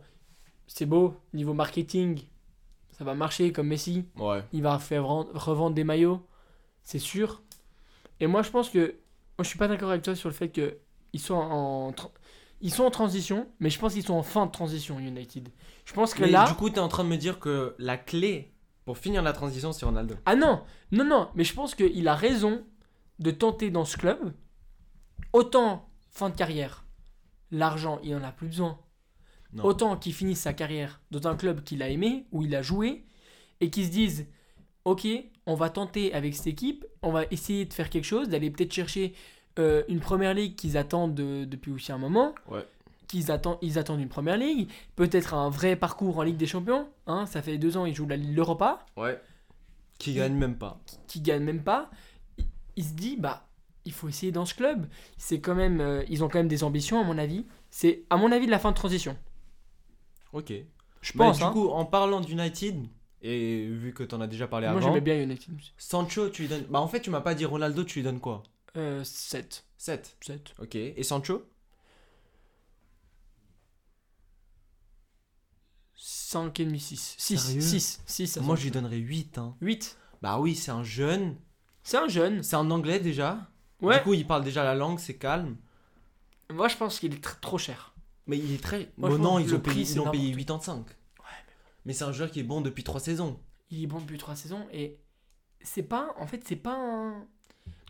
c'est 0.66 0.86
beau. 0.86 1.14
Niveau 1.32 1.54
marketing, 1.54 2.22
ça 2.98 3.04
va 3.04 3.14
marcher 3.14 3.52
comme 3.52 3.68
Messi. 3.68 4.04
Ouais. 4.16 4.44
Il 4.52 4.62
va 4.62 4.78
faire 4.78 5.02
vendre- 5.04 5.30
revendre 5.34 5.74
des 5.74 5.84
maillots, 5.84 6.26
c'est 6.82 6.98
sûr. 6.98 7.42
Et 8.20 8.26
moi, 8.26 8.42
je 8.42 8.50
pense 8.50 8.68
que. 8.70 8.78
Moi, 9.38 9.44
je 9.44 9.48
suis 9.48 9.58
pas 9.58 9.68
d'accord 9.68 9.90
avec 9.90 10.02
toi 10.02 10.16
sur 10.16 10.28
le 10.28 10.34
fait 10.34 10.48
que 10.48 10.78
ils 11.12 11.20
sont 11.20 11.34
en. 11.34 11.90
tra- 11.92 12.10
Ils 12.60 12.72
sont 12.72 12.82
en 12.82 12.90
transition, 12.90 13.46
mais 13.60 13.70
je 13.70 13.78
pense 13.78 13.92
qu'ils 13.94 14.02
sont 14.04 14.14
en 14.14 14.24
fin 14.24 14.46
de 14.46 14.50
transition, 14.50 14.98
United. 14.98 15.48
Je 15.84 15.92
pense 15.92 16.12
que 16.12 16.22
Mais 16.24 16.30
là. 16.30 16.44
du 16.48 16.54
coup, 16.54 16.70
t'es 16.70 16.80
en 16.80 16.88
train 16.88 17.04
de 17.04 17.08
me 17.08 17.16
dire 17.16 17.38
que 17.38 17.76
la 17.78 17.96
clé 17.96 18.52
pour 18.84 18.98
finir 18.98 19.22
la 19.22 19.32
transition, 19.32 19.70
c'est 19.72 19.84
Ronaldo. 19.86 20.16
Ah 20.26 20.34
non, 20.34 20.62
non, 20.90 21.04
non, 21.04 21.28
mais 21.36 21.44
je 21.44 21.54
pense 21.54 21.74
qu'il 21.76 22.08
a 22.08 22.14
raison 22.16 22.64
de 23.20 23.30
tenter 23.30 23.70
dans 23.70 23.84
ce 23.84 23.96
club. 23.96 24.32
Autant 25.32 25.88
fin 26.10 26.30
de 26.30 26.34
carrière, 26.36 26.84
l'argent, 27.52 28.00
il 28.02 28.14
en 28.16 28.22
a 28.24 28.32
plus 28.32 28.48
besoin. 28.48 28.78
Non. 29.54 29.64
Autant 29.64 29.96
qu'il 29.96 30.12
finisse 30.12 30.40
sa 30.40 30.52
carrière 30.52 31.00
dans 31.10 31.26
un 31.28 31.34
club 31.36 31.62
qu'il 31.64 31.82
a 31.82 31.88
aimé, 31.88 32.26
où 32.32 32.42
il 32.42 32.54
a 32.54 32.62
joué, 32.62 33.04
et 33.60 33.70
qu'il 33.70 33.86
se 33.86 33.90
dise 33.90 34.26
Ok, 34.84 35.06
on 35.46 35.54
va 35.54 35.70
tenter 35.70 36.12
avec 36.14 36.34
cette 36.34 36.46
équipe, 36.48 36.84
on 37.02 37.12
va 37.12 37.24
essayer 37.30 37.64
de 37.64 37.72
faire 37.72 37.88
quelque 37.90 38.04
chose, 38.04 38.28
d'aller 38.28 38.50
peut-être 38.50 38.72
chercher 38.72 39.14
euh, 39.58 39.82
une 39.88 40.00
première 40.00 40.34
ligue 40.34 40.54
qu'ils 40.54 40.76
attendent 40.76 41.14
de- 41.14 41.44
depuis 41.44 41.72
aussi 41.72 41.90
un 41.92 41.98
moment. 41.98 42.34
Ouais. 42.50 42.64
Qu'ils 43.08 43.30
attendent, 43.30 43.58
ils 43.62 43.78
attendent 43.78 44.00
une 44.00 44.08
première 44.08 44.36
ligue, 44.36 44.68
peut-être 44.96 45.32
un 45.34 45.48
vrai 45.50 45.76
parcours 45.76 46.18
en 46.18 46.22
Ligue 46.22 46.36
des 46.36 46.46
Champions. 46.46 46.86
Hein, 47.06 47.24
ça 47.26 47.40
fait 47.42 47.56
deux 47.58 47.76
ans, 47.78 47.86
ils 47.86 47.94
jouent 47.94 48.06
la- 48.06 48.16
l'Europa 48.18 48.84
Ouais. 48.96 49.18
Qui 49.98 50.14
gagne 50.14 50.34
même 50.34 50.56
pas. 50.56 50.78
qui 51.06 51.20
gagne 51.20 51.42
même 51.42 51.62
pas, 51.64 51.90
il, 52.38 52.44
il 52.76 52.84
se 52.84 52.92
dit 52.92 53.16
bah 53.18 53.48
il 53.84 53.92
faut 53.92 54.08
essayer 54.08 54.30
dans 54.30 54.44
ce 54.44 54.54
club. 54.54 54.86
C'est 55.16 55.40
quand 55.40 55.54
même 55.54 55.80
euh, 55.80 56.04
ils 56.08 56.22
ont 56.22 56.28
quand 56.28 56.38
même 56.38 56.48
des 56.48 56.62
ambitions 56.62 57.00
à 57.00 57.04
mon 57.04 57.16
avis. 57.18 57.46
C'est 57.70 58.04
à 58.10 58.16
mon 58.16 58.30
avis 58.30 58.46
de 58.46 58.50
la 58.50 58.58
fin 58.58 58.70
de 58.70 58.76
transition. 58.76 59.16
Ok. 60.32 60.52
Je 61.00 61.12
Bah, 61.14 61.26
pense. 61.26 61.38
du 61.38 61.44
hein. 61.44 61.52
coup, 61.52 61.68
en 61.68 61.84
parlant 61.84 62.20
d'United, 62.20 62.86
et 63.22 63.66
vu 63.66 63.92
que 63.94 64.02
t'en 64.02 64.20
as 64.20 64.26
déjà 64.26 64.46
parlé 64.48 64.66
Moi 64.68 64.76
avant, 64.76 64.86
j'aimais 64.88 65.00
bien 65.00 65.20
United. 65.22 65.54
Sancho, 65.76 66.28
tu 66.30 66.42
lui 66.42 66.48
donnes. 66.48 66.66
Bah, 66.68 66.80
en 66.80 66.88
fait, 66.88 67.00
tu 67.00 67.10
m'as 67.10 67.20
pas 67.20 67.34
dit 67.34 67.44
Ronaldo, 67.44 67.84
tu 67.84 67.98
lui 67.98 68.04
donnes 68.04 68.20
quoi? 68.20 68.42
Euh, 68.76 69.02
7. 69.04 69.64
7. 69.76 70.16
7. 70.20 70.54
Ok. 70.60 70.74
Et 70.74 71.02
Sancho? 71.02 71.42
5 75.96 76.60
et 76.60 76.64
demi 76.64 76.78
6. 76.80 77.14
6. 77.18 77.38
Sérieux? 77.38 77.60
6. 77.60 78.02
6. 78.06 78.36
Moi, 78.38 78.56
je 78.56 78.64
lui 78.64 78.70
donnerais 78.70 78.96
8. 78.98 79.38
Hein. 79.38 79.56
8. 79.60 79.98
Bah 80.22 80.38
oui, 80.38 80.54
c'est 80.54 80.70
un 80.70 80.82
jeune. 80.84 81.36
C'est 81.82 81.96
un 81.96 82.08
jeune. 82.08 82.42
C'est 82.42 82.56
en 82.56 82.70
anglais 82.70 83.00
déjà. 83.00 83.48
Ouais. 83.80 83.96
Du 83.98 84.02
coup, 84.04 84.14
il 84.14 84.26
parle 84.26 84.44
déjà 84.44 84.64
la 84.64 84.74
langue, 84.74 84.98
c'est 84.98 85.16
calme. 85.16 85.56
Moi 86.50 86.68
je 86.68 86.76
pense 86.76 86.98
qu'il 86.98 87.12
est 87.14 87.24
tr- 87.24 87.38
trop 87.40 87.58
cher. 87.58 87.94
Mais 88.28 88.38
il 88.38 88.54
est 88.54 88.62
très. 88.62 88.92
Moi, 88.96 89.08
bon, 89.10 89.18
non, 89.18 89.38
ils 89.38 89.54
ont 89.54 89.60
payé, 89.60 89.82
ils 89.82 89.96
l'ont 89.96 90.10
payé 90.10 90.30
n'importe 90.30 90.46
85. 90.46 90.86
mais 91.84 91.92
c'est 91.94 92.04
un 92.04 92.12
joueur 92.12 92.30
qui 92.30 92.40
est 92.40 92.44
bon 92.44 92.60
depuis 92.60 92.84
3 92.84 93.00
saisons. 93.00 93.40
Il 93.70 93.82
est 93.82 93.86
bon 93.86 93.98
depuis 94.00 94.18
3 94.18 94.36
saisons 94.36 94.66
et 94.72 94.98
c'est 95.60 95.82
pas 95.82 96.14
en 96.18 96.26
fait 96.26 96.42
c'est 96.46 96.56
pas 96.56 96.76
un 96.76 97.26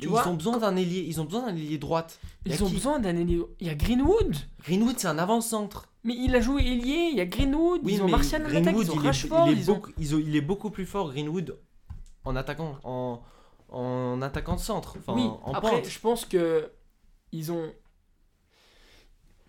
vois, 0.02 0.22
ils 0.24 0.28
ont 0.28 0.34
besoin 0.34 0.56
d'un 0.58 0.76
ailier, 0.76 1.04
ils 1.06 1.20
ont 1.20 1.24
besoin 1.24 1.46
d'un 1.46 1.56
ailier 1.56 1.78
droite. 1.78 2.18
Ils 2.46 2.62
ont 2.62 2.66
qui 2.68 2.74
besoin 2.74 2.98
d'un 3.00 3.16
ailier. 3.16 3.42
Il 3.60 3.66
y 3.66 3.70
a 3.70 3.74
Greenwood. 3.74 4.36
Greenwood, 4.64 4.98
c'est 4.98 5.08
un 5.08 5.18
avant-centre. 5.18 5.88
Mais 6.04 6.14
il 6.14 6.34
a 6.34 6.40
joué 6.40 6.62
ailier, 6.62 7.10
il 7.12 7.16
y 7.16 7.20
a 7.20 7.26
Greenwood, 7.26 7.80
ils 7.84 8.02
ont 8.02 8.08
Martial 8.08 8.42
en 8.46 8.48
attaque, 8.48 8.74
ils 8.78 8.90
ont 8.90 8.94
il, 8.94 9.04
est, 9.04 9.06
Rashford, 9.06 9.46
il, 9.48 9.52
est 9.52 9.56
ils 9.60 9.70
ont- 9.70 9.74
beaucoup, 9.74 9.90
ils 9.98 10.14
ont- 10.14 10.18
il 10.18 10.36
est 10.36 10.40
beaucoup 10.40 10.70
plus 10.70 10.86
fort, 10.86 11.10
Greenwood, 11.12 11.58
en 12.24 12.36
attaquant, 12.36 12.78
en, 12.84 13.20
en 13.68 14.22
attaquant 14.22 14.54
de 14.54 14.60
centre. 14.60 14.96
Enfin, 14.98 15.14
oui, 15.14 15.28
en 15.42 15.52
après, 15.52 15.70
pointe. 15.70 15.88
je 15.88 15.98
pense 15.98 16.24
que 16.24 16.70
ils 17.32 17.50
ont. 17.52 17.72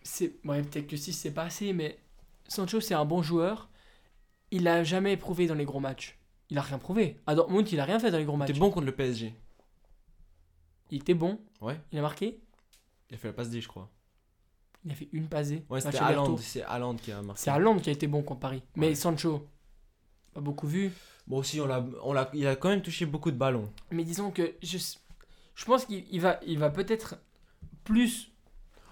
C'est 0.10 0.34
ouais, 0.46 0.64
peut-être 0.64 0.88
que 0.88 0.98
6 0.98 1.14
c'est 1.14 1.32
pas 1.32 1.44
assez, 1.44 1.72
mais 1.72 2.00
Sancho 2.48 2.82
c'est 2.82 2.96
un 2.96 3.06
bon 3.06 3.22
joueur. 3.22 3.70
Il 4.52 4.68
a 4.68 4.84
jamais 4.84 5.16
prouvé 5.18 5.46
dans 5.46 5.54
les 5.54 5.66
gros 5.66 5.80
matchs. 5.80 6.18
Il 6.50 6.58
a 6.58 6.62
rien 6.62 6.80
prouvé. 6.80 7.18
À 7.28 7.36
Dortmund, 7.36 7.72
il 7.72 7.80
a 7.80 7.86
rien 7.86 8.00
fait 8.00 8.10
dans 8.10 8.18
les 8.18 8.26
gros 8.26 8.36
matchs. 8.36 8.54
T'es 8.54 8.60
bon 8.60 8.72
contre 8.72 8.88
le 8.88 8.96
PSG. 8.96 9.36
Il 10.90 10.98
était 10.98 11.14
bon, 11.14 11.40
Ouais, 11.62 11.80
il 11.92 12.00
a 12.00 12.02
marqué. 12.02 12.42
il 13.10 13.16
a 13.16 13.18
fait 13.20 13.28
la 13.28 13.34
passe 13.34 13.52
D, 13.52 13.62
je 13.62 13.68
crois. 13.68 13.88
Il 14.84 14.92
a 14.92 14.96
fait 14.96 15.10
une 15.12 15.28
passée. 15.28 15.64
Ouais, 15.70 15.80
c'était. 15.80 16.00
Haaland, 16.00 16.38
c'est 16.38 16.64
Haaland 16.64 16.96
qui 16.96 17.12
a 17.12 17.22
marqué. 17.22 17.42
C'est 17.44 17.52
Haaland 17.52 17.78
qui 17.80 17.90
a 17.90 17.94
été 17.94 18.08
bon 18.08 18.24
contre 18.24 18.40
Paris. 18.40 18.64
Mais. 18.76 18.96
Sancho, 18.96 19.48
pas 20.34 20.42
beaucoup 20.42 20.68
vu. 20.68 20.92
Bon, 21.28 21.38
aussi, 21.38 21.62
on 21.62 21.68
l'a, 21.68 21.86
on 22.02 22.14
l'a, 22.14 22.32
il 22.34 22.48
a 22.48 22.56
quand 22.56 22.70
même 22.70 22.82
touché 22.82 23.06
beaucoup 23.06 23.30
de 23.30 23.38
ballons. 23.38 23.72
Mais 23.92 24.04
disons 24.04 24.32
que 24.32 24.56
je, 24.64 24.80
je 25.54 25.66
pense 25.66 25.86
qu'il 25.86 26.04
il 26.10 26.20
va, 26.22 26.40
il 26.48 26.58
va 26.58 26.72
peut-être 26.72 27.18
plus. 27.84 28.29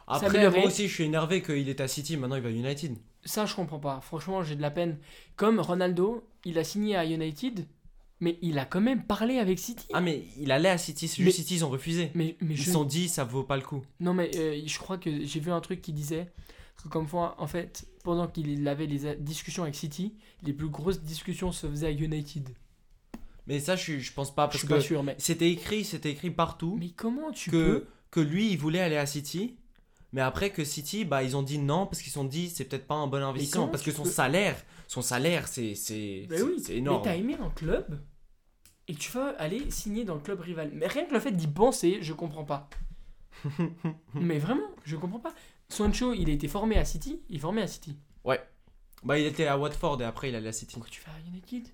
Après, 0.08 0.50
moi 0.50 0.66
aussi, 0.68 0.88
je 0.88 0.94
suis 0.94 1.04
énervé 1.04 1.42
qu'il 1.42 1.68
est 1.70 1.82
à 1.82 1.88
City, 1.88 2.16
maintenant 2.18 2.38
il 2.38 2.42
va 2.42 2.50
à 2.50 2.52
United. 2.52 2.96
Ça, 3.26 3.46
je 3.46 3.54
comprends 3.56 3.80
pas. 3.80 4.00
Franchement, 4.02 4.42
j'ai 4.44 4.56
de 4.56 4.62
la 4.62 4.72
peine. 4.72 4.98
Comme 5.36 5.60
Ronaldo, 5.60 6.24
il 6.46 6.58
a 6.58 6.64
signé 6.64 6.96
à 6.96 7.06
United, 7.06 7.66
mais 8.22 8.38
il 8.42 8.58
a 8.58 8.64
quand 8.66 8.80
même 8.80 9.04
parlé 9.04 9.38
avec 9.40 9.60
City. 9.60 9.86
Ah, 9.94 10.00
mais 10.00 10.24
il 10.40 10.52
allait 10.52 10.70
à 10.70 10.78
City, 10.78 11.10
c'est 11.10 11.22
juste 11.22 11.36
City, 11.38 11.56
ils 11.56 11.66
ont 11.66 11.70
refusé. 11.70 12.12
mais, 12.16 12.38
mais 12.40 12.54
Ils 12.54 12.58
je... 12.58 12.64
se 12.64 12.72
sont 12.72 12.86
dit, 12.86 13.10
ça 13.10 13.26
vaut 13.26 13.44
pas 13.44 13.58
le 13.58 13.64
coup. 13.64 13.84
Non, 14.00 14.14
mais 14.14 14.32
euh, 14.38 14.62
je 14.66 14.80
crois 14.80 14.98
que 14.98 15.26
j'ai 15.26 15.40
vu 15.42 15.52
un 15.52 15.60
truc 15.60 15.82
qui 15.82 15.92
disait 15.92 16.32
que, 16.82 16.88
comme 16.88 17.08
fois, 17.08 17.36
en 17.40 17.48
fait, 17.48 17.86
pendant 18.04 18.28
qu'il 18.28 18.66
avait 18.68 18.86
les 18.86 19.16
discussions 19.18 19.64
avec 19.64 19.76
City, 19.76 20.14
les 20.42 20.54
plus 20.54 20.70
grosses 20.70 21.02
discussions 21.02 21.52
se 21.52 21.68
faisaient 21.68 21.88
à 21.88 21.92
United. 21.92 22.48
Mais 23.46 23.60
ça, 23.60 23.76
je, 23.76 24.00
je 24.00 24.14
pense 24.14 24.34
pas 24.34 24.44
Je 24.44 24.48
parce 24.48 24.58
suis 24.60 24.68
que 24.68 24.74
pas 24.74 24.82
sûr, 24.82 25.04
mais. 25.04 25.16
c'était 25.20 25.50
écrit, 25.52 25.84
c'était 25.84 26.12
écrit 26.12 26.32
partout 26.32 26.78
Mais 26.80 26.90
comment 26.96 27.32
tu 27.32 27.50
que, 27.50 27.56
peux. 27.80 27.88
que 28.12 28.20
lui, 28.22 28.52
il 28.52 28.58
voulait 28.58 28.80
aller 28.82 28.98
à 28.98 29.06
City. 29.06 29.56
Mais 30.14 30.22
après 30.22 30.52
que 30.52 30.64
City, 30.64 31.04
bah, 31.06 31.22
ils 31.24 31.36
ont 31.36 31.44
dit 31.44 31.58
non 31.60 31.86
parce 31.86 32.00
qu'ils 32.02 32.12
se 32.12 32.16
sont 32.20 32.24
dit 32.24 32.50
c'est 32.50 32.66
peut-être 32.66 32.88
pas 32.88 32.96
un 32.96 33.08
bon 33.08 33.22
investissement 33.22 33.68
parce 33.68 33.84
que 33.84 33.92
son 33.92 34.04
peux- 34.04 34.10
salaire, 34.10 34.56
son 34.88 35.02
salaire, 35.02 35.48
c'est 35.48 35.76
c'est 35.76 36.28
c'est- 36.30 36.42
oui, 36.42 36.60
c'est 36.64 36.74
mais 36.74 36.78
énorme. 36.80 37.04
t'as 37.04 37.16
aimé 37.16 37.36
un 37.40 37.50
club 37.50 38.00
et 38.88 38.96
tu 38.96 39.12
vas 39.12 39.30
aller 39.38 39.70
signer 39.70 40.06
dans 40.06 40.16
le 40.16 40.22
club 40.22 40.40
rival. 40.40 40.72
Mais 40.74 40.88
rien 40.88 41.06
que 41.06 41.14
le 41.14 41.20
fait 41.20 41.32
d'y 41.34 41.48
penser, 41.48 42.00
je 42.02 42.14
comprends 42.14 42.46
pas. 42.46 42.70
mais 44.14 44.40
vraiment, 44.40 44.70
je 44.86 44.96
comprends 44.96 45.20
pas. 45.20 45.34
Sancho, 45.70 46.14
il 46.14 46.30
a 46.30 46.34
été 46.34 46.48
formé 46.48 46.78
à 46.78 46.86
City, 46.86 47.22
il 47.30 47.36
est 47.36 47.40
formé 47.40 47.62
à 47.62 47.68
City. 47.68 47.98
Bah, 49.04 49.20
il 49.20 49.26
était 49.28 49.46
à 49.46 49.60
Watford 49.60 50.02
et 50.02 50.06
après 50.06 50.30
il 50.30 50.36
allait 50.36 50.50
à 50.50 50.52
City. 50.52 50.74
Pourquoi 50.74 50.90
tu 50.90 51.02
vas 51.04 51.12
à 51.12 51.20
United 51.30 51.68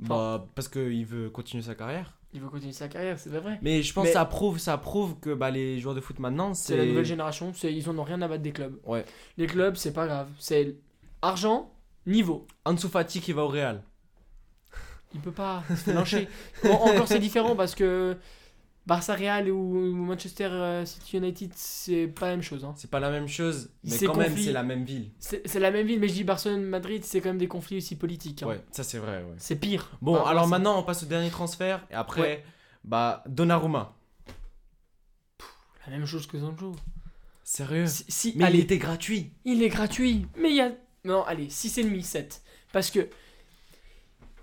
Bah, 0.00 0.48
parce 0.56 0.66
qu'il 0.68 1.06
veut 1.06 1.30
continuer 1.30 1.62
sa 1.62 1.76
carrière. 1.76 2.18
Il 2.34 2.40
veut 2.40 2.48
continuer 2.48 2.72
sa 2.72 2.88
carrière, 2.88 3.16
c'est 3.18 3.30
pas 3.30 3.38
vrai. 3.38 3.58
Mais 3.62 3.82
je 3.82 3.92
pense 3.94 4.04
Mais- 4.04 4.10
que 4.10 4.14
ça 4.14 4.24
prouve, 4.24 4.58
ça 4.58 4.76
prouve 4.76 5.18
que 5.20 5.32
bah, 5.32 5.50
les 5.52 5.78
joueurs 5.78 5.94
de 5.94 6.00
foot 6.00 6.18
maintenant, 6.18 6.52
C'est 6.52 6.76
la 6.76 6.84
nouvelle 6.84 7.04
génération, 7.04 7.52
c'est- 7.54 7.72
ils 7.72 7.88
en 7.88 7.96
ont 7.96 8.02
rien 8.02 8.20
à 8.22 8.28
battre 8.28 8.42
des 8.42 8.50
clubs. 8.52 8.76
Ouais. 8.84 9.04
Les 9.38 9.46
clubs, 9.46 9.76
c'est 9.76 9.92
pas 9.92 10.06
grave. 10.06 10.28
C'est 10.40 10.74
argent, 11.22 11.72
niveau. 12.06 12.46
Ansu 12.64 12.88
Fati 12.88 13.20
qui 13.20 13.32
va 13.32 13.44
au 13.44 13.48
Real. 13.48 13.82
Il 15.14 15.20
peut 15.20 15.30
pas 15.30 15.62
se 15.70 15.74
fait 15.76 15.92
lyncher. 15.92 16.28
Bon, 16.64 16.72
encore 16.72 17.06
c'est 17.06 17.20
différent 17.20 17.54
parce 17.54 17.76
que 17.76 18.16
Barça 18.86 19.14
Real 19.14 19.50
ou 19.50 19.94
Manchester 19.94 20.48
euh, 20.50 20.84
City 20.84 21.16
United, 21.16 21.50
c'est 21.54 22.06
pas 22.06 22.26
la 22.26 22.32
même 22.32 22.42
chose. 22.42 22.64
hein. 22.64 22.74
C'est 22.76 22.90
pas 22.90 23.00
la 23.00 23.10
même 23.10 23.26
chose, 23.28 23.70
mais 23.82 23.98
quand 23.98 24.14
même 24.16 24.36
c'est 24.36 24.52
la 24.52 24.62
même 24.62 24.84
ville. 24.84 25.10
C'est 25.18 25.58
la 25.58 25.70
même 25.70 25.86
ville, 25.86 25.98
mais 26.00 26.08
je 26.08 26.12
dis 26.14 26.24
Barcelone-Madrid, 26.24 27.02
c'est 27.04 27.20
quand 27.22 27.30
même 27.30 27.38
des 27.38 27.48
conflits 27.48 27.78
aussi 27.78 27.96
politiques. 27.96 28.42
hein. 28.42 28.48
Ouais, 28.48 28.60
ça 28.72 28.84
c'est 28.84 28.98
vrai. 28.98 29.22
Ouais. 29.22 29.34
C'est 29.38 29.56
pire. 29.56 29.90
Bon, 30.02 30.22
alors 30.22 30.46
maintenant 30.48 30.78
on 30.78 30.82
passe 30.82 31.02
au 31.02 31.06
dernier 31.06 31.30
transfert 31.30 31.86
et 31.90 31.94
après, 31.94 32.20
Ouais. 32.20 32.44
bah 32.84 33.24
Donnarumma. 33.26 33.96
La 35.86 35.92
même 35.92 36.06
chose 36.06 36.26
que 36.26 36.38
Sancho. 36.38 36.74
Sérieux? 37.42 37.86
Si, 37.86 38.04
si- 38.08 38.32
Mais 38.36 38.44
allez, 38.44 38.58
il 38.58 38.64
était 38.64 38.78
gratuit. 38.78 39.32
il 39.44 39.62
est 39.62 39.68
gratuit. 39.68 40.26
Mais 40.38 40.50
il 40.50 40.56
y 40.56 40.60
a. 40.60 40.72
Non, 41.04 41.22
allez, 41.24 41.48
6,5, 41.48 42.02
7. 42.02 42.42
Parce 42.72 42.90
que. 42.90 43.08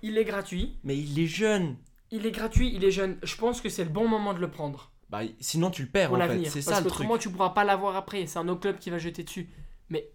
Il 0.02 0.18
est 0.18 0.24
gratuit. 0.24 0.76
Mais 0.84 0.96
il 0.98 1.18
est 1.18 1.26
jeune. 1.26 1.76
Il 2.12 2.26
est 2.26 2.30
gratuit, 2.30 2.70
il 2.74 2.84
est 2.84 2.90
jeune. 2.92 3.18
Je 3.22 3.34
pense 3.36 3.60
que 3.60 3.68
c'est 3.68 3.84
le 3.84 3.90
bon 3.90 4.06
moment 4.06 4.34
de 4.34 4.38
le 4.38 4.50
prendre. 4.50 4.92
Bah 5.10 5.20
sinon 5.40 5.70
tu 5.70 5.82
le 5.82 5.88
perds 5.88 6.10
en 6.12 6.14
fait. 6.14 6.20
l'avenir. 6.20 6.50
C'est 6.52 6.62
ça 6.62 6.80
le 6.80 6.86
truc. 6.86 7.00
autrement, 7.00 7.18
tu 7.18 7.30
pourras 7.30 7.50
pas 7.50 7.64
l'avoir 7.64 7.96
après. 7.96 8.26
C'est 8.26 8.38
un 8.38 8.48
autre 8.48 8.60
club 8.60 8.78
qui 8.78 8.90
va 8.90 8.98
jeter 8.98 9.24
dessus. 9.24 9.50
Mais. 9.88 10.08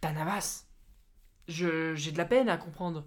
T'as 0.00 0.12
Navas. 0.12 0.64
Je- 1.48 1.94
J'ai 1.94 2.10
de 2.12 2.18
la 2.18 2.24
peine 2.24 2.48
à 2.48 2.56
comprendre. 2.56 3.04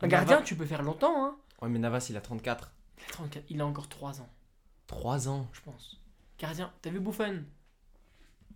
Un 0.00 0.06
Navas- 0.06 0.10
gardien, 0.26 0.42
tu 0.42 0.54
peux 0.56 0.66
faire 0.66 0.82
longtemps. 0.82 1.24
Hein. 1.24 1.36
Ouais, 1.60 1.68
mais 1.68 1.78
Navas 1.78 2.06
il 2.10 2.16
a 2.16 2.20
34. 2.20 2.72
Il 2.98 3.04
a 3.04 3.12
34, 3.12 3.44
il 3.50 3.60
a 3.60 3.66
encore 3.66 3.88
3 3.88 4.20
ans, 4.20 4.28
3 4.86 5.28
ans. 5.28 5.48
je 5.52 5.60
pense. 5.60 6.00
Gardien, 6.38 6.72
t'as 6.82 6.90
vu 6.90 7.00
Buffon 7.00 7.44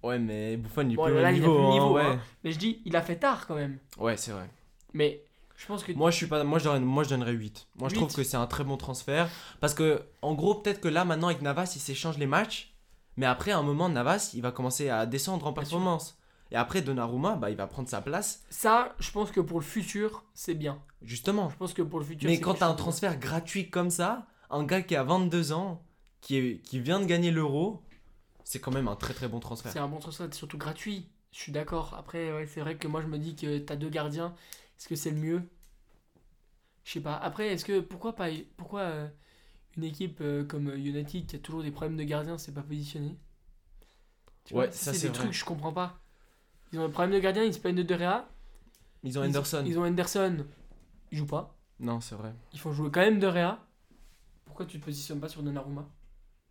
Ouais, 0.03 0.19
mais 0.19 0.57
Buffon 0.57 0.83
il 0.89 0.93
est 0.93 0.97
Bon, 0.97 1.05
plus 1.07 1.15
là, 1.15 1.19
au 1.19 1.23
il 1.23 1.27
a 1.27 1.33
niveau. 1.33 1.55
plus 1.55 1.63
le 1.63 1.67
hein, 1.69 1.73
niveau, 1.73 1.95
ouais. 1.95 2.05
hein. 2.05 2.21
Mais 2.45 2.53
je 2.53 2.59
dis, 2.59 2.83
il 2.85 2.95
a 2.97 3.03
fait 3.03 3.17
tard 3.17 3.47
quand 3.47 3.55
même. 3.55 3.79
ouais, 3.99 4.17
c'est 4.17 4.33
vrai. 4.33 4.49
Mais 4.93 5.23
je 5.57 5.67
pense 5.67 5.83
que. 5.85 5.93
Moi 5.93 6.11
je 6.11 6.17
suis 6.17 6.27
pas 6.27 6.43
moi 6.45 6.59
je 6.59 6.65
donnerais, 6.65 6.81
moi 6.81 7.03
je 7.05 7.09
donnerais 7.11 7.33
8. 7.33 7.69
Moi 7.79 7.89
je 7.89 7.95
trouve 7.95 8.09
8. 8.11 8.17
que 8.17 8.23
c'est 8.25 8.37
un 8.37 8.47
très 8.47 8.65
bon 8.65 8.77
transfert 8.77 9.29
parce 9.61 9.75
que 9.75 10.03
en 10.23 10.35
gros 10.35 10.55
peut-être 10.57 10.81
que 10.81 10.89
là 10.89 11.05
maintenant 11.05 11.29
avec 11.29 11.43
Navas 11.43 11.73
il 11.77 11.81
s'échange 11.81 12.19
les 12.19 12.27
matchs 12.27 12.75
mais 13.17 13.27
après 13.27 13.51
à 13.53 13.59
un 13.59 13.63
moment 13.63 13.89
Navas 13.89 14.31
il 14.35 14.43
va 14.43 14.53
commencer 14.53 14.89
à 14.91 15.07
descendre 15.07 15.47
en 15.47 15.53
performance. 15.53 16.19
Et 16.53 16.57
après 16.57 16.81
Donnarumma 16.81 17.35
bah 17.37 17.51
il 17.51 17.57
va 17.57 17.67
prendre 17.67 17.89
sa 17.89 18.01
place 18.01 18.45
Ça, 18.51 18.95
je 19.01 19.11
pense 19.11 19.33
que 19.33 19.41
pour 19.41 19.59
le 19.59 19.65
futur, 19.65 20.23
c'est 20.33 20.55
bien. 20.55 20.81
justement. 21.03 21.51
Je 21.51 21.57
pense 21.57 21.73
que 21.75 21.83
pour 21.83 21.99
le 21.99 22.05
futur. 22.05 22.31
Mais 22.31 22.39
quand 22.39 22.53
quelque 22.53 22.61
t'as 22.61 22.67
un 22.67 22.69
bien. 22.71 22.77
transfert 22.77 23.19
gratuit 23.19 23.69
comme 23.69 23.91
ça, 23.91 24.27
un 24.51 24.63
gars 24.63 24.81
qui 24.83 24.95
a 24.95 25.03
22 25.03 25.53
ans 25.53 25.83
qui, 26.21 26.37
est, 26.37 26.59
qui 26.63 26.79
vient 26.79 27.01
de 27.01 27.05
gagner 27.05 27.33
l'euro, 27.33 27.83
c'est 28.45 28.61
quand 28.61 28.71
même 28.73 28.87
un 28.87 28.95
très 28.95 29.13
très 29.13 29.27
bon 29.27 29.41
transfert. 29.41 29.73
C'est 29.73 29.81
un 29.81 29.89
bon 29.89 29.99
transfert, 29.99 30.33
surtout 30.33 30.57
gratuit. 30.59 31.09
Je 31.33 31.39
suis 31.41 31.51
d'accord. 31.53 31.95
Après, 31.99 32.33
ouais, 32.33 32.47
c'est 32.47 32.61
vrai 32.61 32.77
que 32.77 32.87
moi, 32.87 33.01
je 33.01 33.09
me 33.09 33.19
dis 33.19 33.35
que 33.35 33.59
t'as 33.59 33.75
deux 33.77 33.91
gardiens. 33.91 34.33
Est-ce 34.79 34.89
que 34.89 34.97
c'est 34.97 35.11
le 35.11 35.19
mieux? 35.19 35.43
Je 36.85 36.93
sais 36.93 37.01
pas. 37.01 37.17
Après, 37.17 37.49
est-ce 37.49 37.65
que. 37.65 37.81
Pourquoi 37.81 38.15
pas. 38.15 38.29
Pourquoi 38.57 38.81
euh, 38.81 39.09
une 39.77 39.85
équipe 39.85 40.21
euh, 40.21 40.45
comme 40.45 40.71
United 40.75 41.27
qui 41.27 41.37
a 41.37 41.39
toujours 41.39 41.63
des 41.63 41.71
problèmes 41.73 41.97
de 41.99 42.05
gardien 42.05 42.39
s'est 42.39 42.53
pas 42.55 42.63
positionnée 42.63 43.17
Tu 44.45 44.55
vois, 44.55 44.65
Ouais, 44.65 44.73
ça, 44.73 44.93
c'est 44.95 45.03
des 45.03 45.09
vrai. 45.09 45.19
trucs 45.19 45.31
que 45.33 45.37
je 45.37 45.45
comprends 45.45 45.73
pas. 45.73 46.01
Ils 46.73 46.81
ont 46.81 46.87
des 46.87 46.93
problèmes 46.93 47.15
de 47.15 47.21
gardien, 47.21 47.45
ils 47.45 47.55
se 47.55 47.61
plaignent 47.61 47.77
de 47.77 47.83
De 47.83 47.97
Gea. 47.99 48.29
Ils 49.05 49.19
ont 49.19 49.25
Ils- 49.25 49.29
Henderson. 49.29 49.65
Ils, 49.67 49.79
ont 49.79 49.85
Henderson. 49.87 50.47
Ils 51.13 51.19
jouent 51.19 51.27
pas. 51.27 51.57
Non, 51.81 52.01
c'est 52.01 52.15
vrai. 52.15 52.35
Ils 52.53 52.61
font 52.61 52.73
jouer 52.73 52.91
quand 52.91 53.01
même 53.01 53.19
De 53.21 53.31
Gea. 53.31 53.59
Pourquoi 54.47 54.67
tu 54.67 54.79
te 54.81 54.85
positionnes 54.85 55.21
pas 55.21 55.29
sur 55.29 55.43
Donnarumma? 55.43 55.89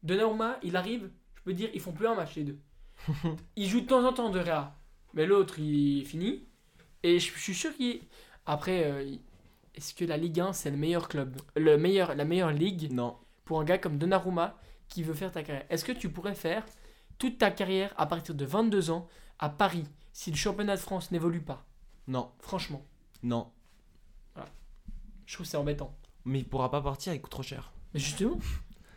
Donnarumma, 0.04 0.58
il 0.64 0.76
arrive, 0.76 1.12
je 1.36 1.42
peux 1.44 1.54
dire, 1.54 1.70
ils 1.74 1.82
font 1.82 1.92
plus 1.94 2.08
un 2.08 2.16
match 2.16 2.36
les 2.36 2.44
deux. 2.46 2.60
ils 3.56 3.68
jouent 3.68 3.82
de 3.82 3.88
temps 3.88 4.06
en 4.08 4.14
temps 4.14 4.30
De 4.30 4.42
Gea. 4.44 4.76
Mais 5.14 5.26
l'autre, 5.26 5.60
il 5.60 6.02
est 6.02 6.06
fini. 6.06 6.48
Et 7.06 7.20
je, 7.20 7.32
je 7.34 7.40
suis 7.40 7.54
sûr 7.54 7.76
qu'il. 7.76 8.00
Après, 8.46 8.84
euh, 8.86 9.16
est-ce 9.76 9.94
que 9.94 10.06
la 10.06 10.18
Ligue 10.18 10.40
1, 10.40 10.54
c'est 10.54 10.72
le 10.72 10.78
meilleur 10.78 11.08
club 11.08 11.38
le 11.56 11.78
meilleur, 11.78 12.16
La 12.16 12.26
meilleure 12.26 12.52
ligue 12.52 12.92
Non. 12.92 13.16
pour 13.44 13.60
un 13.60 13.64
gars 13.64 13.78
comme 13.78 13.98
Donnarumma 13.98 14.58
qui 14.88 15.04
veut 15.04 15.14
faire 15.14 15.32
ta 15.32 15.44
carrière? 15.44 15.66
Est-ce 15.70 15.86
que 15.86 15.92
tu 15.92 16.10
pourrais 16.10 16.36
faire 16.36 16.66
toute 17.18 17.38
ta 17.38 17.52
carrière 17.52 17.94
à 17.98 18.06
partir 18.06 18.34
de 18.36 18.46
22 18.46 18.90
ans 18.92 19.08
à 19.40 19.50
Paris 19.50 19.86
si 20.14 20.32
le 20.32 20.38
championnat 20.38 20.76
de 20.76 20.82
France 20.82 21.12
n'évolue 21.12 21.42
pas? 21.42 21.66
Non. 22.08 22.32
Franchement, 22.40 22.84
Non. 23.24 23.52
je 25.26 25.34
trouve 25.34 25.46
c'est 25.46 25.58
embêtant. 25.58 25.96
Mais 26.24 26.40
il 26.40 26.46
pourra 26.48 26.70
pas 26.72 26.82
partir, 26.82 27.14
il 27.14 27.22
coûte 27.22 27.32
trop 27.32 27.44
cher. 27.44 27.72
Mais 27.94 28.00
justement, 28.00 28.38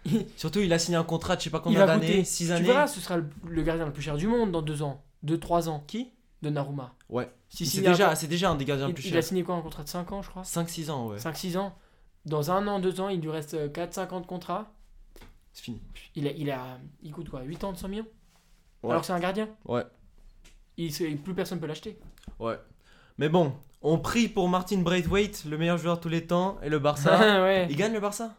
Surtout, 0.36 0.60
il 0.60 0.72
a 0.72 0.78
signé 0.78 0.96
un 0.96 1.04
contrat 1.04 1.34
de 1.36 1.40
je 1.40 1.44
sais 1.44 1.50
pas 1.50 1.60
combien 1.60 1.84
d'années, 1.84 2.06
coûter. 2.06 2.24
6 2.24 2.46
Tu 2.46 2.52
années. 2.52 2.66
verras, 2.66 2.86
ce 2.86 3.00
sera 3.00 3.18
le, 3.18 3.28
le 3.46 3.62
gardien 3.62 3.84
le 3.84 3.92
plus 3.92 4.02
cher 4.02 4.16
du 4.16 4.26
monde 4.26 4.52
dans 4.52 4.62
2 4.62 4.82
ans. 4.82 5.02
2-3 5.26 5.68
ans. 5.68 5.84
Qui? 5.86 6.10
De 6.42 6.50
Naruma. 6.50 6.94
Ouais. 7.08 7.30
Si 7.48 7.66
C'est 7.66 7.78
un 7.86 7.90
déjà, 7.90 8.50
un 8.50 8.54
des 8.54 8.64
gardiens 8.64 8.88
il, 8.88 8.94
plus 8.94 9.04
il 9.06 9.08
a 9.08 9.14
chers. 9.14 9.24
signé 9.24 9.42
quoi 9.42 9.56
Un 9.56 9.60
contrat 9.62 9.82
de 9.82 9.88
5 9.88 10.12
ans, 10.12 10.22
je 10.22 10.30
crois 10.30 10.42
5-6 10.42 10.90
ans, 10.90 11.08
ouais. 11.08 11.16
5-6 11.18 11.56
ans. 11.58 11.74
Dans 12.26 12.50
un 12.50 12.66
an, 12.68 12.78
2 12.78 13.00
ans, 13.00 13.08
il 13.08 13.20
lui 13.20 13.30
reste 13.30 13.54
4-5 13.72 14.10
ans 14.12 14.20
de 14.20 14.26
contrat. 14.26 14.70
C'est 15.52 15.64
fini. 15.64 15.80
Il, 16.14 16.28
a, 16.28 16.30
il, 16.30 16.50
a, 16.50 16.78
il 17.02 17.10
coûte 17.10 17.28
quoi 17.30 17.42
8 17.42 17.64
ans 17.64 17.72
de 17.72 17.78
100 17.78 17.88
millions 17.88 18.06
Ouais. 18.82 18.90
Alors 18.90 19.00
que 19.00 19.06
c'est 19.08 19.12
un 19.12 19.18
gardien 19.18 19.48
Ouais. 19.64 19.82
il, 20.76 20.92
Plus 21.18 21.34
personne 21.34 21.58
peut 21.58 21.66
l'acheter. 21.66 21.98
Ouais. 22.38 22.56
Mais 23.16 23.28
bon, 23.28 23.52
on 23.82 23.98
prie 23.98 24.28
pour 24.28 24.48
Martin 24.48 24.78
Braithwaite, 24.78 25.44
le 25.46 25.58
meilleur 25.58 25.78
joueur 25.78 25.96
de 25.96 26.02
tous 26.02 26.08
les 26.08 26.24
temps, 26.26 26.58
et 26.62 26.68
le 26.68 26.78
Barça. 26.78 27.18
ouais. 27.42 27.66
il 27.68 27.76
gagne 27.76 27.92
le 27.94 27.98
Barça? 28.00 28.36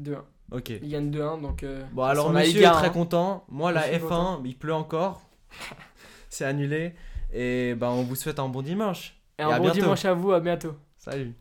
2-1. 0.00 0.16
Ok. 0.50 0.70
Il 0.70 0.88
gagne 0.88 1.10
2-1, 1.10 1.40
donc. 1.42 1.62
euh, 1.62 1.84
Bon, 1.92 2.02
alors 2.02 2.30
monsieur 2.32 2.62
est 2.62 2.70
très 2.72 2.86
hein. 2.86 2.90
content. 2.90 3.44
Moi, 3.48 3.70
la 3.70 3.82
Je 3.82 3.98
suis 3.98 4.04
F1, 4.04 4.08
content. 4.08 4.42
il 4.44 4.56
pleut 4.58 4.74
encore. 4.74 5.22
C'est 6.28 6.44
annulé. 6.44 6.94
Et 7.32 7.74
ben, 7.74 7.88
on 7.88 8.02
vous 8.02 8.14
souhaite 8.16 8.38
un 8.38 8.48
bon 8.48 8.62
dimanche. 8.62 9.14
Et 9.38 9.42
Et 9.42 9.44
un 9.44 9.56
bon 9.56 9.64
bientôt. 9.64 9.80
dimanche 9.80 10.04
à 10.04 10.14
vous, 10.14 10.32
à 10.32 10.40
bientôt. 10.40 10.74
Salut. 10.96 11.34